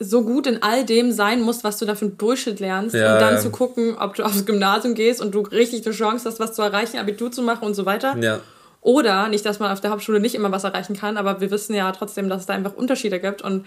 so 0.02 0.24
gut 0.24 0.48
in 0.48 0.64
all 0.64 0.84
dem 0.84 1.12
sein 1.12 1.42
musst, 1.42 1.64
was 1.64 1.78
du 1.78 1.86
da 1.86 1.96
für 1.96 2.06
einen 2.06 2.18
Durchschnitt 2.18 2.60
lernst, 2.60 2.96
Ja, 2.96 3.14
um 3.14 3.20
dann 3.20 3.36
ja. 3.36 3.40
zu 3.40 3.52
gucken, 3.52 3.96
ob 3.98 4.16
du 4.16 4.24
aufs 4.26 4.46
Gymnasium 4.46 4.96
gehst 4.96 5.22
und 5.22 5.34
du 5.34 5.42
richtig 5.42 5.86
eine 5.86 5.96
Chance 5.96 6.28
hast, 6.28 6.40
was 6.40 6.54
zu 6.54 6.62
erreichen, 6.62 6.98
Abitur 6.98 7.32
zu 7.32 7.42
machen 7.42 7.66
und 7.66 7.76
so 7.76 7.86
weiter. 7.86 8.18
Ja. 8.18 8.40
Oder 8.82 9.30
nicht, 9.30 9.46
dass 9.46 9.60
man 9.60 9.72
auf 9.72 9.80
der 9.80 9.92
Hauptschule 9.92 10.20
nicht 10.20 10.34
immer 10.34 10.52
was 10.52 10.64
erreichen 10.64 10.98
kann, 10.98 11.18
aber 11.18 11.40
wir 11.40 11.52
wissen 11.52 11.76
ja 11.76 11.92
trotzdem, 11.92 12.30
dass 12.30 12.42
es 12.42 12.48
da 12.48 12.54
einfach 12.54 12.74
Unterschiede 12.74 13.20
gibt 13.20 13.44
und 13.44 13.66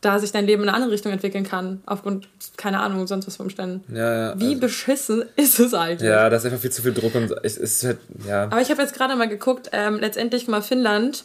da 0.00 0.18
sich 0.18 0.32
dein 0.32 0.44
Leben 0.44 0.64
in 0.64 0.68
eine 0.68 0.76
andere 0.76 0.92
Richtung 0.92 1.12
entwickeln 1.12 1.44
kann, 1.44 1.82
aufgrund, 1.86 2.28
keine 2.56 2.80
Ahnung, 2.80 3.06
sonst 3.06 3.26
was 3.26 3.36
für 3.36 3.44
Umständen. 3.44 3.82
Ja, 3.94 4.14
ja. 4.14 4.40
Wie 4.40 4.48
also, 4.48 4.60
beschissen 4.60 5.24
ist 5.36 5.58
es 5.60 5.72
eigentlich? 5.72 6.08
ja, 6.10 6.28
da 6.28 6.36
ist 6.36 6.44
einfach 6.44 6.58
viel 6.58 6.72
zu 6.72 6.82
viel 6.82 6.92
Druck 6.92 7.14
und 7.14 7.32
es 7.44 7.56
ist 7.56 7.84
halt, 7.84 7.98
ja. 8.26 8.44
Aber 8.44 8.60
ich 8.60 8.70
habe 8.70 8.82
jetzt 8.82 8.94
gerade 8.94 9.14
mal 9.14 9.28
geguckt, 9.28 9.70
ähm, 9.72 9.98
letztendlich 10.00 10.48
mal 10.48 10.62
Finnland 10.62 11.24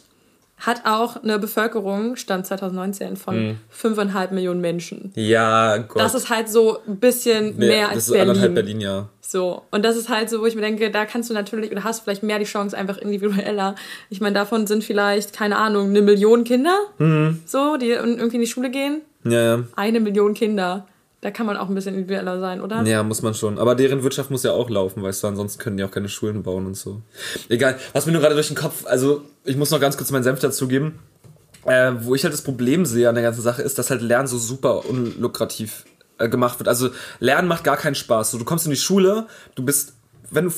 hat 0.66 0.82
auch 0.84 1.22
eine 1.22 1.38
Bevölkerung, 1.38 2.16
Stand 2.16 2.46
2019, 2.46 3.16
von 3.16 3.58
fünfeinhalb 3.68 4.32
Millionen 4.32 4.60
Menschen. 4.60 5.12
Ja, 5.14 5.76
Gott. 5.78 6.00
Das 6.00 6.14
ist 6.14 6.30
halt 6.30 6.48
so 6.48 6.78
ein 6.86 6.96
bisschen 6.98 7.56
mehr 7.58 7.86
das 7.88 7.94
als 7.96 8.08
ist 8.08 8.14
anderthalb 8.16 8.54
Berlin. 8.54 8.78
Berlin, 8.78 8.80
ja. 8.80 9.08
So. 9.20 9.62
Und 9.70 9.84
das 9.84 9.96
ist 9.96 10.08
halt 10.08 10.30
so, 10.30 10.40
wo 10.40 10.46
ich 10.46 10.54
mir 10.54 10.60
denke, 10.60 10.90
da 10.90 11.04
kannst 11.04 11.30
du 11.30 11.34
natürlich 11.34 11.72
oder 11.72 11.84
hast 11.84 12.00
vielleicht 12.04 12.22
mehr 12.22 12.38
die 12.38 12.44
Chance 12.44 12.76
einfach 12.76 12.98
individueller. 12.98 13.74
Ich 14.08 14.20
meine, 14.20 14.34
davon 14.34 14.66
sind 14.66 14.84
vielleicht, 14.84 15.32
keine 15.32 15.56
Ahnung, 15.56 15.90
eine 15.90 16.02
Million 16.02 16.44
Kinder, 16.44 16.78
Mhm. 16.98 17.42
so, 17.44 17.76
die 17.76 17.88
irgendwie 17.90 18.36
in 18.36 18.42
die 18.42 18.46
Schule 18.46 18.70
gehen. 18.70 19.02
Ja, 19.24 19.56
ja. 19.56 19.62
Eine 19.76 20.00
Million 20.00 20.34
Kinder. 20.34 20.86
Da 21.22 21.30
kann 21.30 21.46
man 21.46 21.56
auch 21.56 21.68
ein 21.68 21.74
bisschen 21.76 21.94
individueller 21.94 22.40
sein, 22.40 22.60
oder? 22.60 22.82
Ja, 22.82 23.04
muss 23.04 23.22
man 23.22 23.32
schon. 23.32 23.60
Aber 23.60 23.76
deren 23.76 24.02
Wirtschaft 24.02 24.32
muss 24.32 24.42
ja 24.42 24.50
auch 24.50 24.68
laufen, 24.68 25.04
weißt 25.04 25.22
du, 25.22 25.28
ansonsten 25.28 25.62
können 25.62 25.76
die 25.76 25.84
auch 25.84 25.90
keine 25.92 26.08
Schulen 26.08 26.42
bauen 26.42 26.66
und 26.66 26.76
so. 26.76 27.00
Egal, 27.48 27.78
was 27.92 28.06
mir 28.06 28.12
nur 28.12 28.20
gerade 28.20 28.34
durch 28.34 28.48
den 28.48 28.56
Kopf, 28.56 28.84
also 28.86 29.22
ich 29.44 29.56
muss 29.56 29.70
noch 29.70 29.80
ganz 29.80 29.96
kurz 29.96 30.10
meinen 30.10 30.24
Senf 30.24 30.40
dazugeben. 30.40 30.98
Äh, 31.64 31.92
wo 32.00 32.16
ich 32.16 32.24
halt 32.24 32.34
das 32.34 32.42
Problem 32.42 32.84
sehe 32.84 33.08
an 33.08 33.14
der 33.14 33.22
ganzen 33.22 33.40
Sache 33.40 33.62
ist, 33.62 33.78
dass 33.78 33.88
halt 33.88 34.02
Lernen 34.02 34.26
so 34.26 34.36
super 34.36 34.84
unlukrativ 34.84 35.84
äh, 36.18 36.28
gemacht 36.28 36.58
wird. 36.58 36.66
Also 36.66 36.90
Lernen 37.20 37.46
macht 37.46 37.62
gar 37.62 37.76
keinen 37.76 37.94
Spaß. 37.94 38.32
So, 38.32 38.38
du 38.38 38.44
kommst 38.44 38.66
in 38.66 38.72
die 38.72 38.76
Schule, 38.76 39.28
du 39.54 39.64
bist, 39.64 39.94
wenn 40.28 40.46
du 40.46 40.52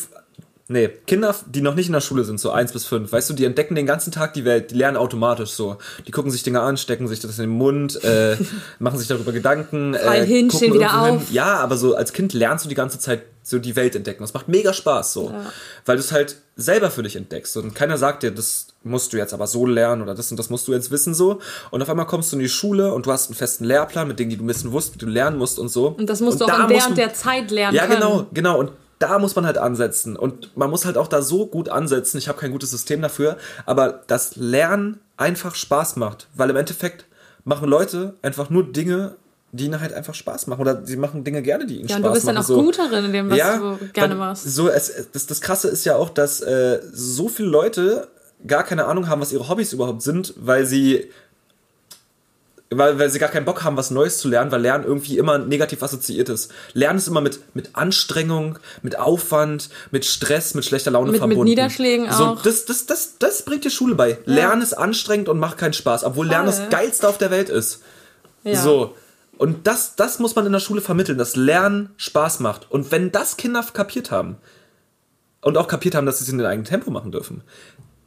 Nee, 0.66 0.88
Kinder, 1.06 1.34
die 1.46 1.60
noch 1.60 1.74
nicht 1.74 1.88
in 1.88 1.92
der 1.92 2.00
Schule 2.00 2.24
sind, 2.24 2.40
so 2.40 2.50
eins 2.50 2.72
bis 2.72 2.86
fünf, 2.86 3.12
weißt 3.12 3.28
du, 3.28 3.34
die 3.34 3.44
entdecken 3.44 3.74
den 3.74 3.84
ganzen 3.84 4.12
Tag 4.12 4.32
die 4.32 4.46
Welt, 4.46 4.70
die 4.70 4.76
lernen 4.76 4.96
automatisch 4.96 5.50
so. 5.50 5.76
Die 6.06 6.10
gucken 6.10 6.30
sich 6.30 6.42
Dinge 6.42 6.60
an, 6.60 6.78
stecken 6.78 7.06
sich 7.06 7.20
das 7.20 7.38
in 7.38 7.44
den 7.44 7.50
Mund, 7.50 8.02
äh, 8.02 8.38
machen 8.78 8.98
sich 8.98 9.06
darüber 9.06 9.32
Gedanken. 9.32 9.94
Fallen 9.94 10.24
äh, 10.24 10.26
hin, 10.26 10.50
stehen 10.50 10.72
wieder 10.72 10.86
irgendwo 10.86 11.04
hin. 11.04 11.16
auf. 11.16 11.30
Ja, 11.30 11.56
aber 11.58 11.76
so 11.76 11.94
als 11.94 12.14
Kind 12.14 12.32
lernst 12.32 12.64
du 12.64 12.70
die 12.70 12.74
ganze 12.74 12.98
Zeit 12.98 13.24
so 13.42 13.58
die 13.58 13.76
Welt 13.76 13.94
entdecken. 13.94 14.22
Das 14.22 14.32
macht 14.32 14.48
mega 14.48 14.72
Spaß 14.72 15.12
so. 15.12 15.34
Weil 15.84 15.96
du 15.96 16.00
es 16.00 16.12
halt 16.12 16.36
selber 16.56 16.90
für 16.90 17.02
dich 17.02 17.14
entdeckst. 17.14 17.58
Und 17.58 17.74
keiner 17.74 17.98
sagt 17.98 18.22
dir, 18.22 18.30
das 18.30 18.68
musst 18.84 19.12
du 19.12 19.18
jetzt 19.18 19.34
aber 19.34 19.46
so 19.46 19.66
lernen 19.66 20.00
oder 20.00 20.14
das 20.14 20.30
und 20.30 20.38
das 20.38 20.48
musst 20.48 20.66
du 20.66 20.72
jetzt 20.72 20.90
wissen 20.90 21.12
so. 21.12 21.40
Und 21.70 21.82
auf 21.82 21.90
einmal 21.90 22.06
kommst 22.06 22.32
du 22.32 22.36
in 22.36 22.40
die 22.40 22.48
Schule 22.48 22.94
und 22.94 23.04
du 23.04 23.12
hast 23.12 23.28
einen 23.28 23.36
festen 23.36 23.64
Lehrplan 23.64 24.08
mit 24.08 24.18
Dingen, 24.18 24.30
die 24.30 24.38
du 24.38 24.46
wissen 24.46 24.70
musst, 24.70 24.94
die 24.94 24.98
du 24.98 25.06
lernen 25.06 25.36
musst 25.36 25.58
und 25.58 25.68
so. 25.68 25.88
Und 25.88 26.08
das 26.08 26.20
musst 26.20 26.40
du 26.40 26.46
da 26.46 26.64
auch 26.64 26.70
in 26.70 26.76
der 26.76 26.86
und 26.86 26.96
der 26.96 27.12
Zeit 27.12 27.50
lernen 27.50 27.76
ja, 27.76 27.86
können. 27.86 28.00
genau, 28.00 28.26
genau. 28.32 28.58
Und 28.60 28.70
da 28.98 29.18
muss 29.18 29.34
man 29.36 29.46
halt 29.46 29.58
ansetzen. 29.58 30.16
Und 30.16 30.56
man 30.56 30.70
muss 30.70 30.84
halt 30.84 30.96
auch 30.96 31.08
da 31.08 31.22
so 31.22 31.46
gut 31.46 31.68
ansetzen. 31.68 32.18
Ich 32.18 32.28
habe 32.28 32.38
kein 32.38 32.52
gutes 32.52 32.70
System 32.70 33.02
dafür. 33.02 33.36
Aber 33.66 34.02
das 34.06 34.36
Lernen 34.36 35.00
einfach 35.16 35.54
Spaß 35.54 35.96
macht. 35.96 36.28
Weil 36.34 36.50
im 36.50 36.56
Endeffekt 36.56 37.06
machen 37.44 37.68
Leute 37.68 38.14
einfach 38.22 38.50
nur 38.50 38.64
Dinge, 38.72 39.16
die 39.52 39.66
ihnen 39.66 39.80
halt 39.80 39.92
einfach 39.92 40.14
Spaß 40.14 40.46
machen. 40.46 40.60
Oder 40.60 40.84
sie 40.84 40.96
machen 40.96 41.24
Dinge 41.24 41.42
gerne, 41.42 41.66
die 41.66 41.78
ihnen 41.80 41.88
Ja, 41.88 41.96
und 41.96 42.02
Spaß 42.02 42.10
du 42.10 42.14
bist 42.14 42.28
dann 42.28 42.34
machen. 42.36 42.44
auch 42.44 42.48
so. 42.48 42.62
gut 42.62 42.78
darin 42.78 43.04
in 43.06 43.12
dem, 43.12 43.30
was 43.30 43.38
du 43.38 43.86
gerne 43.92 44.14
machst. 44.14 44.44
So, 44.44 44.68
es, 44.68 45.08
das, 45.12 45.26
das 45.26 45.40
Krasse 45.40 45.68
ist 45.68 45.84
ja 45.84 45.96
auch, 45.96 46.10
dass 46.10 46.40
äh, 46.40 46.80
so 46.92 47.28
viele 47.28 47.48
Leute 47.48 48.08
gar 48.46 48.64
keine 48.64 48.86
Ahnung 48.86 49.08
haben, 49.08 49.20
was 49.20 49.32
ihre 49.32 49.48
Hobbys 49.48 49.72
überhaupt 49.72 50.02
sind, 50.02 50.34
weil 50.36 50.66
sie 50.66 51.10
weil, 52.78 52.98
weil 52.98 53.10
sie 53.10 53.18
gar 53.18 53.28
keinen 53.28 53.44
Bock 53.44 53.64
haben, 53.64 53.76
was 53.76 53.90
Neues 53.90 54.18
zu 54.18 54.28
lernen, 54.28 54.50
weil 54.50 54.60
Lernen 54.60 54.84
irgendwie 54.84 55.18
immer 55.18 55.38
negativ 55.38 55.82
assoziiert 55.82 56.28
ist. 56.28 56.52
Lernen 56.72 56.98
ist 56.98 57.08
immer 57.08 57.20
mit, 57.20 57.40
mit 57.54 57.70
Anstrengung, 57.74 58.58
mit 58.82 58.98
Aufwand, 58.98 59.68
mit 59.90 60.04
Stress, 60.04 60.54
mit 60.54 60.64
schlechter 60.64 60.90
Laune 60.90 61.06
Mit- 61.06 61.12
mit 61.14 61.20
verbunden. 61.20 61.44
Niederschlägen 61.50 62.10
so, 62.12 62.24
auch. 62.24 62.42
Das, 62.42 62.64
das, 62.64 62.86
das, 62.86 63.18
das 63.18 63.42
bringt 63.42 63.64
dir 63.64 63.70
Schule 63.70 63.94
bei. 63.94 64.18
Lernen 64.24 64.62
ist 64.62 64.74
anstrengend 64.74 65.28
und 65.28 65.38
macht 65.38 65.58
keinen 65.58 65.72
Spaß, 65.72 66.04
obwohl 66.04 66.26
Lernen 66.26 66.46
das. 66.46 66.68
Geilste 66.70 67.08
auf 67.08 67.18
der 67.18 67.30
Welt 67.30 67.48
ist. 67.48 67.82
Ja. 68.42 68.60
So. 68.60 68.94
Und 69.36 69.66
das, 69.66 69.96
das 69.96 70.18
muss 70.20 70.36
man 70.36 70.46
in 70.46 70.52
der 70.52 70.60
Schule 70.60 70.80
vermitteln, 70.80 71.18
dass 71.18 71.34
Lernen 71.34 71.90
Spaß 71.96 72.40
macht. 72.40 72.70
Und 72.70 72.92
wenn 72.92 73.10
das 73.10 73.36
Kinder 73.36 73.64
kapiert 73.72 74.10
haben 74.10 74.36
und 75.40 75.56
auch 75.58 75.66
kapiert 75.66 75.94
haben, 75.94 76.06
dass 76.06 76.18
sie 76.18 76.24
es 76.24 76.30
in 76.30 76.38
ihrem 76.38 76.50
eigenen 76.50 76.66
Tempo 76.66 76.90
machen 76.90 77.10
dürfen, 77.10 77.42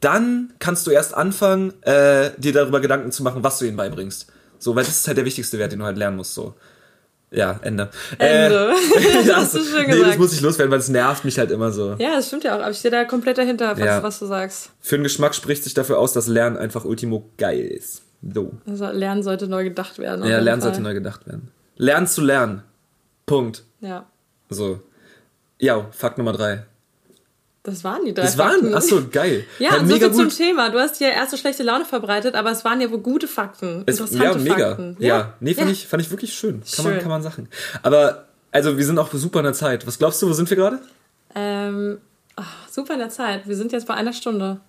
dann 0.00 0.52
kannst 0.58 0.86
du 0.86 0.90
erst 0.90 1.12
anfangen, 1.12 1.74
äh, 1.82 2.30
dir 2.38 2.52
darüber 2.52 2.80
Gedanken 2.80 3.10
zu 3.10 3.22
machen, 3.22 3.42
was 3.42 3.58
du 3.58 3.66
ihnen 3.66 3.76
beibringst. 3.76 4.32
So, 4.58 4.74
weil 4.74 4.84
das 4.84 4.96
ist 4.96 5.06
halt 5.08 5.16
der 5.18 5.24
wichtigste 5.24 5.58
Wert, 5.58 5.72
den 5.72 5.78
du 5.80 5.84
halt 5.84 5.96
lernen 5.98 6.16
musst. 6.16 6.34
So. 6.34 6.54
Ja, 7.30 7.60
Ende. 7.62 7.90
Ende. 8.18 8.72
Äh, 8.72 9.24
Das 9.26 9.36
hast 9.36 9.54
du 9.54 9.58
schön 9.62 9.82
Nee, 9.82 9.88
das 9.88 9.98
gesagt. 9.98 10.18
muss 10.18 10.32
ich 10.32 10.40
loswerden, 10.40 10.70
weil 10.72 10.78
es 10.78 10.88
nervt 10.88 11.24
mich 11.24 11.38
halt 11.38 11.50
immer 11.50 11.70
so. 11.72 11.94
Ja, 11.98 12.16
das 12.16 12.28
stimmt 12.28 12.44
ja 12.44 12.56
auch. 12.56 12.60
Aber 12.60 12.70
ich 12.70 12.78
stehe 12.78 12.90
da 12.92 13.04
komplett 13.04 13.36
dahinter, 13.38 13.72
was, 13.72 13.78
Ja. 13.84 14.02
was 14.02 14.18
du 14.18 14.26
sagst. 14.26 14.70
Für 14.80 14.96
den 14.96 15.02
Geschmack 15.04 15.34
spricht 15.34 15.64
sich 15.64 15.74
dafür 15.74 15.98
aus, 15.98 16.12
dass 16.14 16.26
Lernen 16.26 16.56
einfach 16.56 16.84
ultimo 16.84 17.28
geil 17.36 17.60
ist. 17.66 18.02
So. 18.34 18.52
Also 18.66 18.86
Lernen 18.86 19.22
sollte 19.22 19.46
neu 19.46 19.64
gedacht 19.64 19.98
werden. 19.98 20.24
Ja, 20.24 20.38
Lernen 20.38 20.62
Fall. 20.62 20.70
sollte 20.70 20.80
neu 20.82 20.94
gedacht 20.94 21.26
werden. 21.26 21.50
Lernen 21.76 22.06
zu 22.06 22.22
lernen. 22.22 22.62
Punkt. 23.26 23.62
Ja. 23.80 24.06
So. 24.48 24.80
Ja, 25.60 25.86
Fakt 25.92 26.18
Nummer 26.18 26.32
drei. 26.32 26.64
Das 27.70 27.84
waren 27.84 28.04
die 28.04 28.14
drei 28.14 28.22
Das 28.22 28.38
waren, 28.38 28.52
Fakten. 28.52 28.74
achso, 28.74 29.02
geil. 29.10 29.44
Ja, 29.58 29.70
Hey, 29.72 29.80
und 29.80 29.88
so 29.88 29.94
mega 29.94 30.06
viel 30.08 30.14
zum 30.16 30.24
gut. 30.28 30.36
Thema. 30.36 30.70
Du 30.70 30.78
hast 30.78 30.96
hier 30.96 31.10
erste 31.10 31.36
schlechte 31.36 31.62
Laune 31.62 31.84
verbreitet, 31.84 32.34
aber 32.34 32.50
es 32.50 32.64
waren 32.64 32.80
ja 32.80 32.90
wohl 32.90 32.98
gute 33.00 33.28
Fakten. 33.28 33.82
Es, 33.86 34.00
interessante 34.00 34.38
ja, 34.38 34.54
mega. 34.54 34.68
Fakten. 34.70 34.96
Ja, 34.98 35.34
nee, 35.40 35.54
fand, 35.54 35.68
Ja. 35.68 35.72
Ich, 35.72 35.86
fand 35.86 36.02
ich 36.02 36.10
wirklich 36.10 36.32
schön. 36.34 36.62
Kann, 36.74 36.84
Man, 36.84 36.94
Schön. 36.94 37.00
kann 37.02 37.10
man 37.10 37.22
sagen. 37.22 37.48
Aber, 37.82 38.26
also, 38.52 38.76
wir 38.78 38.84
sind 38.84 38.98
auch 38.98 39.12
super 39.12 39.40
in 39.40 39.44
der 39.44 39.52
Zeit. 39.54 39.86
Was 39.86 39.98
glaubst 39.98 40.20
du, 40.22 40.28
wo 40.28 40.32
sind 40.32 40.48
wir 40.48 40.56
gerade? 40.56 40.78
Ähm, 41.34 41.98
ach, 42.36 42.68
super 42.70 42.94
in 42.94 43.00
der 43.00 43.10
Zeit. 43.10 43.46
Wir 43.46 43.56
sind 43.56 43.72
jetzt 43.72 43.86
bei 43.86 43.94
einer 43.94 44.12
Stunde. 44.12 44.60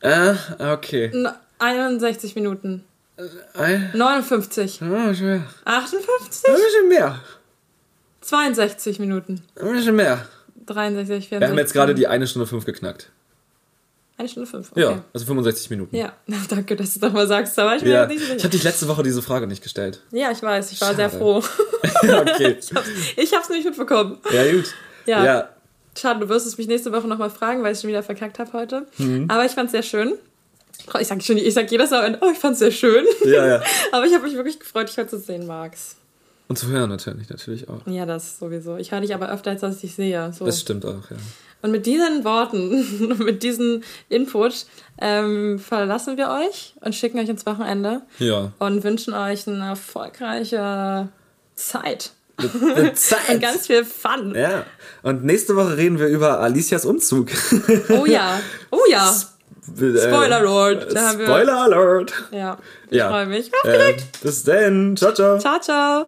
Äh, 0.00 0.34
okay. 0.58 1.10
N- 1.12 1.28
61 1.58 2.34
Minuten. 2.34 2.84
Ein, 3.56 3.90
59. 3.94 4.82
ein 4.82 4.90
bisschen 5.08 5.26
mehr. 5.28 5.42
58. 5.64 6.48
Ein 6.48 6.54
bisschen 6.56 6.88
mehr. 6.88 7.20
62 8.22 8.98
Minuten. 8.98 9.42
Ein 9.60 9.72
bisschen 9.72 9.96
mehr. 9.96 10.26
63, 10.66 11.28
64. 11.28 11.40
Wir 11.40 11.48
haben 11.48 11.58
jetzt 11.58 11.72
gerade 11.72 11.94
die 11.94 12.06
eine 12.06 12.26
Stunde 12.26 12.46
fünf 12.46 12.64
geknackt. 12.64 13.10
Eine 14.16 14.28
Stunde 14.28 14.48
fünf. 14.48 14.70
Okay. 14.70 14.80
Ja, 14.80 15.04
also 15.12 15.26
65 15.26 15.70
Minuten. 15.70 15.96
Ja, 15.96 16.12
danke, 16.48 16.76
dass 16.76 16.94
du 16.94 17.00
das 17.00 17.08
nochmal 17.08 17.26
sagst. 17.26 17.58
Da 17.58 17.66
war 17.66 17.76
ich 17.76 17.82
mir 17.82 17.90
Ja. 17.90 18.06
nicht 18.06 18.22
Ich 18.22 18.44
habe 18.44 18.50
dich 18.50 18.62
letzte 18.62 18.86
Woche 18.86 19.02
diese 19.02 19.22
Frage 19.22 19.46
nicht 19.48 19.62
gestellt. 19.62 20.00
Ja, 20.12 20.30
ich 20.30 20.40
weiß. 20.40 20.70
Ich 20.70 20.80
war 20.80 20.88
Schade. 20.94 20.96
sehr 20.96 21.10
froh. 21.10 21.42
ja, 22.04 22.20
okay. 22.20 22.56
Ich 22.60 22.72
hab's, 22.74 22.88
ich 23.16 23.32
hab's 23.34 23.48
nicht 23.48 23.64
mitbekommen. 23.64 24.18
Ja, 24.32 24.50
gut. 24.52 24.72
Ja. 25.06 25.24
ja. 25.24 25.48
Schade, 25.98 26.20
du 26.20 26.28
wirst 26.28 26.46
es 26.46 26.56
mich 26.58 26.68
nächste 26.68 26.92
Woche 26.92 27.08
nochmal 27.08 27.30
fragen, 27.30 27.62
weil 27.64 27.72
ich 27.74 27.80
schon 27.80 27.88
wieder 27.88 28.02
verkackt 28.04 28.38
habe 28.38 28.52
heute. 28.52 28.86
Mhm. 28.98 29.26
Aber 29.28 29.44
ich 29.44 29.52
fand's 29.52 29.72
sehr 29.72 29.82
schön. 29.82 30.14
Oh, 30.92 30.98
Ich 30.98 31.08
sag, 31.08 31.22
schon, 31.22 31.36
ich 31.36 31.54
sag 31.54 31.70
jedes 31.70 31.90
Mal, 31.90 32.18
oh, 32.20 32.30
ich 32.32 32.38
fand's 32.38 32.58
sehr 32.60 32.70
schön. 32.72 33.04
Ja, 33.24 33.46
ja. 33.46 33.62
Aber 33.92 34.06
ich 34.06 34.14
habe 34.14 34.24
mich 34.24 34.34
wirklich 34.34 34.58
gefreut, 34.60 34.88
dich 34.88 34.96
heute 34.96 35.10
zu 35.10 35.18
sehen, 35.18 35.46
Max. 35.46 35.96
Und 36.48 36.58
zu 36.58 36.68
hören 36.68 36.90
natürlich, 36.90 37.28
natürlich 37.30 37.68
auch. 37.68 37.80
Ja, 37.86 38.04
das 38.06 38.38
sowieso. 38.38 38.76
Ich 38.76 38.92
höre 38.92 39.00
dich 39.00 39.14
aber 39.14 39.30
öfter, 39.32 39.50
als 39.52 39.62
dass 39.62 39.76
ich 39.76 39.80
dich 39.82 39.94
sehe. 39.94 40.32
So. 40.32 40.44
Das 40.44 40.60
stimmt 40.60 40.84
auch, 40.84 41.10
ja. 41.10 41.16
Und 41.62 41.70
mit 41.70 41.86
diesen 41.86 42.24
Worten, 42.24 42.84
und 43.10 43.18
mit 43.24 43.42
diesem 43.42 43.82
Input 44.10 44.66
ähm, 45.00 45.58
verlassen 45.58 46.18
wir 46.18 46.28
euch 46.28 46.74
und 46.82 46.94
schicken 46.94 47.18
euch 47.18 47.28
ins 47.30 47.46
Wochenende 47.46 48.02
Ja. 48.18 48.52
und 48.58 48.84
wünschen 48.84 49.14
euch 49.14 49.48
eine 49.48 49.64
erfolgreiche 49.70 51.08
Zeit. 51.54 52.10
Eine 52.36 52.92
Zeit. 52.94 53.18
Und 53.30 53.40
ganz 53.40 53.66
viel 53.66 53.84
Fun. 53.86 54.34
ja. 54.36 54.66
Und 55.02 55.24
nächste 55.24 55.56
Woche 55.56 55.78
reden 55.78 55.98
wir 55.98 56.08
über 56.08 56.40
Alicias 56.40 56.84
Umzug. 56.84 57.28
Oh 57.88 58.04
ja. 58.04 58.40
Oh 58.70 58.80
ja. 58.90 59.14
Spoiler 59.66 60.36
Alert. 60.40 60.90
Spoiler 60.92 61.56
Alert. 61.62 62.12
Ja. 62.30 62.58
Ich 62.90 62.98
Ja. 62.98 63.08
freue 63.08 63.24
mich. 63.24 63.50
Äh, 63.64 63.94
bis 64.22 64.42
dann. 64.44 64.94
Ciao, 64.98 65.14
ciao. 65.14 65.38
Ciao, 65.38 65.58
ciao. 65.60 66.02